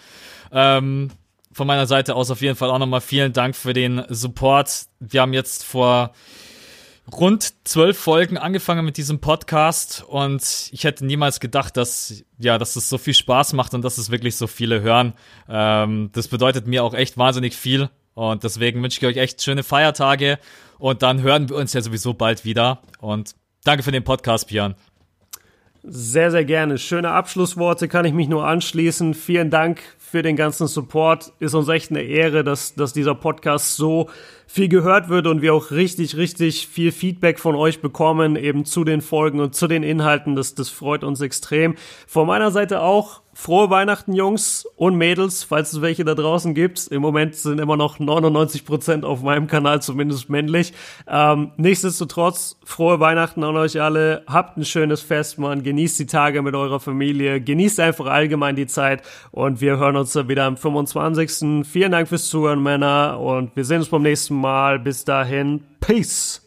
Ähm, 0.51 1.11
von 1.53 1.67
meiner 1.67 1.85
Seite 1.85 2.15
aus 2.15 2.31
auf 2.31 2.41
jeden 2.41 2.55
Fall 2.55 2.71
auch 2.71 2.79
nochmal 2.79 3.01
vielen 3.01 3.33
Dank 3.33 3.55
für 3.55 3.73
den 3.73 4.03
Support. 4.09 4.85
Wir 4.99 5.21
haben 5.21 5.33
jetzt 5.33 5.63
vor 5.63 6.13
rund 7.19 7.53
zwölf 7.67 7.97
Folgen 7.97 8.37
angefangen 8.37 8.85
mit 8.85 8.97
diesem 8.97 9.19
Podcast 9.19 10.03
und 10.07 10.69
ich 10.71 10.83
hätte 10.83 11.05
niemals 11.05 11.39
gedacht, 11.39 11.77
dass 11.77 12.23
ja, 12.37 12.57
dass 12.57 12.75
es 12.75 12.89
so 12.89 12.97
viel 12.97 13.13
Spaß 13.13 13.53
macht 13.53 13.73
und 13.73 13.83
dass 13.83 13.97
es 13.97 14.11
wirklich 14.11 14.35
so 14.35 14.47
viele 14.47 14.81
hören. 14.81 15.13
Ähm, 15.49 16.09
das 16.13 16.27
bedeutet 16.27 16.67
mir 16.67 16.83
auch 16.83 16.93
echt 16.93 17.17
wahnsinnig 17.17 17.55
viel 17.55 17.89
und 18.13 18.43
deswegen 18.43 18.81
wünsche 18.81 18.99
ich 18.99 19.05
euch 19.05 19.17
echt 19.17 19.41
schöne 19.41 19.63
Feiertage 19.63 20.39
und 20.77 21.01
dann 21.01 21.21
hören 21.21 21.49
wir 21.49 21.55
uns 21.57 21.73
ja 21.73 21.81
sowieso 21.81 22.13
bald 22.13 22.45
wieder 22.45 22.81
und 22.99 23.35
danke 23.63 23.83
für 23.83 23.91
den 23.91 24.03
Podcast, 24.03 24.47
Björn. 24.47 24.75
Sehr, 25.83 26.29
sehr 26.29 26.45
gerne. 26.45 26.77
Schöne 26.77 27.09
Abschlussworte 27.09 27.87
kann 27.87 28.05
ich 28.05 28.13
mich 28.13 28.27
nur 28.27 28.45
anschließen. 28.45 29.15
Vielen 29.15 29.49
Dank 29.49 29.81
für 30.11 30.23
den 30.23 30.35
ganzen 30.35 30.67
Support. 30.67 31.31
Ist 31.39 31.53
uns 31.53 31.69
echt 31.69 31.89
eine 31.89 32.01
Ehre, 32.01 32.43
dass, 32.43 32.75
dass 32.75 32.91
dieser 32.91 33.15
Podcast 33.15 33.77
so 33.77 34.09
viel 34.45 34.67
gehört 34.67 35.07
wird 35.07 35.25
und 35.25 35.41
wir 35.41 35.53
auch 35.53 35.71
richtig, 35.71 36.17
richtig 36.17 36.67
viel 36.67 36.91
Feedback 36.91 37.39
von 37.39 37.55
euch 37.55 37.79
bekommen, 37.79 38.35
eben 38.35 38.65
zu 38.65 38.83
den 38.83 38.99
Folgen 38.99 39.39
und 39.39 39.55
zu 39.55 39.67
den 39.67 39.83
Inhalten. 39.83 40.35
Das, 40.35 40.53
das 40.53 40.67
freut 40.67 41.05
uns 41.05 41.21
extrem. 41.21 41.75
Von 42.07 42.27
meiner 42.27 42.51
Seite 42.51 42.81
auch 42.81 43.20
frohe 43.33 43.69
Weihnachten, 43.69 44.13
Jungs 44.13 44.65
und 44.75 44.95
Mädels, 44.95 45.43
falls 45.43 45.73
es 45.73 45.81
welche 45.81 46.03
da 46.03 46.15
draußen 46.15 46.53
gibt. 46.53 46.87
Im 46.87 47.01
Moment 47.01 47.35
sind 47.35 47.59
immer 47.59 47.77
noch 47.77 47.99
99 47.99 48.65
Prozent 48.65 49.05
auf 49.05 49.21
meinem 49.21 49.47
Kanal, 49.47 49.81
zumindest 49.81 50.29
männlich. 50.29 50.73
Ähm, 51.07 51.51
nichtsdestotrotz, 51.57 52.57
frohe 52.63 52.99
Weihnachten 52.99 53.43
an 53.43 53.55
euch 53.55 53.81
alle. 53.81 54.23
Habt 54.27 54.57
ein 54.57 54.65
schönes 54.65 55.01
Fest, 55.01 55.39
Mann. 55.39 55.63
Genießt 55.63 55.99
die 55.99 56.05
Tage 56.05 56.41
mit 56.41 56.55
eurer 56.55 56.79
Familie. 56.79 57.41
Genießt 57.41 57.79
einfach 57.79 58.07
allgemein 58.07 58.55
die 58.55 58.67
Zeit. 58.67 59.03
Und 59.31 59.61
wir 59.61 59.77
hören 59.77 59.95
uns 59.95 60.13
dann 60.13 60.27
wieder 60.27 60.45
am 60.45 60.57
25. 60.57 61.65
Vielen 61.67 61.91
Dank 61.91 62.07
fürs 62.07 62.29
Zuhören, 62.29 62.61
Männer. 62.61 63.19
Und 63.19 63.55
wir 63.55 63.65
sehen 63.65 63.79
uns 63.79 63.89
beim 63.89 64.03
nächsten 64.03 64.35
Mal. 64.35 64.79
Bis 64.79 65.05
dahin. 65.05 65.63
Peace. 65.79 66.40